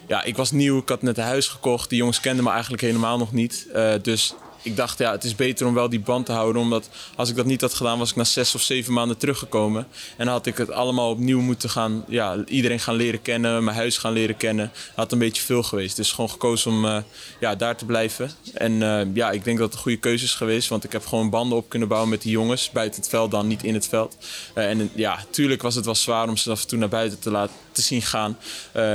Ja, 0.08 0.24
ik 0.24 0.36
was 0.36 0.51
nieuw, 0.51 0.78
ik 0.78 0.89
had 0.89 1.01
net 1.01 1.18
een 1.18 1.24
huis 1.24 1.47
gekocht. 1.47 1.89
Die 1.89 1.97
jongens 1.97 2.20
kenden 2.20 2.43
me 2.43 2.49
eigenlijk 2.49 2.82
helemaal 2.82 3.18
nog 3.18 3.32
niet. 3.32 3.68
Uh, 3.76 3.93
dus 4.01 4.34
ik 4.64 4.76
dacht, 4.76 4.97
ja, 4.97 5.11
het 5.11 5.24
is 5.24 5.36
beter 5.36 5.68
om 5.68 5.74
wel 5.74 5.89
die 5.89 5.99
band 5.99 6.26
te 6.26 6.32
houden. 6.32 6.61
Omdat 6.61 6.89
als 7.16 7.30
ik 7.30 7.36
dat 7.36 7.45
niet 7.45 7.61
had 7.61 7.74
gedaan, 7.74 7.97
was 7.97 8.09
ik 8.09 8.16
na 8.16 8.24
zes 8.24 8.55
of 8.55 8.61
zeven 8.61 8.93
maanden 8.93 9.18
teruggekomen. 9.18 9.88
En 10.18 10.28
had 10.28 10.45
ik 10.45 10.57
het 10.57 10.72
allemaal 10.72 11.09
opnieuw 11.09 11.41
moeten 11.41 11.70
gaan, 11.70 12.05
ja, 12.07 12.43
iedereen 12.45 12.80
gaan 12.80 12.95
leren 12.95 13.22
kennen, 13.22 13.64
mijn 13.64 13.78
huis 13.78 13.97
gaan 13.97 14.14
leren 14.14 14.38
kennen. 14.38 14.72
Had 14.95 15.11
een 15.11 15.18
beetje 15.20 15.43
veel 15.43 15.64
geweest. 15.64 15.95
Dus 15.95 16.11
gewoon 16.11 16.30
gekozen 16.30 16.72
om 16.72 16.86
uh, 16.86 16.97
ja, 17.39 17.55
daar 17.55 17.78
te 17.78 17.86
blijven. 17.86 18.32
En 18.53 18.72
uh, 18.72 19.01
ja, 19.14 19.32
ik 19.32 19.43
denk 19.43 19.57
dat 19.57 19.68
het 19.68 19.76
een 19.76 19.82
goede 19.82 19.97
keuze 19.97 20.24
is 20.24 20.34
geweest. 20.34 20.70
Want 20.70 20.84
ik 20.84 20.91
heb 20.91 21.05
gewoon 21.05 21.30
banden 21.30 21.57
op 21.57 21.70
kunnen 21.70 21.88
bouwen 21.88 22.09
met 22.09 22.22
die 22.22 22.32
jongens. 22.32 22.72
Buiten 22.72 23.01
het 23.01 23.09
veld 23.09 23.32
dan, 23.32 23.47
niet 23.47 23.64
in 23.64 23.74
het 23.74 23.88
veld. 23.88 24.18
Uh, 24.55 24.70
en 24.70 24.89
ja, 24.95 25.26
tuurlijk 25.30 25.61
was 25.61 25.76
het 25.76 25.86
wel 25.86 25.95
zwaar 25.95 26.28
om 26.28 26.38
ze 26.38 26.51
af 26.51 26.61
en 26.61 26.68
toe 26.68 26.78
naar 26.78 26.89
buiten 26.89 27.20
te 27.20 27.32
laten 27.32 27.55
te 27.74 27.82
zien 27.82 28.02
gaan. 28.02 28.38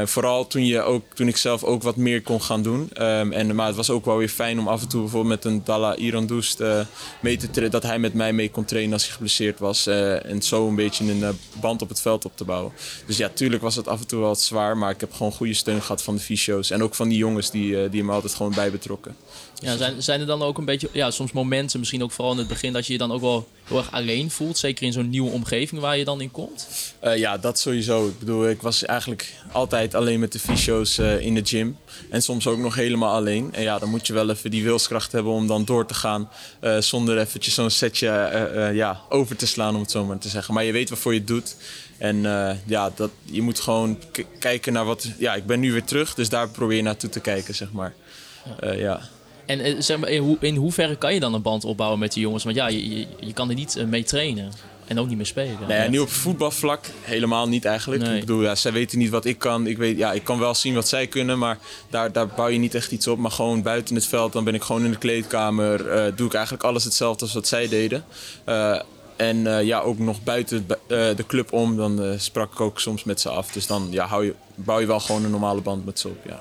vooral 0.04 0.46
toen, 0.46 0.66
je 0.66 0.82
ook, 0.82 1.02
toen 1.14 1.28
ik 1.28 1.36
zelf 1.36 1.64
ook 1.64 1.82
wat 1.82 1.96
meer 1.96 2.22
kon 2.22 2.42
gaan 2.42 2.62
doen. 2.62 2.90
Um, 3.00 3.32
en, 3.32 3.54
maar 3.54 3.66
het 3.66 3.76
was 3.76 3.90
ook 3.90 4.04
wel 4.04 4.16
weer 4.16 4.28
fijn 4.28 4.58
om 4.58 4.68
af 4.68 4.82
en 4.82 4.88
toe 4.88 5.00
bijvoorbeeld 5.00 5.34
met 5.34 5.52
een 5.52 5.64
Dalla 5.64 5.96
Iran 5.96 6.26
Doest 6.26 6.60
uh, 6.60 6.80
mee 7.20 7.36
te 7.36 7.68
dat 7.68 7.82
hij 7.82 7.98
met 7.98 8.14
mij 8.14 8.32
mee 8.32 8.50
kon 8.50 8.64
trainen 8.64 8.92
als 8.92 9.02
hij 9.02 9.12
geblesseerd 9.12 9.58
was. 9.58 9.86
Uh, 9.86 10.24
en 10.24 10.42
zo 10.42 10.68
een 10.68 10.74
beetje 10.74 11.12
een 11.12 11.38
band 11.60 11.82
op 11.82 11.88
het 11.88 12.00
veld 12.00 12.24
op 12.24 12.36
te 12.36 12.44
bouwen. 12.44 12.72
Dus 13.06 13.16
ja, 13.16 13.28
tuurlijk 13.34 13.62
was 13.62 13.74
het 13.74 13.88
af 13.88 14.00
en 14.00 14.06
toe 14.06 14.20
wel 14.20 14.34
zwaar. 14.34 14.76
Maar 14.76 14.90
ik 14.90 15.00
heb 15.00 15.12
gewoon 15.12 15.32
goede 15.32 15.54
steun 15.54 15.82
gehad 15.82 16.02
van 16.02 16.14
de 16.14 16.20
fysio's. 16.20 16.70
En 16.70 16.82
ook 16.82 16.94
van 16.94 17.08
die 17.08 17.18
jongens 17.18 17.50
die, 17.50 17.88
die 17.88 18.04
me 18.04 18.12
altijd 18.12 18.34
gewoon 18.34 18.54
bij 18.54 18.70
betrokken. 18.70 19.16
Ja, 19.60 19.76
zijn, 19.76 20.02
zijn 20.02 20.20
er 20.20 20.26
dan 20.26 20.42
ook 20.42 20.58
een 20.58 20.64
beetje, 20.64 20.88
ja, 20.92 21.10
soms 21.10 21.32
momenten, 21.32 21.78
misschien 21.78 22.02
ook 22.02 22.10
vooral 22.10 22.32
in 22.32 22.38
het 22.38 22.48
begin, 22.48 22.72
dat 22.72 22.86
je 22.86 22.92
je 22.92 22.98
dan 22.98 23.12
ook 23.12 23.20
wel 23.20 23.48
heel 23.64 23.76
erg 23.76 23.92
alleen 23.92 24.30
voelt? 24.30 24.58
Zeker 24.58 24.86
in 24.86 24.92
zo'n 24.92 25.08
nieuwe 25.08 25.30
omgeving 25.30 25.80
waar 25.80 25.98
je 25.98 26.04
dan 26.04 26.20
in 26.20 26.30
komt? 26.30 26.68
Uh, 27.04 27.16
ja, 27.16 27.38
dat 27.38 27.58
sowieso. 27.58 28.06
Ik 28.08 28.18
bedoel, 28.18 28.48
ik 28.48 28.62
was 28.62 28.84
eigenlijk 28.84 29.34
altijd 29.52 29.94
alleen 29.94 30.20
met 30.20 30.32
de 30.32 30.38
fysio's 30.38 30.98
uh, 30.98 31.20
in 31.20 31.34
de 31.34 31.44
gym. 31.44 31.78
En 32.10 32.22
soms 32.22 32.46
ook 32.46 32.58
nog 32.58 32.74
helemaal 32.74 33.14
alleen. 33.14 33.54
En 33.54 33.62
ja, 33.62 33.78
dan 33.78 33.88
moet 33.88 34.06
je 34.06 34.12
wel 34.12 34.30
even 34.30 34.50
die 34.50 34.62
wilskracht 34.62 35.12
hebben 35.12 35.32
om 35.32 35.46
dan 35.46 35.64
door 35.64 35.86
te 35.86 35.94
gaan. 35.94 36.30
Uh, 36.60 36.80
zonder 36.80 37.18
eventjes 37.18 37.54
zo'n 37.54 37.70
setje 37.70 38.70
ja, 38.74 39.00
over 39.08 39.36
te 39.36 39.46
slaan, 39.46 39.74
om 39.74 39.80
het 39.80 39.90
zo 39.90 40.04
maar 40.04 40.18
te 40.18 40.28
zeggen. 40.28 40.54
Maar 40.54 40.64
je 40.64 40.72
weet 40.72 40.88
waarvoor 40.88 41.12
je 41.12 41.18
het 41.18 41.28
doet. 41.28 41.56
En 41.98 42.22
ja, 42.66 42.90
dat, 42.94 43.10
je 43.24 43.42
moet 43.42 43.60
gewoon 43.60 43.98
kijken 44.38 44.72
naar 44.72 44.84
wat... 44.84 45.08
Ja, 45.18 45.34
ik 45.34 45.46
ben 45.46 45.60
nu 45.60 45.72
weer 45.72 45.84
terug, 45.84 46.14
dus 46.14 46.28
daar 46.28 46.48
probeer 46.48 46.76
je 46.76 46.82
naartoe 46.82 47.10
te 47.10 47.20
kijken, 47.20 47.54
zeg 47.54 47.72
maar. 47.72 47.94
ja. 48.60 48.72
ja. 48.72 49.00
En 49.48 49.82
zeg 49.82 49.98
maar, 49.98 50.08
in, 50.08 50.22
ho 50.22 50.36
in 50.40 50.56
hoeverre 50.56 50.96
kan 50.96 51.14
je 51.14 51.20
dan 51.20 51.34
een 51.34 51.42
band 51.42 51.64
opbouwen 51.64 51.98
met 51.98 52.12
die 52.12 52.22
jongens? 52.22 52.44
Want 52.44 52.56
ja, 52.56 52.66
je, 52.66 52.98
je, 52.98 53.06
je 53.20 53.32
kan 53.32 53.48
er 53.48 53.54
niet 53.54 53.84
mee 53.86 54.04
trainen. 54.04 54.52
En 54.86 54.98
ook 54.98 55.08
niet 55.08 55.16
meer 55.16 55.26
spelen. 55.26 55.58
Nee, 55.68 55.82
ja, 55.82 55.88
nu 55.88 55.98
op 55.98 56.10
voetbalvlak 56.10 56.84
helemaal 57.00 57.48
niet 57.48 57.64
eigenlijk. 57.64 58.02
Nee. 58.02 58.14
Ik 58.14 58.20
bedoel, 58.20 58.42
ja, 58.42 58.54
zij 58.54 58.72
weten 58.72 58.98
niet 58.98 59.10
wat 59.10 59.24
ik 59.24 59.38
kan. 59.38 59.66
Ik, 59.66 59.76
weet, 59.76 59.96
ja, 59.96 60.12
ik 60.12 60.24
kan 60.24 60.38
wel 60.38 60.54
zien 60.54 60.74
wat 60.74 60.88
zij 60.88 61.06
kunnen, 61.06 61.38
maar 61.38 61.58
daar, 61.90 62.12
daar 62.12 62.26
bouw 62.26 62.48
je 62.48 62.58
niet 62.58 62.74
echt 62.74 62.92
iets 62.92 63.06
op. 63.06 63.18
Maar 63.18 63.30
gewoon 63.30 63.62
buiten 63.62 63.94
het 63.94 64.06
veld, 64.06 64.32
dan 64.32 64.44
ben 64.44 64.54
ik 64.54 64.62
gewoon 64.62 64.84
in 64.84 64.90
de 64.90 64.98
kleedkamer. 64.98 65.86
Uh, 65.86 66.16
doe 66.16 66.26
ik 66.26 66.34
eigenlijk 66.34 66.64
alles 66.64 66.84
hetzelfde 66.84 67.24
als 67.24 67.34
wat 67.34 67.46
zij 67.46 67.68
deden. 67.68 68.04
Uh, 68.46 68.80
en 69.16 69.36
uh, 69.36 69.62
ja, 69.62 69.80
ook 69.80 69.98
nog 69.98 70.22
buiten 70.22 70.66
de 70.88 71.24
club 71.26 71.52
om, 71.52 71.76
dan 71.76 72.14
sprak 72.18 72.52
ik 72.52 72.60
ook 72.60 72.80
soms 72.80 73.04
met 73.04 73.20
ze 73.20 73.28
af. 73.28 73.52
Dus 73.52 73.66
dan 73.66 73.88
ja, 73.90 74.06
hou 74.06 74.24
je, 74.24 74.34
bouw 74.54 74.80
je 74.80 74.86
wel 74.86 75.00
gewoon 75.00 75.24
een 75.24 75.30
normale 75.30 75.60
band 75.60 75.84
met 75.84 75.98
ze 75.98 76.08
op, 76.08 76.18
ja. 76.26 76.40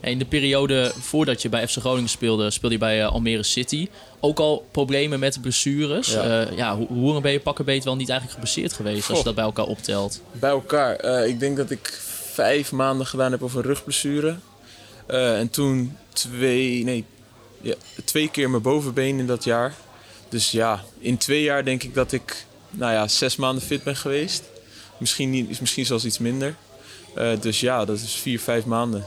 En 0.00 0.10
in 0.10 0.18
de 0.18 0.24
periode 0.24 0.92
voordat 1.00 1.42
je 1.42 1.48
bij 1.48 1.68
FC 1.68 1.76
Groningen 1.76 2.08
speelde, 2.08 2.50
speelde 2.50 2.74
je 2.74 2.80
bij 2.80 3.02
eh, 3.02 3.12
Almere 3.12 3.42
City. 3.42 3.88
Ook 4.20 4.38
al 4.38 4.66
problemen 4.70 5.18
met 5.18 5.40
blessures. 5.40 6.12
Ja. 6.12 6.24
Ja, 6.24 6.48
ja 6.56 6.76
hoe, 6.76 7.20
ben 7.20 7.32
je 7.32 7.40
pakken 7.40 7.64
beet 7.64 7.84
wel 7.84 7.96
niet 7.96 8.08
eigenlijk 8.08 8.38
geblesseerd 8.38 8.72
geweest 8.72 9.08
als 9.08 9.18
je 9.18 9.24
dat 9.24 9.34
bij 9.34 9.44
elkaar 9.44 9.66
optelt? 9.66 10.20
Bij 10.32 10.50
elkaar. 10.50 10.96
Eh, 10.96 11.28
ik 11.28 11.40
denk 11.40 11.56
dat 11.56 11.70
ik 11.70 12.00
vijf 12.32 12.72
maanden 12.72 13.06
gedaan 13.06 13.30
heb 13.30 13.42
over 13.42 13.58
een 13.58 13.64
rugblessure. 13.64 14.36
Eh, 15.06 15.38
en 15.38 15.50
toen 15.50 15.96
twee, 16.12 16.84
nee, 16.84 17.04
ja, 17.60 17.74
twee 18.04 18.30
keer 18.30 18.50
mijn 18.50 18.62
bovenbeen 18.62 19.18
in 19.18 19.26
dat 19.26 19.44
jaar. 19.44 19.74
Dus 20.28 20.50
ja, 20.50 20.84
in 20.98 21.16
twee 21.16 21.42
jaar 21.42 21.64
denk 21.64 21.82
ik 21.82 21.94
dat 21.94 22.12
ik 22.12 22.46
nou 22.70 22.92
ja, 22.92 23.08
zes 23.08 23.36
maanden 23.36 23.62
fit 23.62 23.82
ben 23.82 23.96
geweest. 23.96 24.42
Misschien, 24.98 25.30
niet, 25.30 25.60
misschien 25.60 25.86
zelfs 25.86 26.04
iets 26.04 26.18
minder. 26.18 26.54
Eh, 27.14 27.40
dus 27.40 27.60
ja, 27.60 27.84
dat 27.84 27.98
is 27.98 28.14
vier, 28.14 28.40
vijf 28.40 28.64
maanden 28.64 29.04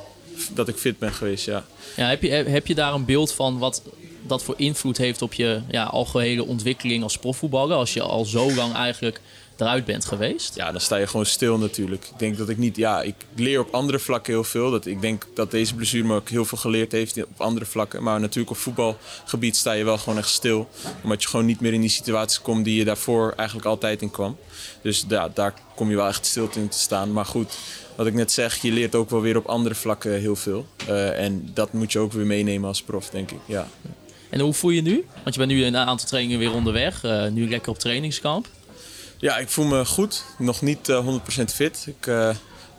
dat 0.53 0.67
ik 0.67 0.75
fit 0.75 0.99
ben 0.99 1.13
geweest, 1.13 1.45
ja. 1.45 1.65
Ja, 1.95 2.07
heb, 2.07 2.21
je, 2.21 2.29
heb 2.29 2.67
je 2.67 2.75
daar 2.75 2.93
een 2.93 3.05
beeld 3.05 3.33
van 3.33 3.57
wat 3.57 3.81
dat 4.27 4.43
voor 4.43 4.55
invloed 4.57 4.97
heeft 4.97 5.21
op 5.21 5.33
je 5.33 5.61
ja, 5.69 5.83
algehele 5.83 6.45
ontwikkeling 6.45 7.03
als 7.03 7.17
profvoetballer? 7.17 7.77
Als 7.77 7.93
je 7.93 8.01
al 8.01 8.25
zo 8.25 8.53
lang 8.53 8.73
eigenlijk 8.73 9.21
eruit 9.62 9.86
bent 9.86 10.05
geweest? 10.05 10.55
Ja, 10.55 10.72
dan 10.72 10.82
sta 10.82 10.95
je 10.95 11.07
gewoon 11.07 11.26
stil 11.26 11.57
natuurlijk. 11.57 12.05
Ik 12.05 12.20
denk 12.20 12.38
dat 12.38 12.49
ik 12.49 12.57
niet... 12.57 12.76
Ja, 12.76 13.01
ik 13.01 13.16
leer 13.36 13.59
op 13.59 13.74
andere 13.74 13.99
vlakken 13.99 14.34
heel 14.34 14.43
veel. 14.43 14.72
Dat, 14.72 14.86
ik 14.86 15.01
denk 15.01 15.26
dat 15.34 15.51
deze 15.51 15.76
blessure 15.76 16.07
me 16.07 16.16
ook 16.16 16.30
heel 16.30 16.45
veel 16.45 16.57
geleerd 16.57 16.91
heeft 16.91 17.24
op 17.24 17.41
andere 17.41 17.66
vlakken. 17.66 18.03
Maar 18.03 18.20
natuurlijk 18.20 18.51
op 18.51 18.57
voetbalgebied 18.57 19.55
sta 19.55 19.72
je 19.72 19.84
wel 19.84 19.97
gewoon 19.97 20.18
echt 20.18 20.30
stil. 20.30 20.70
Omdat 21.03 21.22
je 21.24 21.30
gewoon 21.30 21.45
niet 21.45 21.59
meer 21.59 21.74
in 21.74 21.82
die 21.82 21.89
situaties 21.89 22.41
komt 22.41 22.66
die 22.66 22.76
je 22.76 22.86
daarvoor 22.86 23.34
eigenlijk 23.36 23.68
altijd 23.68 24.01
in 24.01 24.12
kwam. 24.12 24.38
Dus 24.82 25.05
ja, 25.07 25.30
daar 25.34 25.53
kom 25.76 25.89
je 25.89 25.95
wel 25.95 26.07
echt 26.07 26.26
stil 26.26 26.49
in 26.55 26.70
te 26.70 26.80
staan. 26.80 27.12
Maar 27.14 27.26
goed, 27.26 27.57
wat 27.95 28.07
ik 28.07 28.14
net 28.14 28.32
zeg, 28.32 28.62
je 28.62 28.72
leert 28.72 28.95
ook 28.95 29.09
wel 29.09 29.22
weer 29.22 29.38
op 29.38 29.45
andere 29.45 29.76
vlakken 29.76 30.20
heel 30.20 30.36
veel. 30.36 30.66
Eh, 30.88 31.24
en 31.24 31.49
dat 31.53 31.74
moet 31.74 31.91
je 31.91 31.99
ook 31.99 32.12
weer 32.12 32.26
meenemen 32.26 32.68
als 32.68 32.82
prof, 32.82 33.09
denk 33.09 33.32
ik. 33.32 33.39
Ja. 33.45 33.68
En 34.30 34.39
hoe 34.39 34.53
voel 34.53 34.72
je 34.72 34.82
nu? 34.82 35.05
Want 35.24 35.36
je 35.36 35.39
bent 35.45 35.51
nu 35.51 35.66
een 35.66 35.78
aantal 35.78 36.07
trainingen 36.07 36.39
weer 36.39 36.53
onderweg. 36.53 37.03
eh, 37.03 37.28
nu 37.28 37.49
lekker 37.49 37.72
op 37.72 37.80
trainingskamp. 37.80 38.47
Ja, 39.22 39.38
ik 39.38 39.49
voel 39.49 39.65
me 39.65 39.86
goed. 39.86 40.24
Nog 40.38 40.61
niet 40.61 40.89
eh, 40.89 41.07
100% 41.41 41.43
fit. 41.53 41.86
Ik 41.88 42.07
eh, 42.07 42.30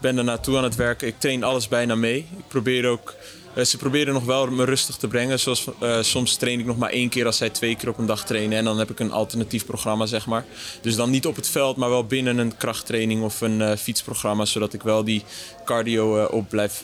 ben 0.01 0.19
er 0.19 0.25
naartoe 0.25 0.57
aan 0.57 0.65
het 0.65 0.75
werken. 0.77 1.07
Ik 1.09 1.19
train 1.19 1.45
alles 1.45 1.69
bijna 1.69 1.95
mee. 1.95 2.19
Ik 2.19 2.49
probeer 2.49 2.89
ook, 2.89 3.15
eh, 3.55 3.65
ze 3.65 3.77
proberen 3.77 4.15
nog 4.15 4.25
wel 4.25 4.47
me 4.47 4.65
rustig 4.65 4.97
te 4.97 5.09
brengen. 5.09 5.41
Zoals, 5.41 5.67
eh, 5.81 5.99
soms 6.01 6.37
train 6.37 6.59
ik 6.59 6.67
nog 6.67 6.77
maar 6.77 6.91
één 6.91 7.09
keer 7.09 7.27
als 7.27 7.37
zij 7.37 7.51
twee 7.51 7.77
keer 7.77 7.89
op 7.89 7.99
een 7.99 8.07
dag 8.07 8.25
trainen. 8.25 8.59
En 8.59 8.65
dan 8.65 8.79
heb 8.79 8.91
ik 8.91 9.01
een 9.01 9.13
alternatief 9.13 9.67
programma, 9.67 10.07
zeg 10.07 10.27
maar. 10.27 10.45
Dus 10.81 10.97
dan 10.97 11.11
niet 11.11 11.27
op 11.27 11.37
het 11.37 11.49
veld, 11.49 11.77
maar 11.77 11.91
wel 11.91 12.07
binnen 12.07 12.39
een 12.39 12.57
krachttraining 12.57 13.23
of 13.23 13.41
een 13.41 13.63
eh, 13.63 13.77
fietsprogramma. 13.77 14.45
Zodat 14.45 14.73
ik 14.73 14.83
wel 14.83 15.05
die 15.05 15.25
cardio 15.65 16.19
eh, 16.19 16.35
op 16.35 16.49
blijf, 16.49 16.83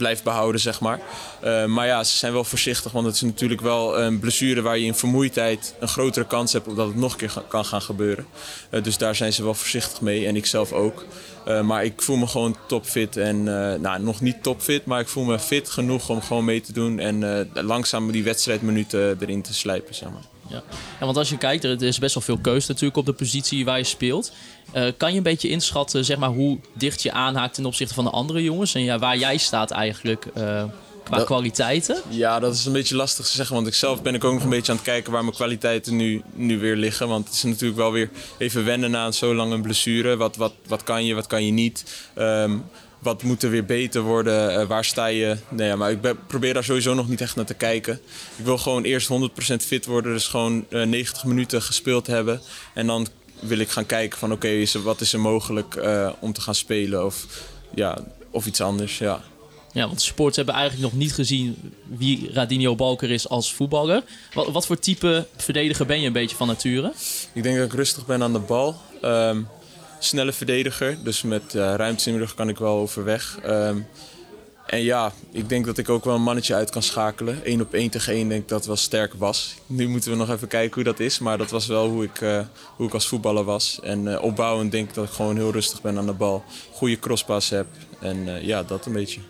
blijf 0.00 0.22
behouden, 0.22 0.60
zeg 0.60 0.80
maar. 0.80 1.00
Eh, 1.40 1.64
maar 1.64 1.86
ja, 1.86 2.04
ze 2.04 2.16
zijn 2.16 2.32
wel 2.32 2.44
voorzichtig, 2.44 2.92
want 2.92 3.06
het 3.06 3.14
is 3.14 3.20
natuurlijk 3.20 3.60
wel 3.60 4.00
een 4.00 4.18
blessure 4.18 4.62
waar 4.62 4.78
je 4.78 4.84
in 4.84 4.94
vermoeidheid 4.94 5.74
een 5.80 5.88
grotere 5.88 6.26
kans 6.26 6.52
hebt 6.52 6.76
dat 6.76 6.86
het 6.86 6.96
nog 6.96 7.12
een 7.12 7.18
keer 7.18 7.42
kan 7.48 7.64
gaan 7.64 7.82
gebeuren. 7.82 8.26
Eh, 8.70 8.82
dus 8.82 8.98
daar 8.98 9.14
zijn 9.14 9.32
ze 9.32 9.42
wel 9.42 9.54
voorzichtig 9.54 10.00
mee 10.00 10.26
en 10.26 10.36
ik 10.36 10.46
zelf 10.46 10.72
ook. 10.72 11.04
Eh, 11.44 11.60
maar 11.60 11.84
ik 11.84 12.02
voel 12.02 12.16
me 12.16 12.26
gewoon 12.26 12.56
topfit 12.66 13.16
en 13.16 13.44
nou, 13.80 14.02
nog 14.02 14.20
niet 14.20 14.42
topfit, 14.42 14.84
maar 14.84 15.00
ik 15.00 15.08
voel 15.08 15.24
me 15.24 15.38
fit 15.38 15.70
genoeg 15.70 16.08
om 16.08 16.22
gewoon 16.22 16.44
mee 16.44 16.60
te 16.60 16.72
doen 16.72 16.98
en 16.98 17.50
langzaam 17.52 18.12
die 18.12 18.24
wedstrijdminuten 18.24 19.16
erin 19.20 19.42
te 19.42 19.54
slijpen, 19.54 19.94
zeg 19.94 20.10
maar. 20.10 20.39
Ja. 20.50 20.62
ja, 21.00 21.04
want 21.04 21.16
als 21.16 21.28
je 21.28 21.36
kijkt, 21.38 21.64
er 21.64 21.82
is 21.82 21.98
best 21.98 22.14
wel 22.14 22.22
veel 22.22 22.38
keuze 22.38 22.68
natuurlijk 22.68 22.96
op 22.96 23.06
de 23.06 23.12
positie 23.12 23.64
waar 23.64 23.78
je 23.78 23.84
speelt. 23.84 24.32
Eh, 24.72 24.86
kan 24.96 25.10
je 25.10 25.16
een 25.16 25.22
beetje 25.22 25.48
inschatten 25.48 26.04
zeg 26.04 26.16
maar, 26.16 26.28
hoe 26.28 26.58
dicht 26.72 27.02
je 27.02 27.12
aanhaakt 27.12 27.54
ten 27.54 27.64
opzichte 27.66 27.94
van 27.94 28.04
de 28.04 28.10
andere 28.10 28.42
jongens? 28.42 28.74
En 28.74 28.82
ja, 28.84 28.98
waar 28.98 29.16
jij 29.18 29.36
staat 29.36 29.70
eigenlijk 29.70 30.26
eh, 30.34 30.64
qua 31.04 31.16
Dat- 31.16 31.26
kwaliteiten? 31.26 32.02
Ja, 32.08 32.38
dat 32.40 32.54
is 32.54 32.64
een 32.64 32.72
beetje 32.72 32.96
lastig 32.96 33.26
te 33.26 33.32
zeggen. 33.36 33.54
Want 33.54 33.66
ik 33.66 33.74
zelf 33.74 34.02
ben 34.02 34.14
ik 34.14 34.24
ook 34.24 34.32
nog 34.32 34.42
een 34.42 34.48
beetje 34.50 34.70
aan 34.72 34.78
het 34.78 34.86
kijken 34.86 35.12
waar 35.12 35.22
mijn 35.24 35.34
kwaliteiten 35.34 35.96
nu, 35.96 36.22
nu 36.34 36.58
weer 36.58 36.76
liggen. 36.76 37.08
Want 37.08 37.26
het 37.26 37.34
is 37.34 37.42
natuurlijk 37.42 37.78
wel 37.78 37.92
weer 37.92 38.10
even 38.38 38.64
wennen 38.64 38.90
na 38.90 39.10
zo 39.10 39.34
lang 39.34 39.52
een 39.52 39.62
blessure. 39.62 40.16
Wat, 40.16 40.36
wat, 40.36 40.52
wat 40.66 40.82
kan 40.84 41.04
je, 41.04 41.14
wat 41.14 41.26
kan 41.26 41.46
je 41.46 41.52
niet? 41.52 41.84
Ehm, 42.14 42.56
wat 43.00 43.22
moet 43.22 43.42
er 43.42 43.50
weer 43.50 43.64
beter 43.64 44.00
worden? 44.02 44.60
Eh, 44.60 44.66
waar 44.66 44.84
sta 44.84 45.06
je? 45.06 45.36
Nee, 45.48 45.68
ja, 45.68 45.76
maar 45.76 45.90
ik 45.90 46.00
ben- 46.00 46.18
probeer 46.26 46.54
daar 46.54 46.64
sowieso 46.64 46.94
nog 46.94 47.08
niet 47.08 47.20
echt 47.20 47.36
naar 47.36 47.44
te 47.44 47.54
kijken. 47.54 48.00
Ik 48.36 48.44
wil 48.44 48.58
gewoon 48.58 48.82
eerst 48.82 49.08
100% 49.08 49.64
fit 49.64 49.86
worden. 49.86 50.12
Dus 50.12 50.26
gewoon 50.26 50.64
eh, 50.68 50.82
90 50.86 51.24
minuten 51.24 51.62
gespeeld 51.62 52.06
hebben. 52.06 52.40
En 52.74 52.86
dan 52.86 53.06
wil 53.40 53.58
ik 53.58 53.70
gaan 53.70 53.86
kijken 53.86 54.18
van 54.18 54.32
oké, 54.32 54.48
is 54.48 54.74
er- 54.74 54.82
wat 54.82 55.00
is 55.00 55.12
er 55.12 55.20
mogelijk 55.20 55.74
eh, 55.74 56.10
om 56.20 56.32
te 56.32 56.40
gaan 56.40 56.54
spelen? 56.54 57.04
Of, 57.04 57.26
ja, 57.74 57.98
of 58.30 58.46
iets 58.46 58.60
anders, 58.60 58.98
ja. 58.98 59.20
Ja, 59.72 59.84
want 59.86 59.98
de 59.98 60.04
supporters 60.04 60.36
hebben 60.36 60.54
eigenlijk 60.54 60.92
nog 60.92 61.00
niet 61.02 61.12
gezien 61.14 61.56
wie 61.86 62.30
Radinho 62.32 62.74
Balker 62.74 63.10
is 63.10 63.28
als 63.28 63.54
voetballer. 63.54 64.02
Wat, 64.34 64.48
wat 64.50 64.66
voor 64.66 64.78
type 64.78 65.26
verdediger 65.36 65.86
ben 65.86 66.00
je 66.00 66.06
een 66.06 66.12
beetje 66.12 66.36
van 66.36 66.46
nature? 66.46 66.92
Ik 67.32 67.42
denk 67.42 67.56
dat 67.56 67.66
ik 67.66 67.72
rustig 67.72 68.06
ben 68.06 68.22
aan 68.22 68.32
de 68.32 68.38
bal. 68.38 68.76
Ehm, 69.02 69.40
snelle 70.04 70.32
verdediger, 70.32 70.98
dus 71.04 71.22
met 71.22 71.54
uh, 71.54 71.74
ruimte 71.74 72.04
in 72.04 72.12
mijn 72.12 72.24
rug 72.24 72.34
kan 72.34 72.48
ik 72.48 72.58
wel 72.58 72.78
overweg. 72.78 73.38
Ehm, 73.42 73.78
en 74.70 74.82
ja, 74.82 75.12
ik 75.30 75.48
denk 75.48 75.64
dat 75.66 75.78
ik 75.78 75.88
ook 75.88 76.04
wel 76.04 76.14
een 76.14 76.22
mannetje 76.22 76.54
uit 76.54 76.70
kan 76.70 76.82
schakelen. 76.82 77.40
Eén 77.44 77.60
op 77.60 77.74
één 77.74 77.90
tegen 77.90 78.12
één 78.12 78.28
denk 78.28 78.42
ik 78.42 78.48
dat 78.48 78.66
wel 78.66 78.76
sterk 78.76 79.14
was. 79.14 79.54
Nu 79.66 79.88
moeten 79.88 80.10
we 80.10 80.16
nog 80.16 80.30
even 80.30 80.48
kijken 80.48 80.74
hoe 80.74 80.84
dat 80.84 81.00
is, 81.00 81.18
maar 81.18 81.38
dat 81.38 81.50
was 81.50 81.66
wel 81.66 81.88
hoe 81.88 82.04
ik, 82.04 82.20
eh, 82.20 82.40
hoe 82.76 82.86
ik 82.86 82.94
als 82.94 83.08
voetballer 83.08 83.44
was. 83.44 83.80
En 83.82 84.14
eh, 84.14 84.22
opbouwend 84.22 84.72
denk 84.72 84.88
ik 84.88 84.94
dat 84.94 85.04
ik 85.04 85.12
gewoon 85.12 85.36
heel 85.36 85.52
rustig 85.52 85.82
ben 85.82 85.98
aan 85.98 86.06
de 86.06 86.12
bal. 86.12 86.44
Goede 86.72 86.98
crosspas 86.98 87.48
heb 87.48 87.66
en 87.98 88.36
eh, 88.36 88.42
ja, 88.42 88.62
dat 88.62 88.86
een 88.86 88.92
beetje. 88.92 89.20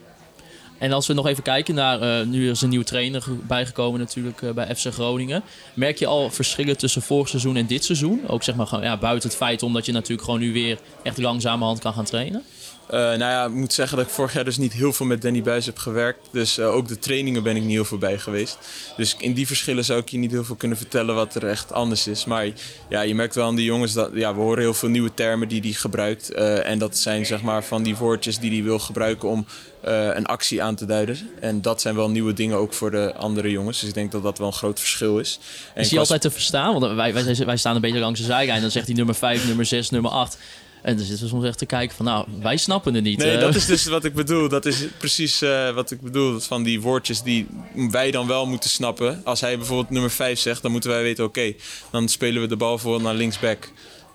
En 0.81 0.93
als 0.93 1.07
we 1.07 1.12
nog 1.14 1.26
even 1.26 1.43
kijken 1.43 1.74
naar, 1.74 2.01
eh, 2.20 2.26
nu 2.26 2.51
is 2.51 2.61
een 2.61 2.68
nieuwe 2.68 2.85
trainer 2.85 3.22
ge- 3.22 3.31
bijgekomen 3.47 4.01
natuurlijk 4.01 4.43
eh, 4.43 4.51
bij 4.51 4.76
FC 4.76 4.87
Groningen. 4.93 5.43
Merk 5.74 5.99
je 5.99 6.07
al 6.07 6.31
verschillen 6.31 6.76
tussen 6.78 7.03
vorig 7.03 7.28
seizoen 7.28 7.57
en 7.57 7.66
dit 7.66 7.85
seizoen? 7.85 8.20
Ook 8.26 8.43
zeg 8.43 8.55
maar 8.55 8.83
ja, 8.83 8.97
buiten 8.97 9.28
het 9.28 9.39
feit 9.39 9.62
omdat 9.62 9.87
je 9.87 9.93
natuurlijk 9.93 10.22
gewoon 10.24 10.41
nu 10.41 10.53
weer 10.53 10.78
echt 11.03 11.18
langzamerhand 11.18 11.78
kan 11.81 11.93
gaan 11.93 12.05
trainen. 12.05 12.43
Eh, 12.91 12.99
nou 12.99 13.18
ja, 13.18 13.45
ik 13.45 13.53
moet 13.53 13.72
zeggen 13.72 13.97
dat 13.97 14.07
ik 14.07 14.12
vorig 14.12 14.32
jaar 14.32 14.45
dus 14.45 14.57
niet 14.57 14.72
heel 14.72 14.93
veel 14.93 15.07
met 15.07 15.22
Danny 15.22 15.43
Buis 15.43 15.66
heb 15.66 15.78
gewerkt. 15.78 16.28
Dus 16.30 16.59
eh, 16.59 16.74
ook 16.74 16.88
de 16.88 16.99
trainingen 16.99 17.43
ben 17.43 17.57
ik 17.57 17.62
niet 17.62 17.70
heel 17.70 17.84
veel 17.84 17.99
bij 17.99 18.18
geweest. 18.18 18.59
Dus 18.97 19.16
in 19.18 19.32
die 19.32 19.47
verschillen 19.47 19.84
zou 19.84 20.01
ik 20.01 20.09
je 20.09 20.18
niet 20.18 20.30
heel 20.30 20.45
veel 20.45 20.55
kunnen 20.55 20.76
vertellen 20.76 21.14
wat 21.14 21.34
er 21.34 21.47
echt 21.47 21.72
anders 21.72 22.07
is. 22.07 22.24
Maar 22.24 22.47
ja, 22.88 23.01
je 23.01 23.14
merkt 23.14 23.34
wel 23.34 23.47
aan 23.47 23.55
die 23.55 23.64
jongens 23.64 23.93
dat 23.93 24.11
ja, 24.14 24.34
we 24.34 24.41
horen 24.41 24.62
heel 24.62 24.74
veel 24.74 24.88
nieuwe 24.88 25.14
termen 25.14 25.49
die 25.49 25.61
hij 25.61 25.72
gebruikt. 25.72 26.30
Eh, 26.30 26.66
en 26.66 26.78
dat 26.78 26.99
zijn 26.99 27.26
zeg 27.26 27.43
maar 27.43 27.64
van 27.64 27.82
die 27.82 27.97
woordjes 27.97 28.38
die 28.38 28.51
hij 28.51 28.62
wil 28.62 28.78
gebruiken 28.78 29.28
om 29.28 29.47
een 29.82 30.26
actie 30.26 30.62
aan 30.62 30.74
te 30.74 30.86
duiden. 30.86 31.30
En 31.41 31.62
dat 31.62 31.80
zijn 31.80 31.95
wel 31.95 32.11
nieuwe 32.11 32.32
dingen 32.32 32.57
ook 32.57 32.72
voor 32.72 32.91
de 32.91 33.14
andere 33.14 33.51
jongens. 33.51 33.80
Dus 33.80 33.88
ik 33.88 33.95
denk 33.95 34.12
dat 34.12 34.22
dat 34.22 34.38
wel 34.38 34.47
een 34.47 34.53
groot 34.53 34.78
verschil 34.78 35.18
is. 35.18 35.38
En 35.74 35.82
Is 35.82 35.91
hij 35.91 35.99
altijd 35.99 36.20
te 36.20 36.30
verstaan? 36.30 36.80
Want 36.80 36.95
wij, 36.95 37.14
wij, 37.14 37.36
wij 37.47 37.57
staan 37.57 37.74
een 37.74 37.80
beetje 37.80 37.99
langs 37.99 38.20
de 38.20 38.26
zijlijn. 38.26 38.61
Dan 38.61 38.70
zegt 38.70 38.86
hij 38.86 38.95
nummer 38.95 39.14
5, 39.14 39.47
nummer 39.47 39.64
6, 39.64 39.91
nummer 39.91 40.11
8. 40.11 40.38
En 40.83 40.97
dan 40.97 41.05
zitten 41.05 41.24
we 41.24 41.31
soms 41.31 41.45
echt 41.45 41.59
te 41.59 41.66
kijken 41.66 41.97
van, 41.97 42.05
nou, 42.05 42.26
wij 42.41 42.57
snappen 42.57 42.95
het 42.95 43.05
niet. 43.05 43.18
Nee, 43.18 43.39
dat 43.39 43.55
is 43.55 43.66
dus 43.66 43.85
wat 43.97 44.05
ik 44.05 44.14
bedoel. 44.14 44.49
Dat 44.49 44.66
is 44.66 44.87
precies 44.99 45.43
eh, 45.43 45.74
wat 45.74 45.91
ik 45.91 46.01
bedoel. 46.01 46.41
Van 46.41 46.62
die 46.62 46.81
woordjes 46.81 47.22
die 47.22 47.47
wij 47.91 48.11
dan 48.11 48.26
wel 48.26 48.47
moeten 48.47 48.70
snappen. 48.70 49.20
Als 49.24 49.41
hij 49.41 49.57
bijvoorbeeld 49.57 49.91
nummer 49.91 50.11
5 50.11 50.39
zegt, 50.39 50.62
dan 50.62 50.70
moeten 50.70 50.91
wij 50.91 51.03
weten: 51.03 51.24
oké, 51.24 51.53
dan 51.91 52.09
spelen 52.09 52.43
we 52.43 52.49
de 52.49 52.57
bal 52.57 52.78
voor 52.78 53.03
naar 53.03 53.14
linksback. 53.14 53.61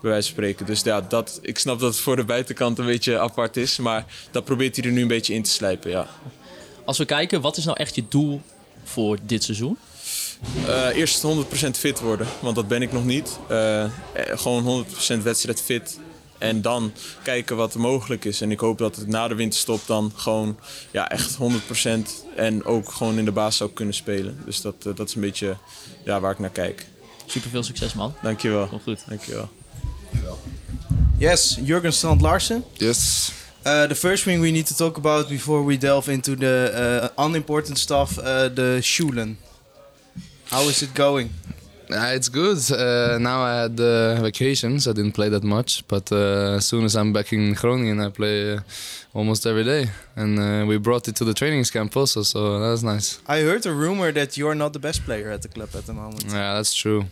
Bij 0.02 0.14
wijze 0.14 0.28
van 0.28 0.38
spreken. 0.38 0.66
Dus 0.66 0.82
ja, 0.82 1.02
dat, 1.02 1.40
ik 1.42 1.60
snap 1.60 1.80
dat 1.80 1.94
het 1.94 2.02
voor 2.02 2.16
de 2.16 2.24
buitenkant 2.24 2.80
een 2.80 2.86
beetje 2.86 3.20
apart 3.20 3.58
is. 3.58 3.78
Maar 3.78 4.06
dat 4.32 4.46
probeert 4.46 4.76
hij 4.76 4.86
er 4.86 4.92
nu 4.92 5.02
een 5.02 5.08
beetje 5.08 5.34
in 5.34 5.44
te 5.44 5.50
slijpen. 5.50 5.90
Ja. 5.92 6.08
Als 6.86 6.98
we 6.98 7.06
kijken, 7.06 7.42
wat 7.42 7.58
is 7.58 7.66
nou 7.66 7.78
echt 7.78 7.96
je 7.96 8.04
doel 8.10 8.42
voor 8.84 9.18
dit 9.26 9.44
seizoen? 9.44 9.78
Eh, 10.68 10.98
eerst 10.98 11.24
100% 11.24 11.78
fit 11.78 12.00
worden, 12.00 12.28
want 12.40 12.56
dat 12.56 12.68
ben 12.68 12.82
ik 12.82 12.92
nog 12.92 13.06
niet. 13.06 13.40
Eh, 13.50 13.86
gewoon 14.14 14.64
100% 14.64 15.24
wedstrijd 15.24 15.62
fit. 15.62 16.00
En 16.46 16.62
dan 16.62 16.94
kijken 17.24 17.56
wat 17.56 17.74
er 17.74 17.80
mogelijk 17.80 18.26
is. 18.26 18.42
En 18.42 18.52
ik 18.52 18.60
hoop 18.60 18.78
dat 18.78 18.96
het 18.96 19.08
na 19.08 19.28
de 19.28 19.36
winterstop 19.36 19.82
dan 19.86 20.12
gewoon 20.16 20.58
ja, 20.92 21.10
echt 21.10 21.38
100% 21.38 21.38
en 22.36 22.64
ook 22.64 22.92
gewoon 22.92 23.18
in 23.18 23.26
de 23.26 23.32
baas 23.32 23.58
zou 23.58 23.70
kunnen 23.70 23.94
spelen. 23.94 24.38
Dus 24.46 24.62
dat, 24.62 24.76
eh, 24.80 24.96
dat 24.96 25.08
is 25.08 25.16
een 25.16 25.22
beetje 25.22 25.58
ja, 26.04 26.20
waar 26.20 26.32
ik 26.32 26.40
naar 26.40 26.50
kijk. 26.50 26.86
Super 27.26 27.50
veel 27.50 27.64
succes, 27.64 27.94
man. 27.94 28.14
Dankjewel. 28.22 28.68
Komt 28.68 28.84
goed. 28.84 29.04
Dankjewel. 29.08 29.50
Yes, 31.18 31.58
Jurgen 31.64 31.94
Strand 31.94 32.22
Larsen. 32.22 32.64
Yes. 32.74 33.32
Uh, 33.66 33.84
the 33.84 33.96
first 33.96 34.24
thing 34.24 34.42
we 34.42 34.52
need 34.52 34.66
to 34.68 34.76
talk 34.76 34.98
about 34.98 35.28
before 35.28 35.66
we 35.66 35.78
delve 35.78 36.12
into 36.12 36.36
the 36.36 37.10
uh, 37.18 37.26
unimportant 37.26 37.80
stuff, 37.80 38.18
uh, 38.18 38.46
the 38.46 38.80
Schulen. 38.82 39.38
How 40.50 40.70
is 40.70 40.82
it 40.82 40.90
going? 40.94 41.32
Uh, 41.92 42.14
it's 42.16 42.30
good. 42.30 42.58
Uh, 42.72 43.18
now 43.20 43.42
I 43.42 43.62
had 43.64 43.80
uh, 43.80 44.22
vacations. 44.22 44.88
I 44.88 44.94
didn't 44.94 45.14
play 45.14 45.30
that 45.30 45.44
much, 45.44 45.88
but 45.88 46.12
uh, 46.12 46.56
as 46.58 46.66
soon 46.66 46.84
as 46.86 46.96
I'm 46.96 47.14
back 47.14 47.32
in 47.34 47.54
Groningen, 47.54 48.00
I 48.00 48.10
play 48.10 48.54
uh, 48.54 48.60
almost 49.14 49.46
every 49.46 49.64
day. 49.64 49.88
And 50.16 50.40
uh, 50.40 50.66
we 50.68 50.78
brought 50.78 51.08
it 51.08 51.16
to 51.18 51.26
the 51.26 51.34
training 51.34 51.64
camp 51.66 51.96
also, 51.96 52.24
so 52.24 52.60
that 52.60 52.70
was 52.70 52.84
nice. 52.84 53.20
I 53.28 53.42
heard 53.42 53.66
a 53.66 53.74
rumor 53.74 54.12
that 54.12 54.38
you're 54.38 54.56
not 54.56 54.74
the 54.74 54.80
best 54.80 55.04
player 55.04 55.32
at 55.32 55.42
the 55.42 55.48
club 55.48 55.70
at 55.76 55.86
the 55.86 55.94
moment. 55.94 56.26
Yeah, 56.28 56.56
that's 56.56 56.74
true. 56.74 57.06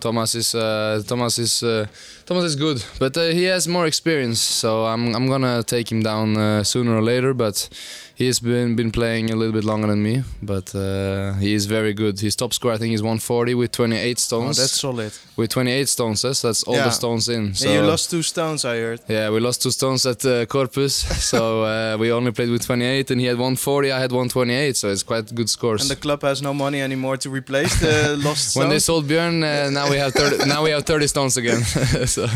Thomas 0.00 0.34
is 0.34 0.54
uh, 0.54 1.02
Thomas 1.06 1.38
is 1.38 1.62
uh, 1.62 1.86
Thomas 2.26 2.44
is 2.44 2.56
good, 2.56 2.82
but 2.98 3.16
uh, 3.16 3.22
he 3.32 3.44
has 3.44 3.66
more 3.68 3.86
experience, 3.86 4.40
so 4.40 4.84
I'm 4.86 5.14
I'm 5.14 5.26
gonna 5.28 5.62
take 5.62 5.90
him 5.90 6.02
down 6.02 6.36
uh, 6.36 6.62
sooner 6.64 6.96
or 6.96 7.02
later. 7.02 7.34
But 7.34 7.68
he's 8.16 8.40
been 8.40 8.76
been 8.76 8.90
playing 8.90 9.30
a 9.30 9.36
little 9.36 9.52
bit 9.52 9.64
longer 9.64 9.86
than 9.88 10.02
me, 10.02 10.22
but 10.42 10.74
uh, 10.74 11.34
he 11.40 11.54
is 11.54 11.66
very 11.66 11.94
good. 11.94 12.20
His 12.20 12.36
top 12.36 12.52
score 12.52 12.72
I 12.74 12.78
think 12.78 12.92
is 12.94 13.00
140 13.02 13.54
with 13.54 13.72
28 13.72 14.18
stones. 14.18 14.58
Oh, 14.58 14.62
that's 14.62 14.80
solid. 14.80 15.12
with 15.36 15.50
28 15.50 15.88
stones, 15.88 16.22
yes, 16.24 16.42
that's 16.42 16.62
all 16.64 16.74
Yeah. 16.76 16.84
the 16.84 16.90
stones 16.90 17.28
in. 17.28 17.54
So 17.54 17.66
And 17.66 17.74
you 17.74 17.82
lost 17.90 18.10
two 18.10 18.22
stones, 18.22 18.64
I 18.64 18.76
heard. 18.76 19.00
yeah, 19.08 19.30
we 19.30 19.40
lost 19.40 19.62
two 19.62 19.70
stones 19.70 20.06
at 20.06 20.24
uh, 20.24 20.44
Corpus, 20.46 20.94
so 21.30 21.64
uh, 21.64 21.96
we 21.98 22.12
only 22.12 22.30
played 22.32 22.50
with 22.50 22.62
28, 22.66 23.10
and 23.10 23.20
he 23.20 23.26
had 23.26 23.36
140, 23.38 23.90
I 23.90 23.98
had 24.00 24.12
128, 24.12 24.76
so 24.76 24.88
it's 24.90 25.02
quite 25.02 25.34
good 25.34 25.48
scores. 25.48 25.80
And 25.82 25.90
the 25.90 25.96
club 26.00 26.22
has 26.22 26.40
no 26.42 26.52
money 26.54 26.80
anymore 26.82 27.16
to 27.18 27.30
replace 27.30 27.74
the 27.80 28.16
lost 28.24 28.50
stones. 28.50 28.56
when 28.56 28.68
they 28.68 28.78
sold 28.78 29.06
Björn, 29.08 29.42
uh, 29.54 29.70
now 29.70 29.90
we 29.90 29.96
have 29.96 30.12
30, 30.12 30.46
now 30.46 30.62
we 30.62 30.70
have 30.70 30.84
30 30.84 31.06
stones 31.06 31.36
again. 31.36 31.62
so, 32.06 32.26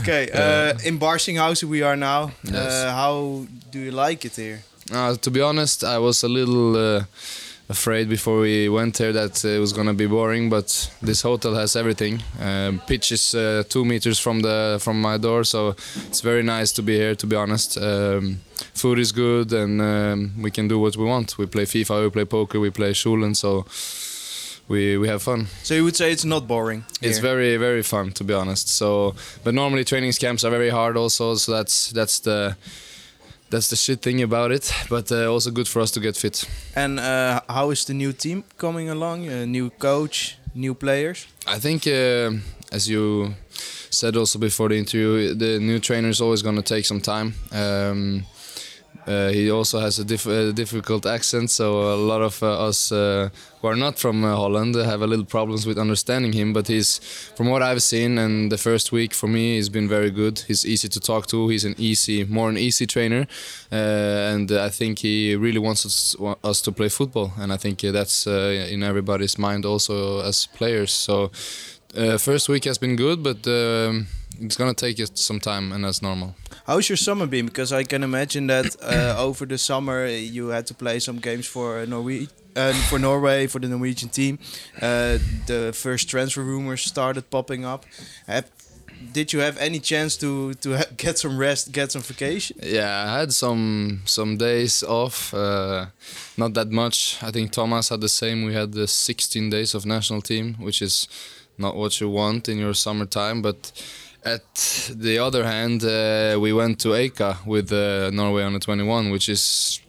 okay, 0.00 0.30
uh, 0.32 0.78
in 0.84 0.98
Barsinghausen 0.98 1.68
we 1.68 1.82
are 1.82 1.96
now. 1.96 2.30
Yes. 2.44 2.72
Uh, 2.72 2.92
how 2.92 3.46
do 3.70 3.78
you 3.78 3.90
like 3.90 4.24
it 4.24 4.36
here? 4.36 4.62
uh, 4.92 5.16
to 5.16 5.30
be 5.30 5.40
honest, 5.40 5.82
I 5.84 5.98
was 5.98 6.22
a 6.22 6.28
little 6.28 6.76
uh, 6.76 7.04
afraid 7.68 8.08
before 8.08 8.40
we 8.40 8.68
went 8.68 8.94
there 8.98 9.12
that 9.12 9.44
it 9.44 9.58
was 9.58 9.72
gonna 9.72 9.94
be 9.94 10.06
boring, 10.06 10.48
but 10.50 10.90
this 11.02 11.22
hotel 11.22 11.54
has 11.54 11.74
everything. 11.76 12.22
Um, 12.40 12.80
pitch 12.86 13.12
is 13.12 13.34
uh, 13.34 13.64
two 13.68 13.84
meters 13.84 14.18
from 14.18 14.40
the 14.40 14.78
from 14.80 15.00
my 15.00 15.18
door, 15.18 15.44
so 15.44 15.74
it's 16.08 16.20
very 16.20 16.42
nice 16.42 16.72
to 16.72 16.82
be 16.82 16.96
here. 16.96 17.14
To 17.16 17.26
be 17.26 17.36
honest, 17.36 17.76
um, 17.78 18.40
food 18.74 18.98
is 18.98 19.12
good, 19.12 19.52
and 19.52 19.80
um, 19.80 20.32
we 20.42 20.50
can 20.50 20.68
do 20.68 20.78
what 20.78 20.96
we 20.96 21.04
want. 21.04 21.38
We 21.38 21.46
play 21.46 21.64
FIFA, 21.64 22.04
we 22.04 22.10
play 22.10 22.24
poker, 22.24 22.60
we 22.60 22.70
play 22.70 22.92
Schulen, 22.92 23.34
so 23.34 23.66
we 24.68 24.96
we 24.98 25.08
have 25.08 25.22
fun. 25.22 25.46
So 25.62 25.74
you 25.74 25.84
would 25.84 25.96
say 25.96 26.12
it's 26.12 26.24
not 26.24 26.46
boring. 26.46 26.84
It's 27.00 27.18
very 27.18 27.56
very 27.56 27.82
fun 27.82 28.12
to 28.12 28.24
be 28.24 28.34
honest. 28.34 28.68
So, 28.68 29.14
but 29.44 29.54
normally 29.54 29.84
training 29.84 30.12
camps 30.12 30.44
are 30.44 30.50
very 30.50 30.70
hard 30.70 30.96
also. 30.96 31.34
So 31.36 31.52
that's 31.52 31.90
that's 31.92 32.20
the 32.20 32.56
that's 33.50 33.68
the 33.68 33.76
shit 33.76 34.02
thing 34.02 34.22
about 34.22 34.52
it. 34.52 34.72
But 34.88 35.10
uh, 35.12 35.32
also 35.32 35.50
good 35.50 35.68
for 35.68 35.82
us 35.82 35.90
to 35.92 36.00
get 36.00 36.16
fit. 36.16 36.44
And 36.74 36.98
uh, 36.98 37.40
how 37.48 37.70
is 37.70 37.84
the 37.84 37.94
new 37.94 38.12
team 38.12 38.44
coming 38.58 38.90
along? 38.90 39.28
A 39.28 39.46
new 39.46 39.70
coach, 39.70 40.38
new 40.54 40.74
players. 40.74 41.26
I 41.46 41.58
think, 41.60 41.86
uh, 41.86 42.30
as 42.72 42.88
you 42.88 43.34
said 43.90 44.16
also 44.16 44.38
before 44.38 44.68
the 44.68 44.76
interview, 44.76 45.34
the 45.34 45.58
new 45.60 45.78
trainer 45.78 46.08
is 46.08 46.20
always 46.20 46.42
going 46.42 46.56
to 46.56 46.74
take 46.74 46.84
some 46.86 47.00
time. 47.00 47.34
Um, 47.52 48.24
uh, 49.06 49.28
he 49.28 49.50
also 49.50 49.78
has 49.78 49.98
a 50.00 50.04
diff- 50.04 50.26
uh, 50.26 50.50
difficult 50.52 51.06
accent, 51.06 51.50
so 51.50 51.94
a 51.94 51.96
lot 51.96 52.22
of 52.22 52.42
uh, 52.42 52.66
us 52.68 52.90
uh, 52.90 53.28
are 53.66 53.76
not 53.76 53.98
from 53.98 54.24
uh, 54.24 54.34
Holland 54.34 54.74
have 54.74 55.02
a 55.02 55.06
little 55.06 55.24
problems 55.24 55.66
with 55.66 55.78
understanding 55.78 56.32
him. 56.32 56.52
But 56.52 56.68
he's, 56.68 56.98
from 57.36 57.48
what 57.48 57.62
I've 57.62 57.82
seen, 57.82 58.18
and 58.18 58.50
the 58.50 58.58
first 58.58 58.92
week 58.92 59.14
for 59.14 59.28
me, 59.28 59.56
he's 59.56 59.68
been 59.68 59.88
very 59.88 60.10
good. 60.10 60.40
He's 60.46 60.64
easy 60.64 60.88
to 60.88 61.00
talk 61.00 61.26
to. 61.28 61.48
He's 61.48 61.64
an 61.64 61.74
easy, 61.78 62.24
more 62.24 62.48
an 62.48 62.56
easy 62.56 62.86
trainer, 62.86 63.26
uh, 63.72 64.34
and 64.34 64.50
I 64.50 64.70
think 64.70 65.00
he 65.00 65.36
really 65.36 65.58
wants 65.58 65.84
us, 65.86 66.16
us 66.42 66.60
to 66.62 66.72
play 66.72 66.88
football. 66.88 67.32
And 67.38 67.52
I 67.52 67.56
think 67.56 67.84
uh, 67.84 67.92
that's 67.92 68.26
uh, 68.26 68.68
in 68.70 68.82
everybody's 68.82 69.38
mind 69.38 69.64
also 69.64 70.20
as 70.20 70.46
players. 70.46 70.92
So. 70.92 71.30
Uh, 71.96 72.18
first 72.18 72.50
week 72.50 72.64
has 72.64 72.76
been 72.76 72.94
good, 72.94 73.22
but 73.22 73.46
um, 73.46 74.06
it's 74.40 74.56
gonna 74.56 74.74
take 74.74 75.00
us 75.00 75.10
some 75.14 75.40
time, 75.40 75.72
and 75.72 75.84
that's 75.84 76.02
normal. 76.02 76.34
How's 76.66 76.88
your 76.88 76.96
summer 76.96 77.26
been? 77.26 77.46
Because 77.46 77.72
I 77.72 77.84
can 77.84 78.02
imagine 78.02 78.48
that 78.48 78.76
uh, 78.82 79.14
over 79.18 79.46
the 79.46 79.56
summer 79.56 80.04
uh, 80.04 80.08
you 80.08 80.48
had 80.48 80.66
to 80.66 80.74
play 80.74 80.98
some 80.98 81.18
games 81.18 81.46
for 81.46 81.86
Norway, 81.86 82.28
for 82.88 82.98
Norway, 82.98 83.46
for 83.46 83.58
the 83.60 83.68
Norwegian 83.68 84.08
team. 84.08 84.38
Uh, 84.80 85.18
the 85.46 85.72
first 85.74 86.08
transfer 86.08 86.42
rumors 86.42 86.82
started 86.82 87.30
popping 87.30 87.64
up. 87.64 87.84
Have, 88.26 88.50
did 89.12 89.32
you 89.32 89.40
have 89.40 89.58
any 89.58 89.78
chance 89.78 90.16
to 90.16 90.54
to 90.54 90.78
get 90.96 91.18
some 91.18 91.38
rest, 91.38 91.72
get 91.72 91.92
some 91.92 92.02
vacation? 92.02 92.56
Yeah, 92.62 93.04
I 93.06 93.18
had 93.20 93.32
some 93.32 94.00
some 94.04 94.36
days 94.36 94.82
off, 94.82 95.34
uh, 95.34 95.86
not 96.36 96.54
that 96.54 96.70
much. 96.70 97.18
I 97.22 97.30
think 97.30 97.52
Thomas 97.52 97.88
had 97.88 98.00
the 98.00 98.08
same. 98.08 98.44
We 98.44 98.54
had 98.54 98.72
the 98.72 98.86
16 98.86 99.50
days 99.50 99.74
of 99.74 99.84
national 99.84 100.22
team, 100.22 100.54
which 100.58 100.82
is 100.82 101.08
not 101.58 101.76
what 101.76 102.00
you 102.00 102.08
want 102.10 102.48
in 102.48 102.58
your 102.58 102.74
summertime. 102.74 103.42
But 103.42 103.72
at 104.24 104.90
the 104.94 105.18
other 105.18 105.44
hand, 105.44 105.84
uh, 105.84 106.38
we 106.40 106.52
went 106.52 106.80
to 106.80 106.88
Eika 106.88 107.44
with 107.46 107.72
uh, 107.72 108.10
Norway 108.10 108.42
under 108.42 108.58
21, 108.58 109.10
which 109.10 109.28
is 109.28 109.80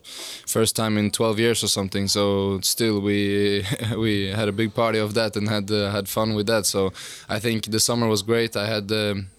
first 0.45 0.75
time 0.75 0.97
in 0.97 1.11
12 1.11 1.39
years 1.39 1.63
or 1.63 1.67
something. 1.67 2.07
So 2.07 2.59
still, 2.61 2.99
we 3.01 3.65
we 3.97 4.27
had 4.27 4.47
a 4.47 4.51
big 4.51 4.73
party 4.73 4.99
of 4.99 5.13
that 5.13 5.35
and 5.35 5.49
had 5.49 5.71
uh, 5.71 5.91
had 5.91 6.07
fun 6.07 6.35
with 6.35 6.47
that. 6.47 6.65
So 6.65 6.91
I 7.29 7.39
think 7.39 7.65
the 7.65 7.79
summer 7.79 8.07
was 8.07 8.21
great. 8.21 8.55
I 8.55 8.67
had. 8.67 8.91
Um, 8.91 9.29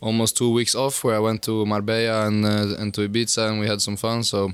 almost 0.00 0.36
two 0.36 0.52
weeks 0.52 0.74
off 0.74 1.02
where 1.04 1.16
I 1.16 1.18
went 1.18 1.42
to 1.44 1.64
Marbella 1.64 2.26
and 2.26 2.44
uh, 2.44 2.76
and 2.78 2.92
to 2.94 3.08
Ibiza 3.08 3.48
and 3.48 3.60
we 3.60 3.66
had 3.66 3.80
some 3.80 3.96
fun. 3.96 4.22
So 4.22 4.52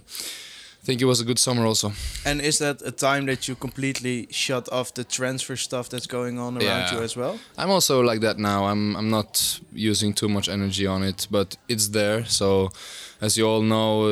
think 0.85 1.01
it 1.01 1.05
was 1.07 1.21
a 1.21 1.25
good 1.25 1.39
summer 1.39 1.65
also. 1.67 1.93
And 2.25 2.41
is 2.41 2.59
that 2.59 2.83
a 2.83 2.91
time 2.91 3.27
that 3.27 3.47
you 3.49 3.55
completely 3.55 4.27
shut 4.31 4.69
off 4.73 4.93
the 4.95 5.05
transfer 5.05 5.57
stuff 5.57 5.89
that's 5.89 6.07
going 6.09 6.39
on 6.39 6.57
around 6.57 6.63
Yeah. 6.65 6.95
you 6.95 7.03
as 7.03 7.17
well? 7.17 7.39
I'm 7.57 7.71
also 7.71 8.01
like 8.03 8.21
that 8.21 8.39
now. 8.39 8.65
I'm 8.67 8.97
I'm 8.97 9.09
not 9.11 9.61
using 9.73 10.15
too 10.15 10.29
much 10.29 10.49
energy 10.49 10.87
on 10.87 11.03
it, 11.03 11.29
but 11.31 11.57
it's 11.69 11.89
there. 11.89 12.25
So 12.27 12.71
as 13.21 13.37
you 13.37 13.47
all 13.49 13.63
know, 13.63 14.11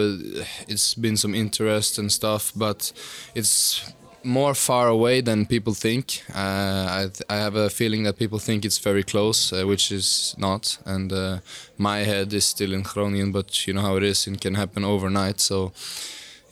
it's 0.68 0.94
been 0.94 1.16
some 1.16 1.34
interest 1.38 1.98
and 1.98 2.10
stuff, 2.12 2.52
but 2.54 2.92
it's 3.34 3.82
more 4.22 4.54
far 4.54 4.88
away 4.88 5.22
than 5.22 5.46
people 5.46 5.74
think. 5.74 6.22
Uh, 6.34 6.86
I, 7.00 7.08
th- 7.12 7.22
I 7.30 7.36
have 7.36 7.56
a 7.56 7.70
feeling 7.70 8.04
that 8.04 8.18
people 8.18 8.38
think 8.38 8.64
it's 8.64 8.78
very 8.84 9.02
close, 9.02 9.50
uh, 9.52 9.66
which 9.66 9.90
is 9.90 10.34
not. 10.38 10.78
And 10.84 11.10
uh, 11.12 11.38
my 11.78 12.04
head 12.04 12.32
is 12.34 12.44
still 12.44 12.72
in 12.74 12.82
Groningen, 12.82 13.32
but 13.32 13.66
you 13.66 13.72
know 13.74 13.80
how 13.82 13.96
it 13.96 14.02
is. 14.02 14.26
It 14.26 14.40
can 14.40 14.54
happen 14.56 14.84
overnight. 14.84 15.40
So 15.40 15.72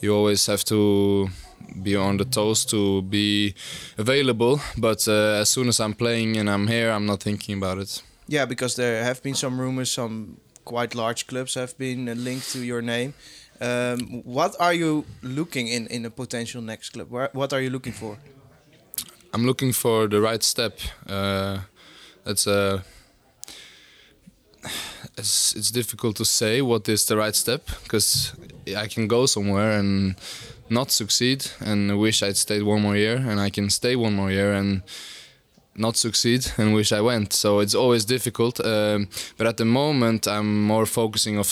you 0.00 0.14
always 0.14 0.46
have 0.46 0.64
to 0.64 1.28
be 1.82 1.96
on 1.96 2.16
the 2.18 2.24
toes 2.24 2.64
to 2.66 3.02
be 3.02 3.54
available. 3.98 4.60
But 4.76 5.06
uh, 5.08 5.40
as 5.40 5.48
soon 5.48 5.68
as 5.68 5.80
I'm 5.80 5.94
playing 5.94 6.36
and 6.36 6.48
I'm 6.48 6.66
here, 6.68 6.90
I'm 6.90 7.06
not 7.06 7.22
thinking 7.22 7.56
about 7.58 7.78
it. 7.78 8.02
Yeah, 8.28 8.46
because 8.46 8.74
there 8.76 9.02
have 9.04 9.22
been 9.22 9.34
some 9.34 9.60
rumors, 9.60 9.90
some 9.90 10.36
quite 10.64 10.94
large 10.94 11.26
clubs 11.26 11.54
have 11.54 11.76
been 11.78 12.08
uh, 12.08 12.14
linked 12.14 12.52
to 12.52 12.58
your 12.58 12.82
name. 12.82 13.12
Um, 13.60 14.22
what 14.24 14.54
are 14.60 14.74
you 14.74 15.04
looking 15.22 15.66
in 15.68 15.86
in 15.88 16.04
a 16.06 16.10
potential 16.10 16.62
next 16.62 16.90
club? 16.90 17.10
Wha- 17.10 17.30
What 17.32 17.52
are 17.52 17.60
you 17.62 17.70
looking 17.70 17.94
for? 17.94 18.16
I'm 19.34 19.44
looking 19.46 19.72
for 19.74 20.08
the 20.08 20.20
right 20.20 20.42
step. 20.44 20.78
Uh, 21.08 21.58
that's 22.24 22.46
a. 22.46 22.82
It's, 25.16 25.52
it's 25.56 25.70
difficult 25.72 26.16
to 26.16 26.24
say 26.24 26.62
what 26.62 26.88
is 26.88 27.04
the 27.06 27.16
right 27.16 27.34
step 27.34 27.66
because 27.82 28.32
I 28.76 28.86
can 28.86 29.08
go 29.08 29.26
somewhere 29.26 29.78
and 29.78 30.16
not 30.70 30.90
succeed 30.90 31.46
and 31.60 31.98
wish 31.98 32.22
I'd 32.22 32.36
stayed 32.36 32.62
one 32.62 32.82
more 32.82 32.96
year, 32.96 33.16
and 33.16 33.40
I 33.40 33.50
can 33.50 33.70
stay 33.70 33.96
one 33.96 34.14
more 34.14 34.30
year 34.30 34.52
and 34.52 34.82
not 35.78 35.96
succeed 35.96 36.52
and 36.58 36.74
wish 36.74 36.92
I 36.92 37.00
went. 37.00 37.32
So 37.32 37.60
it's 37.60 37.74
always 37.74 38.04
difficult. 38.04 38.60
Um, 38.64 39.08
but 39.36 39.46
at 39.46 39.56
the 39.56 39.64
moment, 39.64 40.26
I'm 40.26 40.66
more 40.66 40.86
focusing 40.86 41.38
of, 41.38 41.48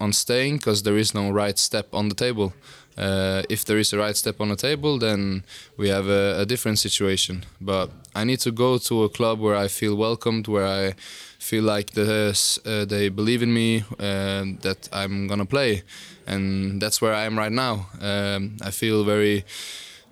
on 0.00 0.12
staying 0.12 0.56
because 0.56 0.82
there 0.82 0.98
is 0.98 1.14
no 1.14 1.30
right 1.30 1.58
step 1.58 1.94
on 1.94 2.08
the 2.08 2.14
table. 2.14 2.52
Uh, 2.96 3.42
if 3.48 3.64
there 3.64 3.78
is 3.78 3.92
a 3.92 3.98
right 3.98 4.16
step 4.16 4.40
on 4.40 4.48
the 4.48 4.56
table, 4.56 4.98
then 4.98 5.44
we 5.76 5.88
have 5.88 6.08
a, 6.08 6.40
a 6.40 6.46
different 6.46 6.78
situation. 6.78 7.44
But 7.60 7.90
I 8.14 8.24
need 8.24 8.40
to 8.40 8.52
go 8.52 8.78
to 8.78 9.04
a 9.04 9.08
club 9.08 9.40
where 9.40 9.56
I 9.56 9.68
feel 9.68 9.94
welcomed, 9.94 10.48
where 10.48 10.66
I 10.66 10.94
feel 11.38 11.64
like 11.64 11.92
the, 11.92 12.36
uh, 12.64 12.84
they 12.84 13.08
believe 13.08 13.42
in 13.42 13.52
me, 13.52 13.84
uh, 13.98 14.44
that 14.60 14.88
I'm 14.92 15.26
gonna 15.26 15.46
play, 15.46 15.82
and 16.26 16.80
that's 16.80 17.00
where 17.00 17.14
I 17.14 17.24
am 17.24 17.38
right 17.38 17.52
now. 17.52 17.86
Um, 18.00 18.56
I 18.62 18.70
feel 18.70 19.04
very 19.04 19.44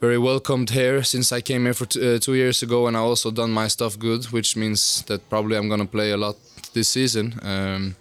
very 0.00 0.16
welcomed 0.16 0.70
here 0.70 1.02
since 1.02 1.30
I 1.30 1.42
came 1.42 1.64
here 1.64 1.74
for 1.74 1.84
t- 1.84 2.00
uh, 2.00 2.18
two 2.18 2.34
years 2.34 2.62
ago, 2.62 2.86
and 2.86 2.96
I 2.96 3.00
also 3.00 3.30
done 3.30 3.50
my 3.50 3.68
stuff 3.68 3.98
good, 3.98 4.24
which 4.32 4.56
means 4.56 5.02
that 5.02 5.28
probably 5.28 5.56
I'm 5.56 5.68
gonna 5.68 5.86
play 5.86 6.10
a 6.10 6.16
lot 6.16 6.36
this 6.72 6.88
season. 6.88 7.38
Um, 7.42 7.96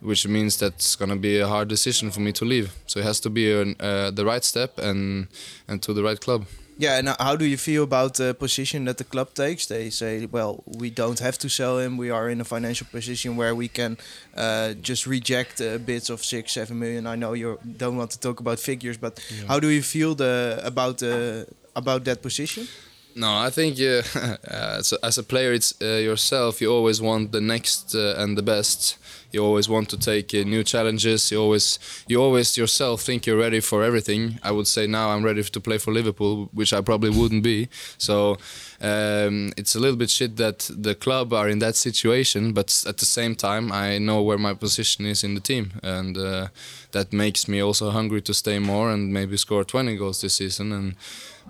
which 0.00 0.26
means 0.26 0.56
that's 0.56 0.96
gonna 0.96 1.16
be 1.16 1.38
a 1.38 1.46
hard 1.46 1.68
decision 1.68 2.10
for 2.10 2.20
me 2.20 2.32
to 2.32 2.44
leave. 2.44 2.72
So 2.86 3.00
it 3.00 3.04
has 3.04 3.20
to 3.20 3.30
be 3.30 3.52
an, 3.52 3.76
uh, 3.80 4.10
the 4.10 4.24
right 4.24 4.44
step 4.44 4.78
and 4.78 5.28
and 5.68 5.82
to 5.82 5.92
the 5.92 6.02
right 6.02 6.20
club. 6.20 6.46
Yeah, 6.80 6.96
and 6.98 7.08
how 7.18 7.36
do 7.36 7.44
you 7.44 7.58
feel 7.58 7.82
about 7.82 8.14
the 8.14 8.32
position 8.34 8.86
that 8.86 8.96
the 8.96 9.04
club 9.04 9.34
takes? 9.34 9.66
They 9.66 9.90
say, 9.90 10.24
well, 10.24 10.64
we 10.64 10.88
don't 10.88 11.18
have 11.18 11.36
to 11.38 11.48
sell 11.50 11.78
him. 11.78 11.98
We 11.98 12.08
are 12.08 12.30
in 12.30 12.40
a 12.40 12.44
financial 12.44 12.86
position 12.90 13.36
where 13.36 13.54
we 13.54 13.68
can 13.68 13.98
uh, 14.34 14.72
just 14.80 15.06
reject 15.06 15.60
uh, 15.60 15.76
bids 15.76 16.08
of 16.08 16.24
six, 16.24 16.52
seven 16.52 16.78
million. 16.78 17.06
I 17.06 17.16
know 17.16 17.34
you 17.34 17.58
don't 17.76 17.98
want 17.98 18.12
to 18.12 18.18
talk 18.18 18.40
about 18.40 18.58
figures, 18.58 18.96
but 18.96 19.20
how 19.46 19.60
do 19.60 19.68
you 19.68 19.82
feel 19.82 20.14
the 20.14 20.58
about 20.64 20.96
the 20.98 21.46
about 21.76 22.04
that 22.04 22.22
position? 22.22 22.66
No, 23.14 23.36
I 23.46 23.50
think 23.50 23.78
uh, 23.78 24.02
as, 24.44 24.92
a, 24.92 25.04
as 25.04 25.18
a 25.18 25.22
player, 25.22 25.52
it's 25.52 25.74
uh, 25.82 26.00
yourself. 26.00 26.60
You 26.62 26.72
always 26.72 27.02
want 27.02 27.32
the 27.32 27.40
next 27.40 27.94
uh, 27.94 28.14
and 28.16 28.38
the 28.38 28.42
best. 28.42 28.96
You 29.32 29.44
always 29.44 29.68
want 29.68 29.88
to 29.90 29.98
take 29.98 30.34
uh, 30.34 30.38
new 30.38 30.64
challenges. 30.64 31.30
You 31.30 31.40
always, 31.40 31.78
you 32.08 32.20
always 32.20 32.56
yourself 32.56 33.02
think 33.02 33.26
you're 33.26 33.38
ready 33.38 33.60
for 33.60 33.82
everything. 33.82 34.38
I 34.42 34.50
would 34.50 34.66
say 34.66 34.86
now 34.86 35.10
I'm 35.10 35.24
ready 35.24 35.42
to 35.42 35.60
play 35.60 35.78
for 35.78 35.92
Liverpool, 35.92 36.48
which 36.52 36.72
I 36.72 36.80
probably 36.80 37.10
wouldn't 37.10 37.42
be. 37.42 37.68
So 37.98 38.38
um, 38.80 39.52
it's 39.56 39.74
a 39.74 39.78
little 39.78 39.96
bit 39.96 40.10
shit 40.10 40.36
that 40.36 40.70
the 40.70 40.94
club 40.94 41.32
are 41.32 41.48
in 41.48 41.58
that 41.58 41.76
situation. 41.76 42.52
But 42.52 42.84
at 42.86 42.98
the 42.98 43.06
same 43.06 43.34
time, 43.34 43.70
I 43.72 43.98
know 43.98 44.22
where 44.22 44.38
my 44.38 44.54
position 44.54 45.06
is 45.06 45.22
in 45.22 45.34
the 45.34 45.40
team, 45.40 45.72
and 45.82 46.16
uh, 46.16 46.48
that 46.92 47.12
makes 47.12 47.46
me 47.46 47.60
also 47.60 47.90
hungry 47.90 48.22
to 48.22 48.34
stay 48.34 48.58
more 48.58 48.90
and 48.90 49.12
maybe 49.12 49.36
score 49.36 49.64
20 49.64 49.96
goals 49.96 50.20
this 50.20 50.34
season 50.34 50.72
and 50.72 50.96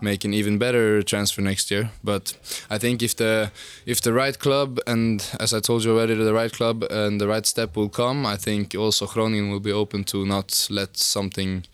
make 0.03 0.25
an 0.25 0.35
even 0.35 0.59
better 0.59 1.03
transfer 1.03 1.43
next 1.43 1.71
year. 1.71 1.91
But 2.03 2.37
I 2.71 2.79
think 2.79 3.03
if 3.03 3.15
the 3.17 3.51
if 3.87 4.01
the 4.01 4.13
right 4.13 4.39
club 4.39 4.79
and 4.87 5.25
as 5.39 5.55
I 5.55 5.61
told 5.61 5.85
you 5.85 5.93
already, 5.93 6.15
the 6.15 6.35
right 6.35 6.53
club 6.53 6.85
and 6.91 7.21
the 7.21 7.29
right 7.29 7.47
step 7.47 7.77
will 7.77 7.89
come, 7.89 8.27
I 8.27 8.37
think 8.37 8.75
also 8.75 9.07
Groningen 9.07 9.51
will 9.51 9.61
be 9.61 9.73
open 9.73 10.05
to 10.05 10.27
not 10.27 10.67
let 10.71 10.97
something 10.97 11.65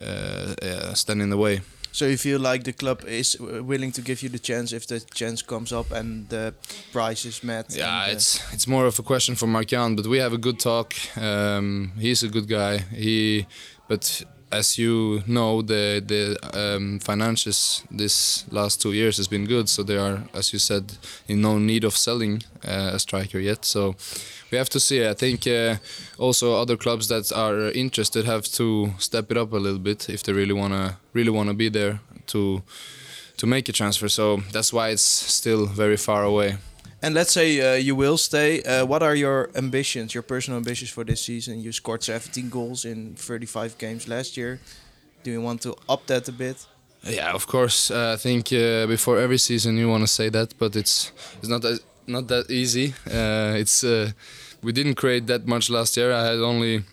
uh, 0.00 0.54
uh, 0.62 0.94
stand 0.94 1.22
in 1.22 1.30
the 1.30 1.36
way. 1.36 1.60
So 1.92 2.06
you 2.06 2.16
feel 2.16 2.40
like 2.40 2.64
the 2.64 2.72
club 2.72 3.04
is 3.06 3.36
willing 3.40 3.92
to 3.92 4.02
give 4.02 4.22
you 4.22 4.28
the 4.28 4.38
chance 4.38 4.72
if 4.72 4.86
the 4.86 5.00
chance 5.00 5.42
comes 5.42 5.72
up 5.72 5.90
and 5.90 6.28
the 6.28 6.54
price 6.92 7.24
is 7.24 7.42
met? 7.42 7.76
Yeah, 7.76 8.04
uh, 8.04 8.12
it's 8.12 8.40
it's 8.52 8.66
more 8.66 8.86
of 8.86 8.98
a 8.98 9.02
question 9.02 9.36
for 9.36 9.46
Mark-Jan, 9.46 9.96
but 9.96 10.06
we 10.06 10.18
have 10.18 10.32
a 10.32 10.38
good 10.38 10.58
talk. 10.58 10.94
Um, 11.16 11.92
he's 11.98 12.22
a 12.22 12.28
good 12.28 12.48
guy. 12.48 12.78
He, 12.78 13.46
but 13.88 14.24
as 14.50 14.78
you 14.78 15.22
know, 15.26 15.62
the 15.62 16.02
the 16.06 16.36
um, 16.54 16.98
finances 17.00 17.82
this 17.90 18.44
last 18.50 18.80
two 18.80 18.92
years 18.92 19.16
has 19.16 19.28
been 19.28 19.46
good, 19.46 19.68
so 19.68 19.82
they 19.82 19.96
are, 19.96 20.24
as 20.32 20.52
you 20.52 20.58
said, 20.58 20.84
in 21.26 21.40
no 21.40 21.58
need 21.58 21.84
of 21.84 21.96
selling 21.96 22.42
uh, 22.64 22.90
a 22.94 22.98
striker 22.98 23.38
yet. 23.38 23.64
So 23.64 23.94
we 24.50 24.58
have 24.58 24.68
to 24.70 24.80
see. 24.80 25.06
I 25.06 25.14
think 25.14 25.46
uh, 25.46 25.76
also 26.18 26.54
other 26.54 26.76
clubs 26.76 27.08
that 27.08 27.32
are 27.32 27.70
interested 27.72 28.24
have 28.24 28.44
to 28.52 28.92
step 28.98 29.30
it 29.30 29.36
up 29.36 29.52
a 29.52 29.56
little 29.56 29.78
bit 29.78 30.08
if 30.08 30.22
they 30.22 30.32
really 30.32 30.54
wanna 30.54 30.98
really 31.12 31.30
wanna 31.30 31.54
be 31.54 31.68
there 31.70 32.00
to 32.26 32.62
to 33.36 33.46
make 33.46 33.68
a 33.68 33.72
transfer. 33.72 34.08
So 34.08 34.42
that's 34.52 34.72
why 34.72 34.90
it's 34.90 35.02
still 35.02 35.66
very 35.66 35.96
far 35.96 36.24
away. 36.24 36.56
And 37.00 37.14
let's 37.14 37.32
say 37.32 37.60
uh, 37.60 37.76
you 37.76 37.94
will 37.94 38.16
stay. 38.16 38.62
Uh, 38.62 38.84
what 38.84 39.02
are 39.02 39.14
your 39.14 39.50
ambitions, 39.54 40.14
your 40.14 40.22
personal 40.22 40.56
ambitions 40.58 40.90
for 40.90 41.04
this 41.04 41.20
season? 41.20 41.60
You 41.60 41.70
scored 41.72 42.02
17 42.02 42.48
goals 42.50 42.84
in 42.84 43.14
35 43.14 43.78
games 43.78 44.08
last 44.08 44.36
year. 44.36 44.58
Do 45.22 45.30
you 45.30 45.40
want 45.40 45.62
to 45.62 45.76
up 45.88 46.06
that 46.06 46.28
a 46.28 46.32
bit? 46.32 46.66
Yeah, 47.04 47.32
of 47.32 47.46
course. 47.46 47.92
Uh, 47.92 48.14
I 48.14 48.16
think 48.16 48.52
uh, 48.52 48.86
before 48.86 49.18
every 49.18 49.38
season 49.38 49.76
you 49.76 49.88
want 49.88 50.02
to 50.02 50.08
say 50.08 50.28
that, 50.30 50.58
but 50.58 50.74
it's 50.74 51.12
it's 51.38 51.48
not 51.48 51.62
that 51.62 51.80
not 52.08 52.28
that 52.28 52.50
easy. 52.50 52.94
Uh, 53.06 53.54
it's 53.56 53.84
uh, 53.84 54.10
we 54.62 54.72
didn't 54.72 54.94
create 54.94 55.26
that 55.26 55.46
much 55.46 55.70
last 55.70 55.96
year. 55.96 56.12
I 56.12 56.24
had 56.24 56.38
only 56.40 56.84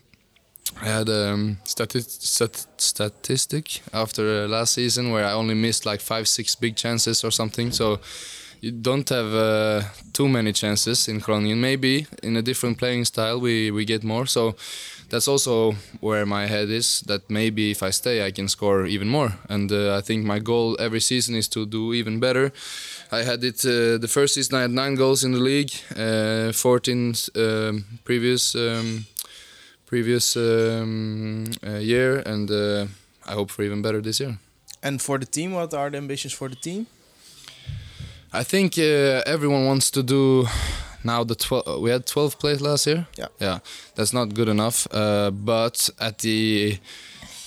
I 0.81 0.85
had 0.85 1.09
a 1.09 1.29
um, 1.29 1.57
stati- 1.63 2.09
stat- 2.09 2.67
statistic 2.77 3.81
after 3.93 4.47
last 4.47 4.73
season 4.73 5.11
where 5.11 5.25
I 5.25 5.31
only 5.31 5.55
missed 5.55 5.85
like 5.85 6.01
five, 6.01 6.27
six 6.27 6.55
big 6.55 6.75
chances 6.75 7.23
or 7.23 7.31
something. 7.31 7.71
So 7.71 7.99
you 8.61 8.71
don't 8.71 9.07
have 9.09 9.33
uh, 9.33 9.81
too 10.11 10.27
many 10.27 10.51
chances 10.51 11.07
in 11.07 11.19
Groningen. 11.19 11.61
Maybe 11.61 12.07
in 12.23 12.35
a 12.35 12.41
different 12.41 12.77
playing 12.77 13.05
style 13.05 13.39
we, 13.39 13.71
we 13.71 13.85
get 13.85 14.03
more. 14.03 14.25
So 14.25 14.55
that's 15.09 15.27
also 15.27 15.75
where 15.99 16.25
my 16.25 16.47
head 16.47 16.69
is. 16.69 17.01
That 17.07 17.29
maybe 17.29 17.71
if 17.71 17.83
I 17.83 17.91
stay, 17.91 18.25
I 18.25 18.31
can 18.31 18.47
score 18.47 18.85
even 18.85 19.07
more. 19.07 19.33
And 19.49 19.71
uh, 19.71 19.97
I 19.97 20.01
think 20.01 20.25
my 20.25 20.39
goal 20.39 20.75
every 20.79 20.99
season 20.99 21.35
is 21.35 21.47
to 21.49 21.65
do 21.65 21.93
even 21.93 22.19
better. 22.19 22.51
I 23.11 23.23
had 23.23 23.43
it 23.43 23.65
uh, 23.65 23.97
the 23.97 24.07
first 24.07 24.33
season. 24.33 24.57
I 24.57 24.61
had 24.61 24.71
nine 24.71 24.95
goals 24.95 25.23
in 25.23 25.31
the 25.31 25.39
league, 25.39 25.71
uh, 25.95 26.51
14 26.51 27.13
um, 27.35 27.85
previous 28.03 28.55
um, 28.55 29.05
previous 29.85 30.35
um, 30.35 31.45
uh, 31.65 31.77
year, 31.77 32.19
and 32.25 32.49
uh, 32.49 32.87
I 33.25 33.33
hope 33.33 33.51
for 33.51 33.63
even 33.63 33.81
better 33.81 34.01
this 34.01 34.19
year. 34.19 34.37
And 34.81 35.01
for 35.01 35.17
the 35.17 35.25
team, 35.25 35.53
what 35.53 35.73
are 35.73 35.89
the 35.89 35.97
ambitions 35.97 36.33
for 36.33 36.49
the 36.49 36.55
team? 36.55 36.87
I 38.33 38.43
think 38.43 38.77
uh, 38.77 39.23
everyone 39.25 39.65
wants 39.65 39.89
to 39.91 40.03
do 40.03 40.47
now 41.05 41.23
the 41.23 41.35
12 41.35 41.81
we 41.81 41.89
had 41.91 42.05
12 42.05 42.39
plays 42.39 42.61
last 42.61 42.87
year? 42.87 43.07
Yeah. 43.17 43.27
yeah 43.39 43.59
that's 43.95 44.13
not 44.13 44.33
good 44.33 44.49
enough 44.49 44.87
uh, 44.91 45.31
but 45.31 45.89
at 45.99 46.19
the 46.19 46.79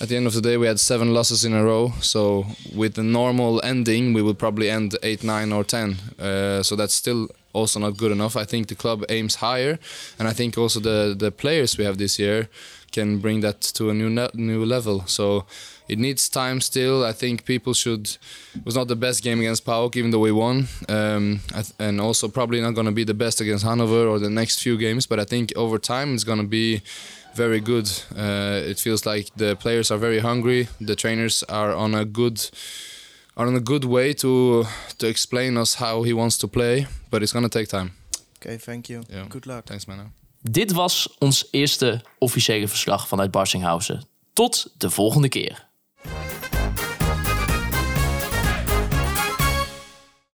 at 0.01 0.09
the 0.09 0.17
end 0.17 0.27
of 0.27 0.33
the 0.33 0.41
day 0.41 0.57
we 0.57 0.67
had 0.67 0.79
seven 0.79 1.13
losses 1.13 1.45
in 1.45 1.53
a 1.53 1.63
row 1.65 1.93
so 2.01 2.47
with 2.75 2.95
the 2.95 3.03
normal 3.03 3.61
ending 3.65 4.15
we 4.15 4.23
would 4.23 4.39
probably 4.39 4.71
end 4.71 4.97
8 5.03 5.25
9 5.25 5.53
or 5.53 5.65
10 5.65 5.97
uh, 6.19 6.63
so 6.63 6.77
that's 6.77 6.95
still 6.95 7.29
also 7.55 7.81
not 7.81 7.97
good 7.97 8.13
enough. 8.13 8.37
I 8.37 8.45
think 8.45 8.69
the 8.69 8.75
club 8.75 9.05
aims 9.09 9.37
higher 9.37 9.79
and 10.19 10.29
i 10.29 10.33
think 10.35 10.57
also 10.59 10.81
the 10.81 11.15
the 11.19 11.31
players 11.31 11.79
we 11.79 11.85
have 11.85 11.97
this 11.99 12.19
year 12.19 12.49
can 12.93 13.19
bring 13.19 13.41
that 13.43 13.61
to 13.75 13.91
a 13.91 13.95
new 13.95 14.09
ne- 14.11 14.31
new 14.35 14.65
level. 14.65 15.03
So 15.07 15.45
it 15.89 15.99
needs 15.99 16.29
time 16.29 16.61
still. 16.61 17.05
I 17.05 17.13
think 17.13 17.45
people 17.45 17.75
should. 17.75 18.19
It 18.55 18.65
was 18.65 18.75
not 18.75 18.89
the 18.89 18.97
best 18.97 19.23
game 19.23 19.41
against 19.41 19.65
PAOK, 19.65 19.97
even 19.97 20.11
though 20.11 20.25
we 20.25 20.33
won, 20.33 20.69
um, 20.89 21.41
and 21.79 22.01
also 22.01 22.29
probably 22.29 22.61
not 22.61 22.75
going 22.75 22.87
to 22.87 22.93
be 22.93 23.05
the 23.05 23.15
best 23.15 23.41
against 23.41 23.65
Hanover 23.65 24.07
or 24.07 24.19
the 24.19 24.31
next 24.31 24.63
few 24.63 24.77
games. 24.77 25.07
But 25.07 25.19
I 25.19 25.25
think 25.25 25.53
over 25.57 25.79
time 25.79 26.15
it's 26.15 26.25
going 26.25 26.41
to 26.41 26.49
be 26.49 26.83
very 27.35 27.61
good. 27.61 27.89
Uh, 28.17 28.71
it 28.71 28.79
feels 28.81 29.07
like 29.07 29.31
the 29.37 29.57
players 29.57 29.91
are 29.91 29.99
very 29.99 30.21
hungry. 30.21 30.69
The 30.81 30.95
trainers 30.95 31.45
are 31.49 31.73
on 31.75 31.95
a 31.95 32.05
good 32.05 32.51
are 33.37 33.47
on 33.47 33.55
a 33.55 33.61
good 33.61 33.85
way 33.85 34.13
to 34.15 34.67
to 34.99 35.07
explain 35.07 35.57
us 35.57 35.75
how 35.75 36.05
he 36.05 36.13
wants 36.13 36.37
to 36.39 36.49
play. 36.49 36.87
But 37.11 37.23
it's 37.23 37.33
going 37.33 37.49
to 37.49 37.59
take 37.59 37.69
time. 37.69 37.91
Okay, 38.41 38.59
thank 38.59 38.89
you. 38.89 39.03
Yeah. 39.09 39.27
Good 39.29 39.47
luck. 39.47 39.65
Thanks, 39.67 39.87
man. 39.87 40.13
Dit 40.43 40.73
was 40.73 41.09
ons 41.19 41.49
eerste 41.51 42.03
officiële 42.19 42.69
verslag 42.69 43.09
vanuit 43.09 43.31
Barsinghausen. 43.31 44.03
Tot 44.33 44.75
de 44.79 44.91
volgende 44.91 45.29
keer. 45.29 45.68